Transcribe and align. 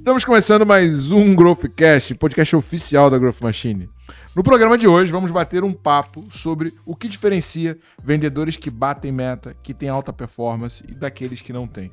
Estamos 0.00 0.24
começando 0.24 0.64
mais 0.64 1.10
um 1.10 1.36
Growthcast, 1.36 2.14
podcast 2.14 2.56
oficial 2.56 3.10
da 3.10 3.18
Growth 3.18 3.42
Machine. 3.42 3.86
No 4.34 4.42
programa 4.42 4.78
de 4.78 4.88
hoje, 4.88 5.12
vamos 5.12 5.30
bater 5.30 5.62
um 5.62 5.74
papo 5.74 6.24
sobre 6.30 6.72
o 6.86 6.96
que 6.96 7.06
diferencia 7.06 7.78
vendedores 8.02 8.56
que 8.56 8.70
batem 8.70 9.12
meta, 9.12 9.54
que 9.62 9.74
têm 9.74 9.90
alta 9.90 10.10
performance 10.10 10.82
e 10.88 10.94
daqueles 10.94 11.42
que 11.42 11.52
não 11.52 11.66
têm. 11.66 11.90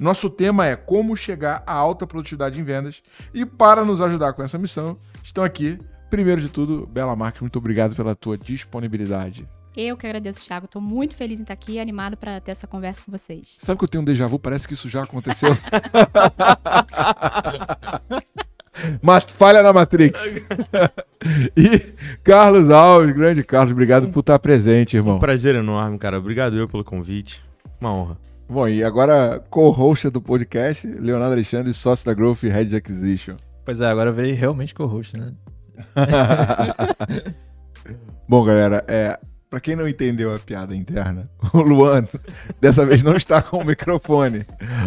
Nosso 0.00 0.28
tema 0.28 0.66
é 0.66 0.74
como 0.74 1.16
chegar 1.16 1.62
à 1.64 1.74
alta 1.74 2.08
produtividade 2.08 2.58
em 2.58 2.64
vendas 2.64 3.04
e 3.32 3.46
para 3.46 3.84
nos 3.84 4.00
ajudar 4.00 4.32
com 4.32 4.42
essa 4.42 4.58
missão, 4.58 4.98
estão 5.22 5.44
aqui, 5.44 5.78
primeiro 6.10 6.40
de 6.40 6.48
tudo, 6.48 6.88
Bela 6.88 7.14
Marques, 7.14 7.40
muito 7.40 7.58
obrigado 7.60 7.94
pela 7.94 8.16
tua 8.16 8.36
disponibilidade. 8.36 9.48
Eu 9.80 9.96
que 9.96 10.04
agradeço, 10.04 10.40
Thiago. 10.40 10.64
Estou 10.64 10.82
muito 10.82 11.14
feliz 11.14 11.38
em 11.38 11.42
estar 11.42 11.54
aqui 11.54 11.74
e 11.74 11.78
animado 11.78 12.16
para 12.16 12.40
ter 12.40 12.50
essa 12.50 12.66
conversa 12.66 13.00
com 13.00 13.12
vocês. 13.12 13.54
Sabe 13.60 13.78
que 13.78 13.84
eu 13.84 13.88
tenho 13.88 14.02
um 14.02 14.04
déjà 14.04 14.26
vu? 14.26 14.36
Parece 14.36 14.66
que 14.66 14.74
isso 14.74 14.88
já 14.88 15.04
aconteceu. 15.04 15.50
Mas 19.00 19.22
falha 19.28 19.62
na 19.62 19.72
Matrix. 19.72 20.34
e 21.56 21.92
Carlos 22.24 22.70
Alves, 22.70 23.14
grande 23.14 23.44
Carlos, 23.44 23.70
obrigado 23.70 24.10
por 24.10 24.18
estar 24.18 24.40
presente, 24.40 24.96
irmão. 24.96 25.14
Um 25.14 25.20
prazer 25.20 25.54
enorme, 25.54 25.96
cara. 25.96 26.18
Obrigado 26.18 26.56
eu 26.56 26.68
pelo 26.68 26.82
convite. 26.82 27.40
Uma 27.80 27.94
honra. 27.94 28.16
Bom, 28.50 28.66
e 28.66 28.82
agora 28.82 29.40
co-host 29.48 30.10
do 30.10 30.20
podcast, 30.20 30.88
Leonardo 30.88 31.34
Alexandre, 31.34 31.72
sócio 31.72 32.04
da 32.04 32.14
Growth 32.14 32.42
Head 32.42 32.74
Acquisition. 32.74 33.34
Pois 33.64 33.80
é, 33.80 33.86
agora 33.86 34.10
veio 34.10 34.34
realmente 34.34 34.74
co-host, 34.74 35.16
né? 35.16 35.32
Bom, 38.28 38.44
galera, 38.44 38.84
é, 38.88 39.16
para 39.50 39.60
quem 39.60 39.74
não 39.74 39.88
entendeu 39.88 40.34
a 40.34 40.38
piada 40.38 40.76
interna, 40.76 41.28
o 41.54 41.60
Luan 41.60 42.06
dessa 42.60 42.84
vez 42.84 43.02
não 43.02 43.16
está 43.16 43.40
com 43.40 43.58
o 43.58 43.64
microfone, 43.64 44.44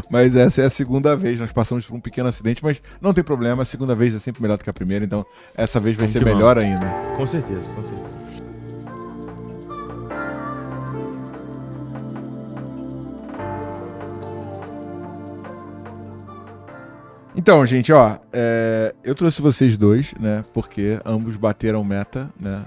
mas 0.09 0.35
essa 0.35 0.61
é 0.61 0.65
a 0.65 0.69
segunda 0.69 1.15
vez. 1.15 1.39
Nós 1.39 1.51
passamos 1.51 1.85
por 1.85 1.95
um 1.95 1.99
pequeno 1.99 2.29
acidente, 2.29 2.63
mas 2.63 2.81
não 3.01 3.13
tem 3.13 3.23
problema. 3.23 3.63
A 3.63 3.65
segunda 3.65 3.95
vez 3.95 4.13
é 4.13 4.19
sempre 4.19 4.41
melhor 4.41 4.57
do 4.57 4.63
que 4.63 4.69
a 4.69 4.73
primeira, 4.73 5.03
então 5.03 5.25
essa 5.55 5.79
vez 5.79 5.97
vai 5.97 6.07
ser 6.07 6.23
melhor 6.23 6.57
ainda. 6.57 6.85
Com 7.17 7.25
certeza, 7.25 7.67
com 7.75 7.81
certeza. 7.81 8.11
Então, 17.33 17.65
gente, 17.65 17.91
ó, 17.91 18.19
é, 18.31 18.93
eu 19.03 19.15
trouxe 19.15 19.41
vocês 19.41 19.75
dois, 19.75 20.13
né? 20.19 20.43
Porque 20.53 20.99
ambos 21.03 21.37
bateram 21.37 21.83
meta, 21.83 22.29
né? 22.39 22.63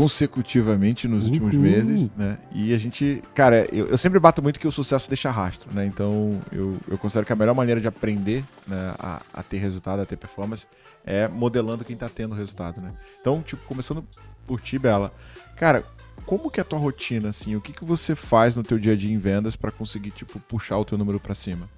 Consecutivamente 0.00 1.06
nos 1.06 1.24
Uhul. 1.24 1.32
últimos 1.34 1.56
meses, 1.56 2.10
né? 2.16 2.38
E 2.52 2.72
a 2.72 2.78
gente, 2.78 3.22
cara, 3.34 3.68
eu, 3.70 3.86
eu, 3.86 3.98
sempre 3.98 4.18
bato 4.18 4.42
muito 4.42 4.58
que 4.58 4.66
o 4.66 4.72
sucesso 4.72 5.10
deixa 5.10 5.30
rastro, 5.30 5.70
né? 5.74 5.84
Então 5.84 6.40
eu, 6.50 6.78
eu 6.88 6.96
considero 6.96 7.26
que 7.26 7.32
a 7.34 7.36
melhor 7.36 7.54
maneira 7.54 7.82
de 7.82 7.86
aprender 7.86 8.42
né, 8.66 8.94
a, 8.98 9.20
a 9.30 9.42
ter 9.42 9.58
resultado, 9.58 10.00
a 10.00 10.06
ter 10.06 10.16
performance, 10.16 10.66
é 11.04 11.28
modelando 11.28 11.84
quem 11.84 11.94
tá 11.94 12.08
tendo 12.08 12.34
resultado, 12.34 12.80
né? 12.80 12.90
Então, 13.20 13.42
tipo, 13.42 13.62
começando 13.66 14.02
por 14.46 14.58
ti, 14.58 14.78
Bela, 14.78 15.12
cara, 15.54 15.84
como 16.24 16.50
que 16.50 16.60
é 16.60 16.62
a 16.62 16.64
tua 16.64 16.78
rotina, 16.78 17.28
assim? 17.28 17.54
O 17.54 17.60
que, 17.60 17.74
que 17.74 17.84
você 17.84 18.14
faz 18.14 18.56
no 18.56 18.62
teu 18.62 18.78
dia 18.78 18.94
a 18.94 18.96
dia 18.96 19.12
em 19.12 19.18
vendas 19.18 19.54
para 19.54 19.70
conseguir, 19.70 20.12
tipo, 20.12 20.40
puxar 20.40 20.78
o 20.78 20.84
teu 20.84 20.96
número 20.96 21.20
para 21.20 21.34
cima? 21.34 21.68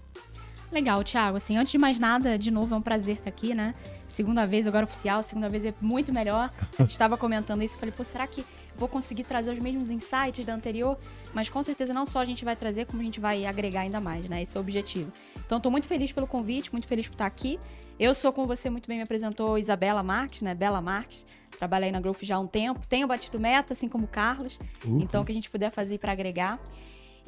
Legal, 0.72 1.04
Thiago. 1.04 1.36
Assim, 1.36 1.58
antes 1.58 1.70
de 1.70 1.76
mais 1.76 1.98
nada, 1.98 2.38
de 2.38 2.50
novo, 2.50 2.74
é 2.74 2.78
um 2.78 2.82
prazer 2.82 3.18
estar 3.18 3.28
aqui, 3.28 3.54
né? 3.54 3.74
Segunda 4.08 4.46
vez, 4.46 4.66
agora 4.66 4.84
oficial, 4.84 5.22
segunda 5.22 5.46
vez 5.46 5.66
é 5.66 5.74
muito 5.82 6.10
melhor. 6.10 6.50
A 6.78 6.82
gente 6.82 6.92
estava 6.92 7.14
comentando 7.18 7.62
isso, 7.62 7.78
falei, 7.78 7.92
pô, 7.94 8.02
será 8.02 8.26
que 8.26 8.42
vou 8.74 8.88
conseguir 8.88 9.24
trazer 9.24 9.50
os 9.52 9.58
mesmos 9.58 9.90
insights 9.90 10.46
da 10.46 10.54
anterior? 10.54 10.98
Mas 11.34 11.50
com 11.50 11.62
certeza 11.62 11.92
não 11.92 12.06
só 12.06 12.20
a 12.20 12.24
gente 12.24 12.42
vai 12.42 12.56
trazer, 12.56 12.86
como 12.86 13.02
a 13.02 13.04
gente 13.04 13.20
vai 13.20 13.44
agregar 13.44 13.82
ainda 13.82 14.00
mais, 14.00 14.26
né? 14.30 14.42
Esse 14.42 14.56
é 14.56 14.60
o 14.60 14.62
objetivo. 14.62 15.12
Então, 15.44 15.58
estou 15.58 15.70
muito 15.70 15.86
feliz 15.86 16.10
pelo 16.10 16.26
convite, 16.26 16.72
muito 16.72 16.88
feliz 16.88 17.06
por 17.06 17.14
estar 17.14 17.26
aqui. 17.26 17.60
Eu 18.00 18.14
sou, 18.14 18.32
como 18.32 18.46
você 18.46 18.70
muito 18.70 18.88
bem 18.88 18.96
me 18.96 19.04
apresentou, 19.04 19.58
Isabela 19.58 20.02
Marques, 20.02 20.40
né? 20.40 20.54
Bela 20.54 20.80
Marques. 20.80 21.26
Trabalhei 21.58 21.92
na 21.92 22.00
Growth 22.00 22.22
já 22.22 22.36
há 22.36 22.40
um 22.40 22.46
tempo. 22.46 22.86
Tenho 22.86 23.06
batido 23.06 23.38
meta, 23.38 23.74
assim 23.74 23.88
como 23.88 24.04
o 24.04 24.08
Carlos. 24.08 24.58
Uhum. 24.84 25.00
Então, 25.02 25.20
o 25.20 25.24
que 25.24 25.32
a 25.32 25.34
gente 25.34 25.50
puder 25.50 25.70
fazer 25.70 25.98
para 25.98 26.12
agregar. 26.12 26.58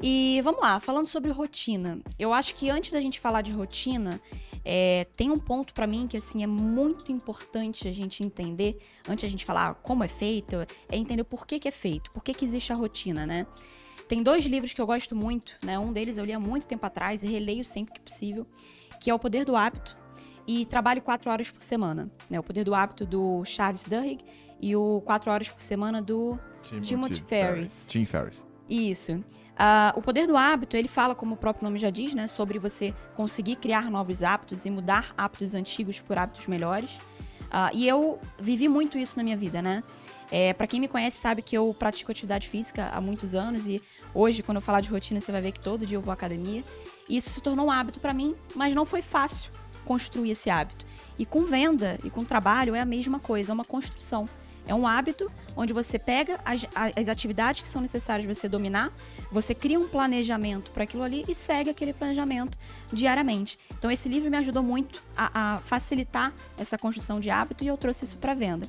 E 0.01 0.41
vamos 0.43 0.61
lá, 0.61 0.79
falando 0.79 1.07
sobre 1.07 1.31
rotina. 1.31 1.99
Eu 2.19 2.33
acho 2.33 2.53
que 2.53 2.69
antes 2.69 2.91
da 2.91 2.99
gente 2.99 3.19
falar 3.19 3.41
de 3.41 3.51
rotina, 3.51 4.21
é, 4.63 5.05
tem 5.15 5.31
um 5.31 5.39
ponto 5.39 5.73
para 5.73 5.87
mim 5.87 6.07
que 6.07 6.17
assim 6.17 6.43
é 6.43 6.47
muito 6.47 7.11
importante 7.11 7.87
a 7.87 7.91
gente 7.91 8.23
entender, 8.23 8.77
antes 9.07 9.23
a 9.23 9.29
gente 9.29 9.45
falar 9.45 9.75
como 9.75 10.03
é 10.03 10.07
feito, 10.07 10.55
é 10.89 10.97
entender 10.97 11.23
por 11.23 11.45
que, 11.45 11.59
que 11.59 11.67
é 11.67 11.71
feito, 11.71 12.11
por 12.11 12.23
que, 12.23 12.33
que 12.33 12.43
existe 12.43 12.73
a 12.73 12.75
rotina, 12.75 13.25
né? 13.25 13.47
Tem 14.07 14.21
dois 14.21 14.45
livros 14.45 14.73
que 14.73 14.81
eu 14.81 14.85
gosto 14.85 15.15
muito, 15.15 15.57
né? 15.63 15.79
Um 15.79 15.91
deles 15.91 16.17
eu 16.17 16.25
li 16.25 16.33
há 16.33 16.39
muito 16.39 16.67
tempo 16.67 16.85
atrás 16.85 17.23
e 17.23 17.27
releio 17.27 17.63
sempre 17.63 17.93
que 17.93 18.01
possível, 18.01 18.45
que 18.99 19.09
é 19.09 19.13
O 19.13 19.19
Poder 19.19 19.45
do 19.45 19.55
Hábito 19.55 19.97
e 20.47 20.65
Trabalhe 20.65 21.01
Quatro 21.01 21.31
Horas 21.31 21.49
por 21.49 21.63
Semana. 21.63 22.11
Né? 22.29 22.39
O 22.39 22.43
Poder 22.43 22.63
do 22.63 22.75
Hábito 22.75 23.05
do 23.05 23.43
Charles 23.45 23.85
Duhigg 23.85 24.23
e 24.61 24.75
o 24.75 25.01
Quatro 25.01 25.31
Horas 25.31 25.51
por 25.51 25.61
Semana 25.61 26.01
do 26.01 26.39
Timothy, 26.61 26.87
Timothy 26.87 27.23
Ferris. 27.27 27.87
Tim 27.89 28.05
Ferris. 28.05 28.45
Isso. 28.69 29.23
Uh, 29.55 29.97
o 29.97 30.01
poder 30.01 30.27
do 30.27 30.35
hábito, 30.35 30.75
ele 30.75 30.87
fala, 30.87 31.15
como 31.15 31.35
o 31.35 31.37
próprio 31.37 31.63
nome 31.63 31.79
já 31.79 31.89
diz, 31.89 32.13
né, 32.13 32.27
sobre 32.27 32.59
você 32.59 32.93
conseguir 33.15 33.55
criar 33.55 33.89
novos 33.89 34.21
hábitos 34.21 34.65
e 34.65 34.69
mudar 34.69 35.13
hábitos 35.17 35.55
antigos 35.55 36.01
por 36.01 36.17
hábitos 36.17 36.45
melhores. 36.47 36.97
Uh, 37.45 37.71
e 37.73 37.87
eu 37.87 38.19
vivi 38.37 38.67
muito 38.67 38.97
isso 38.97 39.15
na 39.17 39.23
minha 39.23 39.37
vida, 39.37 39.61
né? 39.61 39.81
É, 40.31 40.53
para 40.53 40.65
quem 40.67 40.79
me 40.79 40.87
conhece 40.87 41.17
sabe 41.17 41.41
que 41.41 41.55
eu 41.55 41.73
pratico 41.77 42.11
atividade 42.11 42.49
física 42.49 42.89
há 42.91 42.99
muitos 42.99 43.35
anos 43.35 43.67
e 43.67 43.81
hoje, 44.13 44.41
quando 44.41 44.57
eu 44.57 44.61
falar 44.61 44.81
de 44.81 44.89
rotina, 44.89 45.21
você 45.21 45.31
vai 45.31 45.39
ver 45.39 45.51
que 45.51 45.59
todo 45.59 45.85
dia 45.85 45.97
eu 45.97 46.01
vou 46.01 46.11
à 46.11 46.15
academia. 46.15 46.63
E 47.07 47.15
isso 47.15 47.29
se 47.29 47.39
tornou 47.39 47.67
um 47.67 47.71
hábito 47.71 47.99
para 47.99 48.13
mim, 48.13 48.35
mas 48.55 48.73
não 48.73 48.85
foi 48.85 49.01
fácil 49.01 49.51
construir 49.85 50.31
esse 50.31 50.49
hábito. 50.49 50.85
E 51.17 51.25
com 51.25 51.45
venda 51.45 51.99
e 52.03 52.09
com 52.09 52.25
trabalho 52.25 52.75
é 52.75 52.81
a 52.81 52.85
mesma 52.85 53.19
coisa, 53.19 53.51
é 53.51 53.53
uma 53.53 53.63
construção. 53.63 54.27
É 54.67 54.73
um 54.73 54.87
hábito 54.87 55.31
onde 55.55 55.73
você 55.73 55.97
pega 55.97 56.39
as, 56.43 56.65
as 56.95 57.07
atividades 57.07 57.61
que 57.61 57.69
são 57.69 57.81
necessárias 57.81 58.25
você 58.25 58.49
dominar, 58.49 58.91
você 59.31 59.53
cria 59.53 59.79
um 59.79 59.87
planejamento 59.87 60.71
para 60.71 60.83
aquilo 60.83 61.03
ali 61.03 61.23
e 61.27 61.35
segue 61.35 61.69
aquele 61.69 61.93
planejamento 61.93 62.57
diariamente. 62.91 63.57
Então, 63.77 63.89
esse 63.89 64.09
livro 64.09 64.29
me 64.29 64.37
ajudou 64.37 64.63
muito 64.63 65.01
a, 65.15 65.55
a 65.55 65.57
facilitar 65.59 66.33
essa 66.57 66.77
construção 66.77 67.19
de 67.19 67.29
hábito 67.29 67.63
e 67.63 67.67
eu 67.67 67.77
trouxe 67.77 68.05
isso 68.05 68.17
para 68.17 68.33
venda. 68.33 68.67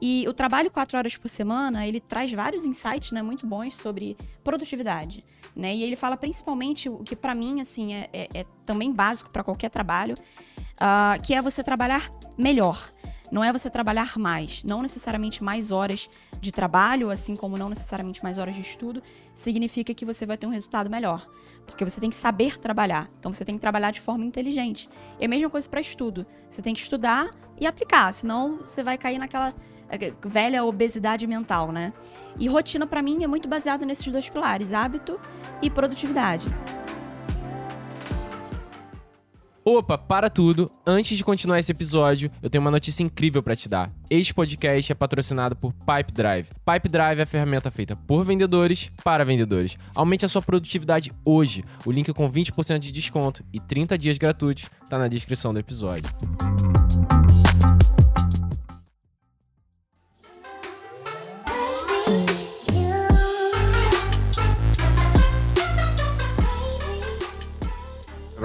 E 0.00 0.24
o 0.28 0.32
trabalho 0.32 0.70
quatro 0.70 0.96
horas 0.96 1.16
por 1.16 1.28
semana, 1.28 1.86
ele 1.86 2.00
traz 2.00 2.32
vários 2.32 2.64
insights, 2.64 3.10
né, 3.10 3.20
muito 3.20 3.46
bons 3.46 3.74
sobre 3.74 4.16
produtividade, 4.44 5.24
né? 5.56 5.74
E 5.74 5.82
ele 5.82 5.96
fala 5.96 6.16
principalmente 6.16 6.88
o 6.88 6.98
que 6.98 7.16
para 7.16 7.34
mim 7.34 7.60
assim 7.60 7.94
é, 7.94 8.08
é, 8.12 8.28
é 8.32 8.46
também 8.64 8.92
básico 8.92 9.28
para 9.30 9.42
qualquer 9.42 9.70
trabalho, 9.70 10.14
uh, 10.14 11.20
que 11.20 11.34
é 11.34 11.42
você 11.42 11.64
trabalhar 11.64 12.12
melhor 12.36 12.92
não 13.30 13.44
é 13.44 13.52
você 13.52 13.68
trabalhar 13.68 14.18
mais, 14.18 14.64
não 14.64 14.82
necessariamente 14.82 15.42
mais 15.42 15.70
horas 15.70 16.08
de 16.40 16.52
trabalho, 16.52 17.10
assim 17.10 17.36
como 17.36 17.58
não 17.58 17.68
necessariamente 17.68 18.22
mais 18.22 18.38
horas 18.38 18.54
de 18.54 18.62
estudo, 18.62 19.02
significa 19.34 19.92
que 19.94 20.04
você 20.04 20.24
vai 20.24 20.36
ter 20.36 20.46
um 20.46 20.50
resultado 20.50 20.88
melhor. 20.88 21.26
Porque 21.66 21.84
você 21.84 22.00
tem 22.00 22.10
que 22.10 22.16
saber 22.16 22.58
trabalhar. 22.58 23.10
Então 23.18 23.32
você 23.32 23.44
tem 23.44 23.54
que 23.54 23.60
trabalhar 23.60 23.90
de 23.90 24.00
forma 24.00 24.24
inteligente. 24.24 24.88
E 25.18 25.24
a 25.24 25.28
mesma 25.28 25.50
coisa 25.50 25.68
para 25.68 25.80
estudo. 25.80 26.26
Você 26.48 26.62
tem 26.62 26.74
que 26.74 26.80
estudar 26.80 27.30
e 27.60 27.66
aplicar, 27.66 28.12
senão 28.14 28.58
você 28.58 28.82
vai 28.82 28.96
cair 28.96 29.18
naquela 29.18 29.54
eh, 29.90 30.12
velha 30.24 30.64
obesidade 30.64 31.26
mental, 31.26 31.72
né? 31.72 31.92
E 32.38 32.48
rotina 32.48 32.86
para 32.86 33.02
mim 33.02 33.24
é 33.24 33.26
muito 33.26 33.48
baseado 33.48 33.84
nesses 33.84 34.06
dois 34.06 34.28
pilares, 34.28 34.72
hábito 34.72 35.20
e 35.60 35.68
produtividade. 35.68 36.46
Opa, 39.70 39.98
para 39.98 40.30
tudo. 40.30 40.72
Antes 40.86 41.14
de 41.18 41.22
continuar 41.22 41.58
esse 41.58 41.70
episódio, 41.70 42.30
eu 42.42 42.48
tenho 42.48 42.64
uma 42.64 42.70
notícia 42.70 43.02
incrível 43.02 43.42
para 43.42 43.54
te 43.54 43.68
dar. 43.68 43.92
Este 44.08 44.32
podcast 44.32 44.90
é 44.90 44.94
patrocinado 44.94 45.54
por 45.54 45.74
Pipe 45.74 46.10
Drive. 46.10 46.48
Pipe 46.64 46.88
Drive 46.88 47.18
é 47.18 47.22
a 47.24 47.26
ferramenta 47.26 47.70
feita 47.70 47.94
por 47.94 48.24
vendedores 48.24 48.90
para 49.04 49.26
vendedores. 49.26 49.76
Aumente 49.94 50.24
a 50.24 50.28
sua 50.28 50.40
produtividade 50.40 51.12
hoje. 51.22 51.62
O 51.84 51.92
link 51.92 52.10
com 52.14 52.32
20% 52.32 52.78
de 52.78 52.90
desconto 52.90 53.44
e 53.52 53.60
30 53.60 53.98
dias 53.98 54.16
gratuitos 54.16 54.70
está 54.82 54.96
na 54.96 55.06
descrição 55.06 55.52
do 55.52 55.58
episódio. 55.58 56.08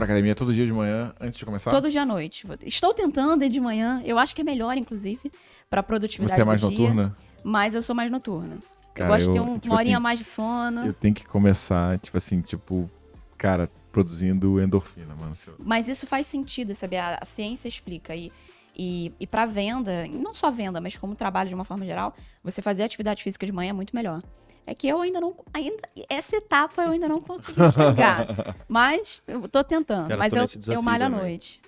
Pra 0.03 0.13
academia 0.13 0.35
todo 0.35 0.53
dia 0.53 0.65
de 0.65 0.73
manhã, 0.73 1.13
antes 1.19 1.37
de 1.37 1.45
começar? 1.45 1.71
Todo 1.71 1.89
dia 1.89 2.01
à 2.01 2.05
noite. 2.05 2.45
Estou 2.65 2.93
tentando 2.93 3.43
ir 3.43 3.49
de 3.49 3.59
manhã. 3.59 4.01
Eu 4.03 4.19
acho 4.19 4.35
que 4.35 4.41
é 4.41 4.43
melhor, 4.43 4.77
inclusive, 4.77 5.31
pra 5.69 5.81
produtividade 5.81 6.35
Você 6.35 6.41
é 6.41 6.45
mais 6.45 6.61
do 6.61 6.69
noturna? 6.69 7.15
Dia, 7.17 7.29
mas 7.43 7.75
eu 7.75 7.81
sou 7.81 7.95
mais 7.95 8.11
noturna. 8.11 8.57
Cara, 8.93 9.09
eu 9.09 9.13
gosto 9.13 9.27
eu, 9.29 9.33
de 9.33 9.39
ter 9.39 9.39
um, 9.39 9.53
tipo 9.55 9.67
uma 9.67 9.79
horinha 9.79 9.97
assim, 9.97 10.03
mais 10.03 10.19
de 10.19 10.25
sono. 10.25 10.85
Eu 10.85 10.93
tenho 10.93 11.15
que 11.15 11.25
começar, 11.25 11.97
tipo 11.99 12.17
assim, 12.17 12.41
tipo, 12.41 12.89
cara, 13.37 13.69
produzindo 13.91 14.61
endorfina, 14.61 15.15
mano. 15.19 15.33
Mas 15.59 15.87
isso 15.87 16.05
faz 16.05 16.27
sentido, 16.27 16.75
sabe? 16.75 16.97
A, 16.97 17.17
a 17.21 17.25
ciência 17.25 17.67
explica. 17.67 18.15
E, 18.15 18.31
e, 18.75 19.11
e 19.19 19.25
para 19.25 19.45
venda, 19.45 20.07
não 20.07 20.33
só 20.33 20.51
venda, 20.51 20.79
mas 20.79 20.97
como 20.97 21.15
trabalho 21.15 21.49
de 21.49 21.55
uma 21.55 21.63
forma 21.63 21.85
geral, 21.85 22.13
você 22.43 22.61
fazer 22.61 22.83
atividade 22.83 23.23
física 23.23 23.45
de 23.45 23.51
manhã 23.51 23.69
é 23.69 23.73
muito 23.73 23.95
melhor. 23.95 24.21
É 24.65 24.73
que 24.73 24.87
eu 24.87 25.01
ainda 25.01 25.19
não. 25.19 25.35
Ainda, 25.53 25.77
essa 26.09 26.37
etapa 26.37 26.83
eu 26.83 26.91
ainda 26.91 27.07
não 27.07 27.21
consegui 27.21 27.59
chegar. 27.71 28.55
mas 28.67 29.23
eu 29.27 29.47
tô 29.47 29.63
tentando. 29.63 30.07
Quero 30.07 30.19
mas 30.19 30.33
eu, 30.33 30.73
eu 30.73 30.81
malho 30.81 31.05
à 31.05 31.09
noite. 31.09 31.61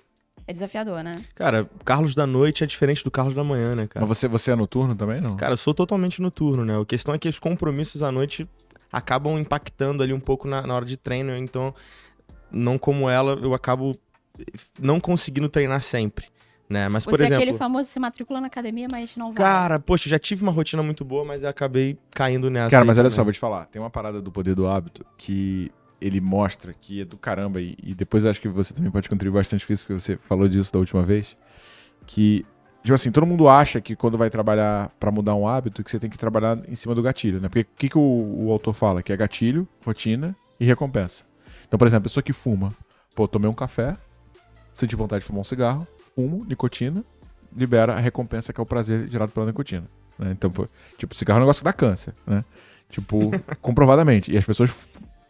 é 0.46 0.52
desafiador, 0.52 1.02
né? 1.02 1.12
Cara, 1.34 1.68
Carlos 1.84 2.14
da 2.14 2.26
noite 2.26 2.64
é 2.64 2.66
diferente 2.66 3.04
do 3.04 3.10
Carlos 3.10 3.34
da 3.34 3.44
manhã, 3.44 3.74
né, 3.74 3.86
cara? 3.86 4.06
Mas 4.06 4.16
você, 4.16 4.28
você 4.28 4.50
é 4.50 4.56
noturno 4.56 4.94
também, 4.94 5.20
não? 5.20 5.36
Cara, 5.36 5.52
eu 5.52 5.58
sou 5.58 5.74
totalmente 5.74 6.22
noturno, 6.22 6.64
né? 6.64 6.80
A 6.80 6.84
questão 6.84 7.14
é 7.14 7.18
que 7.18 7.28
os 7.28 7.38
compromissos 7.38 8.02
à 8.02 8.10
noite 8.10 8.48
acabam 8.90 9.38
impactando 9.38 10.02
ali 10.02 10.12
um 10.12 10.20
pouco 10.20 10.48
na, 10.48 10.66
na 10.66 10.74
hora 10.74 10.86
de 10.86 10.96
treino, 10.96 11.36
então, 11.36 11.74
não 12.50 12.78
como 12.78 13.10
ela, 13.10 13.38
eu 13.42 13.52
acabo 13.52 13.94
não 14.80 15.00
conseguindo 15.00 15.48
treinar 15.48 15.82
sempre. 15.82 16.26
Né? 16.68 16.88
Mas, 16.88 17.04
Você 17.04 17.10
por 17.10 17.20
é 17.20 17.24
exemplo, 17.24 17.42
aquele 17.42 17.56
famoso 17.58 17.88
se 17.88 18.00
matricula 18.00 18.40
na 18.40 18.48
academia, 18.48 18.88
mas 18.90 19.16
não 19.16 19.32
vai. 19.32 19.36
cara, 19.36 19.78
poxa, 19.78 20.08
eu 20.08 20.10
já 20.10 20.18
tive 20.18 20.42
uma 20.42 20.50
rotina 20.50 20.82
muito 20.82 21.04
boa, 21.04 21.24
mas 21.24 21.42
eu 21.42 21.48
acabei 21.48 21.96
caindo 22.10 22.50
nessa. 22.50 22.70
Cara, 22.70 22.84
mas 22.84 22.98
olha 22.98 23.04
também. 23.04 23.14
só, 23.14 23.22
vou 23.22 23.32
te 23.32 23.38
falar. 23.38 23.66
Tem 23.66 23.80
uma 23.80 23.90
parada 23.90 24.20
do 24.20 24.32
poder 24.32 24.54
do 24.54 24.66
hábito 24.66 25.06
que 25.16 25.70
ele 26.00 26.20
mostra 26.20 26.72
que 26.72 27.02
é 27.02 27.04
do 27.04 27.16
caramba. 27.16 27.60
E, 27.60 27.76
e 27.82 27.94
depois 27.94 28.24
eu 28.24 28.30
acho 28.30 28.40
que 28.40 28.48
você 28.48 28.74
também 28.74 28.90
pode 28.90 29.08
contribuir 29.08 29.38
bastante 29.38 29.66
com 29.66 29.72
isso, 29.72 29.84
porque 29.84 30.00
você 30.00 30.16
falou 30.16 30.48
disso 30.48 30.72
da 30.72 30.78
última 30.78 31.02
vez. 31.04 31.36
Que, 32.04 32.44
tipo 32.82 32.94
assim, 32.94 33.10
todo 33.12 33.26
mundo 33.26 33.48
acha 33.48 33.80
que 33.80 33.94
quando 33.94 34.18
vai 34.18 34.28
trabalhar 34.28 34.90
pra 34.98 35.10
mudar 35.10 35.34
um 35.34 35.46
hábito, 35.46 35.84
que 35.84 35.90
você 35.90 35.98
tem 35.98 36.10
que 36.10 36.18
trabalhar 36.18 36.58
em 36.68 36.74
cima 36.74 36.94
do 36.94 37.02
gatilho, 37.02 37.40
né? 37.40 37.48
Porque 37.48 37.62
o 37.62 37.76
que, 37.76 37.88
que 37.88 37.98
o, 37.98 38.46
o 38.46 38.50
autor 38.50 38.74
fala? 38.74 39.02
Que 39.02 39.12
é 39.12 39.16
gatilho, 39.16 39.68
rotina 39.84 40.36
e 40.58 40.64
recompensa. 40.64 41.24
Então, 41.66 41.78
por 41.78 41.86
exemplo, 41.86 42.02
a 42.02 42.08
pessoa 42.08 42.22
que 42.22 42.32
fuma. 42.32 42.72
Pô, 43.14 43.26
tomei 43.26 43.48
um 43.48 43.54
café, 43.54 43.96
senti 44.74 44.94
vontade 44.94 45.22
de 45.22 45.26
fumar 45.26 45.40
um 45.40 45.44
cigarro, 45.44 45.86
fumo, 46.16 46.44
nicotina, 46.48 47.04
libera 47.54 47.92
a 47.92 48.00
recompensa 48.00 48.52
que 48.52 48.60
é 48.60 48.62
o 48.62 48.66
prazer 48.66 49.06
gerado 49.08 49.30
pela 49.30 49.46
nicotina. 49.46 49.84
né? 50.18 50.32
Então, 50.32 50.50
pô, 50.50 50.66
tipo, 50.96 51.14
cigarro 51.14 51.36
é 51.36 51.40
um 51.40 51.44
negócio 51.44 51.60
que 51.60 51.64
dá 51.64 51.72
câncer, 51.72 52.14
né? 52.26 52.42
Tipo, 52.88 53.30
comprovadamente. 53.60 54.32
E 54.32 54.38
as 54.38 54.44
pessoas 54.44 54.70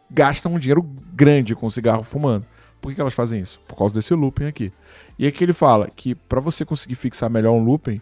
gastam 0.09 0.53
um 0.53 0.59
dinheiro 0.59 0.81
grande 1.13 1.53
com 1.53 1.69
cigarro 1.69 2.03
fumando. 2.03 2.45
Por 2.79 2.89
que, 2.89 2.95
que 2.95 3.01
elas 3.01 3.13
fazem 3.13 3.41
isso? 3.41 3.59
Por 3.67 3.75
causa 3.75 3.93
desse 3.93 4.13
looping 4.13 4.45
aqui. 4.45 4.71
E 5.19 5.27
aqui 5.27 5.43
ele 5.43 5.53
fala 5.53 5.89
que 5.93 6.15
pra 6.15 6.39
você 6.39 6.63
conseguir 6.63 6.95
fixar 6.95 7.29
melhor 7.29 7.51
um 7.51 7.63
looping, 7.63 7.99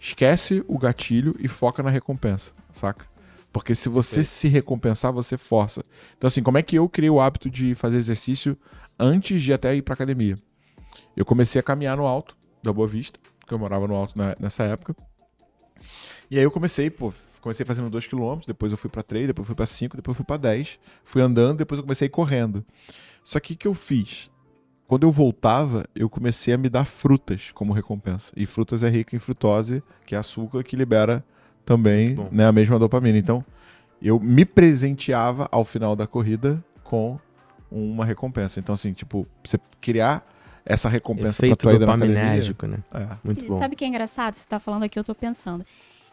esquece 0.00 0.64
o 0.66 0.78
gatilho 0.78 1.36
e 1.38 1.46
foca 1.46 1.82
na 1.82 1.90
recompensa, 1.90 2.52
saca? 2.72 3.06
Porque 3.52 3.74
se 3.74 3.88
você 3.88 4.24
se 4.24 4.48
recompensar, 4.48 5.12
você 5.12 5.36
força. 5.36 5.84
Então, 6.16 6.28
assim, 6.28 6.42
como 6.42 6.58
é 6.58 6.62
que 6.62 6.76
eu 6.76 6.88
criei 6.88 7.10
o 7.10 7.20
hábito 7.20 7.48
de 7.50 7.74
fazer 7.74 7.96
exercício 7.96 8.56
antes 8.98 9.42
de 9.42 9.52
até 9.52 9.74
ir 9.74 9.82
pra 9.82 9.94
academia? 9.94 10.36
Eu 11.16 11.24
comecei 11.24 11.58
a 11.58 11.62
caminhar 11.62 11.96
no 11.96 12.06
alto 12.06 12.36
da 12.62 12.72
Boa 12.72 12.86
Vista, 12.88 13.18
porque 13.38 13.52
eu 13.54 13.58
morava 13.58 13.86
no 13.86 13.94
alto 13.94 14.16
na- 14.16 14.36
nessa 14.38 14.62
época. 14.64 14.94
E 16.30 16.36
aí 16.36 16.42
eu 16.44 16.50
comecei, 16.50 16.90
pô, 16.90 17.12
comecei 17.40 17.64
fazendo 17.64 17.88
2km, 17.90 18.44
depois 18.46 18.72
eu 18.72 18.78
fui 18.78 18.90
pra 18.90 19.02
3, 19.02 19.26
depois 19.26 19.44
eu 19.44 19.46
fui 19.46 19.54
pra 19.54 19.66
5, 19.66 19.96
depois 19.96 20.14
eu 20.14 20.16
fui 20.16 20.24
pra 20.26 20.36
10. 20.36 20.78
Fui 21.04 21.22
andando, 21.22 21.58
depois 21.58 21.78
eu 21.78 21.84
comecei 21.84 22.08
correndo. 22.08 22.64
Só 23.24 23.38
que 23.40 23.54
o 23.54 23.56
que 23.56 23.68
eu 23.68 23.74
fiz? 23.74 24.30
Quando 24.86 25.04
eu 25.04 25.12
voltava, 25.12 25.84
eu 25.94 26.08
comecei 26.08 26.52
a 26.52 26.58
me 26.58 26.68
dar 26.68 26.84
frutas 26.84 27.50
como 27.52 27.72
recompensa. 27.72 28.32
E 28.36 28.46
frutas 28.46 28.82
é 28.82 28.88
rica 28.88 29.14
em 29.14 29.18
frutose, 29.18 29.82
que 30.06 30.14
é 30.14 30.18
açúcar 30.18 30.62
que 30.64 30.74
libera 30.76 31.24
também 31.64 32.14
bom. 32.14 32.28
né, 32.32 32.46
a 32.46 32.52
mesma 32.52 32.78
dopamina. 32.78 33.18
Então, 33.18 33.44
eu 34.00 34.18
me 34.18 34.44
presenteava 34.46 35.46
ao 35.52 35.64
final 35.64 35.94
da 35.94 36.06
corrida 36.06 36.62
com 36.82 37.18
uma 37.70 38.04
recompensa. 38.04 38.58
Então, 38.60 38.74
assim, 38.74 38.94
tipo, 38.94 39.26
você 39.44 39.58
criar 39.80 40.26
essa 40.68 40.88
recompensa 40.88 41.40
Efeito 41.40 41.56
pra 41.56 41.62
tua 41.70 41.74
ida 41.74 41.86
na 41.86 41.94
academia. 41.94 42.22
né? 42.68 42.78
É. 42.94 43.16
Muito 43.24 43.44
E 43.44 43.48
bom. 43.48 43.58
Sabe 43.58 43.74
o 43.74 43.76
que 43.76 43.84
é 43.84 43.88
engraçado? 43.88 44.34
Você 44.34 44.46
tá 44.46 44.58
falando 44.58 44.84
aqui, 44.84 44.98
eu 44.98 45.04
tô 45.04 45.14
pensando. 45.14 45.64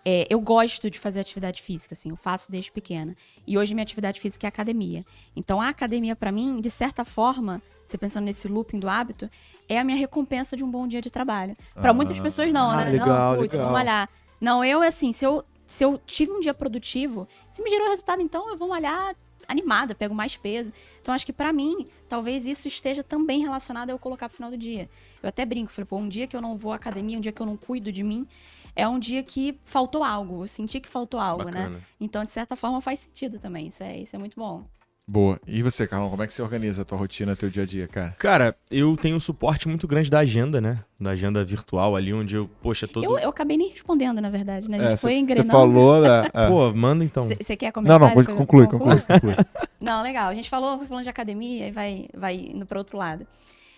É, 0.08 0.28
eu 0.30 0.40
gosto 0.40 0.90
de 0.90 1.00
fazer 1.00 1.20
atividade 1.20 1.62
física, 1.64 1.94
assim, 1.96 2.10
eu 2.10 2.16
faço 2.16 2.52
desde 2.52 2.72
pequena. 2.72 3.16
E 3.46 3.58
hoje 3.58 3.74
minha 3.74 3.82
atividade 3.84 4.20
física 4.22 4.46
é 4.46 4.50
academia. 4.50 5.04
Então 5.36 5.60
a 5.60 5.70
academia, 5.70 6.16
pra 6.16 6.32
mim, 6.32 6.62
de 6.62 6.70
certa 6.70 7.04
forma, 7.04 7.60
você 7.88 7.98
pensando 7.98 8.26
nesse 8.26 8.48
looping 8.48 8.80
do 8.80 8.88
hábito, 8.88 9.28
é 9.68 9.80
a 9.80 9.84
minha 9.84 9.98
recompensa 9.98 10.56
de 10.56 10.64
um 10.64 10.70
bom 10.70 10.88
dia 10.88 11.02
de 11.02 11.10
trabalho. 11.10 11.56
Pra 11.74 11.90
Ah. 11.90 11.94
muitas 11.94 12.20
pessoas 12.20 12.52
não, 12.54 12.70
Ah, 12.70 12.86
né? 12.86 12.92
legal, 12.92 13.08
não, 13.32 13.38
putz, 13.42 13.54
legal. 13.56 13.68
vou 13.68 13.74
malhar. 13.78 14.10
Não, 14.40 14.64
eu, 14.64 14.82
assim, 14.84 15.12
se 15.12 15.26
eu, 15.26 15.44
se 15.66 15.84
eu 15.84 16.00
tive 16.06 16.32
um 16.32 16.40
dia 16.40 16.54
produtivo, 16.54 17.28
se 17.50 17.64
me 17.64 17.70
gerou 17.72 17.90
resultado, 17.90 18.22
então 18.22 18.48
eu 18.48 18.56
vou 18.56 18.68
malhar 18.70 19.16
animada, 19.48 19.96
pego 19.96 20.14
mais 20.14 20.36
peso. 20.36 20.72
Então 21.02 21.14
acho 21.14 21.26
que 21.26 21.34
pra 21.34 21.52
mim, 21.52 21.86
talvez 22.08 22.46
isso 22.46 22.68
esteja 22.68 23.04
também 23.04 23.42
relacionado 23.42 23.90
a 23.90 23.94
eu 23.94 24.00
colocar 24.00 24.28
pro 24.28 24.36
final 24.36 24.52
do 24.52 24.58
dia. 24.58 24.90
Eu 25.22 25.30
até 25.30 25.46
brinco, 25.46 25.72
falei, 25.72 25.86
pô, 25.86 25.98
um 25.98 26.08
dia 26.08 26.28
que 26.28 26.36
eu 26.36 26.42
não 26.42 26.56
vou 26.58 26.72
à 26.72 26.76
academia, 26.76 27.18
um 27.18 27.22
dia 27.22 27.32
que 27.32 27.42
eu 27.42 27.46
não 27.46 27.58
cuido 27.58 27.92
de 27.92 28.04
mim, 28.04 28.28
é 28.76 28.88
um 28.88 29.00
dia 29.00 29.24
que 29.24 29.58
faltou 29.64 30.04
algo. 30.04 30.44
Eu 30.44 30.48
senti 30.48 30.80
que 30.80 30.88
faltou 30.88 31.20
algo, 31.20 31.46
né? 31.46 31.64
Bacana. 31.64 31.84
Então, 32.00 32.24
de 32.24 32.32
certa 32.32 32.56
forma, 32.56 32.82
faz 32.82 33.00
sentido 33.00 33.40
também. 33.40 33.68
Isso 33.68 33.82
é, 33.82 33.98
isso 33.98 34.16
é 34.16 34.20
muito 34.20 34.36
bom. 34.36 34.64
Boa. 35.08 35.40
E 35.46 35.62
você, 35.62 35.86
Carlão, 35.86 36.10
como 36.10 36.24
é 36.24 36.28
que 36.28 36.34
você 36.34 36.42
organiza 36.42 36.82
a 36.82 36.86
tua 36.86 36.98
rotina, 36.98 37.36
teu 37.36 37.48
dia 37.48 37.62
a 37.62 37.66
dia, 37.66 37.88
cara? 37.88 38.16
Cara, 38.18 38.58
eu 38.72 38.98
tenho 38.98 39.16
um 39.16 39.20
suporte 39.20 39.68
muito 39.68 39.88
grande 39.88 40.10
da 40.10 40.20
agenda, 40.20 40.60
né? 40.60 40.84
Da 41.00 41.12
agenda 41.12 41.46
virtual 41.46 41.96
ali, 41.96 42.12
onde 42.12 42.36
eu, 42.36 42.50
poxa, 42.60 42.88
todo. 42.88 43.04
Eu, 43.04 43.20
eu 43.20 43.30
acabei 43.30 43.56
nem 43.56 43.70
respondendo, 43.70 44.20
na 44.20 44.32
verdade, 44.32 44.68
né? 44.68 44.80
A 44.80 44.82
gente 44.82 44.94
É, 44.94 44.98
foi 44.98 45.12
você 45.12 45.18
engrenando. 45.20 45.52
falou 45.52 46.02
da. 46.02 46.26
é. 46.34 46.48
Pô, 46.48 46.74
manda 46.74 47.04
então. 47.04 47.30
Você 47.40 47.56
quer 47.56 47.72
começar? 47.72 47.94
Não, 47.94 48.00
não, 48.00 48.08
depois 48.08 48.26
conclui, 48.36 48.66
conclui, 48.68 49.00
conclui. 49.02 49.36
Não, 49.80 50.02
legal. 50.02 50.30
A 50.30 50.34
gente 50.34 50.50
falou, 50.50 50.80
foi 50.80 50.88
falando 50.88 51.04
de 51.04 51.10
academia 51.12 51.68
e 51.68 51.72
vai, 51.72 52.08
vai 52.12 52.36
indo 52.36 52.66
para 52.66 52.80
outro 52.80 52.98
lado. 52.98 53.28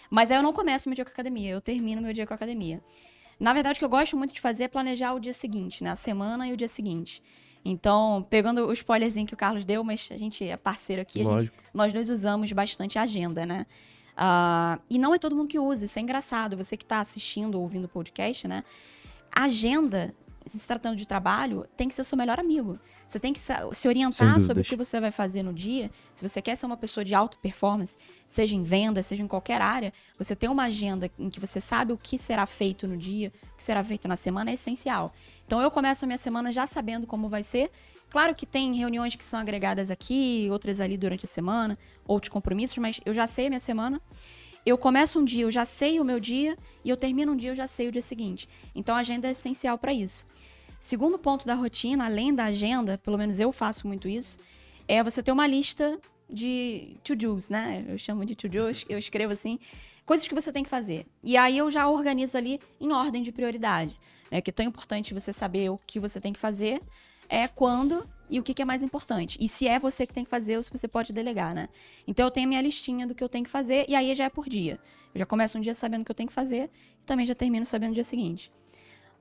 Mas 0.10 0.32
aí 0.32 0.38
eu 0.38 0.44
não 0.44 0.54
começo 0.54 0.88
meu 0.88 0.96
dia 0.96 1.04
com 1.04 1.12
a 1.12 1.14
academia, 1.14 1.52
eu 1.52 1.60
termino 1.60 2.02
meu 2.02 2.14
dia 2.14 2.26
com 2.26 2.34
a 2.34 2.36
academia. 2.36 2.80
Na 3.38 3.52
verdade, 3.52 3.76
o 3.76 3.80
que 3.80 3.84
eu 3.86 3.90
gosto 3.90 4.16
muito 4.16 4.34
de 4.34 4.40
fazer 4.40 4.64
é 4.64 4.68
planejar 4.70 5.14
o 5.14 5.20
dia 5.20 5.34
seguinte, 5.34 5.84
né? 5.84 5.90
A 5.92 5.96
semana 5.98 6.48
e 6.48 6.54
o 6.54 6.58
dia 6.58 6.70
seguinte. 6.70 7.22
Então, 7.70 8.26
pegando 8.30 8.66
o 8.66 8.72
spoilerzinho 8.72 9.28
que 9.28 9.34
o 9.34 9.38
Carlos 9.38 9.66
deu, 9.66 9.84
mas 9.84 10.08
a 10.10 10.18
gente 10.18 10.48
é 10.48 10.56
parceiro 10.56 11.02
aqui, 11.02 11.26
gente, 11.26 11.52
nós 11.74 11.92
dois 11.92 12.10
usamos 12.10 12.50
bastante 12.54 12.98
agenda, 12.98 13.46
né? 13.46 13.66
Ah, 14.16 14.80
e 14.90 14.98
não 14.98 15.14
é 15.14 15.20
todo 15.20 15.36
mundo 15.36 15.50
que 15.50 15.60
usa, 15.60 15.84
isso 15.84 16.00
é 16.00 16.02
engraçado. 16.02 16.56
Você 16.56 16.78
que 16.78 16.86
está 16.86 17.00
assistindo 17.00 17.56
ou 17.56 17.62
ouvindo 17.62 17.86
o 17.86 17.90
podcast, 17.90 18.48
né? 18.48 18.64
A 19.30 19.44
agenda, 19.44 20.14
se 20.46 20.66
tratando 20.66 20.96
de 20.96 21.06
trabalho, 21.06 21.66
tem 21.76 21.90
que 21.90 21.94
ser 21.94 22.02
o 22.02 22.06
seu 22.06 22.18
melhor 22.18 22.40
amigo. 22.40 22.80
Você 23.06 23.20
tem 23.20 23.34
que 23.34 23.40
se 23.40 23.88
orientar 23.88 24.40
sobre 24.40 24.62
o 24.62 24.66
que 24.66 24.76
você 24.76 25.00
vai 25.00 25.12
fazer 25.12 25.44
no 25.44 25.54
dia. 25.54 25.92
Se 26.14 26.28
você 26.28 26.42
quer 26.42 26.56
ser 26.56 26.66
uma 26.66 26.78
pessoa 26.78 27.04
de 27.04 27.14
alta 27.14 27.38
performance, 27.38 27.98
seja 28.28 28.56
em 28.56 28.64
venda, 28.64 29.04
seja 29.04 29.22
em 29.22 29.28
qualquer 29.28 29.62
área, 29.62 29.92
você 30.18 30.36
ter 30.36 30.48
uma 30.48 30.64
agenda 30.64 31.12
em 31.20 31.30
que 31.30 31.40
você 31.40 31.60
sabe 31.60 31.92
o 31.94 31.98
que 31.98 32.18
será 32.18 32.46
feito 32.46 32.88
no 32.88 32.98
dia, 32.98 33.32
o 33.54 33.58
que 33.58 33.64
será 33.64 33.84
feito 33.84 34.08
na 34.08 34.16
semana 34.16 34.52
é 34.52 34.54
essencial. 34.54 35.14
Então 35.48 35.62
eu 35.62 35.72
começo 35.72 36.04
a 36.04 36.08
minha 36.08 36.18
semana 36.18 36.52
já 36.52 36.68
sabendo 36.68 37.08
como 37.08 37.30
vai 37.30 37.42
ser. 37.42 37.72
Claro 38.10 38.36
que 38.36 38.46
tem 38.46 38.76
reuniões 38.76 39.16
que 39.16 39.24
são 39.24 39.40
agregadas 39.40 39.90
aqui, 39.90 40.48
outras 40.52 40.82
ali 40.82 40.98
durante 40.98 41.24
a 41.24 41.28
semana, 41.28 41.78
outros 42.06 42.30
compromissos, 42.30 42.78
mas 42.78 43.00
eu 43.06 43.14
já 43.14 43.26
sei 43.26 43.48
a 43.48 43.50
minha 43.50 43.60
semana. 43.60 44.02
Eu 44.66 44.78
começo 44.78 45.18
um 45.18 45.24
dia, 45.24 45.44
eu 45.44 45.52
já 45.52 45.64
sei 45.64 46.02
o 46.02 46.04
meu 46.04 46.20
dia, 46.20 46.58
e 46.84 46.90
eu 46.90 46.98
termino 46.98 47.32
um 47.32 47.36
dia, 47.36 47.52
eu 47.52 47.56
já 47.56 47.66
sei 47.66 47.88
o 47.88 47.92
dia 47.92 48.02
seguinte. 48.02 48.48
Então 48.76 48.94
a 48.94 49.00
agenda 49.00 49.26
é 49.26 49.32
essencial 49.32 49.78
para 49.78 49.94
isso. 49.94 50.26
Segundo 50.82 51.18
ponto 51.18 51.48
da 51.48 51.54
rotina, 51.54 52.06
além 52.06 52.36
da 52.36 52.46
agenda, 52.46 52.98
pelo 52.98 53.18
menos 53.18 53.40
eu 53.40 53.52
faço 53.54 53.88
muito 53.88 54.10
isso, 54.10 54.38
é 54.86 55.02
você 55.02 55.24
ter 55.24 55.32
uma 55.32 55.48
lista 55.48 55.98
de 56.30 56.98
to-dos, 57.04 57.50
né? 57.50 57.86
Eu 57.88 57.98
chamo 57.98 58.26
de 58.26 58.36
to-dos, 58.36 58.84
eu 58.90 58.98
escrevo 58.98 59.32
assim, 59.32 59.58
coisas 60.08 60.28
que 60.28 60.34
você 60.34 60.52
tem 60.52 60.64
que 60.64 60.70
fazer. 60.70 61.06
E 61.24 61.38
aí 61.38 61.56
eu 61.60 61.70
já 61.70 61.88
organizo 61.88 62.36
ali 62.38 62.60
em 62.82 62.92
ordem 62.92 63.22
de 63.22 63.32
prioridade, 63.32 63.96
né? 64.32 64.42
Que 64.42 64.50
é 64.50 64.54
tão 64.54 64.66
importante 64.66 65.14
você 65.14 65.32
saber 65.32 65.70
o 65.70 65.78
que 65.86 66.00
você 66.00 66.20
tem 66.20 66.34
que 66.34 66.40
fazer, 66.40 66.82
é 67.30 67.48
quando 67.48 68.08
e 68.30 68.40
o 68.40 68.44
que 68.44 68.54
que 68.54 68.62
é 68.62 68.66
mais 68.66 68.82
importante. 68.82 69.38
E 69.40 69.48
se 69.48 69.68
é 69.68 69.78
você 69.78 70.08
que 70.08 70.14
tem 70.14 70.24
que 70.24 70.30
fazer 70.30 70.58
ou 70.58 70.64
se 70.64 70.72
você 70.72 70.88
pode 70.88 71.12
delegar, 71.14 71.54
né? 71.54 71.68
Então 72.08 72.26
eu 72.26 72.32
tenho 72.32 72.48
a 72.48 72.50
minha 72.50 72.62
listinha 72.62 73.06
do 73.06 73.14
que 73.14 73.24
eu 73.24 73.30
tenho 73.30 73.44
que 73.46 73.52
fazer 73.52 73.86
e 73.88 73.96
aí 73.96 74.16
já 74.16 74.24
é 74.26 74.30
por 74.30 74.48
dia. 74.50 74.80
Eu 75.14 75.20
já 75.20 75.26
começo 75.26 75.58
um 75.58 75.62
dia 75.62 75.74
sabendo 75.74 76.02
o 76.02 76.06
que 76.06 76.12
eu 76.12 76.16
tenho 76.16 76.28
que 76.28 76.34
fazer 76.34 76.70
e 77.02 77.06
também 77.06 77.26
já 77.26 77.36
termino 77.36 77.66
sabendo 77.66 77.92
o 77.92 77.94
dia 77.94 78.04
seguinte. 78.04 78.50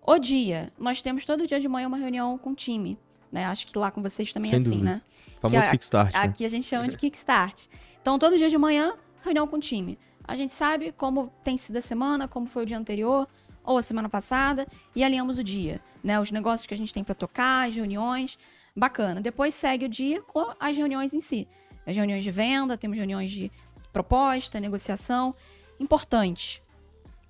O 0.06 0.18
dia, 0.18 0.72
nós 0.78 1.02
temos 1.02 1.24
todo 1.24 1.46
dia 1.48 1.58
de 1.58 1.66
manhã 1.68 1.88
uma 1.88 1.96
reunião 1.96 2.38
com 2.38 2.50
o 2.50 2.54
time, 2.54 2.96
né? 3.32 3.44
Acho 3.46 3.66
que 3.66 3.76
lá 3.76 3.90
com 3.90 4.00
vocês 4.00 4.32
também 4.32 4.50
Sem 4.52 4.58
é 4.58 4.62
assim, 4.62 4.70
dúvida. 4.70 4.84
né? 4.90 5.02
Famoso 5.40 5.62
a- 5.66 5.70
kickstart. 5.70 6.12
né? 6.14 6.20
Aqui 6.20 6.44
a 6.44 6.48
gente 6.48 6.64
chama 6.64 6.86
de 6.86 6.96
kickstart. 6.96 7.66
Então, 8.00 8.16
todo 8.20 8.38
dia 8.38 8.48
de 8.48 8.56
manhã, 8.56 8.94
reunião 9.20 9.48
com 9.48 9.56
o 9.56 9.60
time. 9.60 9.98
A 10.26 10.34
gente 10.34 10.52
sabe 10.52 10.92
como 10.92 11.32
tem 11.44 11.56
sido 11.56 11.76
a 11.76 11.80
semana, 11.80 12.26
como 12.26 12.46
foi 12.46 12.64
o 12.64 12.66
dia 12.66 12.78
anterior 12.78 13.28
ou 13.64 13.78
a 13.78 13.82
semana 13.82 14.08
passada 14.08 14.66
e 14.94 15.04
alinhamos 15.04 15.38
o 15.38 15.44
dia, 15.44 15.80
né? 16.02 16.18
Os 16.20 16.30
negócios 16.30 16.66
que 16.66 16.74
a 16.74 16.76
gente 16.76 16.92
tem 16.92 17.04
para 17.04 17.14
tocar, 17.14 17.68
as 17.68 17.74
reuniões, 17.74 18.38
bacana. 18.74 19.20
Depois 19.20 19.54
segue 19.54 19.86
o 19.86 19.88
dia 19.88 20.20
com 20.22 20.52
as 20.58 20.76
reuniões 20.76 21.14
em 21.14 21.20
si. 21.20 21.48
As 21.86 21.96
reuniões 21.96 22.24
de 22.24 22.30
venda, 22.30 22.76
temos 22.76 22.96
reuniões 22.96 23.30
de 23.30 23.50
proposta, 23.92 24.60
negociação. 24.60 25.34
Importante. 25.78 26.62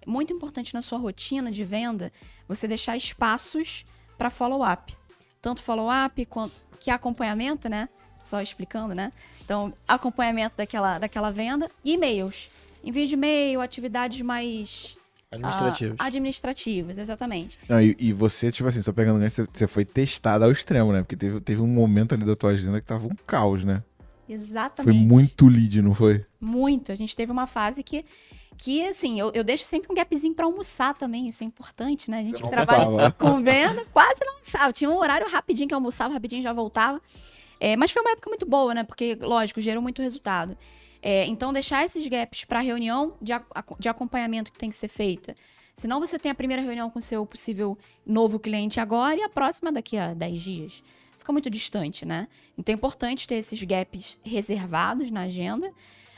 Muito 0.06 0.32
importante 0.32 0.72
na 0.72 0.82
sua 0.82 0.98
rotina 0.98 1.50
de 1.50 1.64
venda 1.64 2.12
você 2.48 2.66
deixar 2.66 2.96
espaços 2.96 3.84
para 4.16 4.30
follow-up. 4.30 4.96
Tanto 5.40 5.62
follow-up 5.62 6.24
quanto 6.26 6.54
que 6.80 6.90
acompanhamento, 6.90 7.68
né? 7.68 7.88
Só 8.24 8.40
explicando, 8.40 8.94
né? 8.94 9.12
Então, 9.44 9.72
acompanhamento 9.86 10.56
daquela, 10.56 10.98
daquela 10.98 11.30
venda 11.30 11.70
e 11.84 11.92
e-mails. 11.92 12.50
Envio 12.86 13.06
de 13.06 13.14
e-mail, 13.14 13.60
atividades 13.60 14.20
mais 14.22 14.96
Administrativos. 15.30 15.96
ah, 15.98 16.06
administrativas, 16.06 16.98
exatamente. 16.98 17.58
Não, 17.68 17.80
e, 17.80 17.96
e 17.98 18.12
você, 18.12 18.50
tipo 18.52 18.68
assim, 18.68 18.80
só 18.80 18.92
pegando 18.92 19.18
gancho, 19.18 19.34
você, 19.36 19.46
você 19.52 19.66
foi 19.66 19.84
testada 19.84 20.44
ao 20.44 20.52
extremo, 20.52 20.92
né? 20.92 21.00
Porque 21.00 21.16
teve, 21.16 21.40
teve 21.40 21.60
um 21.60 21.66
momento 21.66 22.14
ali 22.14 22.24
da 22.24 22.36
tua 22.36 22.50
agenda 22.50 22.80
que 22.80 22.86
tava 22.86 23.06
um 23.06 23.16
caos, 23.26 23.64
né? 23.64 23.82
Foi 24.26 24.34
Exatamente. 24.34 24.98
muito 24.98 25.46
lead, 25.46 25.82
não 25.82 25.94
foi? 25.94 26.24
Muito. 26.40 26.90
A 26.92 26.94
gente 26.94 27.14
teve 27.14 27.30
uma 27.30 27.46
fase 27.46 27.82
que 27.82 28.04
Que, 28.56 28.86
assim, 28.86 29.20
eu, 29.20 29.30
eu 29.34 29.44
deixo 29.44 29.64
sempre 29.64 29.92
um 29.92 29.94
gapzinho 29.94 30.34
pra 30.34 30.46
almoçar 30.46 30.94
também, 30.96 31.28
isso 31.28 31.44
é 31.44 31.46
importante, 31.46 32.10
né? 32.10 32.20
A 32.20 32.22
gente 32.22 32.42
que 32.42 32.48
trabalha 32.48 32.84
almoçava. 32.84 33.12
com 33.12 33.42
venda, 33.42 33.84
quase 33.92 34.20
não 34.24 34.34
almoçava. 34.34 34.72
Tinha 34.72 34.90
um 34.90 34.96
horário 34.96 35.28
rapidinho 35.28 35.68
que 35.68 35.74
eu 35.74 35.76
almoçava, 35.76 36.14
rapidinho 36.14 36.42
já 36.42 36.52
voltava. 36.52 37.00
É, 37.60 37.76
mas 37.76 37.90
foi 37.90 38.00
uma 38.02 38.12
época 38.12 38.30
muito 38.30 38.46
boa, 38.46 38.72
né? 38.74 38.84
Porque, 38.84 39.16
lógico, 39.20 39.60
gerou 39.60 39.82
muito 39.82 40.00
resultado. 40.00 40.56
É, 41.02 41.26
então, 41.26 41.52
deixar 41.52 41.84
esses 41.84 42.06
gaps 42.06 42.44
para 42.44 42.60
reunião 42.60 43.16
de, 43.20 43.32
de 43.78 43.88
acompanhamento 43.88 44.52
que 44.52 44.58
tem 44.58 44.70
que 44.70 44.76
ser 44.76 44.88
feita. 44.88 45.34
Senão 45.74 46.00
você 46.00 46.18
tem 46.18 46.32
a 46.32 46.34
primeira 46.34 46.62
reunião 46.62 46.88
com 46.88 47.00
seu 47.00 47.26
possível 47.26 47.76
novo 48.04 48.38
cliente 48.38 48.80
agora 48.80 49.16
e 49.16 49.22
a 49.22 49.28
próxima 49.28 49.70
daqui 49.70 49.98
a 49.98 50.14
10 50.14 50.42
dias. 50.42 50.82
Fica 51.18 51.32
muito 51.32 51.50
distante, 51.50 52.06
né? 52.06 52.28
Então 52.56 52.72
é 52.72 52.76
importante 52.76 53.28
ter 53.28 53.34
esses 53.34 53.62
gaps 53.62 54.18
reservados 54.24 55.10
na 55.10 55.22
agenda. 55.22 55.70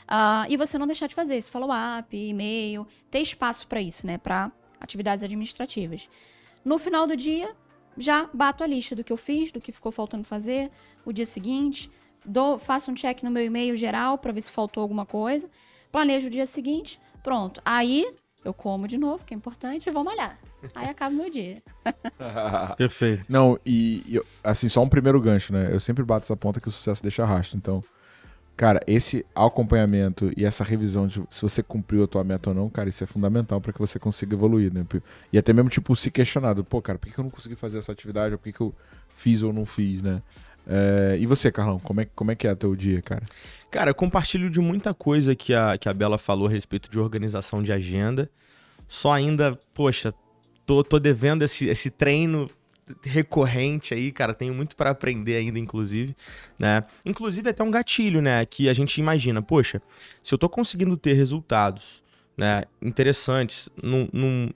ah, 0.07 0.45
e 0.49 0.55
você 0.57 0.77
não 0.77 0.87
deixar 0.87 1.07
de 1.07 1.13
fazer 1.13 1.35
esse 1.35 1.51
follow-up, 1.51 2.15
e-mail, 2.15 2.87
ter 3.11 3.19
espaço 3.19 3.67
para 3.67 3.81
isso, 3.81 4.07
né? 4.07 4.17
Para 4.17 4.51
atividades 4.79 5.23
administrativas. 5.23 6.09
No 6.63 6.79
final 6.79 7.05
do 7.05 7.15
dia, 7.15 7.55
já 7.97 8.29
bato 8.33 8.63
a 8.63 8.67
lista 8.67 8.95
do 8.95 9.03
que 9.03 9.11
eu 9.11 9.17
fiz, 9.17 9.51
do 9.51 9.59
que 9.59 9.71
ficou 9.71 9.91
faltando 9.91 10.23
fazer, 10.23 10.71
o 11.05 11.11
dia 11.11 11.25
seguinte, 11.25 11.91
dou, 12.25 12.57
faço 12.59 12.91
um 12.91 12.93
check 12.95 13.23
no 13.23 13.31
meu 13.31 13.43
e-mail 13.43 13.75
geral 13.75 14.17
para 14.17 14.31
ver 14.31 14.41
se 14.41 14.51
faltou 14.51 14.81
alguma 14.81 15.05
coisa, 15.05 15.49
planejo 15.91 16.27
o 16.27 16.29
dia 16.31 16.45
seguinte, 16.45 16.99
pronto. 17.23 17.61
Aí 17.65 18.11
eu 18.43 18.53
como 18.53 18.87
de 18.87 18.97
novo, 18.97 19.23
que 19.25 19.33
é 19.33 19.37
importante, 19.37 19.87
e 19.87 19.91
vou 19.91 20.03
malhar. 20.03 20.37
Aí 20.75 20.87
acaba 20.89 21.13
o 21.13 21.17
meu 21.17 21.29
dia. 21.29 21.61
Perfeito. 22.77 23.25
Não, 23.29 23.59
e, 23.65 24.03
e 24.07 24.15
eu- 24.15 24.25
assim, 24.43 24.67
só 24.69 24.81
um 24.81 24.89
primeiro 24.89 25.19
gancho, 25.21 25.53
né? 25.53 25.69
Eu 25.71 25.79
sempre 25.79 26.03
bato 26.03 26.25
essa 26.25 26.35
ponta 26.35 26.59
que 26.59 26.67
o 26.67 26.71
sucesso 26.71 27.01
deixa 27.01 27.25
rastro. 27.25 27.57
Então, 27.57 27.83
cara, 28.55 28.81
esse 28.87 29.25
acompanhamento 29.35 30.31
e 30.35 30.43
essa 30.45 30.63
revisão 30.63 31.07
de 31.07 31.23
se 31.29 31.41
você 31.41 31.63
cumpriu 31.63 32.03
a 32.03 32.07
tua 32.07 32.23
meta 32.23 32.49
ou 32.49 32.55
não, 32.55 32.69
cara, 32.69 32.89
isso 32.89 33.03
é 33.03 33.07
fundamental 33.07 33.59
para 33.61 33.71
que 33.73 33.79
você 33.79 33.97
consiga 33.99 34.35
evoluir, 34.35 34.73
né? 34.73 34.85
E 35.31 35.37
até 35.37 35.53
mesmo, 35.53 35.69
tipo, 35.69 35.95
se 35.95 36.11
questionar, 36.11 36.53
do, 36.53 36.63
pô, 36.63 36.81
cara, 36.81 36.97
por 36.97 37.07
que 37.07 37.13
que 37.13 37.19
eu 37.19 37.23
não 37.23 37.31
consegui 37.31 37.55
fazer 37.55 37.77
essa 37.77 37.91
atividade? 37.91 38.33
Ou 38.33 38.37
por 38.37 38.45
que 38.45 38.53
que 38.53 38.61
eu 38.61 38.73
fiz 39.09 39.43
ou 39.43 39.51
não 39.53 39.65
fiz, 39.65 40.01
né? 40.01 40.21
É, 40.71 41.17
e 41.19 41.25
você, 41.25 41.51
Carlão, 41.51 41.79
como 41.79 42.01
é, 42.01 42.05
como 42.13 42.29
é 42.29 42.35
que 42.35 42.47
é 42.47 42.53
teu 42.53 42.75
dia, 42.75 43.01
cara? 43.01 43.23
Cara, 43.71 43.89
eu 43.89 43.95
compartilho 43.95 44.49
de 44.51 44.59
muita 44.59 44.93
coisa 44.93 45.35
que 45.35 45.51
a, 45.51 45.75
que 45.79 45.89
a 45.89 45.93
Bela 45.93 46.19
falou 46.19 46.47
a 46.47 46.51
respeito 46.51 46.91
de 46.91 46.99
organização 46.99 47.63
de 47.63 47.71
agenda. 47.73 48.29
Só 48.87 49.11
ainda, 49.11 49.59
poxa, 49.73 50.13
tô, 50.67 50.83
tô 50.83 50.99
devendo 50.99 51.43
esse, 51.43 51.65
esse 51.67 51.89
treino 51.89 52.49
recorrente 53.03 53.93
aí, 53.95 54.11
cara. 54.11 54.33
Tenho 54.33 54.53
muito 54.53 54.75
para 54.75 54.91
aprender 54.91 55.37
ainda, 55.37 55.57
inclusive, 55.57 56.15
né? 56.57 56.83
Inclusive 57.03 57.49
até 57.49 57.63
um 57.63 57.71
gatilho, 57.71 58.21
né? 58.21 58.45
Que 58.45 58.69
a 58.69 58.73
gente 58.73 58.97
imagina, 58.99 59.41
poxa, 59.41 59.81
se 60.21 60.33
eu 60.33 60.37
tô 60.37 60.47
conseguindo 60.47 60.95
ter 60.97 61.13
resultados, 61.13 62.03
né, 62.37 62.63
interessantes 62.81 63.69
num, 63.81 64.07
num- 64.13 64.49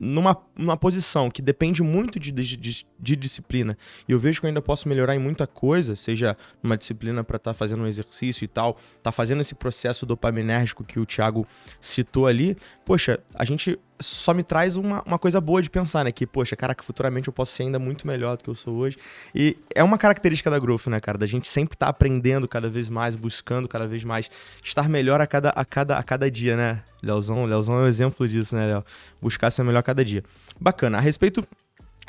numa, 0.00 0.36
numa 0.56 0.76
posição 0.76 1.30
que 1.30 1.42
depende 1.42 1.82
muito 1.82 2.18
de, 2.18 2.30
de, 2.30 2.56
de- 2.56 3.16
disciplina 3.16 3.76
e 4.08 4.12
eu 4.12 4.18
vejo 4.18 4.40
que 4.40 4.46
eu 4.46 4.48
ainda 4.48 4.62
posso 4.62 4.88
melhorar 4.88 5.14
em 5.14 5.18
muita 5.18 5.46
coisa, 5.46 5.94
seja 5.96 6.36
numa 6.62 6.76
disciplina 6.76 7.22
para 7.22 7.36
estar 7.36 7.54
fazendo 7.54 7.82
um 7.82 7.86
exercício 7.86 8.44
e 8.44 8.48
tal, 8.48 8.78
tá 9.02 9.12
fazendo 9.12 9.40
esse 9.40 9.54
processo 9.54 10.06
dopaminérgico 10.06 10.84
que 10.84 10.98
o 10.98 11.06
Thiago 11.06 11.46
citou 11.80 12.26
ali, 12.26 12.56
poxa, 12.84 13.20
a 13.34 13.44
gente 13.44 13.78
só 14.00 14.34
me 14.34 14.42
traz 14.42 14.74
uma, 14.76 15.02
uma 15.02 15.18
coisa 15.18 15.40
boa 15.40 15.62
de 15.62 15.70
pensar, 15.70 16.04
né? 16.04 16.10
Que, 16.12 16.26
poxa, 16.26 16.56
caraca, 16.56 16.82
futuramente 16.82 17.28
eu 17.28 17.32
posso 17.32 17.52
ser 17.54 17.62
ainda 17.64 17.78
muito 17.78 18.06
melhor 18.06 18.36
do 18.36 18.42
que 18.44 18.50
eu 18.50 18.54
sou 18.54 18.74
hoje. 18.74 18.96
E 19.34 19.56
é 19.74 19.82
uma 19.84 19.96
característica 19.96 20.50
da 20.50 20.58
Growth, 20.58 20.86
né, 20.88 20.98
cara? 20.98 21.16
Da 21.16 21.26
gente 21.26 21.48
sempre 21.48 21.74
estar 21.76 21.88
aprendendo 21.88 22.48
cada 22.48 22.68
vez 22.68 22.88
mais, 22.88 23.14
buscando 23.14 23.68
cada 23.68 23.86
vez 23.86 24.02
mais 24.04 24.30
estar 24.62 24.88
melhor 24.88 25.20
a 25.20 25.26
cada, 25.26 25.50
a 25.50 25.64
cada, 25.64 25.98
a 25.98 26.02
cada 26.02 26.30
dia, 26.30 26.56
né? 26.56 26.82
Leozão, 27.02 27.44
Leozão 27.44 27.76
é 27.80 27.82
um 27.84 27.86
exemplo 27.86 28.26
disso, 28.26 28.54
né, 28.56 28.66
Léo? 28.66 28.84
Buscar 29.20 29.50
ser 29.50 29.62
melhor 29.62 29.80
a 29.80 29.82
cada 29.84 30.04
dia. 30.04 30.24
Bacana. 30.60 30.98
A 30.98 31.00
respeito 31.00 31.46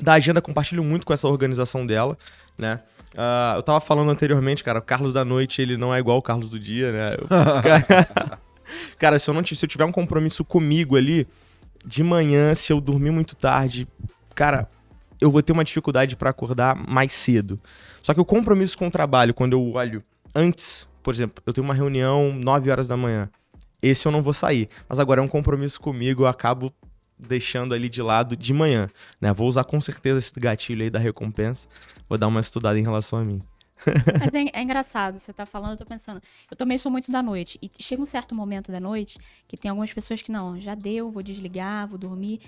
da 0.02 0.14
agenda, 0.14 0.42
compartilho 0.42 0.84
muito 0.84 1.06
com 1.06 1.14
essa 1.14 1.28
organização 1.28 1.86
dela, 1.86 2.18
né? 2.58 2.80
Ah, 3.16 3.54
eu 3.56 3.62
tava 3.62 3.80
falando 3.80 4.10
anteriormente, 4.10 4.64
cara, 4.64 4.80
o 4.80 4.82
Carlos 4.82 5.14
da 5.14 5.24
noite, 5.24 5.62
ele 5.62 5.78
não 5.78 5.94
é 5.94 6.00
igual 6.00 6.18
o 6.18 6.22
Carlos 6.22 6.50
do 6.50 6.60
dia, 6.60 6.92
né? 6.92 7.16
Eu- 7.20 7.28
cara, 8.98 9.20
se 9.20 9.30
eu 9.30 9.34
não 9.34 9.46
se 9.46 9.64
eu 9.64 9.70
tiver 9.70 9.86
um 9.86 9.92
compromisso 9.92 10.44
comigo 10.44 10.96
ali, 10.98 11.28
de 11.86 12.04
manhã, 12.04 12.56
se 12.56 12.72
eu 12.72 12.80
dormir 12.80 13.12
muito 13.12 13.36
tarde, 13.36 13.88
cara, 14.36 14.68
eu 15.20 15.32
vou 15.32 15.42
ter 15.42 15.52
uma 15.52 15.64
dificuldade 15.64 16.16
pra 16.16 16.30
acordar 16.30 16.76
mais 16.76 17.14
cedo. 17.14 17.60
Só 18.02 18.14
que 18.14 18.22
o 18.22 18.26
compromisso 18.26 18.78
com 18.78 18.88
o 18.88 18.92
trabalho, 18.92 19.34
quando 19.34 19.54
eu 19.54 19.72
olho 19.72 20.04
antes, 20.36 20.88
por 21.02 21.14
exemplo, 21.14 21.44
eu 21.46 21.54
tenho 21.54 21.66
uma 21.66 21.74
reunião 21.74 22.34
9 22.34 22.70
horas 22.72 22.88
da 22.88 22.98
manhã. 22.98 23.30
Esse 23.82 24.08
eu 24.08 24.12
não 24.12 24.22
vou 24.22 24.34
sair. 24.34 24.70
Mas 24.88 25.00
agora 25.00 25.22
é 25.22 25.24
um 25.24 25.28
compromisso 25.28 25.80
comigo, 25.80 26.24
eu 26.24 26.28
acabo 26.28 26.74
deixando 27.18 27.74
ali 27.74 27.90
de 27.90 28.02
lado 28.02 28.36
de 28.36 28.54
manhã, 28.54 28.90
né? 29.20 29.32
Vou 29.34 29.48
usar 29.48 29.64
com 29.64 29.80
certeza 29.80 30.20
esse 30.20 30.34
gatilho 30.38 30.84
aí 30.84 30.90
da 30.90 31.00
recompensa. 31.00 31.68
Vou 32.10 32.18
dar 32.18 32.28
uma 32.28 32.42
estudada 32.42 32.78
em 32.78 32.84
relação 32.84 33.20
a 33.20 33.24
mim. 33.24 33.42
Mas 34.20 34.30
é, 34.34 34.46
é 34.60 34.62
engraçado, 34.62 35.20
você 35.20 35.34
tá 35.34 35.46
falando, 35.46 35.72
eu 35.72 35.78
tô 35.78 35.86
pensando. 35.86 36.22
Eu 36.50 36.56
também 36.58 36.78
sou 36.78 36.92
muito 36.92 37.12
da 37.12 37.22
noite. 37.22 37.60
E 37.62 37.70
chega 37.82 38.02
um 38.02 38.06
certo 38.06 38.36
momento 38.36 38.72
da 38.72 38.80
noite 38.80 39.18
que 39.48 39.58
tem 39.58 39.70
algumas 39.70 39.92
pessoas 39.92 40.22
que 40.22 40.32
não, 40.32 40.60
já 40.60 40.76
deu, 40.76 41.10
vou 41.12 41.24
desligar, 41.24 41.88
vou 41.88 41.98
dormir. 41.98 42.40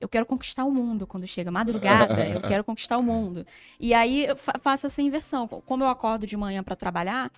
Eu 0.00 0.08
quero 0.08 0.26
conquistar 0.26 0.64
o 0.64 0.70
mundo 0.70 1.06
quando 1.06 1.26
chega 1.26 1.50
madrugada, 1.50 2.26
eu 2.28 2.40
quero 2.42 2.64
conquistar 2.64 2.98
o 2.98 3.02
mundo. 3.02 3.46
E 3.78 3.94
aí 3.94 4.26
faço 4.62 4.86
essa 4.86 5.00
inversão. 5.00 5.46
Como 5.46 5.84
eu 5.84 5.88
acordo 5.88 6.26
de 6.26 6.36
manhã 6.36 6.62
pra 6.62 6.74
trabalhar, 6.74 7.30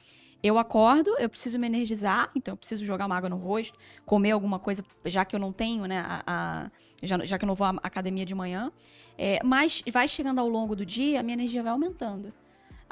eu 0.42 0.58
acordo, 0.58 1.10
eu 1.18 1.28
preciso 1.28 1.58
me 1.58 1.66
energizar, 1.66 2.30
então 2.34 2.52
eu 2.52 2.56
preciso 2.56 2.84
jogar 2.84 3.06
uma 3.06 3.16
água 3.16 3.28
no 3.30 3.36
rosto, 3.36 3.78
comer 4.04 4.32
alguma 4.32 4.58
coisa, 4.58 4.84
já 5.04 5.24
que 5.24 5.34
eu 5.34 5.40
não 5.40 5.52
tenho, 5.52 5.86
né, 5.86 6.00
a, 6.06 6.22
a- 6.26 6.70
já, 7.02 7.18
já 7.24 7.38
que 7.38 7.44
eu 7.44 7.46
não 7.46 7.54
vou 7.54 7.66
à 7.66 7.70
academia 7.82 8.24
de 8.26 8.34
manhã. 8.34 8.70
É, 9.16 9.38
mas 9.44 9.82
vai 9.90 10.06
chegando 10.08 10.38
ao 10.40 10.48
longo 10.48 10.74
do 10.76 10.84
dia, 10.84 11.20
a 11.20 11.22
minha 11.22 11.34
energia 11.34 11.62
vai 11.62 11.72
aumentando. 11.72 12.32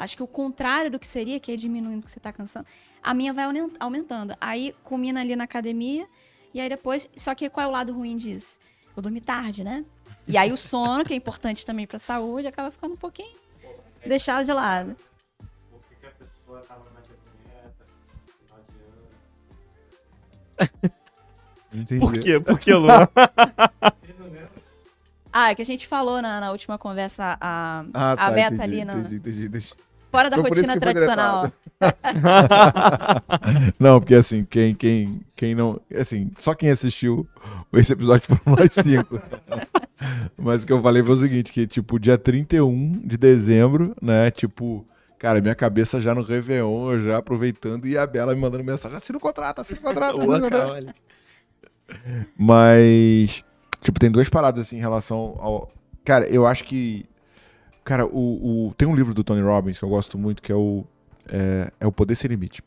Acho 0.03 0.17
que 0.17 0.23
o 0.23 0.27
contrário 0.27 0.91
do 0.91 0.99
que 0.99 1.07
seria, 1.07 1.39
que 1.39 1.53
é 1.53 1.57
diminuindo 1.57 2.03
que 2.05 2.11
você 2.11 2.19
tá 2.19 2.33
cansando, 2.33 2.67
a 3.03 3.15
minha 3.15 3.33
vai 3.33 3.45
aumen- 3.45 3.73
aumentando. 3.79 4.35
Aí 4.41 4.75
combina 4.83 5.21
ali 5.21 5.37
na 5.37 5.45
academia, 5.45 6.09
e 6.53 6.61
aí 6.61 6.69
depois. 6.69 7.09
Só 7.17 7.35
que 7.37 7.49
qual 7.49 7.65
é 7.67 7.69
o 7.69 7.73
lado 7.73 7.93
ruim 7.93 8.17
disso? 8.17 8.59
Eu 8.97 9.03
dormi 9.03 9.21
tarde, 9.21 9.63
né? 9.63 9.85
E 10.27 10.37
aí 10.37 10.53
o 10.53 10.57
sono, 10.57 11.05
que 11.05 11.13
é 11.13 11.17
importante 11.17 11.65
também 11.65 11.87
pra 11.87 11.99
saúde, 12.01 12.49
acaba 12.49 12.71
ficando 12.71 12.95
um 12.95 12.97
pouquinho 12.97 13.37
deixado 14.05 14.45
de 14.45 14.53
lado. 14.53 14.97
Entendi. 21.73 22.01
Por 22.01 22.13
quê? 22.19 22.41
Por 22.41 22.59
que, 22.59 22.75
Luan? 22.75 23.09
Ah, 25.35 25.51
é 25.51 25.55
que 25.55 25.63
a 25.63 25.65
gente 25.65 25.87
falou 25.87 26.21
na, 26.21 26.41
na 26.43 26.51
última 26.51 26.77
conversa, 26.77 27.39
a, 27.41 27.87
Ah, 27.95 28.13
a 28.13 28.31
Beta 28.31 28.55
entendi, 28.55 28.63
ali, 28.63 28.81
entendi, 28.83 29.15
entendi, 29.17 29.47
entendi. 29.47 29.75
Fora 30.12 30.28
da 30.28 30.37
Foi 30.37 30.50
rotina 30.50 30.75
foi 30.75 30.81
tradicional. 30.81 31.50
Não, 33.81 33.99
porque 33.99 34.14
assim, 34.14 34.45
quem, 34.45 34.75
quem, 34.75 35.23
quem 35.35 35.54
não. 35.54 35.81
Assim, 35.99 36.31
só 36.38 36.54
quem 36.54 36.71
assistiu 36.71 37.26
esse 37.73 37.92
episódio 37.92 38.26
foram 38.26 38.57
nós 38.57 38.73
cinco. 38.73 39.19
Mas 40.37 40.62
o 40.62 40.66
que 40.66 40.73
eu 40.73 40.83
falei 40.83 41.02
foi 41.02 41.14
o 41.14 41.19
seguinte: 41.19 41.50
que, 41.50 41.66
tipo, 41.66 41.99
dia 41.99 42.19
31 42.19 43.00
de 43.04 43.16
dezembro, 43.16 43.97
né? 44.00 44.31
Tipo, 44.31 44.87
cara, 45.19 45.40
minha 45.40 45.54
cabeça 45.54 46.00
já 46.00 46.14
no 46.14 46.23
Réveillon, 46.23 47.00
já 47.00 47.16
aproveitando, 47.16 47.87
e 47.87 47.97
a 47.97 48.07
Bela 48.07 48.35
me 48.35 48.40
mandando 48.40 48.62
mensagem: 48.62 48.97
assina 48.97 49.19
o 49.19 49.21
contrato, 49.21 49.61
assina 49.61 49.81
o 49.81 49.83
contrato. 49.83 50.21
assina 50.21 50.37
o 50.37 50.40
contrato. 50.40 50.95
Mas, 52.37 53.42
tipo, 53.81 53.99
tem 53.99 54.11
duas 54.11 54.28
paradas 54.28 54.66
assim 54.66 54.76
em 54.76 54.81
relação 54.81 55.37
ao. 55.38 55.73
Cara, 56.04 56.28
eu 56.28 56.47
acho 56.47 56.64
que. 56.64 57.07
Cara, 57.85 58.07
o, 58.07 58.69
o- 58.69 58.75
tem 58.75 58.87
um 58.87 58.95
livro 58.95 59.12
do 59.12 59.25
Tony 59.25 59.43
Robbins 59.43 59.79
que 59.79 59.85
eu 59.85 59.89
gosto 59.89 60.17
muito, 60.19 60.41
que 60.43 60.53
é 60.53 60.55
o. 60.55 60.85
É, 61.29 61.73
é 61.81 61.87
o 61.87 61.93
Poder 61.93 62.15
Sem 62.17 62.29
Limite. 62.29 62.62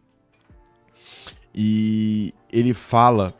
E 1.53 2.33
ele 2.51 2.73
fala 2.73 3.33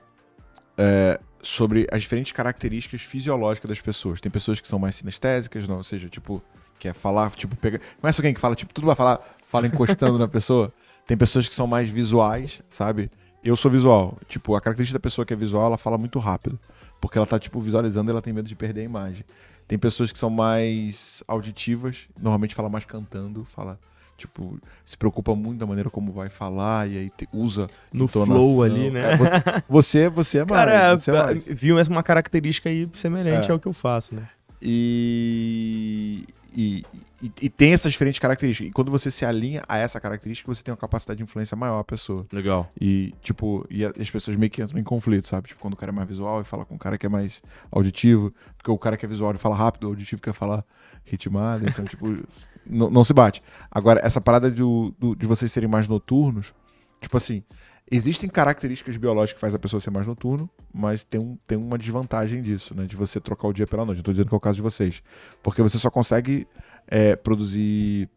é, 0.78 1.20
sobre 1.42 1.88
as 1.92 2.02
diferentes 2.02 2.32
características 2.32 3.02
fisiológicas 3.02 3.70
das 3.70 3.82
pessoas. 3.82 4.22
Tem 4.22 4.32
pessoas 4.32 4.62
que 4.62 4.68
são 4.68 4.80
mais 4.80 4.96
sinestésicas, 4.96 5.68
não, 5.68 5.78
ou 5.78 5.84
seja, 5.84 6.08
tipo, 6.08 6.42
quer 6.80 6.94
falar, 6.94 7.30
tipo, 7.32 7.56
pega. 7.56 7.80
Conhece 8.00 8.22
alguém 8.22 8.34
que 8.34 8.40
fala, 8.40 8.56
tipo, 8.56 8.74
tudo 8.74 8.88
vai 8.88 8.96
falar, 8.96 9.20
fala 9.44 9.68
encostando 9.68 10.18
na 10.18 10.28
pessoa? 10.28 10.72
Tem 11.06 11.16
pessoas 11.16 11.48
que 11.48 11.54
são 11.54 11.68
mais 11.68 11.88
visuais, 11.90 12.62
sabe? 12.70 13.12
Eu 13.44 13.56
sou 13.56 13.70
visual. 13.70 14.18
Tipo, 14.28 14.56
a 14.56 14.62
característica 14.62 14.98
da 14.98 15.02
pessoa 15.04 15.24
que 15.24 15.34
é 15.34 15.36
visual, 15.36 15.68
ela 15.68 15.78
fala 15.78 15.98
muito 16.00 16.18
rápido. 16.18 16.58
Porque 17.00 17.18
ela 17.18 17.28
tá, 17.28 17.38
tipo, 17.38 17.60
visualizando 17.60 18.10
e 18.10 18.12
ela 18.12 18.22
tem 18.22 18.34
medo 18.34 18.48
de 18.48 18.56
perder 18.56 18.82
a 18.82 18.86
imagem. 18.86 19.24
Tem 19.68 19.78
pessoas 19.78 20.12
que 20.12 20.20
são 20.20 20.30
mais 20.30 21.24
auditivas, 21.28 22.08
normalmente 22.20 22.54
fala 22.54 22.70
mais 22.70 22.86
cantando, 22.86 23.44
fala, 23.44 23.80
tipo, 24.18 24.60
se 24.86 24.96
preocupa 24.96 25.34
muito 25.36 25.58
da 25.60 25.66
maneira 25.66 25.90
como 25.90 26.12
vai 26.12 26.30
falar 26.30 26.88
e 26.88 26.98
aí 27.00 27.10
te- 27.10 27.28
usa 27.34 27.68
No 27.92 28.06
entonação. 28.06 28.36
flow 28.36 28.64
ali, 28.64 28.90
né? 28.92 29.14
É, 29.14 29.18
você, 29.18 29.32
você, 29.68 30.10
você 30.10 30.38
é 30.40 30.46
mais. 30.46 30.66
Cara, 30.70 30.96
você 30.98 31.12
é 31.12 31.14
mais. 31.24 31.44
viu 31.46 31.78
uma 31.90 32.04
característica 32.04 32.70
aí 32.70 32.88
semelhante 32.94 33.50
É. 33.50 33.52
ao 33.52 33.60
que 33.60 33.68
eu 33.68 33.74
faço, 33.74 34.14
né? 34.14 34.28
E, 34.62 36.26
e, 36.56 36.84
e, 37.26 37.46
e 37.46 37.50
tem 37.50 37.74
essas 37.74 37.92
diferentes 37.92 38.20
características. 38.20 38.70
E 38.70 38.74
quando 38.74 38.92
você 38.92 39.10
se 39.12 39.26
alinha 39.26 39.64
a 39.68 39.78
essa 39.78 40.00
característica, 40.00 40.54
você 40.54 40.64
tem 40.64 40.72
uma 40.72 40.78
capacidade 40.78 41.18
de 41.18 41.24
influência 41.24 41.56
maior 41.56 41.80
a 41.80 41.84
pessoa. 41.84 42.26
Legal. 42.32 42.70
E, 42.80 43.14
tipo, 43.22 43.66
e 43.70 43.84
as 43.86 44.10
pessoas 44.10 44.36
meio 44.38 44.50
que 44.52 44.62
entram 44.62 44.80
em 44.80 44.84
conflito, 44.84 45.28
sabe? 45.28 45.48
Tipo, 45.48 45.62
quando 45.62 45.74
o 45.74 45.78
cara 45.78 45.92
é 45.92 45.96
mais 45.96 46.08
visual 46.08 46.42
e 46.42 46.44
fala 46.44 46.66
com 46.66 46.76
o 46.76 46.80
cara 46.80 46.98
que 46.98 47.06
é 47.06 47.10
mais 47.10 47.42
auditivo, 47.72 48.34
porque 48.58 48.72
o 48.72 48.78
cara 48.78 48.98
que 48.98 49.06
é 49.06 49.10
visual 49.10 49.32
ele 49.32 49.38
fala 49.40 49.56
rápido, 49.56 49.86
o 49.86 49.88
auditivo 49.88 50.22
quer 50.22 50.34
falar 50.34 50.64
ritmado, 51.04 51.68
então, 51.70 51.86
tipo, 51.86 52.08
não, 52.68 52.90
não 52.90 53.04
se 53.04 53.14
bate. 53.14 53.42
Agora, 53.70 54.00
essa 54.04 54.20
parada 54.20 54.50
do, 54.50 54.94
do- 55.00 55.16
de 55.16 55.26
vocês 55.26 55.52
serem 55.52 55.70
mais 55.70 55.88
noturnos, 55.88 56.54
tipo 57.00 57.16
assim, 57.18 57.44
existem 57.92 58.28
características 58.28 58.98
biológicas 58.98 59.34
que 59.36 59.40
faz 59.42 59.54
a 59.54 59.60
pessoa 59.60 59.80
ser 59.80 59.92
mais 59.92 60.08
noturno, 60.08 60.50
mas 60.74 61.04
tem, 61.04 61.22
um, 61.22 61.38
tem 61.48 61.58
uma 61.58 61.78
desvantagem 61.78 62.42
disso, 62.42 62.74
né? 62.76 62.86
De 62.86 62.96
você 62.96 63.20
trocar 63.20 63.48
o 63.48 63.54
dia 63.54 63.68
pela 63.68 63.86
noite. 63.86 63.98
Não 64.00 64.04
tô 64.04 64.12
dizendo 64.12 64.28
que 64.30 64.34
é 64.34 64.38
o 64.38 64.42
caso 64.42 64.56
de 64.56 64.62
vocês. 64.64 65.04
Porque 65.44 65.62
você 65.62 65.78
só 65.78 65.90
consegue 65.92 66.48
é, 66.88 67.16
produzir 67.16 68.10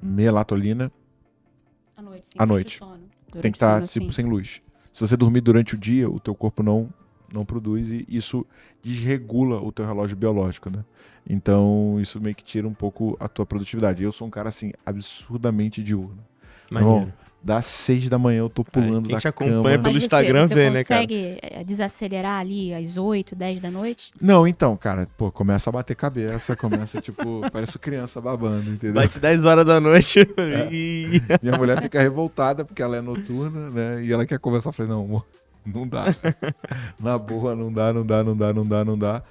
melatonina 0.00 0.92
À 1.96 2.02
noite, 2.02 2.26
sim. 2.26 2.34
À 2.38 2.46
noite. 2.46 2.78
sono. 2.78 3.02
tem 3.40 3.50
que 3.50 3.56
estar 3.56 3.84
sono, 3.84 4.04
tipo, 4.04 4.12
sim. 4.12 4.22
sem 4.22 4.26
luz. 4.26 4.60
Se 4.92 5.00
você 5.00 5.16
dormir 5.16 5.40
durante 5.40 5.74
o 5.74 5.78
dia, 5.78 6.10
o 6.10 6.20
teu 6.20 6.34
corpo 6.34 6.62
não 6.62 6.92
não 7.32 7.46
produz 7.46 7.90
e 7.90 8.04
isso 8.08 8.46
desregula 8.82 9.60
o 9.62 9.72
teu 9.72 9.86
relógio 9.86 10.14
biológico, 10.14 10.68
né? 10.68 10.84
Então, 11.26 11.98
isso 11.98 12.20
meio 12.20 12.34
que 12.34 12.44
tira 12.44 12.68
um 12.68 12.74
pouco 12.74 13.16
a 13.18 13.26
tua 13.26 13.46
produtividade. 13.46 14.02
Eu 14.02 14.12
sou 14.12 14.26
um 14.26 14.30
cara 14.30 14.50
assim 14.50 14.72
absurdamente 14.84 15.82
diurno. 15.82 16.18
Maneiro. 16.70 17.12
Das 17.44 17.66
seis 17.66 18.08
da 18.08 18.18
manhã 18.18 18.38
eu 18.38 18.48
tô 18.48 18.62
pulando 18.62 19.06
quem 19.06 19.16
da 19.16 19.20
te 19.20 19.26
acompanha 19.26 19.76
cama. 19.76 19.78
pelo 19.82 19.94
você, 19.94 20.04
Instagram 20.04 20.46
você 20.46 20.54
vê, 20.54 20.70
né, 20.70 20.84
cara? 20.84 21.00
consegue 21.00 21.38
eh, 21.42 21.64
desacelerar 21.64 22.38
ali 22.38 22.72
às 22.72 22.96
8, 22.96 23.34
10 23.34 23.60
da 23.60 23.70
noite? 23.70 24.12
Não, 24.20 24.46
então, 24.46 24.76
cara, 24.76 25.08
pô, 25.16 25.32
começa 25.32 25.68
a 25.68 25.72
bater 25.72 25.96
cabeça, 25.96 26.54
começa 26.54 27.00
tipo, 27.00 27.40
parece 27.50 27.78
criança 27.78 28.20
babando, 28.20 28.70
entendeu? 28.70 29.02
Bate 29.02 29.18
10 29.18 29.44
horas 29.44 29.66
da 29.66 29.80
noite. 29.80 30.20
É. 30.42 30.68
e... 30.72 31.22
Minha 31.42 31.56
mulher 31.56 31.80
fica 31.80 32.00
revoltada 32.00 32.64
porque 32.64 32.82
ela 32.82 32.96
é 32.96 33.00
noturna, 33.00 33.70
né? 33.70 34.04
E 34.04 34.12
ela 34.12 34.26
quer 34.26 34.38
conversar. 34.38 34.70
Eu 34.70 34.72
falei, 34.72 34.90
não, 34.90 35.04
amor, 35.04 35.26
não 35.64 35.86
dá. 35.86 36.06
Na 36.98 37.16
boa, 37.16 37.54
não 37.54 37.72
dá, 37.72 37.92
não 37.92 38.04
dá, 38.04 38.24
não 38.24 38.36
dá, 38.36 38.52
não 38.52 38.66
dá, 38.66 38.84
não 38.84 38.98
dá. 38.98 39.22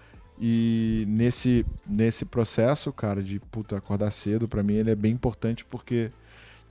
E 0.44 1.06
nesse, 1.08 1.64
nesse 1.88 2.26
processo, 2.26 2.92
cara, 2.92 3.22
de 3.22 3.40
puta, 3.40 3.78
acordar 3.78 4.10
cedo, 4.10 4.48
pra 4.48 4.64
mim 4.64 4.74
ele 4.74 4.90
é 4.90 4.96
bem 4.96 5.12
importante 5.12 5.64
porque, 5.64 6.10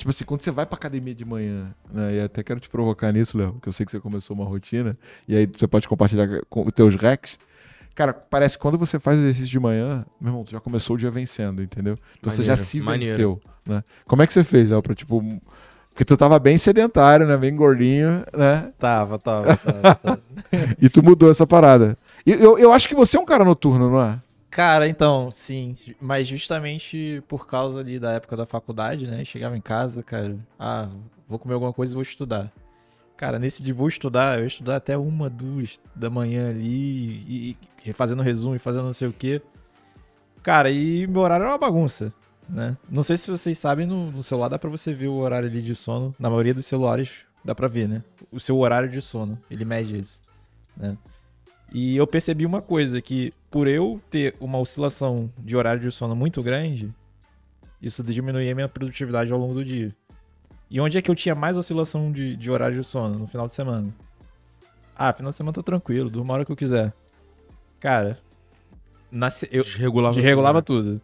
tipo 0.00 0.09
assim, 0.09 0.25
quando 0.25 0.40
você 0.40 0.50
vai 0.50 0.64
pra 0.64 0.76
academia 0.76 1.14
de 1.14 1.26
manhã, 1.26 1.75
né? 1.92 2.16
E 2.16 2.21
até 2.23 2.42
quero 2.42 2.59
te 2.59 2.71
provocar 2.71 3.12
nisso, 3.12 3.37
Léo, 3.37 3.59
que 3.61 3.69
eu 3.69 3.73
sei 3.73 3.85
que 3.85 3.92
você 3.92 4.00
começou 4.00 4.35
uma 4.35 4.47
rotina, 4.47 4.97
e 5.28 5.37
aí 5.37 5.47
você 5.47 5.66
pode 5.66 5.87
compartilhar 5.87 6.26
com 6.49 6.66
os 6.66 6.73
teus 6.73 6.97
recs. 6.97 7.38
Cara, 7.95 8.14
parece 8.14 8.57
que 8.57 8.62
quando 8.62 8.78
você 8.78 8.99
faz 8.99 9.19
exercício 9.19 9.50
de 9.50 9.61
manhã, 9.61 10.07
meu 10.19 10.30
irmão, 10.30 10.45
tu 10.45 10.52
já 10.52 10.61
começou 10.61 10.97
o 10.97 10.99
dia 10.99 11.11
vencendo, 11.11 11.62
entendeu? 11.62 11.99
Então 12.19 12.33
você 12.33 12.42
já 12.42 12.52
Maneiro, 12.52 12.66
se 12.66 12.80
maneiro. 12.80 13.12
venceu, 13.12 13.40
né? 13.66 13.85
Como 14.07 14.23
é 14.23 14.26
que 14.26 14.33
você 14.33 14.42
fez, 14.42 14.71
Léo, 14.71 14.83
pra, 14.83 14.95
tipo... 14.95 15.23
Porque 15.90 16.04
tu 16.04 16.16
tava 16.16 16.38
bem 16.38 16.57
sedentário, 16.57 17.26
né? 17.26 17.37
Bem 17.37 17.54
gordinho, 17.54 18.25
né? 18.35 18.73
Tava, 18.78 19.19
tava, 19.19 19.57
tava. 19.59 19.95
tava. 19.97 20.21
E 20.80 20.88
tu 20.88 21.02
mudou 21.02 21.30
essa 21.30 21.47
parada. 21.47 21.99
E 22.25 22.33
eu, 22.33 22.57
eu 22.59 22.73
acho 22.73 22.88
que 22.88 22.95
você 22.95 23.19
é 23.19 23.21
um 23.21 23.26
cara 23.26 23.45
noturno, 23.45 23.90
não 23.90 24.00
é? 24.00 24.19
Cara, 24.50 24.88
então, 24.88 25.30
sim. 25.33 25.76
Mas 26.00 26.26
justamente 26.26 27.23
por 27.28 27.47
causa 27.47 27.80
ali 27.80 27.99
da 28.00 28.12
época 28.12 28.37
da 28.37 28.45
faculdade, 28.45 29.07
né? 29.07 29.25
Chegava 29.25 29.57
em 29.57 29.61
casa, 29.61 30.02
cara, 30.02 30.37
ah, 30.59 30.88
vou 31.28 31.38
comer 31.38 31.54
alguma 31.54 31.73
coisa 31.73 31.92
e 31.92 31.95
vou 31.95 32.02
estudar. 32.02 32.52
Cara, 33.16 33.38
nesse 33.38 33.62
de 33.62 33.73
vou 33.73 33.87
estudar, 33.87 34.40
eu 34.40 34.47
estudar 34.47 34.76
até 34.76 34.97
uma, 34.97 35.30
duas 35.30 35.78
da 35.95 36.11
manhã 36.11 36.50
ali, 36.50 36.64
e, 36.66 37.57
e 37.85 37.92
fazendo 37.92 38.23
resumo 38.23 38.57
e 38.57 38.59
fazendo 38.59 38.87
não 38.87 38.92
sei 38.95 39.09
o 39.09 39.12
quê. 39.12 39.40
Cara, 40.42 40.71
e 40.71 41.07
meu 41.07 41.21
horário 41.21 41.45
era 41.45 41.52
uma 41.52 41.59
bagunça, 41.59 42.12
né? 42.49 42.76
Não 42.88 43.02
sei 43.02 43.19
se 43.19 43.30
vocês 43.30 43.59
sabem, 43.59 43.87
no, 43.87 44.11
no 44.11 44.23
celular 44.23 44.49
dá 44.49 44.59
pra 44.59 44.71
você 44.71 44.92
ver 44.92 45.09
o 45.09 45.16
horário 45.19 45.49
ali 45.49 45.62
de 45.62 45.75
sono. 45.75 46.14
Na 46.19 46.30
maioria 46.30 46.54
dos 46.54 46.66
celulares 46.66 47.21
dá 47.45 47.54
pra 47.54 47.69
ver, 47.69 47.86
né? 47.86 48.02
O 48.32 48.41
seu 48.41 48.58
horário 48.58 48.89
de 48.89 49.00
sono, 49.02 49.39
ele 49.50 49.65
mede 49.65 49.99
isso, 49.99 50.21
né? 50.76 50.97
E 51.73 51.97
eu 51.97 52.06
percebi 52.06 52.45
uma 52.45 52.61
coisa, 52.61 53.00
que 53.00 53.33
por 53.50 53.67
eu 53.69 54.00
ter 54.11 54.35
uma 54.41 54.59
oscilação 54.59 55.30
de 55.39 55.56
horário 55.56 55.80
de 55.80 55.91
sono 55.91 56.17
muito 56.17 56.43
grande, 56.43 56.93
isso 57.80 58.02
diminuía 58.02 58.50
a 58.50 58.54
minha 58.54 58.69
produtividade 58.69 59.33
ao 59.33 59.39
longo 59.39 59.54
do 59.54 59.65
dia. 59.65 59.95
E 60.69 60.80
onde 60.80 60.99
é 60.99 61.02
que 61.02 61.11
eu 61.11 61.15
tinha 61.15 61.35
mais 61.35 61.56
oscilação 61.56 62.11
de, 62.13 62.37
de 62.37 62.50
horário 62.50 62.76
de 62.80 62.85
sono? 62.87 63.19
No 63.19 63.26
final 63.26 63.47
de 63.47 63.52
semana. 63.52 63.89
Ah, 64.97 65.13
final 65.13 65.30
de 65.30 65.37
semana 65.37 65.54
tá 65.54 65.63
tranquilo, 65.63 66.11
durmo 66.11 66.30
a 66.30 66.35
hora 66.37 66.45
que 66.45 66.52
eu 66.52 66.56
quiser. 66.56 66.93
Cara, 67.78 68.19
na 69.11 69.30
se- 69.30 69.49
eu 69.50 69.63
Desregulava. 69.63 70.15
desregulava 70.15 70.63
tudo, 70.63 70.91
tudo. 70.93 71.00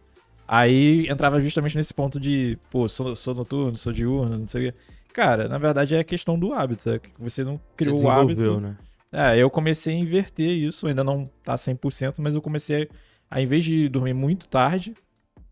Aí 0.47 1.07
entrava 1.09 1.39
justamente 1.39 1.75
nesse 1.75 1.93
ponto 1.93 2.19
de, 2.19 2.57
pô, 2.69 2.87
sou, 2.87 3.15
sou 3.15 3.33
noturno, 3.33 3.75
sou 3.75 3.91
diurno, 3.91 4.37
não 4.37 4.47
sei 4.47 4.69
o 4.69 4.71
quê. 4.71 4.77
Cara, 5.11 5.47
na 5.49 5.57
verdade 5.57 5.95
é 5.95 6.03
questão 6.03 6.37
do 6.39 6.53
hábito. 6.53 6.89
É 6.89 6.99
que 6.99 7.09
você 7.17 7.43
não 7.43 7.53
né? 7.53 7.59
criou 7.75 7.97
Você 7.97 8.05
o 8.05 8.09
hábito. 8.09 8.59
né? 8.61 8.77
É, 9.19 9.35
eu 9.35 9.49
comecei 9.49 9.95
a 9.95 9.97
inverter 9.97 10.47
isso, 10.47 10.85
ainda 10.85 11.03
não 11.03 11.25
tá 11.43 11.55
100%, 11.55 12.19
mas 12.19 12.35
eu 12.35 12.41
comecei 12.41 12.87
a, 13.31 13.41
em 13.41 13.47
vez 13.47 13.63
de 13.63 13.89
dormir 13.89 14.13
muito 14.13 14.47
tarde, 14.47 14.93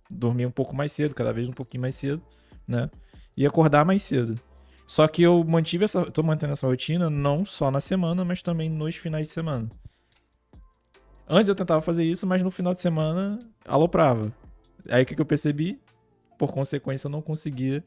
dormir 0.07 0.45
um 0.45 0.51
pouco 0.51 0.75
mais 0.75 0.91
cedo, 0.91 1.15
cada 1.15 1.33
vez 1.33 1.49
um 1.49 1.51
pouquinho 1.51 1.81
mais 1.81 1.95
cedo, 1.95 2.21
né? 2.67 2.91
E 3.35 3.43
acordar 3.43 3.83
mais 3.83 4.03
cedo. 4.03 4.39
Só 4.85 5.07
que 5.07 5.23
eu 5.23 5.43
mantive 5.43 5.83
essa, 5.83 6.05
tô 6.11 6.21
mantendo 6.21 6.53
essa 6.53 6.67
rotina 6.67 7.09
não 7.09 7.43
só 7.43 7.71
na 7.71 7.79
semana, 7.79 8.23
mas 8.23 8.43
também 8.43 8.69
nos 8.69 8.97
finais 8.97 9.29
de 9.29 9.33
semana. 9.33 9.67
Antes 11.27 11.49
eu 11.49 11.55
tentava 11.55 11.81
fazer 11.81 12.03
isso, 12.03 12.27
mas 12.27 12.43
no 12.43 12.51
final 12.51 12.71
de 12.71 12.79
semana 12.79 13.39
aloprava. 13.67 14.31
Aí 14.87 15.01
o 15.01 15.05
que 15.07 15.19
eu 15.19 15.25
percebi? 15.25 15.81
Por 16.37 16.51
consequência, 16.51 17.07
eu 17.07 17.11
não 17.11 17.19
conseguia 17.19 17.83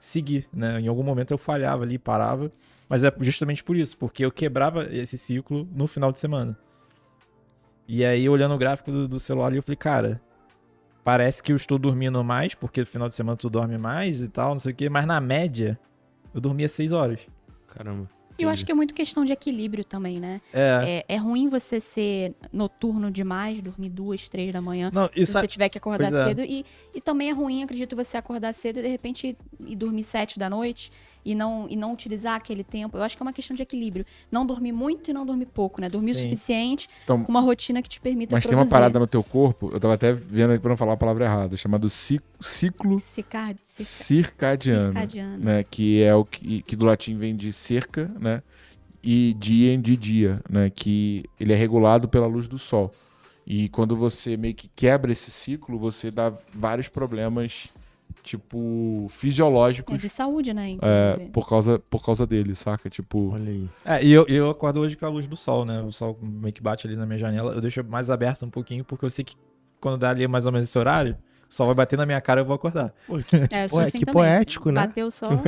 seguir, 0.00 0.48
né? 0.50 0.80
Em 0.80 0.88
algum 0.88 1.02
momento 1.02 1.32
eu 1.32 1.38
falhava 1.38 1.82
ali, 1.82 1.98
parava. 1.98 2.50
Mas 2.92 3.04
é 3.04 3.12
justamente 3.20 3.64
por 3.64 3.74
isso, 3.74 3.96
porque 3.96 4.22
eu 4.22 4.30
quebrava 4.30 4.84
esse 4.92 5.16
ciclo 5.16 5.66
no 5.74 5.86
final 5.86 6.12
de 6.12 6.20
semana. 6.20 6.58
E 7.88 8.04
aí, 8.04 8.28
olhando 8.28 8.54
o 8.54 8.58
gráfico 8.58 8.92
do, 8.92 9.08
do 9.08 9.18
celular 9.18 9.46
ali, 9.46 9.56
eu 9.56 9.62
falei, 9.62 9.78
cara, 9.78 10.20
parece 11.02 11.42
que 11.42 11.52
eu 11.52 11.56
estou 11.56 11.78
dormindo 11.78 12.22
mais, 12.22 12.54
porque 12.54 12.80
no 12.80 12.86
final 12.86 13.08
de 13.08 13.14
semana 13.14 13.34
tu 13.34 13.48
dorme 13.48 13.78
mais 13.78 14.20
e 14.20 14.28
tal, 14.28 14.50
não 14.50 14.58
sei 14.58 14.72
o 14.72 14.74
quê, 14.74 14.90
mas 14.90 15.06
na 15.06 15.22
média, 15.22 15.80
eu 16.34 16.40
dormia 16.42 16.68
seis 16.68 16.92
horas. 16.92 17.26
Caramba. 17.66 18.10
E 18.38 18.42
eu 18.42 18.50
acho 18.50 18.64
que 18.64 18.72
é 18.72 18.74
muito 18.74 18.92
questão 18.92 19.24
de 19.24 19.32
equilíbrio 19.32 19.84
também, 19.84 20.20
né? 20.20 20.40
É. 20.52 21.04
É, 21.08 21.14
é 21.14 21.16
ruim 21.16 21.48
você 21.48 21.80
ser 21.80 22.34
noturno 22.52 23.10
demais, 23.10 23.62
dormir 23.62 23.88
duas, 23.88 24.28
três 24.28 24.52
da 24.52 24.60
manhã. 24.60 24.90
Não, 24.92 25.08
Se 25.14 25.26
você 25.26 25.46
tiver 25.46 25.68
que 25.68 25.78
acordar 25.78 26.10
Pois 26.10 26.26
é. 26.26 26.28
cedo. 26.28 26.42
E, 26.42 26.64
e 26.94 27.00
também 27.00 27.30
é 27.30 27.32
ruim, 27.32 27.62
acredito, 27.62 27.96
você 27.96 28.18
acordar 28.18 28.52
cedo 28.52 28.80
e 28.80 28.82
de 28.82 28.88
repente 28.88 29.36
ir 29.60 29.76
dormir 29.76 30.04
sete 30.04 30.38
da 30.38 30.50
noite 30.50 30.90
e 31.24 31.34
não, 31.34 31.66
e 31.68 31.76
não 31.76 31.92
utilizar 31.92 32.34
aquele 32.36 32.64
tempo. 32.64 32.96
Eu 32.96 33.02
acho 33.02 33.16
que 33.16 33.22
é 33.22 33.24
uma 33.26 33.32
questão 33.32 33.54
de 33.54 33.62
equilíbrio. 33.62 34.04
Não 34.30 34.44
dormir 34.44 34.72
muito 34.72 35.10
e 35.10 35.12
não 35.14 35.24
dormir 35.24 35.46
pouco, 35.46 35.80
né? 35.80 35.88
Dormir 35.88 36.12
o 36.12 36.14
Sim. 36.14 36.22
suficiente 36.24 36.88
Então, 37.04 37.22
com 37.22 37.30
uma 37.30 37.40
rotina 37.40 37.80
que 37.82 37.88
te 37.88 38.00
permita 38.00 38.34
mas 38.34 38.42
tem 38.44 38.50
produzir. 38.50 38.68
uma 38.68 38.78
parada 38.78 38.98
no 38.98 39.06
teu 39.06 39.22
corpo, 39.22 39.70
eu 39.72 39.78
tava 39.80 39.94
até 39.94 40.12
vendo 40.12 40.50
aqui 40.52 40.60
pra 40.60 40.70
não 40.70 40.76
falar 40.76 40.94
a 40.94 40.96
palavra 40.96 41.24
errada, 41.24 41.56
chamado 41.56 41.88
ci- 41.88 42.20
ciclo 42.40 42.98
Cicard... 42.98 43.60
cica- 43.64 43.88
circadiano. 43.88 44.92
circadiano. 44.92 45.44
né, 45.44 45.64
que 45.64 46.02
é 46.02 46.14
o 46.14 46.24
que, 46.24 46.62
que 46.62 46.74
do 46.76 46.84
latim 46.84 47.16
vem 47.16 47.36
de 47.36 47.52
cerca, 47.52 48.10
né, 48.18 48.42
e 49.02 49.34
dia 49.38 49.76
de 49.78 49.96
dia, 49.96 50.40
né, 50.48 50.70
que 50.70 51.24
ele 51.38 51.52
é 51.52 51.56
regulado 51.56 52.08
pela 52.08 52.26
luz 52.26 52.46
do 52.48 52.58
sol. 52.58 52.92
E 53.46 53.68
quando 53.70 53.96
você 53.96 54.36
meio 54.36 54.54
que 54.54 54.68
quebra 54.74 55.10
esse 55.10 55.30
ciclo, 55.30 55.76
você 55.78 56.10
dá 56.10 56.32
vários 56.54 56.86
problemas, 56.88 57.68
tipo, 58.22 59.06
É 59.06 59.08
fisiológicos, 59.08 60.00
de 60.00 60.08
saúde, 60.08 60.52
né? 60.52 60.76
é, 60.80 61.28
por, 61.32 61.48
causa, 61.48 61.78
por 61.78 62.04
causa 62.04 62.26
dele, 62.26 62.54
saca? 62.54 62.88
Tipo, 62.90 63.32
Olha 63.32 63.50
aí. 63.50 63.68
É, 63.84 64.04
e 64.04 64.12
eu, 64.12 64.26
eu 64.28 64.50
acordo 64.50 64.80
hoje 64.80 64.96
com 64.96 65.06
a 65.06 65.08
luz 65.08 65.26
do 65.26 65.36
sol, 65.36 65.64
né? 65.64 65.80
O 65.82 65.92
sol 65.92 66.18
meio 66.22 66.52
que 66.52 66.62
bate 66.62 66.86
ali 66.86 66.96
na 66.96 67.06
minha 67.06 67.18
janela. 67.18 67.52
Eu 67.52 67.60
deixo 67.60 67.82
mais 67.84 68.10
aberto 68.10 68.44
um 68.44 68.50
pouquinho, 68.50 68.84
porque 68.84 69.04
eu 69.04 69.10
sei 69.10 69.24
que 69.24 69.36
quando 69.80 69.98
dá 69.98 70.10
ali 70.10 70.26
mais 70.28 70.46
ou 70.46 70.52
menos 70.52 70.68
esse 70.68 70.78
horário, 70.78 71.16
o 71.50 71.54
sol 71.54 71.66
vai 71.66 71.74
bater 71.74 71.96
na 71.96 72.06
minha 72.06 72.20
cara 72.20 72.40
e 72.40 72.42
eu 72.42 72.46
vou 72.46 72.54
acordar. 72.54 72.94
É, 73.50 73.64
eu 73.64 73.68
sou 73.68 73.78
Ué, 73.78 73.84
assim 73.84 73.98
que 73.98 74.06
poético, 74.06 74.70
né? 74.70 74.86
Bateu 74.86 75.06
o 75.06 75.10
sol. 75.10 75.32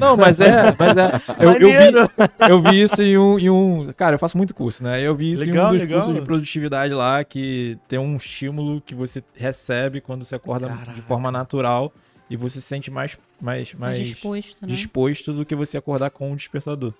Não, 0.00 0.16
mas 0.16 0.40
é, 0.40 0.74
mas 0.78 0.96
é. 0.96 1.12
Eu, 1.38 1.52
eu, 1.52 1.68
vi, 1.68 2.48
eu 2.48 2.62
vi 2.62 2.82
isso 2.82 3.02
em 3.02 3.16
um, 3.18 3.38
em 3.38 3.50
um. 3.50 3.92
Cara, 3.96 4.14
eu 4.14 4.18
faço 4.18 4.36
muito 4.36 4.54
curso, 4.54 4.82
né? 4.82 5.00
Eu 5.00 5.14
vi 5.14 5.32
isso 5.32 5.44
em 5.44 5.48
Legal, 5.48 5.68
um 5.68 5.72
dos 5.72 5.80
legal. 5.80 6.00
cursos 6.00 6.14
de 6.20 6.26
produtividade 6.26 6.92
lá, 6.94 7.22
que 7.22 7.78
tem 7.86 7.98
um 7.98 8.16
estímulo 8.16 8.80
que 8.80 8.94
você 8.94 9.22
recebe 9.34 10.00
quando 10.00 10.24
você 10.24 10.34
acorda 10.34 10.68
de 10.68 10.76
Caraca. 10.78 11.02
forma 11.02 11.30
natural 11.30 11.92
e 12.28 12.36
você 12.36 12.60
se 12.60 12.66
sente 12.66 12.90
mais, 12.90 13.18
mais, 13.40 13.74
Mais 13.74 13.96
mais 13.96 14.08
disposto, 14.08 14.62
né? 14.62 14.68
disposto 14.68 15.32
do 15.32 15.44
que 15.44 15.54
você 15.54 15.76
acordar 15.76 16.10
com 16.10 16.30
um 16.30 16.36
despertador. 16.36 16.94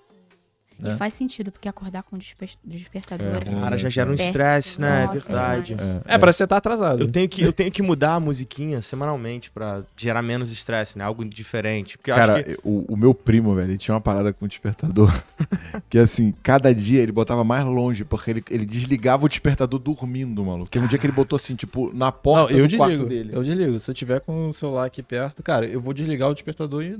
E 0.81 0.89
né? 0.89 0.95
faz 0.97 1.13
sentido, 1.13 1.51
porque 1.51 1.69
acordar 1.69 2.03
com 2.03 2.17
desper- 2.17 2.49
despertador. 2.63 3.27
É, 3.27 3.37
é- 3.37 3.59
Cara, 3.61 3.77
já 3.77 3.89
gera 3.89 4.09
um 4.09 4.13
estresse, 4.13 4.79
né? 4.81 5.03
É 5.03 5.05
Nossa, 5.05 5.19
verdade. 5.27 5.75
demais. 5.75 6.01
É, 6.05 6.17
parece 6.17 6.37
que 6.37 6.43
você 6.43 6.47
tá 6.47 6.57
atrasado. 6.57 7.01
Eu 7.01 7.07
tenho, 7.11 7.29
que, 7.29 7.41
eu 7.43 7.53
tenho 7.53 7.71
que 7.71 7.81
mudar 7.81 8.15
a 8.15 8.19
musiquinha 8.19 8.81
semanalmente 8.81 9.51
pra 9.51 9.83
gerar 9.95 10.21
menos 10.21 10.51
estresse, 10.51 10.97
né? 10.97 11.03
Algo 11.03 11.23
diferente. 11.23 11.97
Porque 11.97 12.11
Cara, 12.11 12.35
acho 12.35 12.43
que. 12.43 12.57
o, 12.63 12.85
o 12.93 12.97
meu 12.97 13.13
primo, 13.13 13.53
velho, 13.55 13.71
ele 13.71 13.77
tinha 13.77 13.93
uma 13.93 14.01
parada 14.01 14.33
com 14.33 14.45
o 14.45 14.47
despertador. 14.47 15.11
que 15.89 15.97
assim, 15.97 16.33
cada 16.41 16.73
dia 16.73 17.01
ele 17.01 17.11
botava 17.11 17.43
mais 17.43 17.63
longe, 17.63 18.03
porque 18.03 18.31
ele, 18.31 18.43
ele 18.49 18.65
desligava 18.65 19.25
o 19.25 19.29
despertador 19.29 19.79
dormindo, 19.79 20.43
maluco. 20.43 20.69
Teve 20.69 20.85
um 20.85 20.87
dia 20.87 20.97
que 20.97 21.05
ele 21.05 21.13
botou 21.13 21.35
assim, 21.35 21.55
tipo, 21.55 21.91
na 21.93 22.05
Não, 22.05 22.11
porta 22.11 22.53
eu 22.53 22.67
do 22.67 22.77
quarto 22.77 22.91
desligo. 22.91 23.09
dele. 23.09 23.29
Eu 23.33 23.43
desligo. 23.43 23.79
Se 23.79 23.91
eu 23.91 23.95
tiver 23.95 24.19
com 24.21 24.49
o 24.49 24.53
celular 24.53 24.85
aqui 24.85 25.03
perto, 25.03 25.43
cara, 25.43 25.65
eu 25.65 25.79
vou 25.79 25.93
desligar 25.93 26.29
o 26.29 26.33
despertador 26.33 26.83
e 26.83 26.97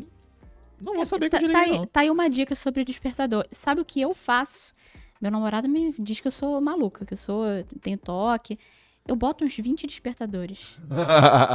não 0.82 0.96
vou 0.96 1.06
saber 1.06 1.30
que 1.30 1.38
tá, 1.38 1.44
eu 1.44 1.52
tá 1.52 1.60
desliguei, 1.60 1.80
não. 1.80 1.88
tá 1.88 2.00
aí 2.02 2.10
uma 2.10 2.30
dica 2.30 2.56
sobre 2.56 2.82
o 2.82 2.86
despertador. 2.86 3.46
Sabe 3.52 3.82
o 3.82 3.86
que 3.86 4.02
eu 4.02 4.14
faço? 4.14 4.74
Meu 5.22 5.32
namorado 5.32 5.70
me 5.70 5.94
diz 6.00 6.20
que 6.20 6.28
eu 6.28 6.32
sou 6.32 6.60
maluca, 6.60 7.06
que 7.06 7.14
eu 7.14 7.18
sou 7.18 7.46
tenho 7.82 7.98
toque. 7.98 8.58
Eu 9.08 9.16
boto 9.16 9.44
uns 9.46 9.56
20 9.56 9.88
despertadores. 9.88 10.78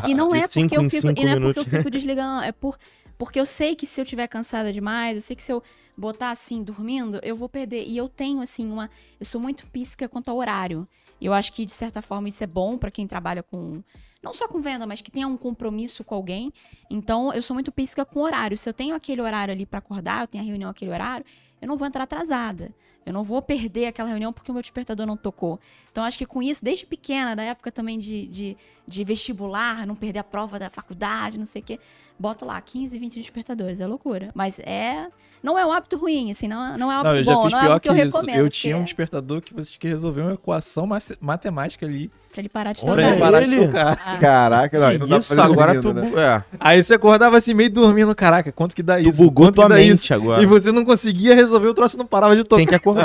E 0.08 0.14
não 0.14 0.30
De 0.30 0.38
é 0.38 0.48
porque 0.48 0.76
eu 0.76 0.90
fico, 0.90 1.08
e 1.08 1.24
não 1.24 1.32
é 1.32 1.40
porque 1.40 1.60
eu 1.60 1.64
fico 1.64 1.90
desligando, 1.90 2.44
é 2.44 2.52
por 2.52 2.76
porque 3.18 3.40
eu 3.40 3.46
sei 3.46 3.74
que 3.74 3.86
se 3.86 4.00
eu 4.00 4.04
tiver 4.04 4.26
cansada 4.26 4.72
demais, 4.72 5.16
eu 5.16 5.22
sei 5.22 5.34
que 5.34 5.42
se 5.42 5.50
eu 5.50 5.62
botar 5.96 6.30
assim 6.30 6.62
dormindo, 6.62 7.18
eu 7.22 7.34
vou 7.34 7.48
perder. 7.48 7.84
E 7.86 7.96
eu 7.96 8.08
tenho 8.08 8.40
assim 8.40 8.70
uma, 8.70 8.90
eu 9.18 9.24
sou 9.24 9.40
muito 9.40 9.66
pisca 9.68 10.08
quanto 10.08 10.30
ao 10.30 10.36
horário. 10.36 10.86
Eu 11.20 11.32
acho 11.32 11.52
que 11.52 11.64
de 11.64 11.72
certa 11.72 12.02
forma 12.02 12.28
isso 12.28 12.42
é 12.44 12.46
bom 12.46 12.76
pra 12.76 12.90
quem 12.90 13.06
trabalha 13.06 13.42
com 13.42 13.82
não 14.22 14.34
só 14.34 14.48
com 14.48 14.60
venda, 14.60 14.86
mas 14.86 15.00
que 15.00 15.10
tenha 15.10 15.28
um 15.28 15.36
compromisso 15.36 16.02
com 16.02 16.14
alguém. 16.14 16.52
Então, 16.90 17.32
eu 17.32 17.40
sou 17.40 17.54
muito 17.54 17.70
pisca 17.70 18.04
com 18.04 18.20
horário. 18.20 18.56
Se 18.56 18.68
eu 18.68 18.74
tenho 18.74 18.94
aquele 18.96 19.20
horário 19.20 19.52
ali 19.52 19.64
pra 19.64 19.78
acordar, 19.78 20.22
eu 20.22 20.26
tenho 20.26 20.42
a 20.42 20.46
reunião 20.46 20.68
aquele 20.68 20.90
horário, 20.90 21.24
eu 21.62 21.68
não 21.68 21.76
vou 21.76 21.86
entrar 21.86 22.02
atrasada. 22.02 22.74
Eu 23.06 23.12
não 23.12 23.22
vou 23.22 23.40
perder 23.40 23.86
aquela 23.86 24.08
reunião 24.08 24.32
porque 24.32 24.50
o 24.50 24.54
meu 24.54 24.60
despertador 24.60 25.06
não 25.06 25.16
tocou. 25.16 25.60
Então, 25.92 26.02
acho 26.04 26.18
que 26.18 26.26
com 26.26 26.42
isso, 26.42 26.62
desde 26.64 26.84
pequena, 26.84 27.36
da 27.36 27.42
época 27.44 27.70
também 27.70 27.98
de, 27.98 28.26
de, 28.26 28.56
de 28.86 29.04
vestibular, 29.04 29.86
não 29.86 29.94
perder 29.94 30.18
a 30.18 30.24
prova 30.24 30.58
da 30.58 30.68
faculdade, 30.68 31.38
não 31.38 31.46
sei 31.46 31.62
o 31.62 31.64
quê, 31.64 31.78
boto 32.18 32.44
lá 32.44 32.60
15, 32.60 32.98
20 32.98 33.14
despertadores. 33.14 33.80
É 33.80 33.86
loucura. 33.86 34.30
Mas 34.34 34.58
é. 34.58 35.06
Não 35.42 35.56
é 35.56 35.64
um 35.64 35.70
hábito 35.70 35.96
ruim, 35.96 36.30
assim, 36.32 36.48
não, 36.48 36.74
é- 36.74 36.76
não 36.76 36.90
é 36.90 36.96
um 36.96 37.00
hábito 37.00 37.08
Não, 37.12 37.16
eu 37.18 37.24
já 37.24 37.34
bom, 37.34 37.42
fiz 37.44 37.52
não 37.52 37.58
é 37.58 37.62
pior 37.62 37.70
algo 37.72 37.80
que, 37.80 37.88
que 37.88 37.94
eu 37.94 37.96
isso. 38.06 38.16
recomendo. 38.16 38.36
Eu 38.38 38.44
porque 38.46 38.58
tinha 38.58 38.76
um 38.76 38.80
é 38.80 38.84
despertador 38.84 39.40
que 39.40 39.54
você 39.54 39.70
tinha 39.70 39.80
que 39.80 39.88
resolver 39.88 40.22
uma 40.22 40.32
equação 40.32 40.88
matemática 41.20 41.86
ali 41.86 42.10
Pra 42.32 42.40
ele 42.42 42.48
parar 42.50 42.72
de 42.74 42.80
pra 42.82 42.90
tocar. 42.90 43.08
ele 43.10 43.18
parar 43.20 43.46
de 43.46 43.56
tocar. 43.56 44.02
Ah, 44.04 44.18
Caraca, 44.18 44.78
não, 44.78 44.86
não 44.92 44.98
dá 44.98 45.06
pra 45.06 45.18
isso, 45.18 45.28
fazer 45.34 45.40
agora 45.40 45.80
dormindo, 45.80 46.10
tu. 46.10 46.16
né? 46.16 46.22
É, 46.22 46.56
Aí 46.60 46.82
você 46.82 46.94
acordava 46.94 47.36
assim, 47.38 47.54
meio 47.54 47.70
dormindo. 47.70 48.14
Caraca, 48.14 48.52
quanto 48.52 48.74
que 48.76 48.82
dá 48.82 48.96
tu 48.96 49.08
isso? 49.08 49.22
bugou 49.22 49.46
quanto 49.46 49.54
tua 49.54 49.68
mente 49.70 49.94
isso? 50.04 50.12
agora. 50.14 50.42
E 50.42 50.46
você 50.46 50.70
não 50.70 50.84
conseguia 50.84 51.34
resolver, 51.34 51.68
o 51.68 51.74
troço 51.74 51.96
não 51.96 52.04
parava 52.06 52.34
de 52.36 52.44
tocar. 52.44 52.56
Tem 52.58 52.66
que 52.66 52.74
acordar. 52.74 52.95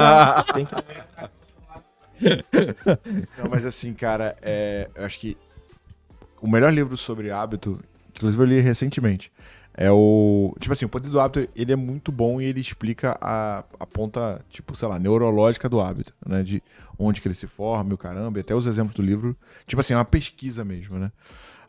Tem 0.54 0.66
que- 0.66 0.76
Não, 3.38 3.50
mas 3.50 3.66
assim, 3.66 3.94
cara, 3.94 4.36
é, 4.42 4.90
eu 4.96 5.06
acho 5.06 5.20
que 5.20 5.38
o 6.42 6.48
melhor 6.48 6.72
livro 6.74 6.96
sobre 6.98 7.32
hábito, 7.32 7.80
inclusive 8.16 8.42
eu 8.44 8.48
li 8.48 8.60
recentemente, 8.60 9.32
é 9.74 9.90
o. 9.92 10.54
Tipo 10.60 10.74
assim, 10.74 10.86
o 10.86 10.90
poder 10.90 11.10
do 11.10 11.20
hábito, 11.20 11.50
ele 11.56 11.72
é 11.72 11.76
muito 11.76 12.12
bom 12.12 12.42
e 12.42 12.46
ele 12.46 12.60
explica 12.60 13.18
a, 13.22 13.64
a 13.80 13.86
ponta, 13.88 14.44
tipo, 14.50 14.76
sei 14.76 14.88
lá, 14.88 15.00
neurológica 15.00 15.70
do 15.70 15.80
hábito, 15.80 16.14
né? 16.26 16.44
De 16.44 16.62
onde 17.00 17.22
que 17.22 17.28
ele 17.28 17.36
se 17.36 17.48
forma, 17.48 17.94
o 17.94 17.98
caramba, 17.98 18.38
e 18.38 18.42
até 18.42 18.54
os 18.54 18.68
exemplos 18.68 18.94
do 18.94 19.02
livro. 19.02 19.36
Tipo 19.66 19.80
assim, 19.80 19.94
é 19.94 19.98
uma 19.98 20.06
pesquisa 20.06 20.64
mesmo, 20.66 20.98
né? 21.00 21.12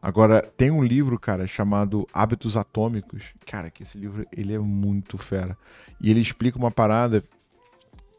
Agora, 0.02 0.42
tem 0.56 0.70
um 0.70 0.82
livro, 0.82 1.16
cara, 1.18 1.46
chamado 1.46 2.08
Hábitos 2.12 2.56
Atômicos. 2.56 3.26
Cara, 3.46 3.70
que 3.70 3.84
esse 3.84 3.96
livro, 3.96 4.26
ele 4.36 4.52
é 4.52 4.58
muito 4.58 5.16
fera. 5.16 5.56
E 6.00 6.10
ele 6.10 6.18
explica 6.20 6.58
uma 6.58 6.72
parada 6.72 7.22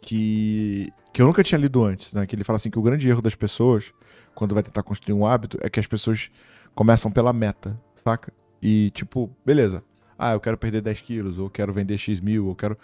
que, 0.03 0.91
que 1.11 1.21
eu 1.21 1.25
nunca 1.25 1.43
tinha 1.43 1.57
lido 1.59 1.83
antes, 1.83 2.13
né? 2.13 2.25
Que 2.27 2.35
ele 2.35 2.43
fala 2.43 2.57
assim 2.57 2.69
que 2.69 2.77
o 2.77 2.81
grande 2.81 3.07
erro 3.07 3.21
das 3.21 3.35
pessoas, 3.35 3.91
quando 4.35 4.53
vai 4.53 4.61
tentar 4.63 4.83
construir 4.83 5.13
um 5.13 5.25
hábito, 5.25 5.57
é 5.61 5.69
que 5.69 5.79
as 5.79 5.87
pessoas 5.87 6.29
começam 6.75 7.09
pela 7.11 7.31
meta, 7.33 7.79
saca? 7.95 8.31
E 8.61 8.91
tipo, 8.91 9.29
beleza. 9.45 9.83
Ah, 10.17 10.33
eu 10.33 10.39
quero 10.39 10.57
perder 10.57 10.81
10 10.81 11.01
quilos, 11.01 11.39
ou 11.39 11.49
quero 11.49 11.73
vender 11.73 11.97
X 11.97 12.19
mil, 12.21 12.47
ou 12.47 12.55
quero... 12.55 12.77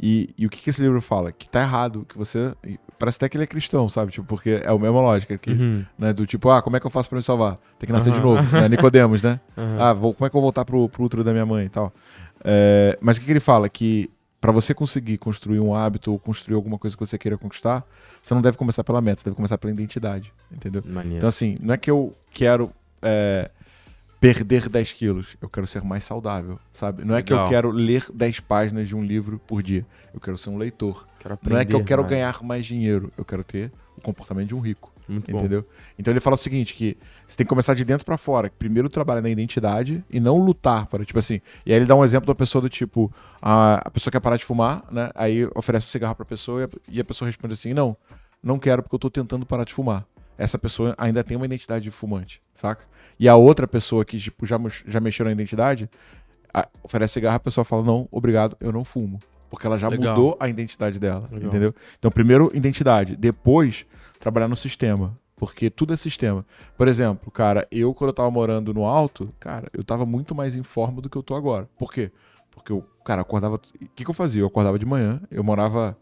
E, 0.00 0.30
e 0.38 0.46
o 0.46 0.48
que, 0.48 0.62
que 0.62 0.70
esse 0.70 0.80
livro 0.80 1.00
fala? 1.02 1.32
Que 1.32 1.48
tá 1.48 1.60
errado, 1.60 2.06
que 2.08 2.16
você... 2.16 2.54
Parece 2.98 3.16
até 3.18 3.28
que 3.28 3.36
ele 3.36 3.44
é 3.44 3.46
cristão, 3.46 3.88
sabe? 3.88 4.12
Tipo, 4.12 4.26
porque 4.26 4.62
é 4.64 4.68
a 4.68 4.78
mesma 4.78 5.00
lógica 5.00 5.36
que, 5.36 5.50
Uhum, 5.50 5.84
né? 5.98 6.12
Do 6.12 6.24
tipo, 6.24 6.48
ah, 6.48 6.62
como 6.62 6.76
é 6.76 6.80
que 6.80 6.86
eu 6.86 6.90
faço 6.90 7.08
pra 7.08 7.16
me 7.16 7.22
salvar? 7.22 7.58
Tem 7.78 7.86
que 7.86 7.92
nascer 7.92 8.12
de 8.12 8.18
Aham. 8.20 8.36
novo, 8.36 8.56
né? 8.56 8.68
Nicodemos, 8.68 9.20
né? 9.20 9.38
uhum. 9.58 9.80
Ah, 9.82 9.92
vou, 9.92 10.14
como 10.14 10.26
é 10.26 10.30
que 10.30 10.36
eu 10.36 10.40
vou 10.40 10.46
voltar 10.46 10.64
pro, 10.64 10.88
pro 10.88 11.04
útero 11.04 11.22
da 11.24 11.32
minha 11.32 11.44
mãe 11.44 11.66
e 11.66 11.68
tal? 11.68 11.92
É, 12.42 12.96
mas 13.00 13.16
o 13.16 13.20
que, 13.20 13.26
que 13.26 13.32
ele 13.32 13.40
fala? 13.40 13.68
Que 13.68 14.08
pra 14.46 14.52
você 14.52 14.72
conseguir 14.72 15.18
construir 15.18 15.58
um 15.58 15.74
hábito 15.74 16.12
ou 16.12 16.20
construir 16.20 16.54
alguma 16.54 16.78
coisa 16.78 16.96
que 16.96 17.04
você 17.04 17.18
queira 17.18 17.36
conquistar, 17.36 17.84
você 18.22 18.32
não 18.32 18.40
deve 18.40 18.56
começar 18.56 18.84
pela 18.84 19.00
meta, 19.00 19.20
você 19.20 19.24
deve 19.24 19.34
começar 19.34 19.58
pela 19.58 19.72
identidade, 19.72 20.32
entendeu? 20.52 20.84
Maneiro. 20.86 21.16
Então, 21.16 21.28
assim, 21.28 21.58
não 21.60 21.74
é 21.74 21.76
que 21.76 21.90
eu 21.90 22.14
quero 22.30 22.70
é, 23.02 23.50
perder 24.20 24.68
10 24.68 24.92
quilos, 24.92 25.36
eu 25.42 25.48
quero 25.48 25.66
ser 25.66 25.82
mais 25.82 26.04
saudável, 26.04 26.60
sabe? 26.72 27.04
Não 27.04 27.16
é 27.16 27.22
que 27.22 27.32
eu 27.32 27.48
quero 27.48 27.72
ler 27.72 28.04
10 28.14 28.38
páginas 28.38 28.86
de 28.86 28.94
um 28.94 29.02
livro 29.02 29.40
por 29.48 29.64
dia, 29.64 29.84
eu 30.14 30.20
quero 30.20 30.38
ser 30.38 30.50
um 30.50 30.58
leitor. 30.58 31.08
Quero 31.18 31.36
Não 31.42 31.58
é 31.58 31.64
que 31.64 31.72
eu 31.72 31.78
aprender 31.78 31.84
quero 31.84 32.04
ganhar 32.04 32.40
mais 32.44 32.64
dinheiro, 32.64 33.12
eu 33.18 33.24
quero 33.24 33.42
ter 33.42 33.72
o 33.96 34.00
comportamento 34.00 34.46
de 34.46 34.54
um 34.54 34.60
rico. 34.60 34.92
Muito 35.08 35.30
bom. 35.30 35.38
Entendeu? 35.38 35.64
Então 35.98 36.12
ele 36.12 36.20
fala 36.20 36.34
o 36.34 36.38
seguinte, 36.38 36.74
que 36.74 36.96
você 37.26 37.36
tem 37.36 37.44
que 37.44 37.48
começar 37.48 37.74
de 37.74 37.84
dentro 37.84 38.04
pra 38.04 38.18
fora. 38.18 38.50
Primeiro 38.58 38.88
trabalhar 38.88 39.20
na 39.20 39.28
identidade 39.30 40.04
e 40.10 40.18
não 40.18 40.38
lutar 40.38 40.86
para, 40.86 41.04
tipo 41.04 41.18
assim. 41.18 41.40
E 41.64 41.72
aí 41.72 41.78
ele 41.78 41.86
dá 41.86 41.94
um 41.94 42.04
exemplo 42.04 42.26
da 42.26 42.34
pessoa 42.34 42.60
do 42.62 42.68
tipo, 42.68 43.12
a, 43.40 43.76
a 43.86 43.90
pessoa 43.90 44.10
quer 44.10 44.20
parar 44.20 44.36
de 44.36 44.44
fumar, 44.44 44.84
né? 44.90 45.10
Aí 45.14 45.48
oferece 45.54 45.86
um 45.86 45.90
cigarro 45.90 46.14
pra 46.14 46.24
pessoa 46.24 46.62
e 46.62 46.64
a, 46.64 46.68
e 46.88 47.00
a 47.00 47.04
pessoa 47.04 47.26
responde 47.28 47.54
assim, 47.54 47.72
não, 47.72 47.96
não 48.42 48.58
quero 48.58 48.82
porque 48.82 48.94
eu 48.94 48.98
tô 49.00 49.10
tentando 49.10 49.46
parar 49.46 49.64
de 49.64 49.72
fumar. 49.72 50.04
Essa 50.38 50.58
pessoa 50.58 50.94
ainda 50.98 51.24
tem 51.24 51.36
uma 51.36 51.46
identidade 51.46 51.84
de 51.84 51.90
fumante, 51.90 52.42
saca? 52.54 52.84
E 53.18 53.26
a 53.28 53.36
outra 53.36 53.66
pessoa 53.66 54.04
que, 54.04 54.18
tipo, 54.18 54.44
já, 54.44 54.58
já 54.86 55.00
mexeu 55.00 55.24
na 55.24 55.32
identidade, 55.32 55.88
a- 56.52 56.68
oferece 56.82 57.14
cigarro, 57.14 57.36
a 57.36 57.40
pessoa 57.40 57.64
fala, 57.64 57.82
não, 57.82 58.06
obrigado, 58.10 58.54
eu 58.60 58.70
não 58.70 58.84
fumo. 58.84 59.18
Porque 59.48 59.66
ela 59.66 59.78
já 59.78 59.88
Legal. 59.88 60.14
mudou 60.14 60.36
a 60.40 60.48
identidade 60.48 60.98
dela, 60.98 61.28
Legal. 61.32 61.48
entendeu? 61.48 61.74
Então, 61.98 62.10
primeiro, 62.10 62.50
identidade. 62.52 63.16
Depois, 63.16 63.86
trabalhar 64.26 64.48
no 64.48 64.56
sistema. 64.56 65.16
Porque 65.36 65.68
tudo 65.70 65.92
é 65.92 65.96
sistema. 65.96 66.44
Por 66.76 66.88
exemplo, 66.88 67.30
cara, 67.30 67.68
eu 67.70 67.92
quando 67.94 68.08
eu 68.08 68.14
tava 68.14 68.30
morando 68.30 68.72
no 68.72 68.86
alto, 68.86 69.32
cara, 69.38 69.68
eu 69.72 69.84
tava 69.84 70.06
muito 70.06 70.34
mais 70.34 70.56
em 70.56 70.62
forma 70.62 71.00
do 71.00 71.10
que 71.10 71.16
eu 71.16 71.22
tô 71.22 71.34
agora. 71.34 71.68
Por 71.78 71.92
quê? 71.92 72.10
Porque 72.50 72.72
eu, 72.72 72.82
cara, 73.04 73.20
acordava. 73.20 73.56
O 73.56 73.58
que, 73.94 74.02
que 74.04 74.10
eu 74.10 74.14
fazia? 74.14 74.40
Eu 74.40 74.46
acordava 74.46 74.78
de 74.78 74.86
manhã, 74.86 75.20
eu 75.30 75.44
morava 75.44 75.96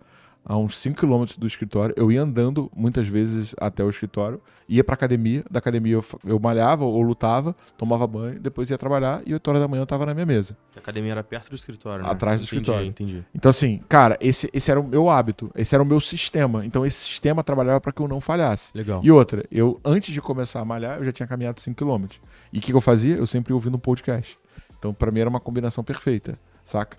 a 0.45 0.57
uns 0.57 0.77
5 0.79 1.01
km 1.01 1.25
do 1.39 1.47
escritório, 1.47 1.95
eu 1.97 2.13
ia 2.13 2.21
andando 2.21 2.71
muitas 2.77 3.09
vezes 3.09 3.55
até 3.59 3.83
o 3.83 3.89
escritório, 3.89 4.41
ia 4.69 4.85
pra 4.85 4.95
academia, 4.95 5.43
da 5.51 5.59
academia 5.59 5.95
eu, 5.95 6.05
eu 6.25 6.39
malhava 6.39 6.85
ou 6.85 7.01
lutava, 7.01 7.57
tomava 7.79 8.07
banho, 8.07 8.39
depois 8.39 8.71
ia 8.71 8.77
trabalhar 8.77 9.23
e 9.25 9.33
8 9.33 9.49
horas 9.49 9.63
da 9.63 9.69
manhã 9.69 9.83
eu 9.83 9.87
tava 9.87 10.05
na 10.05 10.13
minha 10.13 10.27
mesa. 10.27 10.57
A 10.77 10.81
academia 10.81 11.13
era 11.13 11.25
perto 11.25 11.49
do 11.49 11.57
escritório, 11.57 12.05
né? 12.05 12.11
Atrás 12.11 12.41
do 12.41 12.45
Entendi, 12.45 12.57
escritório. 12.57 12.87
Entendi. 12.87 13.25
Então, 13.35 13.49
assim, 13.49 13.81
cara, 13.89 14.19
esse, 14.21 14.51
esse 14.53 14.71
era 14.71 14.79
o 14.79 14.87
meu 14.87 15.09
hábito, 15.09 15.51
esse 15.55 15.75
era 15.75 15.83
o 15.83 15.87
meu 15.87 16.01
sistema. 16.01 16.65
Então, 16.67 16.85
esse 16.85 17.01
sistema 17.01 17.43
trabalhava 17.43 17.81
pra 17.81 17.93
que 17.93 18.03
eu 18.03 18.09
não 18.09 18.21
falhasse. 18.21 18.71
Legal. 18.75 19.01
E 19.03 19.11
outra, 19.11 19.45
eu, 19.51 19.81
antes 19.85 20.13
de 20.13 20.21
começar 20.21 20.61
a 20.61 20.65
malhar, 20.65 20.99
eu 20.99 21.05
já 21.05 21.13
tinha 21.13 21.27
caminhado 21.27 21.61
5km. 21.61 22.19
E 22.53 22.59
o 22.59 22.61
que, 22.61 22.71
que 22.71 22.77
eu 22.77 22.81
fazia? 22.81 23.17
Eu 23.17 23.27
sempre 23.27 23.53
ouvindo 23.53 23.77
um 23.77 23.81
podcast. 23.81 24.39
Então, 24.79 24.93
pra 24.93 25.11
mim, 25.11 25.21
era 25.21 25.31
uma 25.31 25.41
combinação 25.41 25.83
perfeita, 25.83 26.39
saca? 26.65 26.99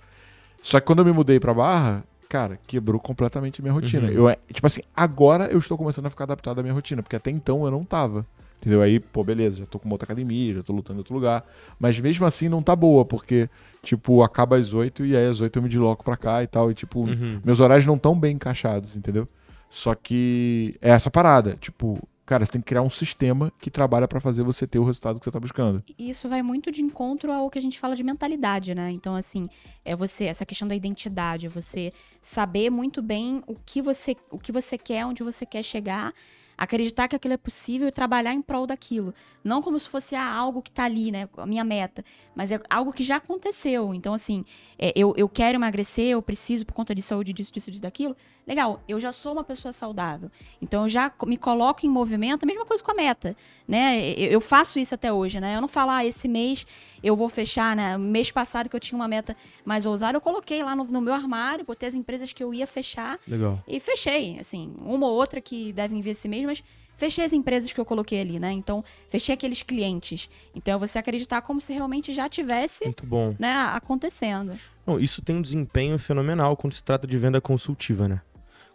Só 0.61 0.79
que 0.79 0.87
quando 0.87 0.99
eu 0.99 1.05
me 1.05 1.11
mudei 1.11 1.39
pra 1.39 1.53
Barra, 1.53 2.03
cara, 2.29 2.59
quebrou 2.67 2.99
completamente 2.99 3.61
a 3.61 3.63
minha 3.63 3.73
rotina. 3.73 4.07
Uhum. 4.07 4.13
Eu, 4.13 4.29
é, 4.29 4.37
tipo 4.51 4.65
assim, 4.67 4.81
agora 4.95 5.45
eu 5.47 5.59
estou 5.59 5.77
começando 5.77 6.05
a 6.05 6.09
ficar 6.09 6.23
adaptado 6.25 6.59
à 6.59 6.63
minha 6.63 6.73
rotina, 6.73 7.01
porque 7.03 7.15
até 7.15 7.31
então 7.31 7.63
eu 7.65 7.71
não 7.71 7.83
tava. 7.83 8.25
Entendeu? 8.59 8.81
Aí, 8.81 8.99
pô, 8.99 9.23
beleza, 9.23 9.57
já 9.57 9.65
tô 9.65 9.77
com 9.77 9.85
uma 9.85 9.93
outra 9.93 10.05
academia, 10.05 10.55
já 10.55 10.63
tô 10.63 10.73
lutando 10.73 10.97
em 10.97 11.01
outro 11.01 11.13
lugar. 11.13 11.45
Mas 11.79 11.99
mesmo 11.99 12.25
assim 12.25 12.49
não 12.49 12.63
tá 12.63 12.75
boa, 12.75 13.05
porque, 13.05 13.47
tipo, 13.83 14.23
acaba 14.23 14.57
às 14.57 14.73
8 14.73 15.05
e 15.05 15.15
aí 15.15 15.27
às 15.27 15.39
8 15.39 15.55
eu 15.59 15.61
me 15.63 15.69
desloco 15.69 16.03
pra 16.03 16.17
cá 16.17 16.41
e 16.41 16.47
tal. 16.47 16.71
E, 16.71 16.73
tipo, 16.73 17.01
Uhum. 17.01 17.39
meus 17.45 17.59
horários 17.59 17.85
não 17.85 17.95
estão 17.95 18.17
bem 18.19 18.35
encaixados, 18.35 18.95
entendeu? 18.95 19.27
Só 19.69 19.93
que 19.93 20.75
é 20.81 20.89
essa 20.91 21.11
parada. 21.11 21.55
Tipo, 21.59 21.99
cara, 22.25 22.45
você 22.45 22.51
tem 22.53 22.61
que 22.61 22.67
criar 22.67 22.81
um 22.81 22.89
sistema 22.89 23.51
que 23.59 23.69
trabalha 23.69 24.07
pra 24.07 24.19
fazer 24.19 24.43
você 24.43 24.65
ter 24.65 24.79
o 24.79 24.83
resultado 24.83 25.19
que 25.19 25.25
você 25.25 25.31
tá 25.31 25.39
buscando. 25.39 25.83
Isso 25.97 26.27
vai 26.27 26.41
muito 26.41 26.71
de 26.71 26.81
encontro 26.81 27.31
ao 27.31 27.49
que 27.49 27.59
a 27.59 27.61
gente 27.61 27.79
fala 27.79 27.95
de 27.95 28.03
mentalidade, 28.03 28.73
né? 28.73 28.91
Então, 28.91 29.15
assim, 29.15 29.47
é 29.83 29.95
você, 29.95 30.25
essa 30.25 30.45
questão 30.45 30.67
da 30.67 30.75
identidade, 30.75 31.45
é 31.45 31.49
você 31.49 31.93
saber 32.21 32.69
muito 32.69 33.01
bem 33.01 33.43
o 33.45 33.55
que 33.55 33.81
você, 33.81 34.15
o 34.31 34.39
que 34.39 34.51
você 34.51 34.77
quer, 34.77 35.05
onde 35.05 35.23
você 35.23 35.45
quer 35.45 35.63
chegar, 35.63 36.13
acreditar 36.57 37.07
que 37.07 37.15
aquilo 37.15 37.33
é 37.33 37.37
possível 37.37 37.87
e 37.87 37.91
trabalhar 37.91 38.33
em 38.33 38.41
prol 38.41 38.65
daquilo. 38.65 39.13
Não 39.43 39.61
como 39.61 39.77
se 39.77 39.89
fosse 39.89 40.15
ah, 40.15 40.27
algo 40.27 40.61
que 40.61 40.71
tá 40.71 40.85
ali, 40.85 41.11
né? 41.11 41.29
A 41.37 41.45
minha 41.45 41.63
meta. 41.63 42.03
Mas 42.33 42.51
é 42.51 42.59
algo 42.69 42.93
que 42.93 43.03
já 43.03 43.17
aconteceu. 43.17 43.93
Então, 43.93 44.13
assim, 44.13 44.43
é, 44.79 44.91
eu, 44.95 45.13
eu 45.17 45.27
quero 45.27 45.57
emagrecer, 45.57 46.07
eu 46.07 46.21
preciso 46.21 46.65
por 46.65 46.73
conta 46.73 46.95
de 46.95 47.01
saúde, 47.01 47.33
disso, 47.33 47.53
disso, 47.53 47.69
disso, 47.69 47.83
daquilo. 47.83 48.15
Legal, 48.47 48.81
eu 48.87 48.99
já 48.99 49.11
sou 49.11 49.33
uma 49.33 49.43
pessoa 49.43 49.71
saudável. 49.71 50.29
Então 50.61 50.83
eu 50.83 50.89
já 50.89 51.11
me 51.25 51.37
coloco 51.37 51.85
em 51.85 51.89
movimento, 51.89 52.43
a 52.43 52.45
mesma 52.45 52.65
coisa 52.65 52.83
com 52.83 52.91
a 52.91 52.95
meta, 52.95 53.35
né? 53.67 54.11
Eu, 54.11 54.31
eu 54.31 54.41
faço 54.41 54.79
isso 54.79 54.93
até 54.93 55.11
hoje, 55.11 55.39
né? 55.39 55.55
Eu 55.55 55.61
não 55.61 55.67
falo, 55.67 55.91
ah, 55.91 56.05
esse 56.05 56.27
mês 56.27 56.65
eu 57.03 57.15
vou 57.15 57.29
fechar, 57.29 57.75
né? 57.75 57.97
Mês 57.97 58.31
passado 58.31 58.69
que 58.69 58.75
eu 58.75 58.79
tinha 58.79 58.97
uma 58.97 59.07
meta 59.07 59.35
mais 59.63 59.85
ousada, 59.85 60.17
eu 60.17 60.21
coloquei 60.21 60.63
lá 60.63 60.75
no, 60.75 60.83
no 60.83 61.01
meu 61.01 61.13
armário, 61.13 61.65
botei 61.65 61.87
as 61.89 61.95
empresas 61.95 62.31
que 62.33 62.43
eu 62.43 62.53
ia 62.53 62.67
fechar 62.67 63.19
Legal. 63.27 63.61
e 63.67 63.79
fechei, 63.79 64.39
assim, 64.39 64.73
uma 64.79 65.07
ou 65.07 65.13
outra 65.13 65.41
que 65.41 65.73
devem 65.73 66.01
vir 66.01 66.11
esse 66.11 66.27
mês, 66.27 66.45
mas 66.45 66.63
fechei 66.95 67.25
as 67.25 67.33
empresas 67.33 67.73
que 67.73 67.79
eu 67.79 67.85
coloquei 67.85 68.21
ali, 68.21 68.39
né? 68.39 68.51
Então, 68.51 68.83
fechei 69.09 69.33
aqueles 69.33 69.61
clientes. 69.61 70.29
Então, 70.55 70.75
é 70.75 70.77
você 70.77 70.97
acreditar 70.97 71.41
como 71.41 71.59
se 71.59 71.73
realmente 71.73 72.13
já 72.13 72.29
tivesse, 72.29 72.85
Muito 72.85 73.05
bom. 73.05 73.35
né, 73.37 73.53
acontecendo. 73.73 74.57
Não, 74.85 74.99
isso 74.99 75.21
tem 75.21 75.35
um 75.35 75.41
desempenho 75.41 75.97
fenomenal 75.97 76.55
quando 76.55 76.73
se 76.73 76.83
trata 76.83 77.07
de 77.07 77.17
venda 77.17 77.41
consultiva, 77.41 78.07
né? 78.07 78.21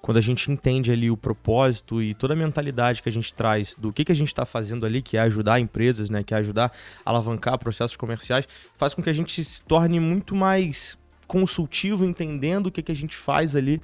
Quando 0.03 0.17
a 0.17 0.21
gente 0.21 0.51
entende 0.51 0.91
ali 0.91 1.11
o 1.11 1.17
propósito 1.17 2.03
e 2.03 2.15
toda 2.15 2.33
a 2.35 2.37
mentalidade 2.37 3.03
que 3.03 3.09
a 3.09 3.13
gente 3.13 3.35
traz 3.35 3.75
do 3.77 3.93
que, 3.93 4.05
que 4.05 4.13
a 4.13 4.15
gente 4.15 4.29
está 4.29 4.47
fazendo 4.47 4.87
ali, 4.87 5.03
que 5.03 5.17
é 5.17 5.21
ajudar 5.21 5.61
empresas, 5.61 6.09
né? 6.09 6.23
Que 6.23 6.35
é 6.35 6.39
ajudar 6.39 6.73
a 7.05 7.11
alavancar 7.11 7.59
processos 7.59 7.97
comerciais, 7.97 8.49
faz 8.77 8.95
com 8.95 9.03
que 9.03 9.11
a 9.11 9.13
gente 9.13 9.45
se 9.45 9.63
torne 9.63 10.01
muito 10.01 10.35
mais 10.35 10.99
consultivo, 11.27 12.05
entendendo 12.05 12.67
o 12.67 12.73
que, 12.73 12.83
que 12.83 12.91
a 12.91 12.97
gente 12.97 13.15
faz 13.15 13.55
ali 13.55 13.81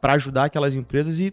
para 0.00 0.14
ajudar 0.14 0.44
aquelas 0.44 0.74
empresas 0.74 1.20
e, 1.20 1.32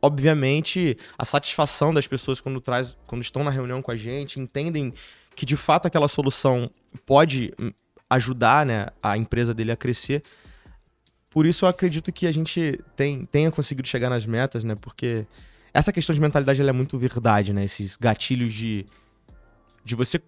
obviamente, 0.00 0.96
a 1.18 1.24
satisfação 1.24 1.92
das 1.92 2.06
pessoas 2.06 2.40
quando, 2.40 2.60
traz, 2.60 2.96
quando 3.06 3.22
estão 3.22 3.42
na 3.42 3.50
reunião 3.50 3.82
com 3.82 3.90
a 3.90 3.96
gente, 3.96 4.38
entendem 4.38 4.92
que 5.34 5.44
de 5.44 5.56
fato 5.56 5.86
aquela 5.86 6.08
solução 6.08 6.70
pode 7.06 7.52
hum, 7.58 7.72
ajudar 8.08 8.66
né, 8.66 8.88
a 9.02 9.16
empresa 9.16 9.52
dele 9.54 9.72
a 9.72 9.76
crescer. 9.76 10.22
Por 11.32 11.46
isso 11.46 11.64
eu 11.64 11.68
acredito 11.68 12.12
que 12.12 12.26
a 12.26 12.32
gente 12.32 12.78
tem, 12.94 13.24
tenha 13.24 13.50
conseguido 13.50 13.88
chegar 13.88 14.10
nas 14.10 14.26
metas, 14.26 14.64
né? 14.64 14.74
Porque 14.74 15.26
essa 15.72 15.90
questão 15.90 16.14
de 16.14 16.20
mentalidade 16.20 16.60
é 16.60 16.72
muito 16.72 16.98
verdade, 16.98 17.54
né? 17.54 17.64
Esses 17.64 17.96
gatilhos 17.96 18.52
de, 18.52 18.84
de 19.82 19.94
você, 19.94 20.20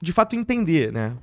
de 0.00 0.12
fato, 0.12 0.36
entender, 0.36 0.92
né? 0.92 1.16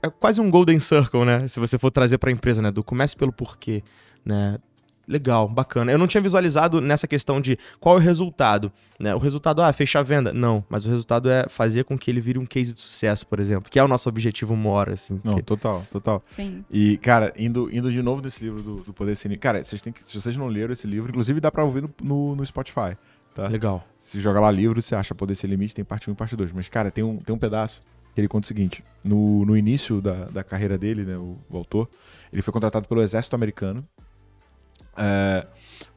É 0.00 0.08
quase 0.08 0.40
um 0.40 0.48
golden 0.48 0.78
circle, 0.78 1.24
né? 1.24 1.48
Se 1.48 1.58
você 1.58 1.76
for 1.76 1.90
trazer 1.90 2.18
para 2.18 2.30
a 2.30 2.32
empresa, 2.32 2.62
né? 2.62 2.70
Do 2.70 2.84
comece 2.84 3.16
pelo 3.16 3.32
porquê, 3.32 3.82
né? 4.24 4.58
Legal, 5.06 5.48
bacana. 5.48 5.90
Eu 5.90 5.98
não 5.98 6.06
tinha 6.06 6.20
visualizado 6.20 6.80
nessa 6.80 7.06
questão 7.08 7.40
de 7.40 7.58
qual 7.80 7.96
é 7.96 7.98
o 7.98 8.00
resultado, 8.02 8.70
né? 9.00 9.14
O 9.14 9.18
resultado, 9.18 9.60
ah, 9.60 9.72
fechar 9.72 10.00
a 10.00 10.02
venda. 10.02 10.32
Não, 10.32 10.64
mas 10.68 10.84
o 10.86 10.88
resultado 10.88 11.28
é 11.28 11.46
fazer 11.48 11.84
com 11.84 11.98
que 11.98 12.10
ele 12.10 12.20
vire 12.20 12.38
um 12.38 12.46
case 12.46 12.72
de 12.72 12.80
sucesso, 12.80 13.26
por 13.26 13.40
exemplo, 13.40 13.70
que 13.70 13.78
é 13.78 13.84
o 13.84 13.88
nosso 13.88 14.08
objetivo 14.08 14.56
maior, 14.56 14.90
assim. 14.90 15.20
Não, 15.24 15.34
que- 15.34 15.42
total, 15.42 15.84
total. 15.90 16.22
Sim. 16.30 16.64
E, 16.70 16.96
cara, 16.98 17.32
indo, 17.36 17.68
indo 17.74 17.90
de 17.90 18.00
novo 18.00 18.22
nesse 18.22 18.44
livro 18.44 18.62
do, 18.62 18.76
do 18.76 18.92
Poder 18.92 19.16
Sem 19.16 19.36
Cara, 19.36 19.62
vocês 19.64 19.82
têm 19.82 19.92
que, 19.92 20.00
se 20.06 20.20
vocês 20.20 20.36
não 20.36 20.46
leram 20.46 20.72
esse 20.72 20.86
livro, 20.86 21.10
inclusive 21.10 21.40
dá 21.40 21.50
pra 21.50 21.64
ouvir 21.64 21.82
no, 21.82 21.90
no, 22.00 22.36
no 22.36 22.46
Spotify, 22.46 22.96
tá? 23.34 23.48
Legal. 23.48 23.84
Se 23.98 24.20
joga 24.20 24.38
lá 24.40 24.50
livro, 24.50 24.80
você 24.80 24.94
acha 24.94 25.14
Poder 25.14 25.34
Sem 25.34 25.50
Limite, 25.50 25.74
tem 25.74 25.84
parte 25.84 26.08
1 26.08 26.12
e 26.12 26.16
parte 26.16 26.36
2. 26.36 26.52
Mas, 26.52 26.68
cara, 26.68 26.90
tem 26.90 27.02
um, 27.02 27.16
tem 27.16 27.34
um 27.34 27.38
pedaço 27.38 27.80
que 28.14 28.20
ele 28.20 28.28
conta 28.28 28.44
o 28.44 28.48
seguinte: 28.48 28.84
no, 29.02 29.44
no 29.44 29.56
início 29.56 30.00
da, 30.00 30.26
da 30.26 30.44
carreira 30.44 30.78
dele, 30.78 31.04
né, 31.04 31.16
o, 31.16 31.36
o 31.50 31.56
autor, 31.56 31.88
ele 32.32 32.42
foi 32.42 32.52
contratado 32.52 32.86
pelo 32.86 33.02
exército 33.02 33.34
americano 33.34 33.84
é, 34.96 35.46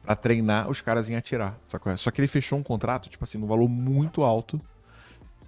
pra 0.02 0.14
treinar 0.16 0.68
os 0.70 0.80
caras 0.80 1.08
em 1.08 1.16
atirar. 1.16 1.58
Sacou? 1.66 1.96
Só 1.96 2.10
que 2.10 2.20
ele 2.20 2.28
fechou 2.28 2.58
um 2.58 2.62
contrato, 2.62 3.08
tipo 3.08 3.24
assim, 3.24 3.38
num 3.38 3.46
valor 3.46 3.68
muito 3.68 4.22
alto. 4.22 4.60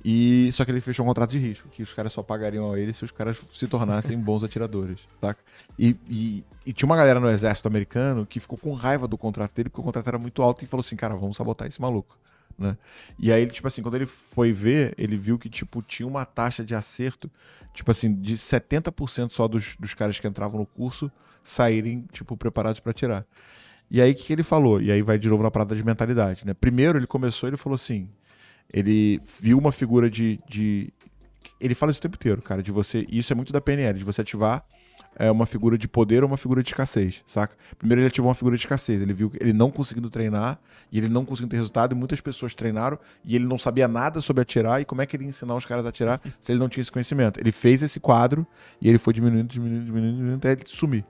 E 0.05 0.49
só 0.53 0.65
que 0.65 0.71
ele 0.71 0.81
fechou 0.81 1.05
um 1.05 1.09
contrato 1.09 1.31
de 1.31 1.39
risco, 1.39 1.69
que 1.69 1.83
os 1.83 1.93
caras 1.93 2.13
só 2.13 2.23
pagariam 2.23 2.73
a 2.73 2.79
ele 2.79 2.93
se 2.95 3.05
os 3.05 3.11
caras 3.11 3.37
se 3.53 3.67
tornassem 3.67 4.17
bons 4.21 4.45
atiradores, 4.45 5.01
saca? 5.21 5.41
E, 5.77 5.97
e- 6.09 6.45
e 6.65 6.73
tinha 6.73 6.87
uma 6.87 6.97
galera 6.97 7.19
no 7.19 7.29
exército 7.29 7.67
americano 7.67 8.25
que 8.25 8.39
ficou 8.39 8.57
com 8.57 8.73
raiva 8.75 9.09
do 9.09 9.19
contrato 9.19 9.53
dele, 9.55 9.69
porque 9.69 9.81
o 9.81 9.85
contrato 9.85 10.07
era 10.07 10.19
muito 10.19 10.41
alto 10.41 10.63
e 10.63 10.67
falou 10.67 10.83
assim, 10.83 10.95
cara, 10.95 11.17
vamos 11.17 11.37
sabotar 11.37 11.67
esse 11.67 11.81
maluco, 11.81 12.17
né? 12.59 12.77
E 13.19 13.33
aí, 13.33 13.43
ele, 13.43 13.51
tipo 13.51 13.67
assim, 13.69 13.83
quando 13.83 13.95
ele 13.95 14.07
foi 14.07 14.53
ver, 14.53 14.95
ele 14.99 15.17
viu 15.17 15.39
que, 15.39 15.49
tipo, 15.49 15.81
tinha 15.83 16.07
uma 16.07 16.25
taxa 16.25 16.65
de 16.65 16.75
acerto, 16.75 17.31
tipo 17.73 17.91
assim, 17.91 18.15
de 18.15 18.37
70% 18.37 19.31
só 19.31 19.47
dos, 19.47 19.77
dos 19.77 19.95
caras 19.95 20.19
que 20.19 20.27
entravam 20.27 20.59
no 20.59 20.67
curso 20.67 21.11
saírem, 21.43 22.05
tipo, 22.13 22.37
preparados 22.37 22.81
pra 22.81 22.91
atirar. 22.91 23.25
E 23.91 24.03
aí, 24.03 24.13
o 24.13 24.15
que, 24.15 24.25
que 24.25 24.33
ele 24.33 24.43
falou? 24.43 24.83
E 24.83 24.91
aí 24.91 25.01
vai 25.01 25.19
de 25.19 25.29
novo 25.29 25.43
na 25.43 25.51
parada 25.51 25.75
de 25.75 25.83
mentalidade, 25.83 26.47
né? 26.47 26.53
Primeiro, 26.53 26.99
ele 26.99 27.07
começou, 27.07 27.49
ele 27.49 27.57
falou 27.57 27.75
assim, 27.75 28.11
ele 28.73 29.21
viu 29.41 29.57
uma 29.57 29.73
figura 29.73 30.11
de, 30.11 30.39
de. 30.49 30.93
Ele 31.61 31.75
fala 31.75 31.91
isso 31.91 32.01
o 32.01 32.03
tempo 32.03 32.17
inteiro, 32.17 32.43
cara, 32.43 32.63
de 32.63 32.71
você. 32.71 33.07
E 33.09 33.19
isso 33.19 33.33
é 33.33 33.37
muito 33.37 33.53
da 33.53 33.61
PNL, 33.61 33.99
de 33.99 34.05
você 34.05 34.21
ativar 34.21 34.65
é, 35.19 35.31
uma 35.31 35.47
figura 35.47 35.77
de 35.77 35.89
poder 35.89 36.23
ou 36.23 36.29
uma 36.29 36.37
figura 36.37 36.63
de 36.63 36.71
escassez, 36.71 37.23
saca? 37.27 37.57
Primeiro 37.77 38.01
ele 38.01 38.09
ativou 38.09 38.29
uma 38.29 38.35
figura 38.35 38.57
de 38.57 38.63
escassez. 38.63 39.01
Ele 39.01 39.13
viu 39.13 39.31
que 39.31 39.39
ele 39.41 39.53
não 39.53 39.71
conseguindo 39.71 40.09
treinar 40.09 40.59
e 40.93 40.99
ele 40.99 41.09
não 41.09 41.25
conseguindo 41.25 41.51
ter 41.51 41.57
resultado, 41.57 41.93
e 41.93 41.99
muitas 41.99 42.21
pessoas 42.21 42.55
treinaram 42.55 42.99
e 43.25 43.35
ele 43.35 43.45
não 43.45 43.59
sabia 43.59 43.89
nada 43.89 44.21
sobre 44.21 44.43
atirar. 44.43 44.81
E 44.81 44.85
como 44.85 45.03
é 45.03 45.07
que 45.07 45.17
ele 45.17 45.25
ia 45.25 45.31
ensinar 45.31 45.55
os 45.57 45.67
caras 45.67 45.85
a 45.85 45.89
atirar 45.89 46.21
se 46.41 46.53
ele 46.53 46.59
não 46.59 46.69
tinha 46.69 46.83
esse 46.83 46.93
conhecimento? 46.93 47.41
Ele 47.41 47.53
fez 47.53 47.83
esse 47.83 47.99
quadro 47.99 48.47
e 48.81 48.89
ele 48.89 48.99
foi 48.99 49.13
diminuindo, 49.13 49.49
diminuindo, 49.49 49.85
diminuindo, 49.85 50.17
diminuindo 50.17 50.37
até 50.37 50.53
ele 50.53 50.63
sumir. 50.67 51.05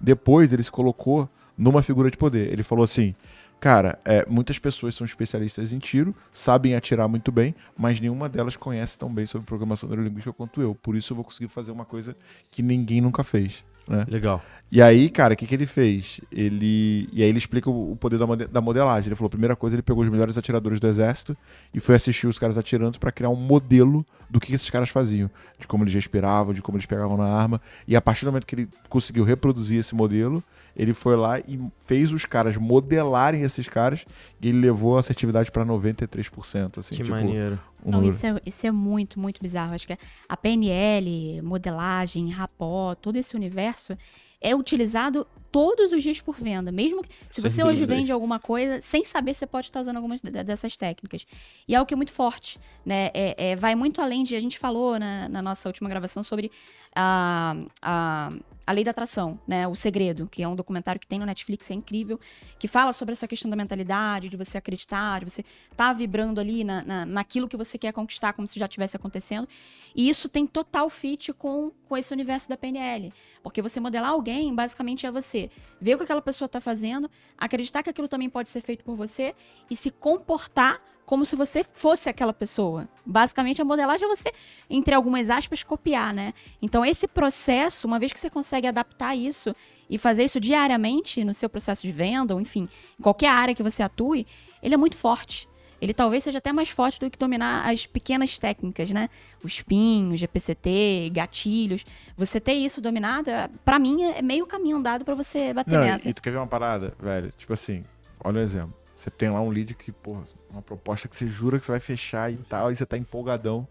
Depois 0.00 0.52
ele 0.52 0.62
se 0.62 0.70
colocou 0.70 1.28
numa 1.56 1.82
figura 1.82 2.10
de 2.10 2.16
poder. 2.16 2.52
Ele 2.52 2.62
falou 2.62 2.84
assim: 2.84 3.14
Cara, 3.60 3.98
é, 4.04 4.24
muitas 4.28 4.58
pessoas 4.58 4.94
são 4.94 5.04
especialistas 5.04 5.72
em 5.72 5.78
tiro, 5.78 6.14
sabem 6.32 6.74
atirar 6.76 7.08
muito 7.08 7.32
bem, 7.32 7.54
mas 7.76 7.98
nenhuma 8.00 8.28
delas 8.28 8.56
conhece 8.56 8.96
tão 8.96 9.12
bem 9.12 9.26
sobre 9.26 9.46
programação 9.46 9.88
neurolinguística 9.88 10.32
quanto 10.32 10.62
eu. 10.62 10.74
Por 10.76 10.94
isso 10.94 11.12
eu 11.12 11.16
vou 11.16 11.24
conseguir 11.24 11.48
fazer 11.48 11.72
uma 11.72 11.84
coisa 11.84 12.16
que 12.52 12.62
ninguém 12.62 13.00
nunca 13.00 13.24
fez. 13.24 13.64
Né? 13.88 14.04
Legal. 14.06 14.42
E 14.70 14.82
aí, 14.82 15.08
cara, 15.08 15.32
o 15.32 15.36
que, 15.36 15.46
que 15.46 15.54
ele 15.54 15.64
fez? 15.64 16.20
Ele. 16.30 17.08
E 17.10 17.22
aí 17.22 17.28
ele 17.30 17.38
explica 17.38 17.70
o 17.70 17.92
o 17.92 17.96
poder 17.96 18.18
da, 18.18 18.26
mode- 18.26 18.46
da 18.46 18.60
modelagem. 18.60 19.08
Ele 19.08 19.16
falou: 19.16 19.30
primeira 19.30 19.56
coisa, 19.56 19.74
ele 19.74 19.82
pegou 19.82 20.02
os 20.02 20.10
melhores 20.10 20.36
atiradores 20.36 20.78
do 20.78 20.86
exército 20.86 21.34
e 21.72 21.80
foi 21.80 21.94
assistir 21.94 22.26
os 22.26 22.38
caras 22.38 22.58
atirando 22.58 22.98
pra 23.00 23.10
criar 23.10 23.30
um 23.30 23.34
modelo 23.34 24.04
do 24.28 24.38
que 24.38 24.52
esses 24.52 24.68
caras 24.68 24.90
faziam. 24.90 25.30
De 25.58 25.66
como 25.66 25.84
eles 25.84 25.94
respiravam, 25.94 26.52
de 26.52 26.60
como 26.60 26.76
eles 26.76 26.84
pegavam 26.84 27.16
na 27.16 27.24
arma. 27.24 27.62
E 27.86 27.96
a 27.96 28.00
partir 28.02 28.26
do 28.26 28.30
momento 28.30 28.46
que 28.46 28.54
ele 28.56 28.68
conseguiu 28.90 29.24
reproduzir 29.24 29.78
esse 29.80 29.94
modelo, 29.94 30.44
ele 30.78 30.94
foi 30.94 31.16
lá 31.16 31.40
e 31.40 31.60
fez 31.80 32.12
os 32.12 32.24
caras 32.24 32.56
modelarem 32.56 33.42
esses 33.42 33.68
caras 33.68 34.06
e 34.40 34.48
ele 34.48 34.60
levou 34.60 34.96
a 34.96 35.00
assertividade 35.00 35.50
pra 35.50 35.66
93%. 35.66 36.78
Assim, 36.78 36.96
que 36.96 37.02
tipo, 37.02 37.10
maneiro. 37.10 37.58
um 37.84 37.90
Não, 37.90 38.04
isso 38.04 38.24
é, 38.24 38.40
isso 38.46 38.64
é 38.66 38.70
muito, 38.70 39.18
muito 39.18 39.42
bizarro. 39.42 39.74
Acho 39.74 39.86
que 39.88 39.98
a 40.28 40.36
PNL, 40.36 41.42
modelagem, 41.42 42.30
rapó, 42.30 42.94
todo 42.94 43.16
esse 43.16 43.34
universo 43.34 43.98
é 44.40 44.54
utilizado 44.54 45.26
todos 45.50 45.90
os 45.90 46.00
dias 46.00 46.20
por 46.20 46.36
venda. 46.36 46.70
Mesmo 46.70 47.02
que, 47.02 47.08
se 47.28 47.40
Sem 47.40 47.50
você 47.50 47.64
hoje 47.64 47.84
vende 47.84 48.12
alguma 48.12 48.38
coisa, 48.38 48.80
sem 48.80 49.04
saber, 49.04 49.34
você 49.34 49.46
pode 49.46 49.66
estar 49.66 49.80
usando 49.80 49.96
algumas 49.96 50.20
de- 50.22 50.30
dessas 50.44 50.76
técnicas. 50.76 51.26
E 51.66 51.74
é 51.74 51.78
algo 51.78 51.88
que 51.88 51.94
é 51.94 51.96
muito 51.96 52.12
forte, 52.12 52.60
né? 52.86 53.10
É, 53.12 53.50
é- 53.50 53.56
vai 53.56 53.74
muito 53.74 54.00
além 54.00 54.22
de... 54.22 54.36
A 54.36 54.40
gente 54.40 54.58
falou 54.58 54.96
na, 54.96 55.28
na 55.28 55.42
nossa 55.42 55.68
última 55.68 55.88
gravação 55.88 56.22
sobre 56.22 56.52
a, 56.94 57.56
a, 57.82 58.30
a 58.68 58.72
Lei 58.72 58.84
da 58.84 58.90
Atração, 58.90 59.40
né? 59.46 59.66
O 59.66 59.74
Segredo, 59.74 60.28
que 60.30 60.42
é 60.42 60.46
um 60.46 60.54
documentário 60.54 61.00
que 61.00 61.06
tem 61.06 61.18
no 61.18 61.24
Netflix, 61.24 61.70
é 61.70 61.74
incrível, 61.74 62.20
que 62.58 62.68
fala 62.68 62.92
sobre 62.92 63.12
essa 63.12 63.26
questão 63.26 63.50
da 63.50 63.56
mentalidade, 63.56 64.28
de 64.28 64.36
você 64.36 64.58
acreditar, 64.58 65.20
de 65.20 65.30
você 65.30 65.42
estar 65.72 65.94
vibrando 65.94 66.38
ali 66.38 66.62
na, 66.64 66.82
na, 66.82 67.06
naquilo 67.06 67.48
que 67.48 67.56
você 67.56 67.78
quer 67.78 67.94
conquistar, 67.94 68.34
como 68.34 68.46
se 68.46 68.60
já 68.60 68.66
estivesse 68.66 68.94
acontecendo. 68.94 69.48
E 69.96 70.06
isso 70.10 70.28
tem 70.28 70.46
total 70.46 70.90
fit 70.90 71.32
com, 71.32 71.72
com 71.88 71.96
esse 71.96 72.12
universo 72.12 72.46
da 72.46 72.58
PNL. 72.58 73.10
Porque 73.42 73.62
você 73.62 73.80
modelar 73.80 74.10
alguém, 74.10 74.54
basicamente, 74.54 75.06
é 75.06 75.10
você 75.10 75.50
ver 75.80 75.94
o 75.94 75.96
que 75.96 76.04
aquela 76.04 76.20
pessoa 76.20 76.44
está 76.44 76.60
fazendo, 76.60 77.10
acreditar 77.38 77.82
que 77.82 77.88
aquilo 77.88 78.06
também 78.06 78.28
pode 78.28 78.50
ser 78.50 78.60
feito 78.60 78.84
por 78.84 78.94
você 78.94 79.34
e 79.70 79.74
se 79.74 79.90
comportar 79.90 80.78
como 81.08 81.24
se 81.24 81.34
você 81.34 81.64
fosse 81.64 82.06
aquela 82.10 82.34
pessoa. 82.34 82.86
Basicamente, 83.04 83.62
a 83.62 83.64
modelagem 83.64 84.06
é 84.06 84.14
você, 84.14 84.30
entre 84.68 84.94
algumas 84.94 85.30
aspas, 85.30 85.62
copiar, 85.62 86.12
né? 86.12 86.34
Então, 86.60 86.84
esse 86.84 87.08
processo, 87.08 87.86
uma 87.86 87.98
vez 87.98 88.12
que 88.12 88.20
você 88.20 88.28
consegue 88.28 88.66
adaptar 88.66 89.16
isso 89.16 89.56
e 89.88 89.96
fazer 89.96 90.24
isso 90.24 90.38
diariamente 90.38 91.24
no 91.24 91.32
seu 91.32 91.48
processo 91.48 91.80
de 91.80 91.90
venda, 91.90 92.34
ou 92.34 92.40
enfim, 92.42 92.68
em 93.00 93.02
qualquer 93.02 93.30
área 93.30 93.54
que 93.54 93.62
você 93.62 93.82
atue, 93.82 94.26
ele 94.62 94.74
é 94.74 94.76
muito 94.76 94.98
forte. 94.98 95.48
Ele 95.80 95.94
talvez 95.94 96.24
seja 96.24 96.36
até 96.36 96.52
mais 96.52 96.68
forte 96.68 97.00
do 97.00 97.10
que 97.10 97.16
dominar 97.16 97.66
as 97.66 97.86
pequenas 97.86 98.38
técnicas, 98.38 98.90
né? 98.90 99.08
O 99.42 99.46
spin, 99.46 100.10
o 100.12 100.16
GPCT, 100.16 101.08
gatilhos. 101.10 101.86
Você 102.18 102.38
ter 102.38 102.52
isso 102.52 102.82
dominado, 102.82 103.30
é- 103.30 103.48
pra 103.64 103.78
mim, 103.78 104.02
é 104.02 104.20
meio 104.20 104.44
caminho 104.44 104.76
andado 104.76 105.06
pra 105.06 105.14
você 105.14 105.54
bater 105.54 105.72
Não, 105.72 105.80
meta. 105.86 106.06
e, 106.06 106.10
e 106.10 106.12
tu 106.12 106.20
quer 106.20 106.32
ver 106.32 106.36
uma 106.36 106.46
parada, 106.46 106.92
velho? 107.00 107.32
Tipo 107.38 107.54
assim, 107.54 107.82
olha 108.22 108.40
o 108.40 108.42
exemplo. 108.42 108.77
Você 108.98 109.10
tem 109.10 109.30
lá 109.30 109.40
um 109.40 109.48
lead 109.48 109.76
que, 109.76 109.92
porra, 109.92 110.24
uma 110.50 110.60
proposta 110.60 111.06
que 111.06 111.14
você 111.14 111.24
jura 111.28 111.60
que 111.60 111.64
você 111.64 111.70
vai 111.70 111.80
fechar 111.80 112.32
e 112.32 112.36
tal, 112.36 112.72
e 112.72 112.74
você 112.74 112.84
tá 112.84 112.98
empolgadão. 112.98 113.64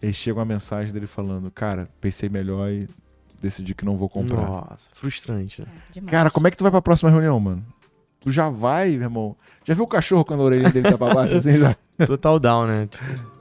E 0.00 0.12
chega 0.12 0.38
uma 0.38 0.44
mensagem 0.44 0.92
dele 0.92 1.08
falando, 1.08 1.50
cara, 1.50 1.88
pensei 2.00 2.28
melhor 2.28 2.70
e 2.70 2.88
decidi 3.42 3.74
que 3.74 3.84
não 3.84 3.96
vou 3.96 4.08
comprar. 4.08 4.46
Nossa, 4.46 4.88
frustrante. 4.92 5.62
né? 5.62 5.66
Demais. 5.90 6.12
Cara, 6.12 6.30
como 6.30 6.46
é 6.46 6.52
que 6.52 6.56
tu 6.56 6.62
vai 6.62 6.70
pra 6.70 6.80
próxima 6.80 7.10
reunião, 7.10 7.40
mano? 7.40 7.66
Tu 8.20 8.30
já 8.30 8.48
vai, 8.48 8.90
meu 8.90 9.02
irmão? 9.02 9.36
Já 9.64 9.74
viu 9.74 9.82
o 9.82 9.88
cachorro 9.88 10.24
quando 10.24 10.40
a 10.40 10.44
orelha 10.44 10.70
dele 10.70 10.88
tá 10.88 10.96
pra 10.96 11.12
baixo, 11.12 11.34
assim, 11.34 11.58
já? 11.58 11.76
Total 12.06 12.38
down, 12.38 12.68
né? 12.68 12.86
Tipo, 12.86 13.04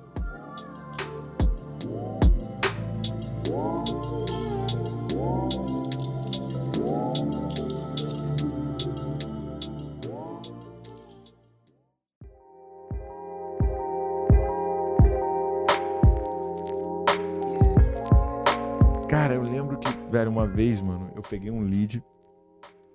vez, 20.58 20.82
mano, 20.82 21.12
eu 21.16 21.22
peguei 21.22 21.52
um 21.52 21.62
lead 21.62 22.04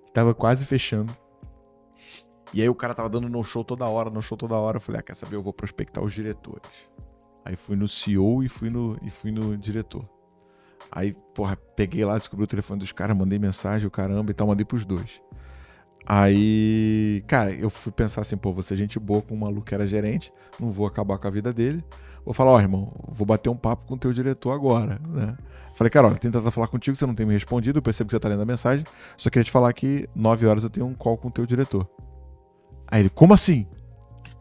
que 0.05 0.11
tava 0.11 0.33
quase 0.33 0.65
fechando. 0.65 1.15
E 2.53 2.61
aí 2.61 2.67
o 2.67 2.75
cara 2.75 2.93
tava 2.93 3.09
dando 3.09 3.29
no 3.29 3.41
show 3.41 3.63
toda 3.63 3.87
hora, 3.87 4.09
no 4.09 4.21
show 4.21 4.37
toda 4.37 4.55
hora. 4.55 4.77
Eu 4.77 4.81
falei, 4.81 4.99
ah, 4.99 5.01
quer 5.01 5.15
saber? 5.15 5.37
Eu 5.37 5.41
vou 5.41 5.53
prospectar 5.53 6.03
os 6.03 6.11
diretores. 6.11 6.69
Aí 7.45 7.55
fui 7.55 7.77
no 7.77 7.87
CEO 7.87 8.43
e 8.43 8.49
fui 8.49 8.69
no, 8.69 8.97
e 9.01 9.09
fui 9.09 9.31
no 9.31 9.57
diretor. 9.57 10.07
Aí, 10.91 11.13
porra, 11.33 11.55
peguei 11.55 12.03
lá, 12.03 12.17
descobri 12.17 12.43
o 12.43 12.47
telefone 12.47 12.79
dos 12.79 12.91
caras, 12.91 13.15
mandei 13.15 13.39
mensagem, 13.39 13.87
o 13.87 13.91
caramba 13.91 14.29
e 14.31 14.33
tal, 14.33 14.45
mandei 14.45 14.65
pros 14.65 14.83
dois. 14.83 15.21
Aí, 16.05 17.23
cara, 17.27 17.53
eu 17.53 17.69
fui 17.69 17.93
pensar 17.93 18.21
assim, 18.21 18.35
pô, 18.35 18.51
vou 18.51 18.61
ser 18.61 18.75
gente 18.75 18.99
boa 18.99 19.21
com 19.21 19.35
um 19.35 19.37
maluco 19.37 19.65
que 19.65 19.73
era 19.73 19.87
gerente, 19.87 20.33
não 20.59 20.69
vou 20.69 20.85
acabar 20.85 21.17
com 21.17 21.27
a 21.27 21.31
vida 21.31 21.53
dele. 21.53 21.81
Vou 22.25 22.33
falar, 22.33 22.51
ó, 22.51 22.59
irmão, 22.59 22.91
vou 23.07 23.25
bater 23.25 23.49
um 23.49 23.55
papo 23.55 23.87
com 23.87 23.95
o 23.95 23.97
teu 23.97 24.11
diretor 24.11 24.51
agora, 24.51 24.99
né? 25.07 25.37
Falei, 25.73 25.89
cara, 25.89 26.07
olha, 26.07 26.17
tentando 26.17 26.49
falar 26.51 26.67
contigo, 26.67 26.95
você 26.95 27.05
não 27.05 27.15
tem 27.15 27.25
me 27.25 27.33
respondido, 27.33 27.79
eu 27.79 27.81
percebo 27.81 28.07
que 28.07 28.15
você 28.15 28.19
tá 28.19 28.29
lendo 28.29 28.41
a 28.41 28.45
mensagem, 28.45 28.85
só 29.17 29.29
queria 29.29 29.43
te 29.43 29.51
falar 29.51 29.73
que 29.73 30.07
9 30.15 30.45
horas 30.45 30.63
eu 30.63 30.69
tenho 30.69 30.85
um 30.85 30.93
call 30.93 31.17
com 31.17 31.29
o 31.29 31.31
teu 31.31 31.45
diretor. 31.45 31.87
Aí 32.87 33.01
ele, 33.01 33.09
como 33.09 33.33
assim? 33.33 33.65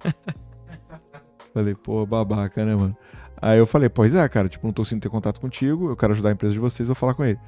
falei, 1.54 1.74
pô, 1.74 2.04
babaca, 2.04 2.64
né, 2.64 2.74
mano? 2.74 2.96
Aí 3.40 3.58
eu 3.58 3.66
falei, 3.66 3.88
pois 3.88 4.14
é, 4.14 4.28
cara, 4.28 4.48
tipo, 4.48 4.66
não 4.66 4.72
tô 4.72 4.82
conseguindo 4.82 5.02
ter 5.02 5.08
contato 5.08 5.40
contigo, 5.40 5.88
eu 5.90 5.96
quero 5.96 6.12
ajudar 6.12 6.28
a 6.28 6.32
empresa 6.32 6.52
de 6.52 6.60
vocês, 6.60 6.86
vou 6.86 6.94
falar 6.94 7.14
com 7.14 7.24
ele. 7.24 7.38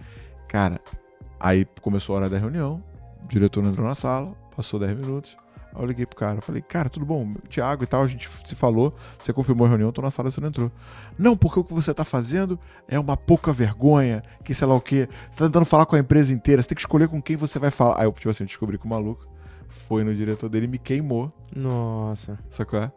Cara, 0.49 0.81
aí 1.39 1.67
começou 1.83 2.15
a 2.15 2.21
hora 2.21 2.31
da 2.31 2.39
reunião, 2.39 2.83
o 3.23 3.29
diretor 3.29 3.65
entrou 3.65 3.87
na 3.87 3.95
sala, 3.95 4.35
passou 4.57 4.81
10 4.81 4.97
minutos. 4.99 5.37
Eu 5.77 5.87
liguei 5.87 6.07
pro 6.07 6.17
cara, 6.17 6.41
falei, 6.41 6.63
cara, 6.63 6.89
tudo 6.89 7.05
bom? 7.05 7.35
Thiago 7.49 7.83
e 7.83 7.87
tal, 7.87 8.03
a 8.03 8.07
gente 8.07 8.29
se 8.45 8.55
falou, 8.55 8.95
você 9.19 9.33
confirmou 9.33 9.67
a 9.67 9.71
reunião, 9.71 9.91
tô 9.91 10.01
na 10.01 10.11
sala, 10.11 10.31
você 10.31 10.41
não 10.41 10.49
entrou. 10.49 10.71
Não, 11.19 11.37
porque 11.37 11.59
o 11.59 11.65
que 11.65 11.75
você 11.75 11.93
tá 11.93 12.05
fazendo 12.05 12.59
é 12.87 12.99
uma 12.99 13.17
pouca 13.17 13.53
vergonha, 13.53 14.23
que 14.45 14.55
sei 14.55 14.69
lá 14.69 14.75
o 14.75 14.81
quê. 14.81 15.09
Você 15.31 15.39
tá 15.39 15.47
tentando 15.47 15.65
falar 15.65 15.87
com 15.87 15.97
a 15.97 15.99
empresa 15.99 16.33
inteira, 16.33 16.63
você 16.63 16.69
tem 16.69 16.77
que 16.77 16.83
escolher 16.83 17.09
com 17.09 17.21
quem 17.21 17.37
você 17.37 17.59
vai 17.59 17.71
falar. 17.71 18.01
Aí 18.01 18.07
eu, 18.07 18.13
tipo 18.13 18.31
assim, 18.31 18.45
descobri 18.45 18.79
que 18.79 18.87
o 18.87 18.89
maluco 18.89 19.27
foi 19.67 20.05
no 20.05 20.15
diretor 20.15 20.49
dele 20.49 20.67
e 20.67 20.69
me 20.69 20.79
queimou, 20.79 21.33
Nossa. 21.55 22.39
sacou? 22.49 22.79
é? 22.79 22.93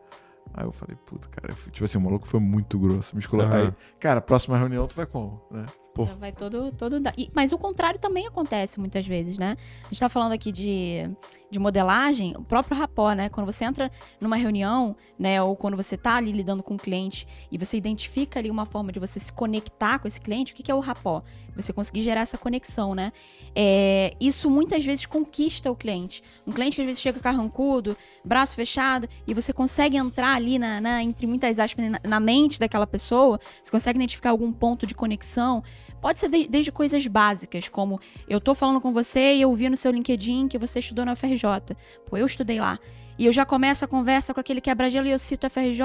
Aí 0.53 0.65
eu 0.65 0.71
falei, 0.71 0.95
puta, 1.05 1.27
cara, 1.29 1.53
tipo 1.71 1.83
assim, 1.83 1.97
o 1.97 2.01
maluco 2.01 2.27
foi 2.27 2.39
muito 2.39 2.79
grosso, 2.79 3.15
me 3.15 3.19
escolheu. 3.19 3.45
Aham. 3.45 3.67
Aí, 3.67 3.73
cara, 3.99 4.21
próxima 4.21 4.57
reunião 4.57 4.87
tu 4.87 4.95
vai 4.95 5.05
como, 5.05 5.41
né? 5.51 5.65
Pô. 5.97 6.05
Já 6.05 6.13
vai 6.13 6.31
todo, 6.31 6.71
todo 6.73 7.01
e- 7.17 7.29
mas 7.33 7.51
o 7.51 7.57
contrário 7.57 7.99
também 7.99 8.27
acontece 8.27 8.79
muitas 8.79 9.05
vezes, 9.07 9.37
né? 9.39 9.57
A 9.83 9.87
gente 9.89 9.99
tá 9.99 10.07
falando 10.07 10.31
aqui 10.31 10.51
de, 10.51 11.09
de 11.49 11.57
modelagem, 11.57 12.35
o 12.37 12.43
próprio 12.43 12.77
rapó, 12.77 13.13
né? 13.13 13.29
Quando 13.29 13.47
você 13.51 13.65
entra 13.65 13.91
numa 14.21 14.35
reunião, 14.35 14.95
né? 15.17 15.41
Ou 15.41 15.55
quando 15.55 15.75
você 15.75 15.97
tá 15.97 16.15
ali 16.17 16.31
lidando 16.31 16.61
com 16.61 16.75
um 16.75 16.77
cliente 16.77 17.27
e 17.51 17.57
você 17.57 17.77
identifica 17.77 18.39
ali 18.39 18.51
uma 18.51 18.65
forma 18.65 18.91
de 18.91 18.99
você 18.99 19.19
se 19.19 19.33
conectar 19.33 19.97
com 19.97 20.07
esse 20.07 20.21
cliente, 20.21 20.53
o 20.53 20.55
que, 20.55 20.61
que 20.61 20.71
é 20.71 20.75
o 20.75 20.79
rapó? 20.79 21.23
Você 21.55 21.73
conseguir 21.73 22.01
gerar 22.01 22.21
essa 22.21 22.37
conexão, 22.37 22.93
né? 22.93 23.11
É, 23.55 24.13
isso 24.21 24.47
muitas 24.51 24.85
vezes 24.85 25.07
conquista 25.07 25.71
o 25.71 25.75
cliente. 25.75 26.21
Um 26.45 26.51
cliente 26.51 26.75
que 26.75 26.81
às 26.83 26.85
vezes 26.85 27.01
chega 27.01 27.19
carrancudo, 27.19 27.97
braço 28.23 28.55
fechado, 28.55 29.09
e 29.25 29.33
você 29.33 29.51
consegue 29.51 29.97
entrar 29.97 30.35
ali 30.35 30.59
na, 30.59 30.79
na- 30.79 31.01
entre 31.01 31.25
muitas 31.25 31.57
aspas, 31.57 31.89
na, 31.89 31.99
na 32.03 32.19
mente 32.19 32.59
daquela 32.59 32.85
pessoa, 32.85 33.39
você 33.63 33.71
consegue 33.71 33.97
identificar 33.97 34.29
algum 34.29 34.51
ponto 34.53 34.85
de 34.85 34.93
conexão. 34.93 35.63
Pode 36.07 36.21
ser 36.21 36.29
de- 36.29 36.47
desde 36.47 36.71
coisas 36.71 37.05
básicas, 37.05 37.67
como 37.67 37.99
eu 38.29 38.39
tô 38.39 38.55
falando 38.55 38.79
com 38.79 38.93
você 38.93 39.33
e 39.35 39.41
eu 39.41 39.53
vi 39.53 39.67
no 39.67 39.75
seu 39.75 39.91
LinkedIn 39.91 40.47
que 40.47 40.57
você 40.57 40.79
estudou 40.79 41.03
na 41.03 41.17
FRJ. 41.17 41.75
Pô, 42.05 42.15
eu 42.15 42.25
estudei 42.25 42.61
lá. 42.61 42.79
E 43.19 43.25
eu 43.25 43.33
já 43.33 43.43
começo 43.45 43.83
a 43.83 43.87
conversa 43.89 44.33
com 44.33 44.39
aquele 44.39 44.61
quebra-gelo 44.61 45.05
e 45.07 45.11
eu 45.11 45.19
cito 45.19 45.45
a 45.47 45.49
FRJ 45.49 45.81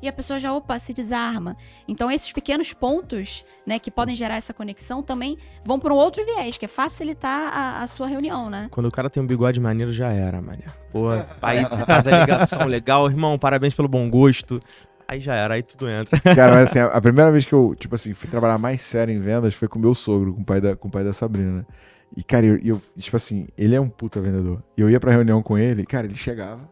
e 0.00 0.08
a 0.08 0.12
pessoa 0.12 0.38
já, 0.38 0.54
opa, 0.54 0.78
se 0.78 0.94
desarma. 0.94 1.54
Então, 1.86 2.10
esses 2.10 2.32
pequenos 2.32 2.72
pontos, 2.72 3.44
né, 3.66 3.78
que 3.78 3.90
podem 3.90 4.14
gerar 4.14 4.36
essa 4.36 4.54
conexão 4.54 5.02
também 5.02 5.36
vão 5.64 5.78
para 5.78 5.92
um 5.92 5.96
outro 5.96 6.24
viés, 6.24 6.56
que 6.56 6.64
é 6.64 6.68
facilitar 6.68 7.52
a, 7.52 7.82
a 7.82 7.86
sua 7.88 8.06
reunião, 8.06 8.48
né? 8.48 8.68
Quando 8.70 8.86
o 8.86 8.92
cara 8.92 9.10
tem 9.10 9.22
um 9.22 9.26
bigode 9.26 9.60
maneiro, 9.60 9.92
já 9.92 10.10
era, 10.10 10.40
mané. 10.40 10.64
Pô, 10.90 11.08
aí 11.42 11.62
faz 11.84 12.06
a 12.06 12.20
ligação 12.20 12.64
legal, 12.66 13.06
irmão, 13.06 13.38
parabéns 13.38 13.74
pelo 13.74 13.88
bom 13.88 14.08
gosto. 14.08 14.62
Aí 15.08 15.20
já 15.20 15.34
era, 15.34 15.54
aí 15.54 15.62
tudo 15.62 15.88
entra. 15.88 16.20
Cara, 16.36 16.52
mas 16.52 16.64
assim, 16.64 16.78
a, 16.80 17.00
primeira 17.00 17.32
vez 17.32 17.46
que 17.46 17.52
eu, 17.54 17.74
tipo 17.74 17.94
assim, 17.94 18.12
fui 18.12 18.28
trabalhar 18.28 18.58
mais 18.58 18.82
sério 18.82 19.12
em 19.12 19.18
vendas 19.18 19.54
foi 19.54 19.66
com 19.66 19.78
meu 19.78 19.94
sogro, 19.94 20.34
com 20.34 20.42
o 20.42 20.44
pai 20.44 20.60
da, 20.60 20.76
com 20.76 20.88
o 20.88 20.90
pai 20.90 21.02
da 21.02 21.14
Sabrina, 21.14 21.60
né? 21.60 21.66
E, 22.14 22.22
cara, 22.22 22.44
eu, 22.44 22.58
eu, 22.58 22.82
tipo 22.98 23.16
assim, 23.16 23.48
ele 23.56 23.74
é 23.74 23.80
um 23.80 23.88
puta 23.88 24.20
vendedor. 24.20 24.62
E 24.76 24.82
eu 24.82 24.90
ia 24.90 25.00
pra 25.00 25.10
reunião 25.10 25.42
com 25.42 25.56
ele, 25.56 25.86
cara, 25.86 26.06
ele 26.06 26.14
chegava, 26.14 26.68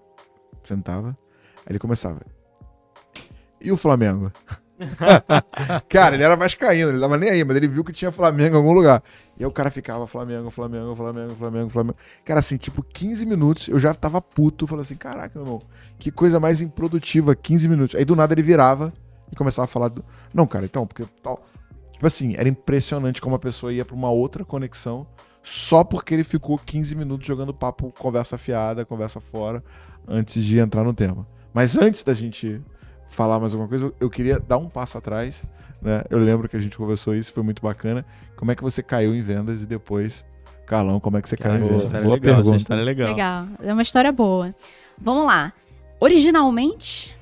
sentava, 0.63 1.17
aí 1.59 1.71
ele 1.71 1.79
começava. 1.79 2.21
E 3.59 3.73
o 3.73 3.77
Flamengo? 3.77 4.31
cara, 5.89 6.15
ele 6.15 6.23
era 6.23 6.37
vascaíno, 6.37 6.91
ele 6.91 7.01
tava 7.01 7.17
nem 7.17 7.31
aí, 7.31 7.45
mas 7.45 7.57
ele 7.57 7.69
viu 7.69 7.83
que 7.85 7.93
tinha 7.93 8.11
Flamengo 8.11 8.55
em 8.55 8.59
algum 8.59 8.73
lugar. 8.73 9.03
E 9.39 9.43
aí 9.43 9.47
o 9.47 9.51
cara 9.51 9.71
ficava 9.71 10.07
Flamengo, 10.07 10.51
Flamengo, 10.51 10.95
Flamengo, 10.95 11.35
Flamengo, 11.35 11.71
Flamengo. 11.71 11.97
Cara, 12.25 12.41
assim, 12.41 12.57
tipo, 12.57 12.83
15 12.83 13.25
minutos, 13.27 13.69
eu 13.69 13.79
já 13.79 13.95
tava 13.95 14.21
puto, 14.21 14.67
falando 14.67 14.83
assim, 14.83 14.97
caraca, 14.97 15.39
meu 15.39 15.47
irmão, 15.47 15.63
que 15.99 16.11
coisa 16.11 16.39
mais 16.39 16.61
improdutiva, 16.61 17.35
15 17.35 17.69
minutos. 17.69 17.97
Aí 17.97 18.05
do 18.05 18.17
nada 18.17 18.35
ele 18.35 18.43
virava 18.43 18.93
e 19.31 19.37
começava 19.37 19.65
a 19.65 19.69
falar 19.69 19.89
do... 19.89 20.05
Não, 20.33 20.47
cara, 20.47 20.65
então, 20.65 20.87
porque 20.87 21.05
tal... 21.23 21.41
Tipo 21.93 22.07
assim, 22.07 22.35
era 22.37 22.47
impressionante 22.47 23.23
como 23.23 23.35
a 23.35 23.39
pessoa 23.39 23.73
ia 23.73 23.85
pra 23.85 23.97
uma 23.97 24.11
outra 24.11 24.45
conexão 24.45 25.07
só 25.47 25.85
porque 25.85 26.13
ele 26.13 26.25
ficou 26.25 26.59
15 26.59 26.97
minutos 26.97 27.25
jogando 27.25 27.55
papo, 27.55 27.95
conversa 27.97 28.37
fiada, 28.37 28.85
conversa 28.85 29.21
fora, 29.21 29.63
antes 30.07 30.45
de 30.45 30.59
entrar 30.59 30.83
no 30.83 30.93
tema. 30.93 31.25
Mas 31.55 31.79
antes 31.79 32.03
da 32.03 32.13
gente 32.13 32.61
falar 33.09 33.39
mais 33.41 33.53
alguma 33.53 33.69
coisa, 33.69 33.93
eu- 34.01 34.11
queria 34.11 34.39
dar 34.39 34.59
um 34.59 34.69
passo 34.69 34.99
atrás, 34.99 35.43
né? 35.81 36.03
Eu 36.11 36.19
lembro 36.19 36.49
que 36.49 36.57
a 36.57 36.61
gente 36.61 36.77
conversou 36.77 37.15
isso, 37.15 37.33
foi 37.33 37.43
muito 37.43 37.63
bacana. 37.63 38.05
Como 38.37 38.51
é 38.51 38.55
que 38.55 38.63
você 38.63 38.83
caiu 38.83 39.15
em 39.15 39.23
vendas 39.23 39.63
e 39.63 39.67
depois, 39.67 40.25
Carlão, 40.67 40.99
como 41.01 41.17
é 41.17 41.23
que 41.23 41.29
você 41.29 41.37
caiu 41.37 41.57
em 41.57 41.69
vendas? 41.69 41.83
história 41.85 42.03
boa 42.05 42.15
legal, 42.15 42.33
essa 42.33 42.43
pergunta. 42.43 42.57
história 42.57 42.81
é 42.81 42.85
legal. 42.85 43.09
Legal. 43.09 43.47
É 43.63 43.73
uma 43.73 43.83
história 43.83 44.13
boa. 44.13 44.55
Vamos 44.99 45.27
lá. 45.27 45.53
Originalmente, 46.01 47.17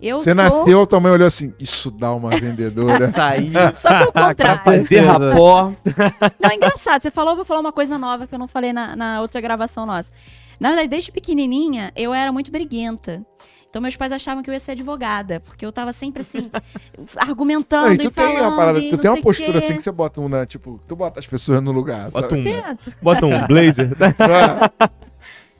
eu 0.00 0.18
Você 0.18 0.30
tô... 0.30 0.34
nasceu, 0.42 0.86
tua 0.86 1.00
mãe 1.00 1.12
olhou 1.12 1.26
assim, 1.26 1.54
isso 1.58 1.90
dá 1.90 2.12
uma 2.12 2.30
vendedora. 2.30 3.10
Saí 3.12 3.52
Só 3.74 3.88
que 3.88 4.04
o 4.04 4.12
contrário. 4.12 4.62
fazer 4.62 5.00
rapó. 5.00 5.72
Não, 6.40 6.50
é 6.50 6.54
engraçado. 6.54 7.00
Você 7.02 7.10
falou, 7.10 7.32
eu 7.32 7.36
vou 7.36 7.44
falar 7.44 7.60
uma 7.60 7.72
coisa 7.72 7.96
nova 7.96 8.26
que 8.26 8.34
eu 8.34 8.38
não 8.38 8.48
falei 8.48 8.72
na, 8.72 8.94
na 8.96 9.20
outra 9.22 9.40
gravação 9.40 9.86
nossa. 9.86 10.12
Na 10.58 10.68
verdade, 10.70 10.88
desde 10.88 11.12
pequenininha, 11.12 11.92
eu 11.96 12.12
era 12.14 12.30
muito 12.32 12.50
briguenta. 12.50 13.24
Então, 13.68 13.82
meus 13.82 13.96
pais 13.96 14.10
achavam 14.12 14.42
que 14.42 14.48
eu 14.48 14.54
ia 14.54 14.60
ser 14.60 14.72
advogada, 14.72 15.40
porque 15.40 15.66
eu 15.66 15.70
tava 15.72 15.92
sempre 15.92 16.20
assim, 16.22 16.50
argumentando 17.16 17.88
Não, 17.88 17.92
e 17.92 17.96
e 17.96 17.98
tu 17.98 18.10
tem 18.10 18.24
falando. 18.24 18.48
uma 18.48 18.56
parada, 18.56 18.78
e 18.78 18.88
tu 18.88 18.96
não 18.96 19.02
tem 19.02 19.10
uma 19.10 19.20
postura 19.22 19.60
quê. 19.60 19.66
assim 19.66 19.76
que 19.76 19.82
você 19.82 19.92
bota 19.92 20.20
um, 20.20 20.28
né? 20.28 20.46
Tipo, 20.46 20.80
tu 20.86 20.96
bota 20.96 21.20
as 21.20 21.26
pessoas 21.26 21.62
no 21.62 21.72
lugar. 21.72 22.10
Bota 22.10 22.28
sabe? 22.30 22.40
um, 22.40 22.44
Tento. 22.44 22.94
bota 23.02 23.26
um 23.26 23.44
blazer. 23.46 23.90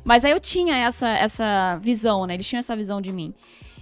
Mas 0.04 0.24
aí 0.24 0.30
eu 0.30 0.40
tinha 0.40 0.76
essa, 0.76 1.08
essa 1.08 1.76
visão, 1.80 2.26
né? 2.26 2.34
Eles 2.34 2.46
tinham 2.46 2.60
essa 2.60 2.76
visão 2.76 3.00
de 3.00 3.12
mim. 3.12 3.34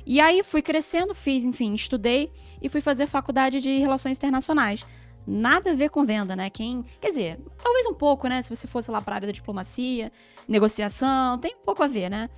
E 0.07 0.21
aí 0.21 0.43
fui 0.43 0.63
crescendo, 0.63 1.15
fiz, 1.15 1.45
enfim, 1.45 1.73
estudei 1.75 2.31
e 2.61 2.69
fui 2.69 2.81
fazer 2.81 3.07
faculdade 3.07 3.61
de 3.61 3.79
Relações 3.79 4.17
Internacionais. 4.19 4.87
Nada 5.27 5.71
a 5.71 5.75
ver 5.75 5.89
com 5.89 6.05
venda, 6.05 6.37
né? 6.37 6.51
Quem, 6.51 6.85
quer 7.01 7.09
dizer, 7.09 7.41
talvez 7.63 7.87
um 7.87 7.95
pouco, 7.95 8.29
né? 8.29 8.43
Se 8.43 8.55
você 8.55 8.67
fosse 8.67 8.91
lá 8.91 9.01
para 9.01 9.15
a 9.15 9.17
área 9.17 9.27
da 9.27 9.33
diplomacia, 9.33 10.13
negociação, 10.47 11.39
tem 11.39 11.55
um 11.55 11.65
pouco 11.65 11.83
a 11.83 11.87
ver, 11.87 12.11
né? 12.11 12.29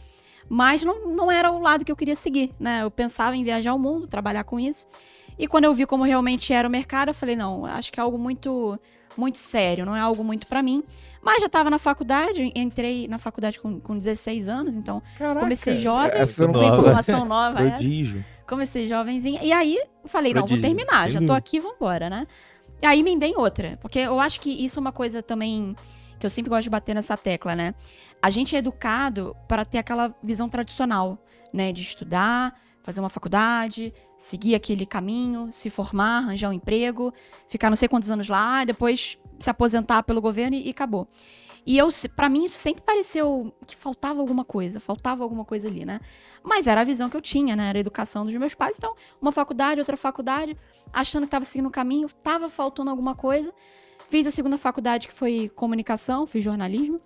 Mas 0.48 0.84
não, 0.84 1.08
não 1.08 1.30
era 1.30 1.50
o 1.50 1.60
lado 1.60 1.84
que 1.84 1.90
eu 1.90 1.96
queria 1.96 2.14
seguir, 2.16 2.52
né? 2.58 2.82
Eu 2.82 2.90
pensava 2.90 3.34
em 3.36 3.42
viajar 3.42 3.72
ao 3.72 3.78
mundo, 3.78 4.06
trabalhar 4.06 4.44
com 4.44 4.60
isso. 4.60 4.86
E 5.38 5.46
quando 5.46 5.64
eu 5.64 5.74
vi 5.74 5.84
como 5.86 6.04
realmente 6.04 6.52
era 6.52 6.66
o 6.66 6.70
mercado, 6.70 7.08
eu 7.08 7.14
falei, 7.14 7.36
não, 7.36 7.66
acho 7.66 7.92
que 7.92 8.00
é 8.00 8.02
algo 8.02 8.18
muito 8.18 8.78
muito 9.16 9.38
sério, 9.38 9.86
não 9.86 9.96
é 9.96 10.00
algo 10.00 10.22
muito 10.22 10.46
para 10.46 10.62
mim. 10.62 10.84
Mas 11.22 11.40
já 11.40 11.46
estava 11.46 11.70
na 11.70 11.78
faculdade, 11.78 12.52
entrei 12.54 13.08
na 13.08 13.16
faculdade 13.18 13.58
com, 13.58 13.80
com 13.80 13.96
16 13.96 14.46
anos, 14.48 14.76
então 14.76 15.02
caraca. 15.18 15.40
comecei 15.40 15.76
jovem, 15.78 16.12
Essa 16.20 16.42
eu 16.42 16.48
não 16.48 16.54
com 16.54 16.60
nova. 16.60 16.80
informação 16.80 17.24
nova. 17.26 17.60
é. 17.62 17.70
Prodígio. 17.70 18.24
Comecei 18.46 18.86
jovenzinha. 18.86 19.42
E 19.42 19.52
aí, 19.52 19.76
eu 19.76 20.08
falei, 20.08 20.32
não, 20.34 20.40
vou 20.42 20.48
Prodígio, 20.48 20.68
terminar, 20.68 21.04
sem 21.04 21.12
já 21.12 21.18
tô 21.18 21.24
dúvida. 21.26 21.36
aqui, 21.38 21.58
vambora, 21.60 22.08
né? 22.10 22.26
E 22.82 22.86
aí 22.86 23.00
emendei 23.00 23.30
em 23.30 23.36
outra. 23.36 23.78
Porque 23.80 23.98
eu 24.00 24.20
acho 24.20 24.38
que 24.38 24.50
isso 24.50 24.78
é 24.78 24.80
uma 24.82 24.92
coisa 24.92 25.22
também 25.22 25.74
que 26.18 26.26
eu 26.26 26.30
sempre 26.30 26.50
gosto 26.50 26.64
de 26.64 26.70
bater 26.70 26.94
nessa 26.94 27.16
tecla, 27.16 27.54
né? 27.54 27.74
A 28.22 28.30
gente 28.30 28.54
é 28.54 28.58
educado 28.58 29.36
para 29.48 29.64
ter 29.64 29.78
aquela 29.78 30.14
visão 30.22 30.48
tradicional, 30.48 31.18
né? 31.52 31.72
De 31.72 31.82
estudar, 31.82 32.58
fazer 32.82 33.00
uma 33.00 33.08
faculdade, 33.08 33.92
seguir 34.16 34.54
aquele 34.54 34.86
caminho, 34.86 35.48
se 35.50 35.68
formar, 35.68 36.18
arranjar 36.18 36.50
um 36.50 36.52
emprego, 36.52 37.12
ficar 37.48 37.68
não 37.68 37.76
sei 37.76 37.88
quantos 37.88 38.10
anos 38.10 38.28
lá, 38.28 38.64
depois 38.64 39.18
se 39.38 39.50
aposentar 39.50 40.02
pelo 40.04 40.20
governo 40.20 40.56
e, 40.56 40.68
e 40.68 40.70
acabou. 40.70 41.08
E 41.66 41.76
eu, 41.76 41.88
para 42.14 42.28
mim, 42.28 42.44
isso 42.44 42.56
sempre 42.56 42.80
pareceu 42.82 43.52
que 43.66 43.74
faltava 43.74 44.20
alguma 44.20 44.44
coisa, 44.44 44.78
faltava 44.78 45.24
alguma 45.24 45.44
coisa 45.44 45.66
ali, 45.66 45.84
né? 45.84 45.98
Mas 46.44 46.68
era 46.68 46.82
a 46.82 46.84
visão 46.84 47.08
que 47.08 47.16
eu 47.16 47.20
tinha, 47.20 47.56
né? 47.56 47.70
Era 47.70 47.78
a 47.78 47.80
educação 47.80 48.24
dos 48.24 48.32
meus 48.36 48.54
pais. 48.54 48.76
Então, 48.78 48.94
uma 49.20 49.32
faculdade, 49.32 49.80
outra 49.80 49.96
faculdade, 49.96 50.56
achando 50.92 51.22
que 51.22 51.26
estava 51.26 51.44
seguindo 51.44 51.66
o 51.66 51.72
caminho, 51.72 52.06
estava 52.06 52.48
faltando 52.48 52.88
alguma 52.88 53.16
coisa. 53.16 53.52
Fiz 54.08 54.26
a 54.26 54.30
segunda 54.30 54.56
faculdade, 54.56 55.08
que 55.08 55.14
foi 55.14 55.48
comunicação, 55.48 56.26
fiz 56.26 56.42
jornalismo. 56.42 57.00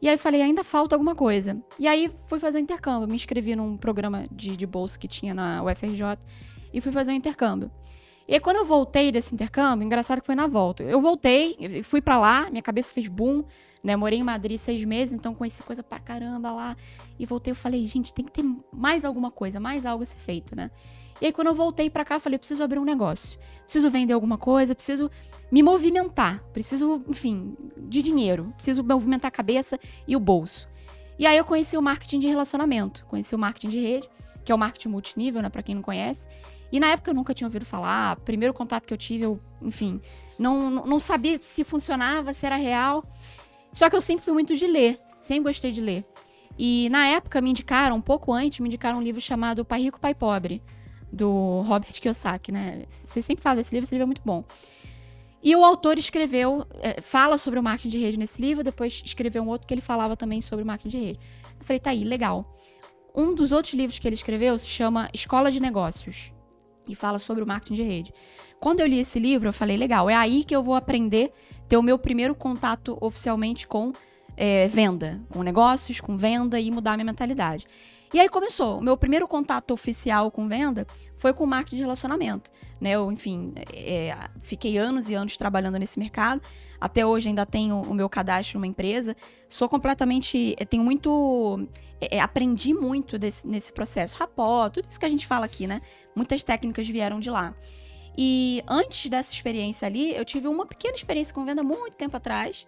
E 0.00 0.08
aí 0.08 0.16
falei, 0.16 0.42
ainda 0.42 0.64
falta 0.64 0.94
alguma 0.96 1.14
coisa. 1.14 1.62
E 1.78 1.86
aí 1.86 2.10
fui 2.26 2.38
fazer 2.38 2.58
o 2.58 2.60
intercâmbio. 2.60 3.08
Me 3.08 3.14
inscrevi 3.14 3.54
num 3.54 3.76
programa 3.76 4.26
de, 4.30 4.56
de 4.56 4.66
bolsa 4.66 4.98
que 4.98 5.06
tinha 5.06 5.32
na 5.32 5.62
UFRJ 5.62 6.18
e 6.72 6.80
fui 6.80 6.90
fazer 6.90 7.12
o 7.12 7.14
intercâmbio. 7.14 7.70
E 8.26 8.34
aí, 8.34 8.40
quando 8.40 8.56
eu 8.56 8.64
voltei 8.64 9.10
desse 9.10 9.34
intercâmbio, 9.34 9.84
engraçado 9.84 10.20
que 10.20 10.26
foi 10.26 10.34
na 10.34 10.46
volta. 10.46 10.82
Eu 10.82 11.00
voltei, 11.00 11.82
fui 11.82 12.00
pra 12.00 12.18
lá, 12.18 12.48
minha 12.50 12.62
cabeça 12.62 12.92
fez 12.92 13.08
boom, 13.08 13.44
né? 13.82 13.96
Morei 13.96 14.20
em 14.20 14.22
Madrid 14.22 14.58
seis 14.58 14.82
meses, 14.84 15.12
então 15.12 15.34
conheci 15.34 15.62
coisa 15.62 15.82
pra 15.82 15.98
caramba 15.98 16.52
lá. 16.52 16.76
E 17.18 17.26
voltei, 17.26 17.50
eu 17.50 17.56
falei, 17.56 17.84
gente, 17.86 18.14
tem 18.14 18.24
que 18.24 18.32
ter 18.32 18.44
mais 18.72 19.04
alguma 19.04 19.30
coisa, 19.30 19.58
mais 19.58 19.84
algo 19.84 20.02
a 20.02 20.06
ser 20.06 20.18
feito, 20.18 20.54
né? 20.54 20.70
E 21.22 21.26
aí, 21.26 21.32
quando 21.32 21.46
eu 21.46 21.54
voltei 21.54 21.88
pra 21.88 22.04
cá, 22.04 22.18
falei, 22.18 22.36
preciso 22.36 22.64
abrir 22.64 22.80
um 22.80 22.84
negócio. 22.84 23.38
Preciso 23.62 23.88
vender 23.88 24.12
alguma 24.12 24.36
coisa, 24.36 24.74
preciso 24.74 25.08
me 25.52 25.62
movimentar. 25.62 26.42
Preciso, 26.52 27.00
enfim, 27.08 27.56
de 27.76 28.02
dinheiro. 28.02 28.52
Preciso 28.56 28.82
movimentar 28.82 29.28
a 29.28 29.30
cabeça 29.30 29.78
e 30.04 30.16
o 30.16 30.18
bolso. 30.18 30.68
E 31.16 31.24
aí 31.24 31.36
eu 31.36 31.44
conheci 31.44 31.76
o 31.76 31.80
marketing 31.80 32.18
de 32.18 32.26
relacionamento, 32.26 33.06
conheci 33.06 33.36
o 33.36 33.38
marketing 33.38 33.68
de 33.68 33.78
rede, 33.78 34.08
que 34.44 34.50
é 34.50 34.54
o 34.54 34.58
marketing 34.58 34.88
multinível, 34.88 35.40
né, 35.40 35.48
para 35.48 35.62
quem 35.62 35.76
não 35.76 35.82
conhece. 35.82 36.26
E 36.72 36.80
na 36.80 36.88
época 36.88 37.12
eu 37.12 37.14
nunca 37.14 37.32
tinha 37.32 37.46
ouvido 37.46 37.64
falar, 37.64 38.16
primeiro 38.16 38.52
contato 38.52 38.84
que 38.84 38.92
eu 38.92 38.98
tive, 38.98 39.22
eu, 39.22 39.38
enfim, 39.60 40.00
não, 40.36 40.70
não 40.70 40.98
sabia 40.98 41.38
se 41.40 41.62
funcionava, 41.62 42.34
se 42.34 42.44
era 42.44 42.56
real. 42.56 43.04
Só 43.72 43.88
que 43.88 43.94
eu 43.94 44.00
sempre 44.00 44.24
fui 44.24 44.32
muito 44.32 44.56
de 44.56 44.66
ler, 44.66 44.98
sempre 45.20 45.44
gostei 45.44 45.70
de 45.70 45.80
ler. 45.80 46.04
E 46.58 46.88
na 46.90 47.06
época 47.06 47.40
me 47.40 47.50
indicaram, 47.50 47.94
um 47.94 48.00
pouco 48.00 48.32
antes, 48.32 48.58
me 48.58 48.66
indicaram 48.66 48.98
um 48.98 49.02
livro 49.02 49.20
chamado 49.20 49.64
Pai 49.64 49.82
Rico, 49.82 50.00
Pai 50.00 50.16
Pobre, 50.16 50.60
do 51.12 51.60
Robert 51.62 51.92
Kiyosaki, 51.92 52.50
né? 52.50 52.84
Você 52.88 53.20
sempre 53.20 53.42
fala 53.42 53.56
desse 53.56 53.74
livro, 53.74 53.84
esse 53.84 53.94
livro 53.94 54.04
é 54.04 54.06
muito 54.06 54.22
bom. 54.24 54.44
E 55.42 55.54
o 55.56 55.64
autor 55.64 55.98
escreveu, 55.98 56.64
é, 56.80 57.00
fala 57.00 57.36
sobre 57.36 57.58
o 57.58 57.62
marketing 57.62 57.88
de 57.88 57.98
rede 57.98 58.18
nesse 58.18 58.40
livro, 58.40 58.62
depois 58.62 59.02
escreveu 59.04 59.42
um 59.42 59.48
outro 59.48 59.66
que 59.66 59.74
ele 59.74 59.80
falava 59.80 60.16
também 60.16 60.40
sobre 60.40 60.62
o 60.62 60.66
marketing 60.66 60.96
de 60.96 61.04
rede. 61.04 61.20
Eu 61.58 61.64
falei, 61.64 61.80
tá 61.80 61.90
aí, 61.90 62.04
legal. 62.04 62.56
Um 63.14 63.34
dos 63.34 63.52
outros 63.52 63.74
livros 63.74 63.98
que 63.98 64.06
ele 64.06 64.14
escreveu 64.14 64.56
se 64.56 64.68
chama 64.68 65.10
Escola 65.12 65.50
de 65.50 65.60
Negócios 65.60 66.32
e 66.88 66.94
fala 66.94 67.18
sobre 67.18 67.42
o 67.42 67.46
marketing 67.46 67.74
de 67.74 67.82
rede. 67.82 68.14
Quando 68.60 68.80
eu 68.80 68.86
li 68.86 69.00
esse 69.00 69.18
livro, 69.18 69.48
eu 69.48 69.52
falei, 69.52 69.76
legal, 69.76 70.08
é 70.08 70.14
aí 70.14 70.44
que 70.44 70.54
eu 70.54 70.62
vou 70.62 70.76
aprender, 70.76 71.32
ter 71.68 71.76
o 71.76 71.82
meu 71.82 71.98
primeiro 71.98 72.34
contato 72.34 72.96
oficialmente 73.00 73.66
com 73.66 73.92
é, 74.36 74.68
venda, 74.68 75.20
com 75.28 75.42
negócios, 75.42 76.00
com 76.00 76.16
venda 76.16 76.60
e 76.60 76.70
mudar 76.70 76.96
minha 76.96 77.04
mentalidade. 77.04 77.66
E 78.12 78.20
aí 78.20 78.28
começou. 78.28 78.78
O 78.78 78.82
meu 78.82 78.94
primeiro 78.96 79.26
contato 79.26 79.70
oficial 79.72 80.30
com 80.30 80.46
venda 80.46 80.86
foi 81.16 81.32
com 81.32 81.46
marketing 81.46 81.76
de 81.76 81.82
relacionamento. 81.82 82.50
Né? 82.78 82.90
Eu, 82.90 83.10
enfim, 83.10 83.54
é, 83.72 84.14
fiquei 84.40 84.76
anos 84.76 85.08
e 85.08 85.14
anos 85.14 85.36
trabalhando 85.38 85.78
nesse 85.78 85.98
mercado. 85.98 86.42
Até 86.78 87.06
hoje 87.06 87.28
ainda 87.28 87.46
tenho 87.46 87.80
o 87.80 87.94
meu 87.94 88.10
cadastro 88.10 88.58
numa 88.58 88.66
empresa. 88.66 89.16
Sou 89.48 89.66
completamente. 89.66 90.54
É, 90.58 90.64
tenho 90.66 90.84
muito. 90.84 91.66
É, 92.00 92.20
aprendi 92.20 92.74
muito 92.74 93.18
desse, 93.18 93.46
nesse 93.46 93.72
processo. 93.72 94.16
Rapó, 94.18 94.68
tudo 94.68 94.86
isso 94.90 95.00
que 95.00 95.06
a 95.06 95.08
gente 95.08 95.26
fala 95.26 95.46
aqui, 95.46 95.66
né? 95.66 95.80
Muitas 96.14 96.42
técnicas 96.42 96.86
vieram 96.86 97.18
de 97.18 97.30
lá. 97.30 97.54
E 98.16 98.62
antes 98.68 99.08
dessa 99.08 99.32
experiência 99.32 99.86
ali, 99.86 100.14
eu 100.14 100.24
tive 100.24 100.48
uma 100.48 100.66
pequena 100.66 100.94
experiência 100.94 101.34
com 101.34 101.46
venda 101.46 101.62
muito 101.62 101.96
tempo 101.96 102.14
atrás, 102.14 102.66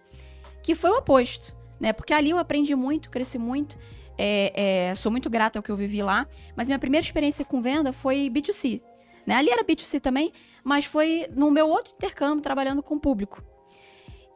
que 0.63 0.73
foi 0.73 0.89
o 0.89 0.97
oposto, 0.97 1.55
né? 1.79 1.93
Porque 1.93 2.13
ali 2.13 2.31
eu 2.31 2.39
aprendi 2.39 2.73
muito, 2.75 3.11
cresci 3.11 3.37
muito. 3.37 3.77
É, 4.17 4.89
é, 4.89 4.95
sou 4.95 5.11
muito 5.11 5.29
grata 5.29 5.59
ao 5.59 5.63
que 5.63 5.69
eu 5.69 5.75
vivi 5.75 6.01
lá, 6.01 6.27
mas 6.55 6.67
minha 6.67 6.79
primeira 6.79 7.05
experiência 7.05 7.43
com 7.43 7.61
venda 7.61 7.91
foi 7.91 8.29
B2C. 8.29 8.81
Né? 9.25 9.35
Ali 9.35 9.49
era 9.49 9.63
B2C 9.63 9.99
também, 9.99 10.31
mas 10.63 10.85
foi 10.85 11.27
no 11.35 11.49
meu 11.51 11.67
outro 11.67 11.93
intercâmbio, 11.95 12.41
trabalhando 12.41 12.81
com 12.83 12.95
o 12.95 12.99
público. 12.99 13.43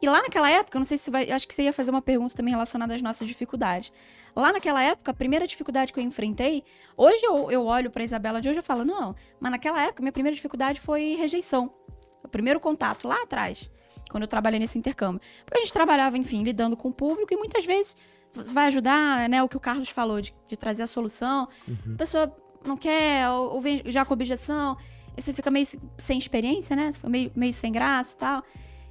E 0.02 0.08
lá 0.08 0.22
naquela 0.22 0.50
época, 0.50 0.78
não 0.78 0.84
sei 0.84 0.96
se 0.96 1.10
vai. 1.10 1.30
Acho 1.30 1.46
que 1.46 1.54
você 1.54 1.64
ia 1.64 1.72
fazer 1.72 1.90
uma 1.90 2.00
pergunta 2.00 2.34
também 2.34 2.52
relacionada 2.52 2.94
às 2.94 3.02
nossas 3.02 3.28
dificuldades. 3.28 3.92
Lá 4.34 4.52
naquela 4.52 4.82
época, 4.82 5.10
a 5.10 5.14
primeira 5.14 5.46
dificuldade 5.46 5.92
que 5.92 6.00
eu 6.00 6.04
enfrentei, 6.04 6.64
hoje 6.96 7.20
eu, 7.22 7.50
eu 7.50 7.66
olho 7.66 7.90
para 7.90 8.02
Isabela 8.02 8.40
de 8.40 8.48
hoje 8.48 8.60
e 8.60 8.62
falo, 8.62 8.84
não, 8.84 9.14
mas 9.38 9.50
naquela 9.52 9.82
época, 9.82 10.02
minha 10.02 10.12
primeira 10.12 10.34
dificuldade 10.34 10.80
foi 10.80 11.16
rejeição. 11.16 11.74
O 12.22 12.28
primeiro 12.28 12.58
contato, 12.60 13.06
lá 13.06 13.22
atrás, 13.22 13.70
quando 14.10 14.22
eu 14.22 14.28
trabalhei 14.28 14.58
nesse 14.58 14.78
intercâmbio. 14.78 15.20
Porque 15.44 15.58
a 15.58 15.60
gente 15.60 15.72
trabalhava, 15.72 16.16
enfim, 16.16 16.42
lidando 16.42 16.76
com 16.76 16.88
o 16.88 16.92
público 16.92 17.34
e 17.34 17.36
muitas 17.36 17.66
vezes 17.66 17.94
vai 18.34 18.66
ajudar, 18.66 19.28
né? 19.28 19.42
O 19.42 19.48
que 19.48 19.56
o 19.56 19.60
Carlos 19.60 19.88
falou 19.88 20.20
de, 20.20 20.34
de 20.46 20.56
trazer 20.56 20.82
a 20.82 20.86
solução. 20.86 21.48
Uhum. 21.66 21.94
A 21.94 21.96
pessoa 21.96 22.36
não 22.64 22.76
quer, 22.76 23.28
ou, 23.30 23.54
ou, 23.54 23.60
vem 23.60 23.82
já 23.86 24.04
com 24.04 24.14
objeção. 24.14 24.76
Aí 25.16 25.22
você 25.22 25.32
fica 25.32 25.50
meio 25.50 25.66
sem 25.98 26.18
experiência, 26.18 26.76
né? 26.76 26.92
Você 26.92 26.98
fica 26.98 27.08
meio, 27.08 27.32
meio 27.34 27.52
sem 27.52 27.72
graça 27.72 28.14
e 28.14 28.18
tal. 28.18 28.44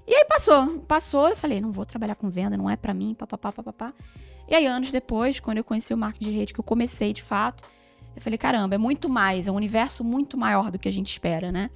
E 0.07 0.13
aí 0.13 0.25
passou. 0.25 0.79
Passou, 0.79 1.29
eu 1.29 1.35
falei, 1.35 1.61
não 1.61 1.71
vou 1.71 1.85
trabalhar 1.85 2.15
com 2.15 2.29
venda, 2.29 2.57
não 2.57 2.69
é 2.69 2.75
para 2.75 2.93
mim, 2.93 3.13
papapá, 3.13 3.51
papapá. 3.51 3.93
E 4.47 4.55
aí, 4.55 4.65
anos 4.65 4.91
depois, 4.91 5.39
quando 5.39 5.59
eu 5.59 5.63
conheci 5.63 5.93
o 5.93 5.97
marketing 5.97 6.31
de 6.31 6.31
rede, 6.31 6.53
que 6.53 6.59
eu 6.59 6.63
comecei 6.63 7.13
de 7.13 7.21
fato, 7.21 7.63
eu 8.15 8.21
falei, 8.21 8.37
caramba, 8.37 8.73
é 8.73 8.77
muito 8.77 9.07
mais, 9.07 9.47
é 9.47 9.51
um 9.51 9.55
universo 9.55 10.03
muito 10.03 10.35
maior 10.37 10.71
do 10.71 10.79
que 10.79 10.89
a 10.89 10.91
gente 10.91 11.11
espera, 11.11 11.51
né? 11.51 11.69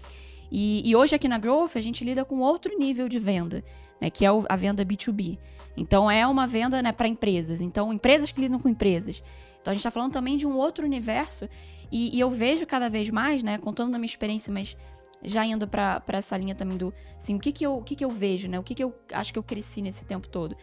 E, 0.51 0.88
e 0.88 0.95
hoje 0.95 1.16
aqui 1.16 1.28
na 1.28 1.38
Growth, 1.38 1.76
a 1.76 1.82
gente 1.82 2.03
lida 2.03 2.26
com 2.26 2.39
outro 2.39 2.78
nível 2.78 3.07
de 3.07 3.20
venda, 3.20 3.64
né? 4.01 4.09
Que 4.09 4.26
é 4.26 4.30
a 4.49 4.55
venda 4.55 4.84
B2B. 4.84 5.38
Então 5.76 6.09
é 6.09 6.26
uma 6.28 6.45
venda 6.45 6.82
né, 6.82 6.91
para 6.91 7.07
empresas. 7.07 7.61
Então, 7.61 7.91
empresas 7.91 8.32
que 8.32 8.41
lidam 8.41 8.59
com 8.59 8.69
empresas. 8.69 9.24
Então 9.61 9.71
a 9.71 9.74
gente 9.74 9.80
está 9.80 9.91
falando 9.91 10.11
também 10.11 10.38
de 10.38 10.45
um 10.45 10.55
outro 10.55 10.86
universo. 10.86 11.49
E, 11.91 12.15
e, 12.15 12.19
eu 12.19 12.30
vejo 12.30 12.65
cada 12.65 12.89
vez 12.89 13.09
mais, 13.09 13.43
né, 13.43 13.57
contando 13.57 13.91
da 13.91 13.97
minha 13.97 14.07
experiência, 14.07 14.51
mas 14.51 14.76
já 15.24 15.45
indo 15.45 15.67
para 15.67 16.03
essa 16.09 16.36
linha 16.36 16.55
também 16.55 16.78
do. 16.78 16.93
Assim, 17.17 17.36
o 17.36 17.39
que, 17.39 17.51
que, 17.51 17.65
eu, 17.65 17.78
o 17.78 17.84
que, 17.84 17.95
que 17.95 18.03
eu 18.03 18.09
vejo, 18.09 18.47
né? 18.49 18.59
O 18.59 18.63
que, 18.63 18.76
que 18.76 18.84
eu 18.84 18.93
acho 19.13 19.32
que 19.32 19.39
eu 19.39 19.43
cresci 19.43 19.82
nesse 19.82 20.05
tempo 20.05 20.28
todo? 20.28 20.55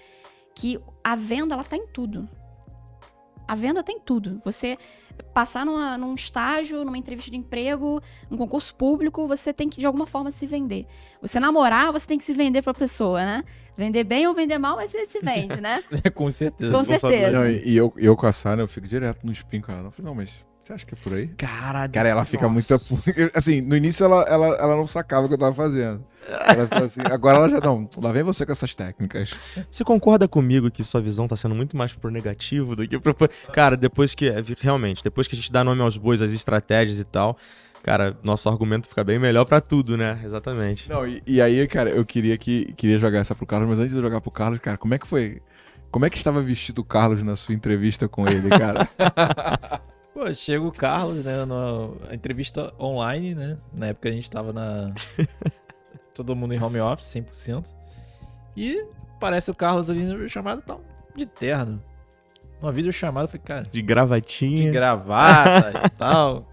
Que 0.55 0.79
a 1.03 1.17
venda, 1.17 1.55
ela 1.55 1.65
tá 1.65 1.77
em 1.77 1.87
tudo. 1.87 2.29
A 3.49 3.55
venda 3.55 3.83
tem 3.83 3.99
tudo. 3.99 4.39
Você 4.45 4.77
passar 5.33 5.65
numa, 5.65 5.97
num 5.97 6.15
estágio, 6.15 6.85
numa 6.85 6.99
entrevista 6.99 7.31
de 7.31 7.37
emprego, 7.37 8.01
num 8.29 8.37
concurso 8.37 8.75
público, 8.75 9.27
você 9.27 9.53
tem 9.53 9.69
que 9.69 9.81
de 9.81 9.87
alguma 9.87 10.07
forma 10.07 10.31
se 10.31 10.47
vender. 10.47 10.87
Você 11.21 11.41
namorar, 11.41 11.93
você 11.93 12.07
tem 12.07 12.19
que 12.19 12.25
se 12.25 12.33
vender 12.33 12.63
para 12.63 12.73
a 12.73 12.75
pessoa, 12.75 13.25
né? 13.25 13.45
Vender 13.81 14.05
bem 14.05 14.27
ou 14.27 14.35
vender 14.35 14.59
mal, 14.59 14.77
mas 14.77 14.91
você 14.91 15.07
se 15.07 15.21
vende, 15.21 15.59
né? 15.59 15.83
é, 16.05 16.11
com 16.11 16.31
certeza. 16.31 16.71
Com 16.71 16.85
certeza. 16.85 17.31
Não, 17.31 17.49
e, 17.49 17.75
eu, 17.75 17.91
eu 17.97 18.15
com 18.15 18.27
a 18.27 18.33
Sara, 18.33 18.61
eu 18.61 18.69
fico 18.69 18.87
direto 18.87 19.25
no 19.25 19.33
spin 19.33 19.63
com 19.63 19.73
ela. 19.73 19.87
Eu 19.87 19.91
falei, 19.91 20.11
não, 20.11 20.15
mas 20.15 20.45
você 20.63 20.75
acha 20.75 20.85
que 20.85 20.93
é 20.93 20.99
por 21.03 21.15
aí? 21.15 21.29
Cara, 21.29 21.89
Cara, 21.89 22.11
ela 22.11 22.27
fica 22.27 22.47
muito. 22.47 22.75
Assim, 23.35 23.63
no 23.63 23.75
início 23.75 24.05
ela, 24.05 24.23
ela, 24.25 24.49
ela 24.49 24.77
não 24.77 24.87
sacava 24.87 25.25
o 25.25 25.29
que 25.29 25.35
eu 25.35 25.39
tava 25.39 25.55
fazendo. 25.55 26.05
Ela 26.29 26.85
assim, 26.85 27.01
agora 27.11 27.39
ela 27.39 27.49
já. 27.49 27.59
Não, 27.59 27.89
lá 27.97 28.13
vem 28.13 28.23
você 28.23 28.45
com 28.45 28.53
essas 28.53 28.75
técnicas. 28.75 29.35
Você 29.71 29.83
concorda 29.83 30.29
comigo 30.29 30.71
que 30.71 30.85
sua 30.85 31.01
visão 31.01 31.27
tá 31.27 31.35
sendo 31.35 31.55
muito 31.55 31.75
mais 31.75 31.95
pro 31.95 32.11
negativo 32.11 32.77
do 32.77 32.87
que 32.87 33.01
pro. 33.01 33.17
Cara, 33.51 33.79
depois 33.79 34.15
que. 34.15 34.31
Realmente, 34.61 35.03
depois 35.03 35.27
que 35.27 35.35
a 35.35 35.39
gente 35.39 35.51
dá 35.51 35.65
nome 35.65 35.81
aos 35.81 35.97
bois, 35.97 36.21
as 36.21 36.33
estratégias 36.33 36.99
e 36.99 37.05
tal. 37.05 37.39
Cara, 37.83 38.17
nosso 38.23 38.49
argumento 38.49 38.89
fica 38.89 39.03
bem 39.03 39.19
melhor 39.19 39.45
para 39.45 39.61
tudo, 39.61 39.97
né? 39.97 40.21
Exatamente. 40.25 40.89
Não, 40.89 41.07
e, 41.07 41.23
e, 41.27 41.41
aí, 41.41 41.67
cara, 41.67 41.91
eu 41.91 42.05
queria 42.05 42.37
que 42.37 42.73
queria 42.75 42.99
jogar 42.99 43.21
essa 43.21 43.35
pro 43.35 43.47
Carlos, 43.47 43.69
mas 43.69 43.79
antes 43.79 43.95
de 43.95 44.01
jogar 44.01 44.21
pro 44.21 44.31
Carlos, 44.31 44.59
cara, 44.61 44.77
como 44.77 44.95
é 44.95 44.99
que 44.99 45.07
foi? 45.07 45.41
Como 45.91 46.05
é 46.05 46.11
que 46.11 46.17
estava 46.17 46.41
vestido 46.43 46.81
o 46.81 46.85
Carlos 46.85 47.23
na 47.23 47.37
sua 47.37 47.55
entrevista 47.55 48.09
com 48.09 48.29
ele, 48.29 48.49
cara? 48.51 48.89
Pô, 50.15 50.33
chega 50.35 50.63
o 50.63 50.71
Carlos, 50.71 51.25
né, 51.25 51.45
na 51.47 52.15
entrevista 52.15 52.73
online, 52.79 53.35
né? 53.35 53.59
Na 53.73 53.87
época 53.87 54.09
a 54.09 54.13
gente 54.13 54.31
tava 54.31 54.53
na. 54.53 54.93
Todo 56.15 56.37
mundo 56.37 56.53
em 56.53 56.63
home 56.63 56.81
office, 56.81 57.07
100%. 57.07 57.67
E 58.57 58.85
parece 59.19 59.51
o 59.51 59.55
Carlos 59.55 59.89
ali 59.89 60.03
no 60.03 60.29
chamado 60.29 60.61
tal, 60.61 60.83
de 61.17 61.25
terno. 61.25 61.83
Uma 62.61 62.71
videochamada, 62.71 63.25
eu 63.25 63.29
falei, 63.29 63.43
cara. 63.43 63.63
De 63.63 63.81
gravatinha. 63.81 64.65
De 64.65 64.71
gravata 64.71 65.87
e 65.87 65.91
tal. 65.91 66.50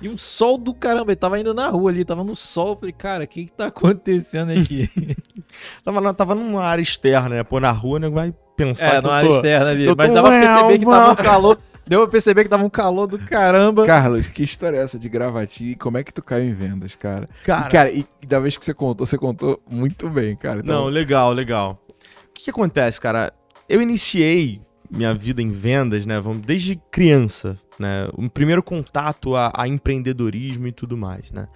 E 0.00 0.08
um 0.08 0.16
sol 0.16 0.56
do 0.56 0.72
caramba, 0.72 1.10
ele 1.10 1.16
tava 1.16 1.40
indo 1.40 1.52
na 1.52 1.68
rua 1.68 1.90
ali, 1.90 2.04
tava 2.04 2.22
no 2.22 2.36
sol. 2.36 2.70
Eu 2.70 2.76
falei, 2.76 2.92
cara, 2.92 3.24
o 3.24 3.26
que 3.26 3.46
que 3.46 3.52
tá 3.52 3.66
acontecendo 3.66 4.52
aqui? 4.52 4.88
tava, 5.84 6.14
tava 6.14 6.34
numa 6.34 6.62
área 6.62 6.82
externa, 6.82 7.28
né? 7.28 7.42
Pô, 7.42 7.58
na 7.58 7.72
rua, 7.72 7.98
né? 7.98 8.08
Vai 8.08 8.32
pensar. 8.56 8.94
É, 8.94 9.00
numa 9.00 9.14
área 9.14 9.36
externa 9.36 9.70
ali. 9.70 9.86
Mas 9.86 10.12
dava 10.12 10.28
pra 10.28 10.40
perceber 10.40 10.78
que 10.78 10.84
tava 10.84 11.12
um 11.12 11.16
calor. 11.16 11.58
Deu 11.88 12.00
pra 12.02 12.08
perceber 12.08 12.44
que 12.44 12.50
tava 12.50 12.64
um 12.64 12.70
calor 12.70 13.06
do 13.06 13.18
caramba. 13.18 13.86
Carlos, 13.86 14.28
que 14.28 14.42
história 14.42 14.76
é 14.76 14.82
essa 14.82 14.98
de 14.98 15.08
gravatinha 15.08 15.70
e 15.72 15.74
como 15.74 15.96
é 15.96 16.04
que 16.04 16.12
tu 16.12 16.22
caiu 16.22 16.44
em 16.44 16.52
vendas, 16.52 16.94
cara? 16.94 17.26
Cara, 17.42 17.66
e, 17.66 17.72
cara, 17.72 17.90
e, 17.90 18.06
e 18.22 18.26
da 18.26 18.38
vez 18.38 18.58
que 18.58 18.64
você 18.64 18.74
contou, 18.74 19.06
você 19.06 19.16
contou 19.16 19.58
muito 19.68 20.08
bem, 20.10 20.36
cara. 20.36 20.60
Então... 20.60 20.82
Não, 20.82 20.86
legal, 20.88 21.32
legal. 21.32 21.82
O 22.28 22.32
que, 22.34 22.44
que 22.44 22.50
acontece, 22.50 23.00
cara? 23.00 23.32
Eu 23.66 23.80
iniciei 23.80 24.60
minha 24.90 25.14
vida 25.14 25.40
em 25.40 25.50
vendas, 25.50 26.04
né? 26.04 26.20
Vamos, 26.20 26.42
desde 26.42 26.78
criança, 26.90 27.58
né? 27.78 28.08
O 28.12 28.28
primeiro 28.28 28.62
contato 28.62 29.36
a, 29.36 29.52
a, 29.54 29.68
empreendedorismo 29.68 30.66
e 30.66 30.72
tudo 30.72 30.96
mais, 30.96 31.30
né? 31.32 31.48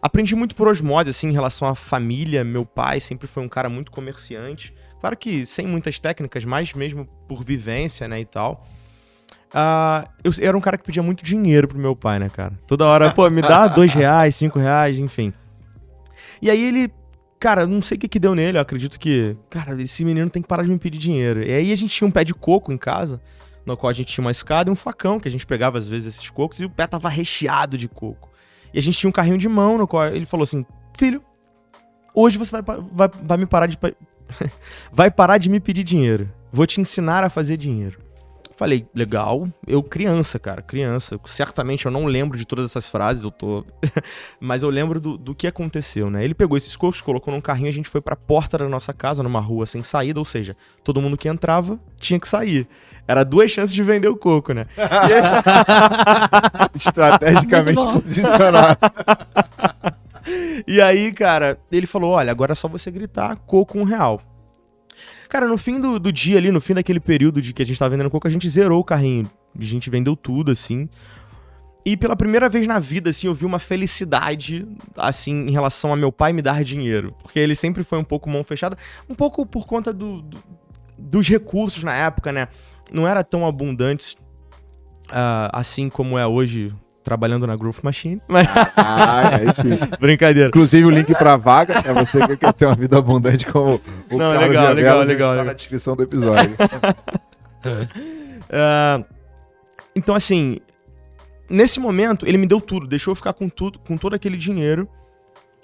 Aprendi 0.00 0.36
muito 0.36 0.54
por 0.54 0.68
osmose, 0.68 1.10
assim, 1.10 1.28
em 1.28 1.32
relação 1.32 1.66
à 1.66 1.74
família. 1.74 2.44
Meu 2.44 2.64
pai 2.64 3.00
sempre 3.00 3.26
foi 3.26 3.42
um 3.42 3.48
cara 3.48 3.68
muito 3.68 3.90
comerciante. 3.90 4.72
Claro 5.00 5.16
que 5.16 5.44
sem 5.44 5.66
muitas 5.66 5.98
técnicas, 5.98 6.44
mas 6.44 6.72
mesmo 6.72 7.04
por 7.26 7.42
vivência, 7.42 8.06
né, 8.06 8.20
e 8.20 8.24
tal. 8.24 8.66
Uh, 9.48 10.06
eu 10.22 10.32
era 10.40 10.56
um 10.56 10.60
cara 10.60 10.76
que 10.76 10.84
pedia 10.84 11.02
muito 11.02 11.24
dinheiro 11.24 11.66
pro 11.66 11.78
meu 11.78 11.96
pai, 11.96 12.18
né, 12.18 12.28
cara? 12.28 12.52
Toda 12.66 12.84
hora, 12.84 13.12
pô, 13.12 13.28
me 13.30 13.40
dá 13.40 13.66
dois 13.68 13.92
reais, 13.92 14.36
cinco 14.36 14.58
reais, 14.58 14.98
enfim. 14.98 15.32
E 16.40 16.50
aí 16.50 16.62
ele, 16.62 16.92
cara, 17.40 17.66
não 17.66 17.80
sei 17.80 17.96
o 17.96 18.00
que 18.00 18.08
que 18.08 18.18
deu 18.18 18.34
nele, 18.34 18.58
eu 18.58 18.62
acredito 18.62 18.98
que, 18.98 19.36
cara, 19.48 19.80
esse 19.80 20.04
menino 20.04 20.28
tem 20.28 20.42
que 20.42 20.48
parar 20.48 20.62
de 20.62 20.68
me 20.68 20.78
pedir 20.78 20.98
dinheiro. 20.98 21.42
E 21.42 21.52
aí 21.52 21.72
a 21.72 21.74
gente 21.74 21.94
tinha 21.94 22.06
um 22.06 22.10
pé 22.10 22.24
de 22.24 22.34
coco 22.34 22.72
em 22.72 22.78
casa, 22.78 23.20
no 23.68 23.76
qual 23.76 23.90
a 23.90 23.92
gente 23.92 24.12
tinha 24.12 24.24
uma 24.24 24.30
escada 24.30 24.70
e 24.70 24.72
um 24.72 24.76
facão, 24.76 25.20
que 25.20 25.28
a 25.28 25.30
gente 25.30 25.46
pegava 25.46 25.78
às 25.78 25.86
vezes 25.86 26.14
esses 26.14 26.30
cocos, 26.30 26.60
e 26.60 26.64
o 26.64 26.70
pé 26.70 26.86
tava 26.86 27.08
recheado 27.08 27.76
de 27.76 27.88
coco. 27.88 28.30
E 28.72 28.78
a 28.78 28.82
gente 28.82 28.98
tinha 28.98 29.08
um 29.08 29.12
carrinho 29.12 29.38
de 29.38 29.48
mão 29.48 29.78
no 29.78 29.86
qual 29.86 30.06
ele 30.06 30.26
falou 30.26 30.44
assim: 30.44 30.64
Filho, 30.96 31.22
hoje 32.14 32.38
você 32.38 32.60
vai, 32.60 32.78
vai, 32.92 33.08
vai 33.22 33.38
me 33.38 33.46
parar 33.46 33.66
de. 33.66 33.78
vai 34.92 35.10
parar 35.10 35.38
de 35.38 35.48
me 35.48 35.60
pedir 35.60 35.84
dinheiro. 35.84 36.30
Vou 36.52 36.66
te 36.66 36.80
ensinar 36.80 37.24
a 37.24 37.30
fazer 37.30 37.56
dinheiro. 37.56 37.98
Falei, 38.58 38.88
legal. 38.92 39.48
Eu, 39.64 39.84
criança, 39.84 40.36
cara, 40.36 40.60
criança. 40.60 41.16
Certamente 41.26 41.86
eu 41.86 41.92
não 41.92 42.06
lembro 42.06 42.36
de 42.36 42.44
todas 42.44 42.64
essas 42.64 42.88
frases, 42.88 43.22
eu 43.22 43.30
tô. 43.30 43.64
Mas 44.40 44.64
eu 44.64 44.68
lembro 44.68 45.00
do, 45.00 45.16
do 45.16 45.32
que 45.32 45.46
aconteceu, 45.46 46.10
né? 46.10 46.24
Ele 46.24 46.34
pegou 46.34 46.56
esses 46.56 46.76
cocos, 46.76 47.00
colocou 47.00 47.32
num 47.32 47.40
carrinho, 47.40 47.68
a 47.68 47.72
gente 47.72 47.88
foi 47.88 48.00
pra 48.00 48.16
porta 48.16 48.58
da 48.58 48.68
nossa 48.68 48.92
casa, 48.92 49.22
numa 49.22 49.38
rua 49.38 49.64
sem 49.64 49.84
saída, 49.84 50.18
ou 50.18 50.24
seja, 50.24 50.56
todo 50.82 51.00
mundo 51.00 51.16
que 51.16 51.28
entrava 51.28 51.78
tinha 52.00 52.18
que 52.18 52.26
sair. 52.26 52.66
Era 53.06 53.24
duas 53.24 53.48
chances 53.48 53.72
de 53.72 53.80
vender 53.80 54.08
o 54.08 54.16
coco, 54.16 54.52
né? 54.52 54.66
Estrategicamente 56.74 57.76
Muito 57.76 57.92
bom. 57.94 58.00
posicionado. 58.00 58.78
E 60.66 60.78
aí, 60.78 61.10
cara, 61.12 61.58
ele 61.72 61.86
falou: 61.86 62.10
olha, 62.10 62.30
agora 62.30 62.52
é 62.52 62.54
só 62.54 62.68
você 62.68 62.90
gritar 62.90 63.34
coco 63.46 63.78
um 63.78 63.84
real. 63.84 64.20
Cara, 65.28 65.46
no 65.46 65.58
fim 65.58 65.80
do, 65.80 65.98
do 65.98 66.10
dia 66.12 66.38
ali, 66.38 66.50
no 66.50 66.60
fim 66.60 66.74
daquele 66.74 67.00
período 67.00 67.40
de 67.42 67.52
que 67.52 67.62
a 67.62 67.66
gente 67.66 67.78
tava 67.78 67.90
vendendo 67.90 68.10
coco, 68.10 68.26
a 68.26 68.30
gente 68.30 68.48
zerou 68.48 68.80
o 68.80 68.84
carrinho. 68.84 69.30
A 69.58 69.62
gente 69.62 69.90
vendeu 69.90 70.16
tudo, 70.16 70.50
assim. 70.50 70.88
E 71.84 71.96
pela 71.96 72.16
primeira 72.16 72.48
vez 72.48 72.66
na 72.66 72.78
vida, 72.78 73.10
assim, 73.10 73.26
eu 73.26 73.34
vi 73.34 73.44
uma 73.46 73.58
felicidade, 73.58 74.66
assim, 74.96 75.46
em 75.46 75.50
relação 75.50 75.92
a 75.92 75.96
meu 75.96 76.10
pai 76.12 76.32
me 76.32 76.42
dar 76.42 76.62
dinheiro. 76.64 77.14
Porque 77.22 77.38
ele 77.38 77.54
sempre 77.54 77.84
foi 77.84 77.98
um 77.98 78.04
pouco 78.04 78.28
mão 78.28 78.42
fechada, 78.44 78.76
um 79.08 79.14
pouco 79.14 79.44
por 79.46 79.66
conta 79.66 79.92
do, 79.92 80.20
do- 80.22 80.38
dos 80.98 81.28
recursos 81.28 81.82
na 81.84 81.94
época, 81.94 82.32
né? 82.32 82.48
Não 82.92 83.06
era 83.06 83.22
tão 83.22 83.46
abundantes 83.46 84.16
ah, 85.10 85.50
assim 85.52 85.88
como 85.88 86.18
é 86.18 86.26
hoje, 86.26 86.74
trabalhando 87.08 87.46
na 87.46 87.56
Growth 87.56 87.78
Machine. 87.82 88.20
Mas, 88.28 88.46
Ah, 88.76 89.36
aí 89.36 89.54
sim. 89.54 89.78
brincadeira. 89.98 90.48
Inclusive 90.48 90.84
o 90.84 90.90
link 90.90 91.14
pra 91.14 91.36
vaga 91.38 91.82
é 91.82 91.92
você 91.94 92.26
que 92.26 92.36
quer 92.36 92.52
ter 92.52 92.66
uma 92.66 92.76
vida 92.76 92.98
abundante 92.98 93.46
como 93.46 93.80
o 94.10 94.16
Não, 94.18 94.32
Carlos 94.32 94.48
legal, 94.48 94.48
Viabella, 94.50 94.74
legal, 94.74 94.98
já 94.98 95.04
legal, 95.04 95.28
está 95.28 95.30
legal. 95.30 95.44
na 95.46 95.52
descrição 95.54 95.96
do 95.96 96.02
episódio. 96.02 96.54
Ah, 98.50 99.02
então, 99.94 100.14
assim, 100.14 100.58
nesse 101.50 101.78
momento, 101.78 102.26
ele 102.26 102.38
me 102.38 102.46
deu 102.46 102.60
tudo, 102.62 102.86
deixou 102.86 103.12
eu 103.12 103.16
ficar 103.16 103.34
com 103.34 103.46
tudo, 103.48 103.78
com 103.78 103.96
todo 103.98 104.14
aquele 104.14 104.36
dinheiro. 104.38 104.88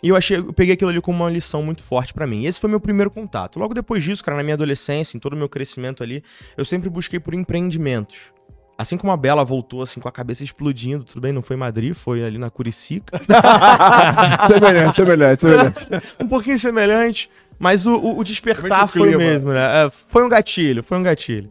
E 0.02 0.08
eu 0.10 0.16
achei, 0.16 0.36
eu 0.36 0.52
peguei 0.52 0.74
aquilo 0.74 0.90
ali 0.90 1.00
como 1.00 1.22
uma 1.24 1.30
lição 1.30 1.62
muito 1.62 1.82
forte 1.82 2.12
pra 2.12 2.26
mim. 2.26 2.44
Esse 2.44 2.60
foi 2.60 2.68
meu 2.68 2.78
primeiro 2.80 3.10
contato. 3.10 3.58
Logo 3.58 3.72
depois 3.72 4.02
disso, 4.02 4.22
cara, 4.22 4.36
na 4.36 4.42
minha 4.42 4.52
adolescência, 4.54 5.16
em 5.16 5.20
todo 5.20 5.32
o 5.32 5.36
meu 5.36 5.48
crescimento 5.48 6.02
ali, 6.02 6.22
eu 6.58 6.64
sempre 6.64 6.90
busquei 6.90 7.18
por 7.18 7.32
empreendimentos. 7.32 8.33
Assim 8.76 8.96
como 8.96 9.12
a 9.12 9.16
Bela 9.16 9.44
voltou 9.44 9.82
assim 9.82 10.00
com 10.00 10.08
a 10.08 10.12
cabeça 10.12 10.42
explodindo, 10.42 11.04
tudo 11.04 11.20
bem, 11.20 11.32
não 11.32 11.42
foi 11.42 11.54
em 11.54 11.58
Madrid, 11.58 11.94
foi 11.94 12.24
ali 12.24 12.38
na 12.38 12.50
Curicica. 12.50 13.20
semelhante, 14.48 14.96
semelhante, 14.96 15.40
semelhante. 15.42 15.86
um 16.20 16.26
pouquinho 16.26 16.58
semelhante, 16.58 17.30
mas 17.58 17.86
o, 17.86 17.94
o- 17.96 18.24
despertar 18.24 18.88
foi 18.88 19.00
o 19.02 19.04
clima. 19.04 19.18
mesmo, 19.18 19.52
né? 19.52 19.86
É, 19.86 19.90
foi 19.90 20.24
um 20.24 20.28
gatilho, 20.28 20.82
foi 20.82 20.98
um 20.98 21.02
gatilho. 21.02 21.50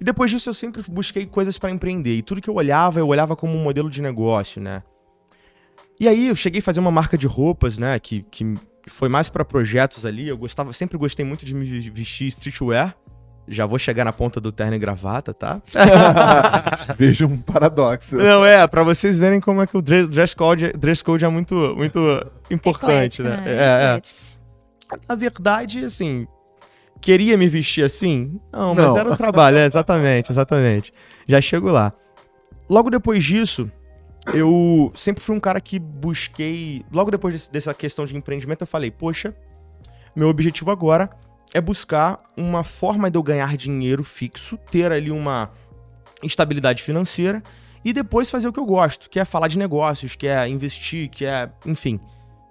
E 0.00 0.04
depois 0.04 0.30
disso 0.30 0.48
eu 0.50 0.54
sempre 0.54 0.82
busquei 0.88 1.26
coisas 1.26 1.56
pra 1.56 1.70
empreender. 1.70 2.16
E 2.16 2.22
tudo 2.22 2.42
que 2.42 2.50
eu 2.50 2.54
olhava, 2.54 2.98
eu 2.98 3.06
olhava 3.06 3.34
como 3.36 3.54
um 3.56 3.62
modelo 3.62 3.88
de 3.88 4.02
negócio, 4.02 4.60
né? 4.60 4.82
E 5.98 6.06
aí 6.06 6.28
eu 6.28 6.36
cheguei 6.36 6.60
a 6.60 6.62
fazer 6.62 6.80
uma 6.80 6.90
marca 6.90 7.16
de 7.16 7.26
roupas, 7.26 7.78
né? 7.78 7.98
Que, 7.98 8.22
que 8.30 8.54
foi 8.86 9.08
mais 9.08 9.28
pra 9.28 9.44
projetos 9.44 10.04
ali. 10.04 10.28
Eu 10.28 10.36
gostava, 10.36 10.72
sempre 10.72 10.98
gostei 10.98 11.24
muito 11.24 11.44
de 11.46 11.54
me 11.54 11.64
vestir 11.90 12.26
streetwear. 12.28 12.94
Já 13.48 13.64
vou 13.66 13.78
chegar 13.78 14.04
na 14.04 14.12
ponta 14.12 14.40
do 14.40 14.52
terno 14.52 14.74
e 14.74 14.78
gravata, 14.78 15.32
tá? 15.32 15.60
Vejo 16.98 17.26
um 17.26 17.36
paradoxo. 17.38 18.16
Não, 18.16 18.44
é, 18.44 18.66
pra 18.66 18.82
vocês 18.82 19.18
verem 19.18 19.40
como 19.40 19.62
é 19.62 19.66
que 19.66 19.76
o 19.76 19.82
dress, 19.82 20.34
code, 20.36 20.72
dress 20.72 21.02
code 21.02 21.24
é 21.24 21.28
muito, 21.28 21.54
muito 21.76 21.98
importante, 22.50 23.22
né? 23.22 23.36
né? 23.38 23.44
É, 23.46 23.96
é. 23.96 24.02
Na 25.08 25.14
verdade, 25.14 25.84
assim, 25.84 26.26
queria 27.00 27.36
me 27.36 27.48
vestir 27.48 27.84
assim? 27.84 28.40
Não, 28.52 28.74
mas 28.74 28.84
Não. 28.84 28.98
era 28.98 29.12
o 29.12 29.16
trabalho, 29.16 29.56
é, 29.58 29.64
exatamente, 29.66 30.30
exatamente. 30.30 30.92
Já 31.26 31.40
chego 31.40 31.70
lá. 31.70 31.92
Logo 32.68 32.90
depois 32.90 33.24
disso, 33.24 33.70
eu 34.34 34.92
sempre 34.94 35.22
fui 35.22 35.34
um 35.34 35.40
cara 35.40 35.60
que 35.60 35.78
busquei. 35.78 36.84
Logo 36.92 37.10
depois 37.10 37.32
desse- 37.34 37.50
dessa 37.52 37.72
questão 37.72 38.04
de 38.04 38.14
empreendimento, 38.16 38.60
eu 38.62 38.66
falei, 38.66 38.90
poxa, 38.90 39.34
meu 40.14 40.28
objetivo 40.28 40.70
agora 40.70 41.08
é 41.54 41.60
buscar 41.60 42.22
uma 42.36 42.62
forma 42.62 43.10
de 43.10 43.16
eu 43.16 43.22
ganhar 43.22 43.56
dinheiro 43.56 44.04
fixo, 44.04 44.58
ter 44.70 44.92
ali 44.92 45.10
uma 45.10 45.50
estabilidade 46.22 46.82
financeira 46.82 47.42
e 47.84 47.92
depois 47.92 48.30
fazer 48.30 48.48
o 48.48 48.52
que 48.52 48.60
eu 48.60 48.66
gosto, 48.66 49.08
que 49.08 49.18
é 49.18 49.24
falar 49.24 49.48
de 49.48 49.58
negócios, 49.58 50.16
que 50.16 50.26
é 50.26 50.48
investir, 50.48 51.08
que 51.08 51.24
é, 51.24 51.50
enfim, 51.64 52.00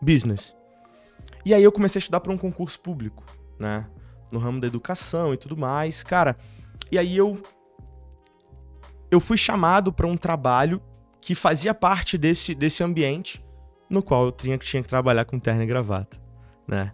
business. 0.01 0.55
E 1.45 1.53
aí 1.53 1.63
eu 1.63 1.71
comecei 1.71 1.99
a 1.99 2.01
estudar 2.01 2.19
para 2.19 2.31
um 2.31 2.37
concurso 2.37 2.79
público, 2.79 3.23
né? 3.59 3.87
No 4.31 4.39
ramo 4.39 4.59
da 4.59 4.67
educação 4.67 5.33
e 5.33 5.37
tudo 5.37 5.55
mais, 5.55 6.03
cara. 6.03 6.35
E 6.91 6.97
aí 6.97 7.15
eu 7.15 7.41
eu 9.09 9.19
fui 9.19 9.37
chamado 9.37 9.93
para 9.93 10.05
um 10.05 10.17
trabalho 10.17 10.81
que 11.21 11.33
fazia 11.33 11.73
parte 11.73 12.17
desse, 12.17 12.53
desse 12.53 12.83
ambiente 12.83 13.43
no 13.89 14.03
qual 14.03 14.25
eu 14.25 14.31
tinha, 14.31 14.57
tinha 14.57 14.83
que 14.83 14.89
trabalhar 14.89 15.23
com 15.23 15.39
terno 15.39 15.63
e 15.63 15.65
gravata, 15.65 16.17
né? 16.67 16.91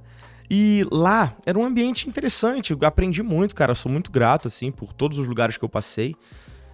E 0.50 0.86
lá 0.92 1.36
era 1.46 1.58
um 1.58 1.64
ambiente 1.64 2.08
interessante, 2.08 2.72
eu 2.72 2.80
aprendi 2.84 3.24
muito, 3.24 3.56
cara, 3.56 3.72
eu 3.72 3.76
sou 3.76 3.92
muito 3.92 4.12
grato, 4.12 4.48
assim, 4.48 4.72
por 4.72 4.94
todos 4.94 5.18
os 5.18 5.28
lugares 5.28 5.58
que 5.58 5.64
eu 5.66 5.70
passei. 5.70 6.16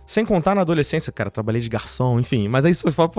Sem 0.05 0.25
contar 0.25 0.55
na 0.55 0.61
adolescência, 0.61 1.11
cara, 1.11 1.29
trabalhei 1.29 1.61
de 1.61 1.69
garçom, 1.69 2.19
enfim, 2.19 2.47
mas 2.47 2.65
aí 2.65 2.73
foi, 2.73 2.91
pra- 2.91 3.09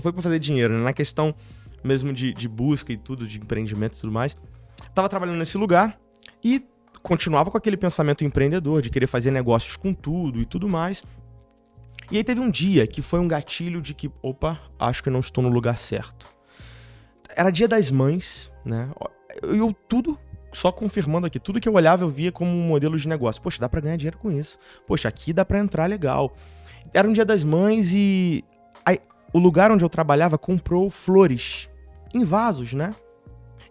foi 0.00 0.12
pra 0.12 0.22
fazer 0.22 0.38
dinheiro, 0.38 0.74
né? 0.74 0.80
Na 0.84 0.92
questão 0.92 1.34
mesmo 1.82 2.12
de, 2.12 2.32
de 2.32 2.48
busca 2.48 2.92
e 2.92 2.96
tudo, 2.96 3.26
de 3.26 3.38
empreendimento 3.38 3.96
e 3.98 4.00
tudo 4.00 4.12
mais. 4.12 4.36
Tava 4.94 5.08
trabalhando 5.08 5.38
nesse 5.38 5.58
lugar 5.58 5.98
e 6.42 6.64
continuava 7.02 7.50
com 7.50 7.58
aquele 7.58 7.76
pensamento 7.76 8.24
empreendedor, 8.24 8.80
de 8.80 8.90
querer 8.90 9.06
fazer 9.08 9.30
negócios 9.32 9.76
com 9.76 9.92
tudo 9.92 10.40
e 10.40 10.44
tudo 10.44 10.68
mais. 10.68 11.02
E 12.10 12.16
aí 12.16 12.22
teve 12.24 12.40
um 12.40 12.50
dia 12.50 12.86
que 12.86 13.02
foi 13.02 13.18
um 13.18 13.26
gatilho 13.26 13.82
de 13.82 13.92
que, 13.92 14.08
opa, 14.22 14.60
acho 14.78 15.02
que 15.02 15.10
não 15.10 15.20
estou 15.20 15.42
no 15.42 15.50
lugar 15.50 15.76
certo. 15.76 16.28
Era 17.36 17.50
dia 17.50 17.66
das 17.66 17.90
mães, 17.90 18.52
né? 18.64 18.88
Eu, 19.42 19.72
tudo, 19.88 20.18
só 20.52 20.72
confirmando 20.72 21.26
aqui, 21.26 21.38
tudo 21.38 21.60
que 21.60 21.68
eu 21.68 21.74
olhava 21.74 22.04
eu 22.04 22.08
via 22.08 22.32
como 22.32 22.50
um 22.50 22.66
modelo 22.66 22.96
de 22.96 23.08
negócio. 23.08 23.42
Poxa, 23.42 23.60
dá 23.60 23.68
pra 23.68 23.80
ganhar 23.80 23.96
dinheiro 23.96 24.18
com 24.18 24.30
isso. 24.30 24.58
Poxa, 24.86 25.08
aqui 25.08 25.32
dá 25.32 25.44
pra 25.44 25.58
entrar 25.58 25.86
legal. 25.86 26.34
Era 26.94 27.08
um 27.08 27.12
dia 27.12 27.24
das 27.24 27.44
mães 27.44 27.92
e 27.92 28.44
aí, 28.84 29.00
o 29.32 29.38
lugar 29.38 29.70
onde 29.70 29.84
eu 29.84 29.88
trabalhava 29.88 30.38
comprou 30.38 30.88
flores 30.90 31.68
em 32.14 32.24
vasos, 32.24 32.72
né? 32.72 32.94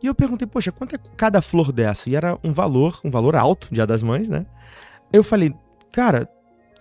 E 0.03 0.07
eu 0.07 0.13
perguntei, 0.13 0.45
poxa, 0.45 0.71
quanto 0.71 0.95
é 0.95 0.99
cada 1.17 1.41
flor 1.41 1.71
dessa? 1.71 2.09
E 2.09 2.15
era 2.15 2.37
um 2.43 2.51
valor, 2.51 2.99
um 3.03 3.09
valor 3.09 3.35
alto, 3.35 3.69
dia 3.71 3.87
das 3.87 4.03
mães, 4.03 4.27
né? 4.27 4.45
Eu 5.11 5.23
falei, 5.23 5.53
cara, 5.91 6.29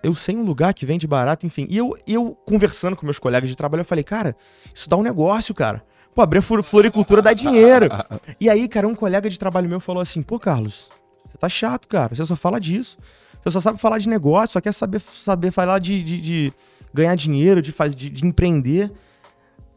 eu 0.03 0.13
sei 0.13 0.35
um 0.35 0.43
lugar 0.43 0.73
que 0.73 0.85
vende 0.85 1.07
barato, 1.07 1.45
enfim. 1.45 1.65
E 1.69 1.77
eu, 1.77 1.97
eu 2.05 2.37
conversando 2.45 2.95
com 2.95 3.05
meus 3.05 3.17
colegas 3.17 3.49
de 3.49 3.55
trabalho, 3.55 3.81
eu 3.81 3.85
falei, 3.85 4.03
cara, 4.03 4.35
isso 4.73 4.87
dá 4.87 4.95
um 4.95 5.01
negócio, 5.01 5.55
cara. 5.55 5.83
Pô, 6.15 6.21
abrir 6.21 6.41
floricultura 6.41 7.21
dá 7.21 7.33
dinheiro. 7.33 7.89
E 8.39 8.49
aí, 8.49 8.67
cara, 8.67 8.87
um 8.87 8.95
colega 8.95 9.29
de 9.29 9.37
trabalho 9.37 9.67
meu 9.69 9.79
falou 9.79 10.01
assim, 10.01 10.21
pô, 10.23 10.39
Carlos, 10.39 10.89
você 11.27 11.37
tá 11.37 11.47
chato, 11.49 11.87
cara. 11.87 12.15
Você 12.15 12.25
só 12.25 12.35
fala 12.35 12.59
disso. 12.59 12.97
Você 13.41 13.51
só 13.51 13.59
sabe 13.59 13.79
falar 13.79 13.97
de 13.99 14.09
negócio, 14.09 14.53
só 14.53 14.61
quer 14.61 14.73
saber, 14.73 14.99
saber 14.99 15.51
falar 15.51 15.79
de, 15.79 16.01
de- 16.03 16.21
de 16.21 16.53
ganhar 16.93 17.15
dinheiro, 17.15 17.61
de, 17.61 17.71
faz, 17.71 17.93
de, 17.95 18.09
de 18.09 18.25
empreender. 18.25 18.91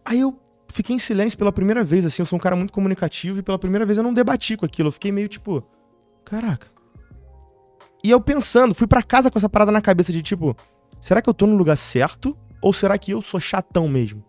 Aí 0.05 0.21
eu 0.21 0.39
fiquei 0.69 0.95
em 0.97 0.99
silêncio 0.99 1.37
pela 1.39 1.53
primeira 1.53 1.83
vez, 1.85 2.07
assim. 2.07 2.23
Eu 2.23 2.27
sou 2.27 2.37
um 2.37 2.41
cara 2.41 2.55
muito 2.57 2.73
comunicativo 2.73 3.41
e 3.41 3.43
pela 3.43 3.59
primeira 3.59 3.85
vez 3.85 3.99
eu 3.99 4.05
não 4.05 4.15
debati 4.15 4.57
com 4.57 4.65
aquilo. 4.65 4.89
Eu 4.89 4.93
fiquei 4.93 5.11
meio 5.13 5.29
tipo, 5.29 5.63
caraca. 6.25 6.67
E 8.03 8.11
eu 8.11 8.21
pensando, 8.21 8.75
fui 8.75 8.87
pra 8.87 9.03
casa 9.03 9.31
com 9.31 9.39
essa 9.39 9.49
parada 9.49 9.73
na 9.73 9.81
cabeça 9.81 10.13
de 10.13 10.23
tipo, 10.23 10.57
será 11.01 11.21
que 11.21 11.29
eu 11.29 11.35
tô 11.35 11.47
no 11.47 11.57
lugar 11.57 11.77
certo? 11.77 12.37
Ou 12.63 12.73
será 12.73 12.97
que 12.97 13.11
eu 13.13 13.21
sou 13.21 13.41
chatão 13.41 13.89
mesmo? 13.89 14.25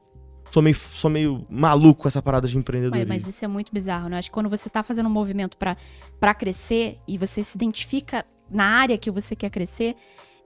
Sou 0.49 0.61
meio, 0.61 0.75
sou 0.75 1.09
meio 1.09 1.45
maluco 1.49 2.01
com 2.03 2.07
essa 2.07 2.21
parada 2.21 2.47
de 2.47 2.57
empreendedorismo. 2.57 3.07
mas 3.07 3.27
isso 3.27 3.45
é 3.45 3.47
muito 3.47 3.71
bizarro, 3.71 4.09
né? 4.09 4.17
Acho 4.17 4.29
que 4.29 4.33
quando 4.33 4.49
você 4.49 4.69
tá 4.69 4.81
fazendo 4.81 5.07
um 5.07 5.11
movimento 5.11 5.57
pra 5.57 6.33
crescer 6.33 6.97
e 7.07 7.17
você 7.17 7.43
se 7.43 7.55
identifica 7.55 8.25
na 8.49 8.65
área 8.65 8.97
que 8.97 9.11
você 9.11 9.35
quer 9.35 9.49
crescer, 9.49 9.95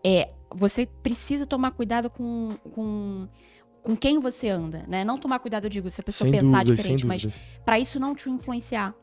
é, 0.04 0.30
você 0.54 0.86
precisa 0.86 1.46
tomar 1.46 1.72
cuidado 1.72 2.10
com, 2.10 2.56
com, 2.74 3.28
com 3.82 3.96
quem 3.96 4.20
você 4.20 4.50
anda, 4.50 4.84
né? 4.88 5.04
Não 5.06 5.18
tomar 5.18 5.40
cuidado, 5.40 5.66
eu 5.66 5.70
digo, 5.70 5.90
se 5.90 6.02
a 6.02 6.04
pessoa 6.04 6.30
sem 6.30 6.40
pensar 6.40 6.64
dúvidas, 6.64 6.78
diferente, 6.78 7.06
mas 7.06 7.26
para 7.64 7.80
isso 7.80 8.00
não 8.00 8.14
te 8.14 8.30
influenciar. 8.30 8.94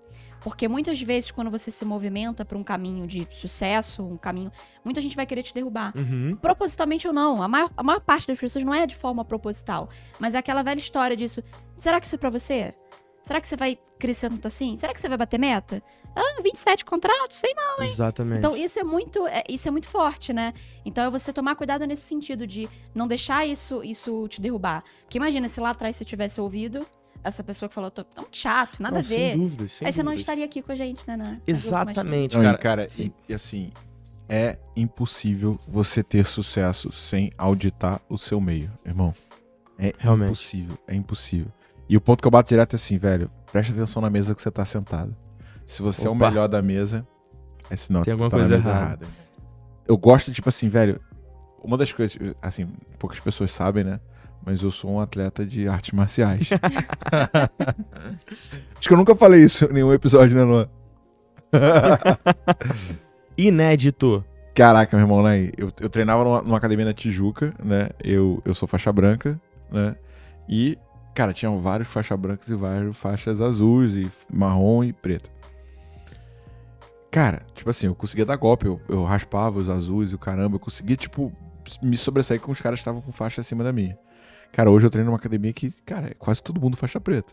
Porque 0.42 0.66
muitas 0.66 1.00
vezes, 1.00 1.30
quando 1.30 1.50
você 1.50 1.70
se 1.70 1.84
movimenta 1.84 2.44
para 2.44 2.56
um 2.56 2.64
caminho 2.64 3.06
de 3.06 3.26
sucesso, 3.30 4.02
um 4.02 4.16
caminho. 4.16 4.50
Muita 4.84 5.00
gente 5.00 5.14
vai 5.14 5.26
querer 5.26 5.42
te 5.42 5.52
derrubar. 5.52 5.92
Uhum. 5.96 6.36
Propositalmente 6.36 7.06
ou 7.06 7.12
não. 7.12 7.42
A 7.42 7.48
maior, 7.48 7.70
a 7.76 7.82
maior 7.82 8.00
parte 8.00 8.26
das 8.26 8.38
pessoas 8.38 8.64
não 8.64 8.72
é 8.72 8.86
de 8.86 8.94
forma 8.94 9.24
proposital. 9.24 9.88
Mas 10.18 10.34
é 10.34 10.38
aquela 10.38 10.62
velha 10.62 10.78
história 10.78 11.16
disso. 11.16 11.42
Será 11.76 12.00
que 12.00 12.06
isso 12.06 12.14
é 12.14 12.18
pra 12.18 12.30
você? 12.30 12.74
Será 13.22 13.40
que 13.40 13.46
você 13.46 13.56
vai 13.56 13.78
crescer 13.98 14.30
tanto 14.30 14.46
assim? 14.46 14.76
Será 14.76 14.94
que 14.94 15.00
você 15.00 15.08
vai 15.08 15.18
bater 15.18 15.38
meta? 15.38 15.82
Ah, 16.16 16.40
27 16.42 16.84
contratos? 16.84 17.36
Sei 17.36 17.52
não. 17.54 17.84
Exatamente. 17.84 18.38
Então, 18.38 18.56
isso 18.56 18.80
é 18.80 18.82
muito, 18.82 19.26
é, 19.26 19.44
isso 19.48 19.68
é 19.68 19.70
muito 19.70 19.88
forte, 19.88 20.32
né? 20.32 20.54
Então, 20.84 21.04
é 21.04 21.10
você 21.10 21.32
tomar 21.32 21.54
cuidado 21.54 21.86
nesse 21.86 22.02
sentido 22.02 22.46
de 22.46 22.68
não 22.94 23.06
deixar 23.06 23.46
isso, 23.46 23.84
isso 23.84 24.26
te 24.26 24.40
derrubar. 24.40 24.82
Porque 25.02 25.18
imagina 25.18 25.48
se 25.48 25.60
lá 25.60 25.70
atrás 25.70 25.94
você 25.96 26.04
tivesse 26.04 26.40
ouvido 26.40 26.84
essa 27.22 27.42
pessoa 27.44 27.68
que 27.68 27.74
falou, 27.74 27.90
"Tô 27.90 28.02
tão 28.04 28.26
chato, 28.32 28.80
nada 28.82 28.94
Não, 28.94 29.00
a 29.00 29.02
ver. 29.02 29.32
Sem 29.32 29.38
dúvidas, 29.38 29.72
sem 29.72 29.86
Aí 29.86 29.92
você 29.92 30.02
não 30.02 30.12
estaria 30.12 30.44
aqui 30.44 30.62
com 30.62 30.72
a 30.72 30.74
gente, 30.74 31.06
né? 31.06 31.16
na- 31.16 31.38
Exatamente, 31.46 32.36
Não, 32.36 32.42
cara. 32.42 32.58
cara, 32.58 32.86
e, 32.98 33.12
e 33.28 33.34
assim, 33.34 33.70
é 34.28 34.56
impossível 34.76 35.58
você 35.68 36.02
ter 36.02 36.24
sucesso 36.24 36.90
sem 36.92 37.32
auditar 37.36 38.00
o 38.08 38.16
seu 38.16 38.40
meio, 38.40 38.70
irmão. 38.84 39.14
É 39.78 39.92
Realmente. 39.98 40.28
impossível, 40.30 40.78
é 40.86 40.94
impossível. 40.94 41.50
E 41.88 41.96
o 41.96 42.00
ponto 42.00 42.20
que 42.20 42.26
eu 42.26 42.30
bato 42.30 42.48
direto 42.48 42.74
é 42.74 42.76
assim, 42.76 42.98
velho, 42.98 43.30
preste 43.50 43.72
atenção 43.72 44.00
na 44.02 44.10
mesa 44.10 44.34
que 44.34 44.40
você 44.42 44.50
tá 44.50 44.64
sentado. 44.64 45.14
Se 45.66 45.82
você 45.82 46.06
é 46.06 46.10
o 46.10 46.14
Opa. 46.14 46.28
melhor 46.28 46.48
da 46.48 46.60
mesa, 46.62 47.06
é 47.68 47.76
sinal 47.76 48.02
Tem 48.02 48.10
que 48.16 48.22
alguma 48.22 48.30
tá 48.30 48.36
coisa 48.38 48.54
errada. 48.54 48.76
errada. 48.78 49.06
Eu 49.86 49.96
gosto, 49.96 50.30
tipo 50.32 50.48
assim, 50.48 50.68
velho, 50.68 51.00
uma 51.62 51.76
das 51.76 51.92
coisas, 51.92 52.16
assim, 52.40 52.68
poucas 52.98 53.18
pessoas 53.20 53.50
sabem, 53.50 53.82
né? 53.84 53.98
Mas 54.44 54.62
eu 54.62 54.70
sou 54.70 54.92
um 54.92 55.00
atleta 55.00 55.44
de 55.44 55.68
artes 55.68 55.92
marciais. 55.92 56.48
Acho 58.78 58.88
que 58.88 58.92
eu 58.92 58.98
nunca 58.98 59.14
falei 59.14 59.44
isso 59.44 59.66
em 59.66 59.74
nenhum 59.74 59.92
episódio, 59.92 60.34
né, 60.34 60.42
Luan? 60.42 60.68
Inédito. 63.36 64.24
Caraca, 64.54 64.96
meu 64.96 65.04
irmão, 65.04 65.22
né? 65.22 65.50
Eu, 65.56 65.72
eu 65.80 65.88
treinava 65.88 66.24
numa, 66.24 66.42
numa 66.42 66.56
academia 66.56 66.84
na 66.84 66.94
Tijuca, 66.94 67.54
né? 67.62 67.90
Eu, 68.02 68.42
eu 68.44 68.54
sou 68.54 68.66
faixa 68.66 68.92
branca, 68.92 69.40
né? 69.70 69.94
E, 70.48 70.76
cara, 71.14 71.32
tinham 71.32 71.60
vários 71.60 71.88
faixas 71.88 72.18
brancas 72.18 72.48
e 72.48 72.54
várias 72.54 72.96
faixas 72.96 73.40
azuis 73.40 73.94
e 73.94 74.10
marrom 74.32 74.82
e 74.82 74.92
preta. 74.92 75.30
Cara, 77.10 77.42
tipo 77.54 77.68
assim, 77.68 77.86
eu 77.86 77.94
conseguia 77.94 78.24
dar 78.24 78.36
golpe, 78.36 78.66
eu, 78.66 78.80
eu 78.88 79.04
raspava 79.04 79.58
os 79.58 79.68
azuis 79.68 80.12
e 80.12 80.14
o 80.14 80.18
caramba, 80.18 80.56
eu 80.56 80.60
conseguia, 80.60 80.96
tipo, 80.96 81.32
me 81.82 81.96
sobressair 81.96 82.40
com 82.40 82.52
os 82.52 82.60
caras 82.60 82.78
que 82.78 82.82
estavam 82.82 83.00
com 83.00 83.12
faixa 83.12 83.40
acima 83.40 83.64
da 83.64 83.72
minha. 83.72 83.98
Cara, 84.52 84.70
hoje 84.70 84.86
eu 84.86 84.90
treino 84.90 85.10
numa 85.10 85.18
academia 85.18 85.52
que, 85.52 85.70
cara, 85.84 86.08
é 86.08 86.14
quase 86.14 86.42
todo 86.42 86.60
mundo 86.60 86.76
faixa 86.76 87.00
preta. 87.00 87.32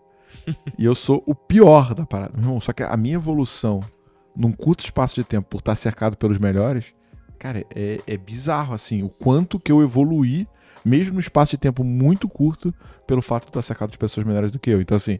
e 0.77 0.85
eu 0.85 0.93
sou 0.93 1.23
o 1.25 1.33
pior 1.33 1.93
da 1.93 2.05
parada. 2.05 2.37
Irmão, 2.37 2.59
só 2.59 2.73
que 2.73 2.83
a 2.83 2.97
minha 2.97 3.15
evolução 3.15 3.81
num 4.35 4.51
curto 4.51 4.83
espaço 4.83 5.15
de 5.15 5.23
tempo 5.23 5.47
por 5.49 5.59
estar 5.59 5.75
cercado 5.75 6.15
pelos 6.15 6.37
melhores, 6.37 6.93
cara, 7.39 7.65
é, 7.75 7.99
é 8.05 8.17
bizarro, 8.17 8.73
assim, 8.73 9.01
o 9.01 9.09
quanto 9.09 9.59
que 9.59 9.71
eu 9.71 9.81
evoluí, 9.81 10.47
mesmo 10.85 11.13
num 11.13 11.19
espaço 11.19 11.51
de 11.51 11.57
tempo 11.57 11.83
muito 11.83 12.29
curto, 12.29 12.73
pelo 13.07 13.21
fato 13.21 13.43
de 13.43 13.49
estar 13.49 13.61
cercado 13.61 13.91
de 13.91 13.97
pessoas 13.97 14.25
melhores 14.25 14.51
do 14.51 14.59
que 14.59 14.69
eu. 14.69 14.79
Então, 14.79 14.95
assim, 14.95 15.19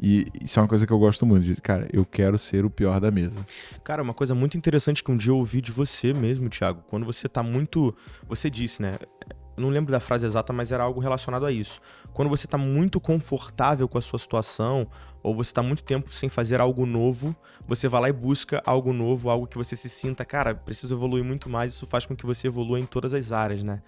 e 0.00 0.26
isso 0.40 0.58
é 0.58 0.62
uma 0.62 0.68
coisa 0.68 0.86
que 0.86 0.92
eu 0.92 0.98
gosto 0.98 1.26
muito, 1.26 1.44
de, 1.44 1.56
cara, 1.56 1.88
eu 1.92 2.04
quero 2.04 2.38
ser 2.38 2.64
o 2.64 2.70
pior 2.70 3.00
da 3.00 3.10
mesa. 3.10 3.44
Cara, 3.82 4.02
uma 4.02 4.14
coisa 4.14 4.34
muito 4.34 4.56
interessante 4.56 5.04
que 5.04 5.10
um 5.10 5.16
dia 5.16 5.30
eu 5.30 5.36
ouvi 5.36 5.60
de 5.60 5.72
você 5.72 6.12
mesmo, 6.12 6.48
Thiago, 6.48 6.82
quando 6.88 7.04
você 7.04 7.28
tá 7.28 7.42
muito. 7.42 7.94
Você 8.26 8.48
disse, 8.48 8.80
né? 8.80 8.96
Não 9.56 9.68
lembro 9.68 9.92
da 9.92 10.00
frase 10.00 10.26
exata, 10.26 10.52
mas 10.52 10.72
era 10.72 10.82
algo 10.82 11.00
relacionado 11.00 11.46
a 11.46 11.52
isso. 11.52 11.80
Quando 12.12 12.28
você 12.28 12.46
tá 12.46 12.58
muito 12.58 13.00
confortável 13.00 13.88
com 13.88 13.98
a 13.98 14.00
sua 14.00 14.18
situação, 14.18 14.86
ou 15.22 15.34
você 15.34 15.52
tá 15.52 15.62
muito 15.62 15.82
tempo 15.82 16.12
sem 16.12 16.28
fazer 16.28 16.60
algo 16.60 16.84
novo, 16.84 17.34
você 17.66 17.88
vai 17.88 18.00
lá 18.02 18.08
e 18.08 18.12
busca 18.12 18.62
algo 18.66 18.92
novo, 18.92 19.30
algo 19.30 19.46
que 19.46 19.56
você 19.56 19.76
se 19.76 19.88
sinta, 19.88 20.24
cara, 20.24 20.54
preciso 20.54 20.94
evoluir 20.94 21.24
muito 21.24 21.48
mais, 21.48 21.72
isso 21.72 21.86
faz 21.86 22.04
com 22.04 22.14
que 22.14 22.26
você 22.26 22.48
evolua 22.48 22.78
em 22.78 22.86
todas 22.86 23.14
as 23.14 23.32
áreas, 23.32 23.62
né? 23.62 23.80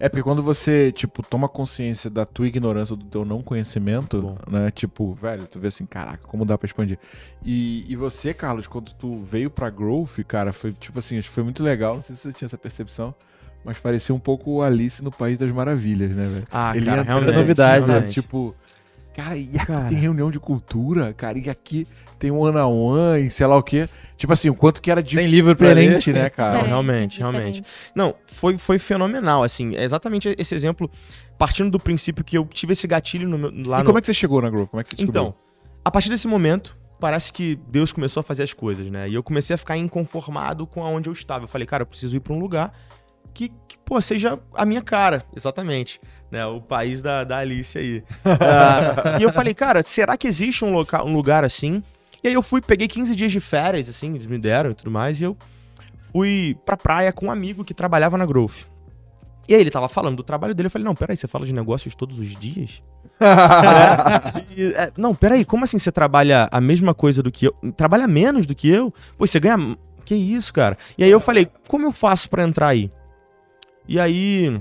É 0.00 0.08
porque 0.08 0.22
quando 0.22 0.42
você, 0.42 0.92
tipo, 0.92 1.24
toma 1.24 1.48
consciência 1.48 2.08
da 2.08 2.24
tua 2.24 2.46
ignorância, 2.46 2.94
do 2.94 3.04
teu 3.04 3.24
não 3.24 3.42
conhecimento, 3.42 4.22
Bom. 4.22 4.38
né? 4.48 4.70
Tipo, 4.70 5.12
velho, 5.14 5.44
tu 5.46 5.58
vê 5.58 5.66
assim, 5.68 5.84
caraca, 5.84 6.26
como 6.28 6.44
dá 6.44 6.56
pra 6.56 6.66
expandir. 6.66 6.98
E, 7.44 7.84
e 7.90 7.96
você, 7.96 8.32
Carlos, 8.32 8.68
quando 8.68 8.92
tu 8.94 9.20
veio 9.24 9.50
pra 9.50 9.68
Growth, 9.68 10.22
cara, 10.26 10.52
foi 10.52 10.72
tipo 10.72 11.00
assim, 11.00 11.18
acho 11.18 11.28
que 11.28 11.34
foi 11.34 11.42
muito 11.42 11.64
legal. 11.64 11.96
Não 11.96 12.02
sei 12.02 12.14
se 12.14 12.22
você 12.22 12.32
tinha 12.32 12.46
essa 12.46 12.56
percepção, 12.56 13.12
mas 13.64 13.78
parecia 13.78 14.14
um 14.14 14.18
pouco 14.18 14.50
o 14.52 14.62
Alice 14.62 15.02
no 15.02 15.10
País 15.10 15.36
das 15.38 15.50
Maravilhas, 15.50 16.10
né, 16.10 16.26
velho? 16.26 16.44
Ah, 16.50 16.76
Ele 16.76 16.86
cara, 16.86 17.02
realmente. 17.02 17.30
na 17.32 17.38
novidade, 17.38 17.80
né? 17.86 17.92
realmente. 17.92 18.14
Tipo, 18.14 18.54
cara, 19.14 19.36
e 19.36 19.50
aqui 19.54 19.66
Cara. 19.66 19.88
tem 19.88 19.98
reunião 19.98 20.30
de 20.30 20.38
cultura, 20.40 21.12
cara, 21.12 21.38
e 21.38 21.50
aqui 21.50 21.86
tem 22.18 22.30
um 22.30 22.38
one 22.40 22.56
on 22.56 22.70
one, 22.94 23.26
e 23.26 23.30
sei 23.30 23.46
lá 23.46 23.56
o 23.56 23.62
quê. 23.62 23.88
Tipo 24.16 24.32
assim, 24.32 24.48
o 24.50 24.54
quanto 24.54 24.82
que 24.82 24.90
era 24.90 25.02
Tem 25.02 25.26
livro 25.26 25.54
diferente, 25.54 26.12
né, 26.12 26.28
cara? 26.30 26.52
Não, 26.52 26.58
Diferente, 26.60 26.68
realmente, 26.70 27.10
diferente. 27.18 27.36
realmente. 27.36 27.64
Não, 27.94 28.14
foi, 28.26 28.58
foi 28.58 28.78
fenomenal, 28.78 29.42
assim. 29.44 29.76
É 29.76 29.84
exatamente 29.84 30.34
esse 30.38 30.54
exemplo, 30.54 30.90
partindo 31.36 31.70
do 31.70 31.78
princípio 31.78 32.24
que 32.24 32.36
eu 32.36 32.44
tive 32.46 32.72
esse 32.72 32.86
gatilho 32.86 33.28
no 33.28 33.38
meu, 33.38 33.50
lá 33.66 33.78
E 33.78 33.80
no... 33.80 33.86
como 33.86 33.98
é 33.98 34.00
que 34.00 34.06
você 34.06 34.14
chegou 34.14 34.42
na 34.42 34.50
Growth? 34.50 34.68
Como 34.70 34.80
é 34.80 34.84
que 34.84 34.90
você 34.90 34.96
descobriu? 34.96 35.22
Então, 35.22 35.34
a 35.84 35.90
partir 35.90 36.08
desse 36.10 36.26
momento, 36.26 36.76
parece 36.98 37.32
que 37.32 37.56
Deus 37.68 37.92
começou 37.92 38.20
a 38.20 38.24
fazer 38.24 38.42
as 38.42 38.52
coisas, 38.52 38.88
né? 38.90 39.08
E 39.08 39.14
eu 39.14 39.22
comecei 39.22 39.54
a 39.54 39.58
ficar 39.58 39.76
inconformado 39.76 40.66
com 40.66 40.82
aonde 40.84 41.08
eu 41.08 41.12
estava. 41.12 41.44
Eu 41.44 41.48
falei, 41.48 41.66
cara, 41.66 41.82
eu 41.82 41.86
preciso 41.86 42.16
ir 42.16 42.20
pra 42.20 42.32
um 42.32 42.40
lugar 42.40 42.72
que, 43.38 43.52
que, 43.68 43.78
pô, 43.84 44.00
seja 44.00 44.36
a 44.52 44.66
minha 44.66 44.82
cara, 44.82 45.24
exatamente. 45.36 46.00
Né, 46.28 46.44
o 46.44 46.60
país 46.60 47.00
da, 47.00 47.22
da 47.22 47.38
Alice 47.38 47.78
aí. 47.78 48.02
Ah, 48.24 49.18
e 49.20 49.22
eu 49.22 49.32
falei, 49.32 49.54
cara, 49.54 49.82
será 49.84 50.16
que 50.16 50.26
existe 50.26 50.64
um, 50.64 50.72
local, 50.72 51.06
um 51.06 51.12
lugar 51.12 51.44
assim? 51.44 51.80
E 52.22 52.26
aí 52.26 52.34
eu 52.34 52.42
fui, 52.42 52.60
peguei 52.60 52.88
15 52.88 53.14
dias 53.14 53.30
de 53.30 53.38
férias, 53.38 53.88
assim, 53.88 54.10
eles 54.10 54.26
me 54.26 54.38
deram 54.38 54.72
e 54.72 54.74
tudo 54.74 54.90
mais, 54.90 55.20
e 55.20 55.24
eu 55.24 55.36
fui 56.12 56.56
pra 56.66 56.76
praia 56.76 57.12
com 57.12 57.26
um 57.26 57.30
amigo 57.30 57.64
que 57.64 57.72
trabalhava 57.72 58.18
na 58.18 58.26
Growth. 58.26 58.64
E 59.48 59.54
aí 59.54 59.60
ele 59.60 59.70
tava 59.70 59.88
falando 59.88 60.16
do 60.16 60.22
trabalho 60.24 60.52
dele, 60.52 60.66
eu 60.66 60.70
falei, 60.70 60.84
não, 60.84 60.96
peraí, 60.96 61.16
você 61.16 61.28
fala 61.28 61.46
de 61.46 61.52
negócios 61.52 61.94
todos 61.94 62.18
os 62.18 62.36
dias? 62.36 62.82
E, 64.56 64.72
é, 64.74 64.92
não, 64.96 65.14
peraí, 65.14 65.44
como 65.44 65.62
assim 65.64 65.78
você 65.78 65.92
trabalha 65.92 66.48
a 66.50 66.60
mesma 66.60 66.92
coisa 66.92 67.22
do 67.22 67.30
que 67.30 67.46
eu? 67.46 67.52
Trabalha 67.76 68.08
menos 68.08 68.46
do 68.46 68.54
que 68.54 68.68
eu? 68.68 68.92
Pô, 69.16 69.26
você 69.26 69.38
ganha. 69.38 69.76
Que 70.04 70.14
isso, 70.14 70.52
cara? 70.52 70.76
E 70.96 71.04
aí 71.04 71.10
eu 71.10 71.20
falei, 71.20 71.48
como 71.68 71.86
eu 71.86 71.92
faço 71.92 72.30
pra 72.30 72.42
entrar 72.42 72.68
aí? 72.68 72.90
E 73.88 73.98
aí. 73.98 74.60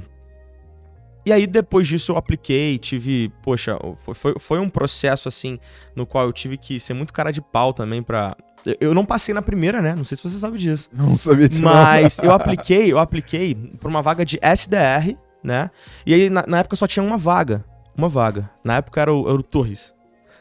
E 1.26 1.34
aí, 1.34 1.46
depois 1.46 1.86
disso, 1.88 2.14
eu 2.14 2.18
apliquei, 2.18 2.78
tive. 2.80 3.30
Poxa, 3.44 3.78
foi, 4.14 4.36
foi, 4.40 4.60
um 4.60 4.70
processo 4.70 5.28
assim, 5.28 5.60
no 5.94 6.06
qual 6.06 6.26
eu 6.26 6.32
tive 6.32 6.58
que 6.58 6.80
ser 6.80 6.94
muito 6.94 7.12
cara 7.12 7.32
de 7.32 7.42
pau 7.42 7.74
também 7.74 8.02
pra. 8.02 8.36
eu- 8.80 8.94
não 8.94 9.06
passei 9.06 9.34
na 9.34 9.42
primeira, 9.42 9.82
né? 9.82 9.94
Não 9.94 10.06
sei 10.06 10.16
se 10.16 10.24
você 10.24 10.38
sabe 10.38 10.58
disso. 10.58 10.90
Não 10.94 11.18
sabia 11.18 11.50
disso. 11.50 11.62
não. 11.62 11.74
Mas 11.74 12.18
eu 12.20 12.32
apliquei, 12.32 12.92
eu 12.94 12.98
apliquei 12.98 13.54
pra 13.54 13.90
uma 13.90 14.02
vaga 14.02 14.24
de 14.24 14.40
SDR, 14.42 15.18
né? 15.44 15.70
E 16.06 16.14
aí, 16.14 16.30
na, 16.30 16.46
na 16.48 16.60
época, 16.60 16.78
só 16.78 16.88
tinha 16.88 17.04
uma 17.04 17.18
vaga. 17.18 17.66
Uma 17.98 18.08
vaga. 18.08 18.50
Na 18.64 18.78
época 18.78 19.02
era 19.02 19.14
o, 19.14 19.28
era 19.28 19.38
o 19.38 19.44
Torres. 19.44 19.94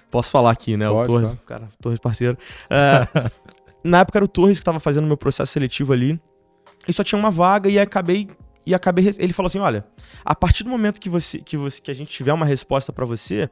Posso 0.09 0.31
falar 0.31 0.53
aqui, 0.53 0.77
né? 0.77 0.89
Pode, 0.89 1.03
o 1.03 1.07
Torres, 1.07 1.37
cara, 1.45 1.69
Torres 1.81 1.99
parceiro. 1.99 2.39
É, 2.71 3.31
na 3.83 4.01
época 4.01 4.19
era 4.19 4.25
o 4.25 4.29
Torres 4.29 4.59
que 4.61 4.65
tava 4.65 4.79
fazendo 4.79 5.07
meu 5.07 5.17
processo 5.17 5.53
seletivo 5.53 5.93
ali. 5.93 6.21
E 6.87 6.93
só 6.93 7.03
tinha 7.03 7.19
uma 7.19 7.31
vaga 7.31 7.69
e 7.69 7.77
acabei. 7.77 8.29
E 8.67 8.75
acabei. 8.75 9.09
Ele 9.19 9.33
falou 9.33 9.47
assim: 9.47 9.61
olha, 9.61 9.85
a 10.25 10.35
partir 10.35 10.65
do 10.65 10.71
momento 10.71 11.01
que 11.01 11.09
você 11.09 11.39
que, 11.39 11.57
você, 11.57 11.81
que 11.81 11.91
a 11.91 11.95
gente 11.95 12.11
tiver 12.11 12.33
uma 12.33 12.45
resposta 12.45 12.93
pra 12.93 13.07
você, 13.07 13.49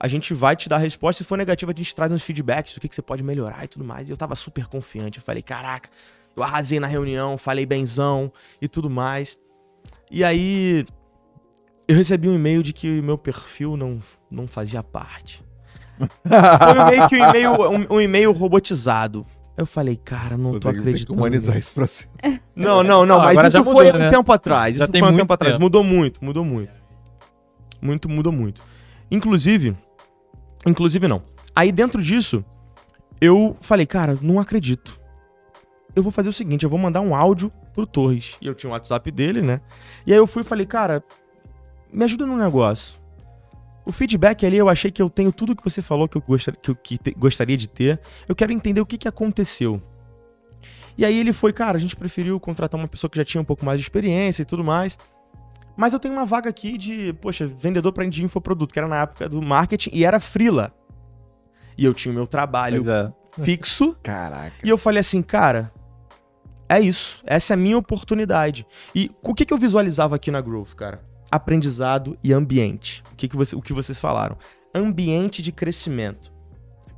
a 0.00 0.08
gente 0.08 0.32
vai 0.32 0.56
te 0.56 0.68
dar 0.68 0.76
a 0.76 0.80
resposta. 0.80 1.22
Se 1.22 1.28
for 1.28 1.36
negativa, 1.36 1.70
a 1.70 1.74
gente 1.74 1.94
traz 1.94 2.10
uns 2.10 2.22
feedbacks, 2.22 2.76
o 2.76 2.80
que, 2.80 2.88
que 2.88 2.94
você 2.94 3.02
pode 3.02 3.22
melhorar 3.22 3.64
e 3.64 3.68
tudo 3.68 3.84
mais. 3.84 4.08
E 4.08 4.12
eu 4.12 4.16
tava 4.16 4.34
super 4.34 4.66
confiante. 4.66 5.18
Eu 5.18 5.24
falei, 5.24 5.42
caraca, 5.42 5.90
eu 6.34 6.42
arrasei 6.42 6.80
na 6.80 6.86
reunião, 6.86 7.36
falei 7.36 7.66
benzão 7.66 8.32
e 8.60 8.66
tudo 8.66 8.88
mais. 8.88 9.36
E 10.10 10.24
aí 10.24 10.86
eu 11.86 11.96
recebi 11.96 12.28
um 12.28 12.34
e-mail 12.34 12.62
de 12.62 12.72
que 12.72 13.00
o 13.00 13.02
meu 13.02 13.18
perfil 13.18 13.76
não, 13.76 13.98
não 14.30 14.46
fazia 14.46 14.82
parte. 14.82 15.42
Foi 15.98 16.84
meio 16.90 17.08
que 17.08 17.16
um 17.16 17.28
e-mail, 17.28 17.52
um, 17.70 17.96
um 17.96 18.00
e-mail 18.00 18.32
robotizado. 18.32 19.26
Eu 19.58 19.66
falei, 19.66 19.96
cara, 19.96 20.38
não 20.38 20.52
Eu 20.52 20.60
tô 20.60 20.68
tenho 20.70 20.74
que- 20.74 20.78
tenho 20.78 20.82
que 20.84 20.88
acreditando. 20.90 21.18
humanizar 21.18 21.54
nisso. 21.56 21.66
esse 21.68 21.74
processo. 21.74 22.08
Não, 22.54 22.82
não, 22.82 23.04
não, 23.04 23.06
Não, 23.06 23.18
mas 23.18 23.30
agora 23.30 23.48
isso 23.48 23.58
já 23.58 23.64
foi 23.64 23.74
mudou, 23.86 23.94
um 23.94 23.98
né? 24.04 24.10
tempo 24.10 24.32
atrás. 24.32 24.76
Já 24.76 24.84
isso 24.84 24.92
tem 24.92 25.00
foi 25.00 25.08
um 25.08 25.12
muito 25.12 25.22
tempo 25.22 25.32
atrás. 25.34 25.54
tempo. 25.54 25.62
Mudou 25.64 25.82
muito, 25.84 26.24
mudou 26.24 26.44
muito. 26.44 26.76
Muito, 27.82 28.08
mudou 28.08 28.32
muito. 28.32 28.62
Inclusive, 29.10 29.76
inclusive 30.66 31.06
não. 31.08 31.22
Aí 31.54 31.70
dentro 31.72 32.00
disso, 32.02 32.44
eu 33.20 33.56
falei, 33.60 33.84
cara, 33.86 34.16
não 34.22 34.38
acredito. 34.40 34.98
Eu 35.94 36.02
vou 36.02 36.12
fazer 36.12 36.28
o 36.28 36.32
seguinte, 36.32 36.62
eu 36.64 36.70
vou 36.70 36.78
mandar 36.78 37.00
um 37.00 37.14
áudio 37.14 37.50
pro 37.74 37.84
Torres. 37.86 38.36
E 38.40 38.46
eu 38.46 38.54
tinha 38.54 38.70
o 38.70 38.72
WhatsApp 38.72 39.10
dele, 39.10 39.42
né? 39.42 39.60
E 40.06 40.12
aí 40.12 40.18
eu 40.18 40.26
fui 40.26 40.42
e 40.42 40.44
falei, 40.44 40.66
cara, 40.66 41.02
me 41.92 42.04
ajuda 42.04 42.26
num 42.26 42.36
negócio. 42.36 42.94
O 43.88 43.92
feedback 43.92 44.44
ali, 44.44 44.58
eu 44.58 44.68
achei 44.68 44.90
que 44.90 45.00
eu 45.00 45.08
tenho 45.08 45.32
tudo 45.32 45.56
que 45.56 45.64
você 45.64 45.80
falou 45.80 46.06
que 46.06 46.18
eu 46.18 46.20
gostaria, 46.20 46.60
que 46.60 46.70
eu 46.70 46.76
que 46.76 46.98
te- 46.98 47.14
gostaria 47.16 47.56
de 47.56 47.66
ter. 47.66 47.98
Eu 48.28 48.36
quero 48.36 48.52
entender 48.52 48.82
o 48.82 48.84
que, 48.84 48.98
que 48.98 49.08
aconteceu. 49.08 49.82
E 50.98 51.06
aí 51.06 51.18
ele 51.18 51.32
foi, 51.32 51.54
cara, 51.54 51.78
a 51.78 51.80
gente 51.80 51.96
preferiu 51.96 52.38
contratar 52.38 52.78
uma 52.78 52.86
pessoa 52.86 53.10
que 53.10 53.16
já 53.16 53.24
tinha 53.24 53.40
um 53.40 53.46
pouco 53.46 53.64
mais 53.64 53.78
de 53.78 53.84
experiência 53.84 54.42
e 54.42 54.44
tudo 54.44 54.62
mais. 54.62 54.98
Mas 55.74 55.94
eu 55.94 55.98
tenho 55.98 56.12
uma 56.12 56.26
vaga 56.26 56.50
aqui 56.50 56.76
de, 56.76 57.14
poxa, 57.14 57.46
vendedor 57.46 57.90
para 57.94 58.06
de 58.06 58.22
infoproduto, 58.22 58.74
que 58.74 58.78
era 58.78 58.86
na 58.86 59.00
época 59.00 59.26
do 59.26 59.40
marketing 59.40 59.88
e 59.94 60.04
era 60.04 60.20
frila. 60.20 60.70
E 61.78 61.82
eu 61.82 61.94
tinha 61.94 62.12
o 62.12 62.14
meu 62.14 62.26
trabalho 62.26 62.84
é. 62.90 63.10
fixo 63.42 63.96
Caraca. 64.02 64.52
e 64.62 64.68
eu 64.68 64.76
falei 64.76 65.00
assim, 65.00 65.22
cara, 65.22 65.72
é 66.68 66.78
isso. 66.78 67.22
Essa 67.24 67.52
é 67.52 67.54
a 67.54 67.56
minha 67.56 67.78
oportunidade. 67.78 68.66
E 68.94 69.10
o 69.22 69.32
que, 69.32 69.46
que 69.46 69.54
eu 69.54 69.56
visualizava 69.56 70.14
aqui 70.14 70.30
na 70.30 70.42
Growth, 70.42 70.74
cara? 70.74 71.07
Aprendizado 71.30 72.16
e 72.22 72.32
ambiente. 72.32 73.02
O 73.12 73.16
que, 73.16 73.28
que, 73.28 73.36
você, 73.36 73.54
o 73.54 73.60
que 73.62 73.72
vocês 73.72 73.98
falaram? 73.98 74.36
Ambiente 74.74 75.42
de 75.42 75.52
crescimento. 75.52 76.32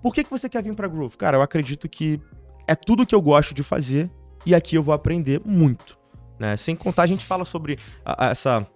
Por 0.02 0.14
que, 0.14 0.24
que 0.24 0.30
você 0.30 0.48
quer 0.48 0.62
vir 0.62 0.74
pra 0.74 0.88
Growth? 0.88 1.16
Cara, 1.16 1.36
eu 1.36 1.42
acredito 1.42 1.88
que 1.88 2.20
é 2.66 2.74
tudo 2.74 3.04
que 3.06 3.14
eu 3.14 3.20
gosto 3.20 3.52
de 3.54 3.62
fazer 3.62 4.10
e 4.46 4.54
aqui 4.54 4.74
eu 4.76 4.82
vou 4.82 4.94
aprender 4.94 5.40
muito, 5.44 5.98
né? 6.38 6.56
Sem 6.56 6.74
contar, 6.74 7.02
a 7.02 7.06
gente 7.06 7.24
fala 7.26 7.44
sobre 7.44 7.78
a- 8.04 8.26
a- 8.26 8.30
essa 8.30 8.66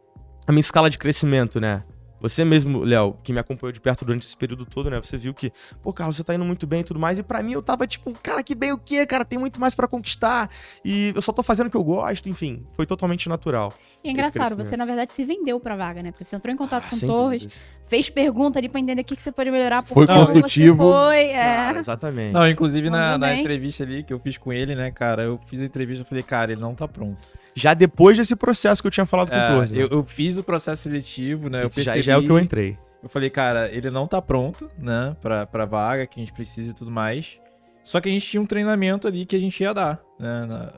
a 0.46 0.52
minha 0.52 0.60
escala 0.60 0.90
de 0.90 0.98
crescimento, 0.98 1.58
né? 1.60 1.82
Você 2.24 2.42
mesmo, 2.42 2.82
Léo, 2.82 3.18
que 3.22 3.34
me 3.34 3.38
acompanhou 3.38 3.70
de 3.70 3.78
perto 3.78 4.02
durante 4.02 4.22
esse 4.22 4.34
período 4.34 4.64
todo, 4.64 4.88
né? 4.88 4.98
Você 4.98 5.18
viu 5.18 5.34
que, 5.34 5.52
pô, 5.82 5.92
Carlos, 5.92 6.16
você 6.16 6.24
tá 6.24 6.34
indo 6.34 6.42
muito 6.44 6.66
bem 6.66 6.80
e 6.80 6.82
tudo 6.84 6.98
mais. 6.98 7.18
E 7.18 7.22
pra 7.22 7.42
mim 7.42 7.52
eu 7.52 7.60
tava 7.62 7.86
tipo, 7.86 8.10
cara, 8.22 8.42
que 8.42 8.54
bem 8.54 8.72
o 8.72 8.78
quê, 8.78 9.04
cara? 9.04 9.26
Tem 9.26 9.38
muito 9.38 9.60
mais 9.60 9.74
pra 9.74 9.86
conquistar. 9.86 10.48
E 10.82 11.12
eu 11.14 11.20
só 11.20 11.32
tô 11.34 11.42
fazendo 11.42 11.66
o 11.66 11.70
que 11.70 11.76
eu 11.76 11.84
gosto, 11.84 12.26
enfim. 12.26 12.64
Foi 12.74 12.86
totalmente 12.86 13.28
natural. 13.28 13.74
E 14.02 14.08
é 14.08 14.12
engraçado, 14.12 14.56
você 14.56 14.74
na 14.74 14.86
verdade 14.86 15.12
se 15.12 15.22
vendeu 15.22 15.60
pra 15.60 15.76
vaga, 15.76 16.02
né? 16.02 16.12
Porque 16.12 16.24
você 16.24 16.34
entrou 16.34 16.52
em 16.52 16.56
contato 16.56 16.86
Ah, 16.86 16.90
com 16.90 17.06
Torres, 17.06 17.42
dúvidas. 17.42 17.62
fez 17.84 18.08
pergunta 18.08 18.58
ali 18.58 18.70
pra 18.70 18.80
entender 18.80 19.02
o 19.02 19.04
que, 19.04 19.16
que 19.16 19.22
você 19.22 19.30
pode 19.30 19.50
melhorar. 19.50 19.82
por 19.82 19.92
Foi 19.92 20.06
construtivo. 20.06 20.76
Foi, 20.90 21.24
é. 21.26 21.44
Cara, 21.44 21.78
exatamente. 21.78 22.32
Não, 22.32 22.48
inclusive 22.48 22.88
na, 22.88 23.18
na 23.18 23.34
entrevista 23.36 23.82
ali 23.84 24.02
que 24.02 24.14
eu 24.14 24.18
fiz 24.18 24.38
com 24.38 24.50
ele, 24.50 24.74
né, 24.74 24.90
cara, 24.90 25.24
eu 25.24 25.38
fiz 25.46 25.60
a 25.60 25.64
entrevista 25.64 26.02
e 26.04 26.08
falei, 26.08 26.22
cara, 26.22 26.52
ele 26.52 26.60
não 26.62 26.74
tá 26.74 26.88
pronto. 26.88 27.28
Já 27.54 27.72
depois 27.74 28.16
desse 28.18 28.34
processo 28.34 28.82
que 28.82 28.86
eu 28.86 28.90
tinha 28.90 29.06
falado 29.06 29.28
com 29.30 29.36
o 29.36 29.38
É, 29.38 29.46
Torres. 29.48 29.72
né? 29.72 29.80
eu, 29.82 29.88
eu 29.88 30.02
fiz 30.02 30.38
o 30.38 30.42
processo 30.44 30.82
seletivo, 30.82 31.48
né? 31.48 31.64
Esse 31.64 31.80
eu 31.80 31.84
percebi, 31.84 32.02
já 32.02 32.12
é 32.14 32.16
o 32.16 32.22
que 32.22 32.30
eu 32.30 32.38
entrei. 32.38 32.76
Eu 33.02 33.08
falei, 33.08 33.30
cara, 33.30 33.68
ele 33.70 33.90
não 33.90 34.06
tá 34.06 34.20
pronto, 34.22 34.68
né, 34.80 35.14
pra, 35.20 35.46
pra 35.46 35.64
vaga 35.66 36.06
que 36.06 36.18
a 36.18 36.22
gente 36.22 36.32
precisa 36.32 36.70
e 36.70 36.74
tudo 36.74 36.90
mais. 36.90 37.38
Só 37.84 38.00
que 38.00 38.08
a 38.08 38.12
gente 38.12 38.26
tinha 38.26 38.40
um 38.40 38.46
treinamento 38.46 39.06
ali 39.06 39.26
que 39.26 39.36
a 39.36 39.38
gente 39.38 39.62
ia 39.62 39.74
dar, 39.74 40.02
né? 40.18 40.46
na- 40.46 40.72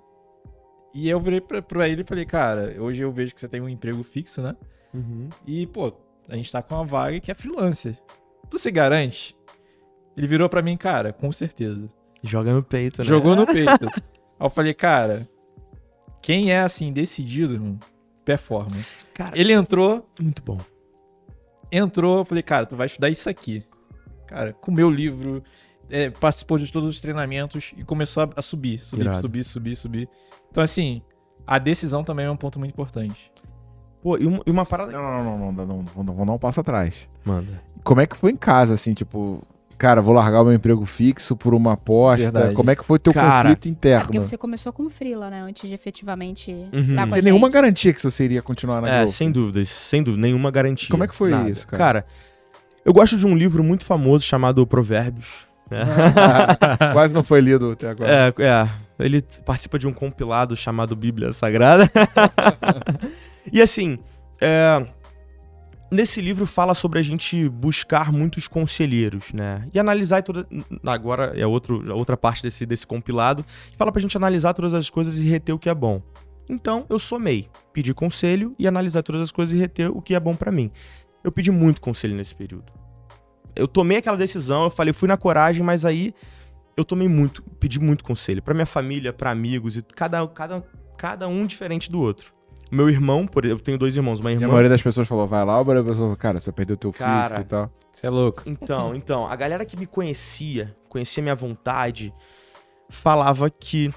E 0.93 1.09
eu 1.09 1.21
virei 1.21 1.41
pra, 1.41 1.63
pra 1.63 1.89
ele 1.89 2.03
e 2.03 2.05
falei, 2.05 2.25
cara, 2.25 2.75
hoje 2.81 3.01
eu 3.03 3.13
vejo 3.13 3.33
que 3.35 3.41
você 3.41 3.49
tem 3.49 3.61
um 3.61 3.69
emprego 3.69 4.03
fixo, 4.03 4.43
né? 4.43 4.57
E, 5.47 5.67
pô, 5.69 5.93
a 6.29 6.37
gente 6.37 6.51
tá 6.51 6.61
com 6.63 6.75
uma 6.75 6.85
vaga 6.85 7.21
que 7.21 7.31
é 7.31 7.35
freelancer. 7.35 7.97
Tu 8.51 8.59
se 8.59 8.71
garante? 8.71 9.37
Ele 10.17 10.27
virou 10.27 10.49
pra 10.49 10.63
mim, 10.63 10.77
cara, 10.77 11.13
com 11.13 11.31
certeza. 11.31 11.89
Joga 12.25 12.53
no 12.53 12.63
peito, 12.63 13.03
né? 13.03 13.05
Jogou 13.07 13.37
no 13.37 13.45
peito. 13.47 13.71
Aí 13.71 13.93
eu 14.41 14.51
falei, 14.51 14.75
cara, 14.75 15.29
quem 16.27 16.51
é 16.51 16.59
assim, 16.59 16.93
decidido, 16.93 17.55
irmão, 17.55 17.79
performa. 18.25 18.77
Cara, 19.15 19.39
Ele 19.39 19.53
entrou, 19.53 20.11
muito 20.21 20.43
bom. 20.43 20.59
entrou, 21.71 22.19
eu 22.19 22.25
falei, 22.25 22.43
cara, 22.43 22.67
tu 22.67 22.75
vai 22.75 22.87
estudar 22.87 23.09
isso 23.09 23.31
aqui. 23.31 23.65
Cara, 24.27 24.53
comeu 24.53 24.89
o 24.89 24.91
livro, 24.91 25.41
é, 25.89 26.11
participou 26.11 26.59
de 26.59 26.73
todos 26.73 26.89
os 26.89 27.01
treinamentos 27.01 27.73
e 27.77 27.85
começou 27.85 28.25
a, 28.25 28.31
a 28.35 28.43
subir, 28.43 28.81
subir, 28.81 29.03
Irado. 29.03 29.21
subir, 29.21 29.45
subir, 29.45 29.77
subir. 29.77 30.09
Então, 30.51 30.65
assim, 30.65 31.01
a 31.47 31.61
decisão 31.61 32.03
também 32.03 32.27
é 32.27 32.31
um 32.31 32.37
ponto 32.37 32.59
muito 32.59 32.73
importante. 32.73 33.31
Pô, 34.03 34.19
e 34.19 34.27
uma, 34.27 34.43
e 34.45 34.51
uma 34.51 34.67
parada. 34.67 34.91
Não, 34.91 35.01
não, 35.01 35.23
não, 35.23 35.39
não, 35.39 35.53
não, 35.53 35.67
não, 35.67 36.03
não, 36.03 36.15
vamos 36.15 36.27
dar 36.27 36.33
um 36.33 36.39
passo 36.41 36.59
atrás. 36.59 37.09
Manda. 37.25 37.63
Como 37.85 38.01
é 38.01 38.07
que 38.07 38.17
foi 38.17 38.33
em 38.33 38.37
casa, 38.37 38.75
assim, 38.75 38.95
tipo, 38.95 39.47
cara, 39.79 40.01
vou 40.03 40.15
largar 40.15 40.43
o 40.43 40.45
meu 40.45 40.55
emprego 40.55 40.85
fixo 40.87 41.37
por 41.37 41.55
uma 41.55 41.73
aposta? 41.75 42.25
Verdade. 42.31 42.55
Como 42.55 42.71
é 42.71 42.77
que 42.77 42.85
foi 42.85 42.99
teu 42.99 43.13
Cara, 43.13 43.49
conflito 43.51 43.67
É 43.67 43.71
interno? 43.71 44.05
porque 44.07 44.19
você 44.21 44.37
começou 44.39 44.73
como 44.73 44.91
freela, 44.91 45.29
né? 45.31 45.41
Antes 45.43 45.69
de 45.69 45.75
efetivamente 45.75 46.51
Uhum. 46.51 46.65
estar 46.65 46.73
com 46.73 46.83
Não 46.83 47.03
a 47.03 47.07
tem 47.07 47.15
gente. 47.17 47.25
nenhuma 47.25 47.49
garantia 47.51 47.93
que 47.93 48.03
você 48.03 48.25
iria 48.25 48.43
continuar 48.43 48.81
na 48.81 48.89
É, 48.89 48.99
Growth. 49.01 49.13
sem 49.15 49.31
dúvidas, 49.31 49.69
sem 49.69 50.03
dúvida, 50.03 50.23
nenhuma 50.23 50.51
garantia. 50.51 50.89
Como 50.91 51.05
é 51.05 51.09
que 51.09 51.15
foi 51.15 51.31
Nada. 51.31 51.49
isso, 51.51 51.67
cara? 51.67 51.79
Cara, 51.79 52.07
eu 52.85 52.93
gosto 52.93 53.17
de 53.19 53.27
um 53.27 53.37
livro 53.37 53.63
muito 53.65 53.85
famoso 53.85 54.25
chamado 54.25 54.67
Provérbios. 54.67 55.47
né? 55.71 55.85
Quase 56.93 57.13
não 57.13 57.25
foi 57.25 57.41
lido 57.41 57.73
até 57.73 57.89
agora. 57.91 58.33
É, 58.39 58.43
é. 58.43 58.69
Ele 58.99 59.21
participa 59.45 59.79
de 59.79 59.87
um 59.87 59.93
compilado 59.93 60.57
chamado 60.57 60.95
Bíblia 60.97 61.33
Sagrada. 61.33 61.91
e 63.53 63.61
assim, 63.61 63.99
é, 64.41 64.87
nesse 65.91 66.21
livro 66.21 66.47
fala 66.47 66.75
sobre 66.75 66.99
a 66.99 67.03
gente 67.03 67.49
buscar 67.49 68.13
muitos 68.13 68.49
conselheiros, 68.49 69.33
né? 69.33 69.69
E 69.73 69.79
analisar 69.79 70.23
toda. 70.23 70.47
Agora 70.85 71.33
é 71.37 71.47
outro, 71.47 71.95
outra 71.95 72.17
parte 72.17 72.43
desse, 72.43 72.67
desse 72.67 72.87
compilado. 72.87 73.45
Fala 73.77 73.93
pra 73.93 74.01
gente 74.01 74.17
analisar 74.17 74.55
todas 74.55 74.75
as 74.75 74.91
coisas 74.91 75.19
e 75.19 75.25
reter 75.25 75.55
o 75.55 75.59
que 75.59 75.69
é 75.69 75.75
bom. 75.75 76.03
Então, 76.49 76.87
eu 76.89 76.99
somei. 76.99 77.49
Pedi 77.73 77.93
conselho 77.93 78.55
e 78.59 78.67
analisar 78.67 79.03
todas 79.03 79.21
as 79.23 79.31
coisas 79.31 79.55
e 79.55 79.59
reter 79.59 79.91
o 79.91 80.01
que 80.01 80.15
é 80.15 80.21
bom 80.21 80.35
pra 80.35 80.53
mim. 80.53 80.71
Eu 81.25 81.33
pedi 81.33 81.51
muito 81.51 81.81
conselho 81.81 82.15
nesse 82.15 82.35
período. 82.35 82.73
Eu 83.55 83.67
tomei 83.67 83.99
aquela 83.99 84.17
decisão, 84.17 84.65
eu 84.65 84.71
falei, 84.71 84.93
fui 84.93 85.09
na 85.09 85.17
coragem, 85.17 85.63
mas 85.63 85.85
aí 85.85 86.15
eu 86.77 86.85
tomei 86.85 87.09
muito, 87.09 87.43
pedi 87.59 87.81
muito 87.81 88.05
conselho 88.05 88.43
pra 88.43 88.53
minha 88.53 88.67
família, 88.67 89.13
pra 89.13 89.31
amigos 89.31 89.77
e 89.77 89.83
cada, 89.83 90.27
cada, 90.29 90.63
cada 90.97 91.27
um 91.27 91.47
diferente 91.47 91.91
do 91.91 92.01
outro. 92.01 92.36
Meu 92.71 92.91
irmão, 92.91 93.27
por 93.27 93.45
eu 93.45 93.59
tenho 93.59 93.79
dois 93.79 93.97
irmãos, 93.97 94.21
uma 94.21 94.31
E 94.31 94.35
a 94.35 94.37
irmã. 94.37 94.49
maioria 94.49 94.69
das 94.71 94.83
pessoas 94.83 95.07
falou, 95.07 95.27
vai 95.27 95.45
lá, 95.45 95.55
a 95.55 95.65
maioria 95.65 95.83
das 95.83 95.93
pessoas 95.93 95.99
falou, 96.07 96.17
cara, 96.17 96.41
você 96.41 96.51
perdeu 96.51 96.77
teu 96.77 96.93
filho 96.93 97.07
e 97.41 97.45
tal. 97.45 97.71
Você 97.93 98.07
é 98.07 98.11
louco. 98.11 98.43
Então, 98.45 98.95
então, 98.95 99.27
a 99.27 99.37
galera 99.37 99.65
que 99.65 99.77
me 99.77 99.87
conhecia, 99.87 100.75
conhecia 100.89 101.23
minha 101.23 101.35
vontade, 101.35 102.13
falava 102.89 103.49
que 103.49 103.93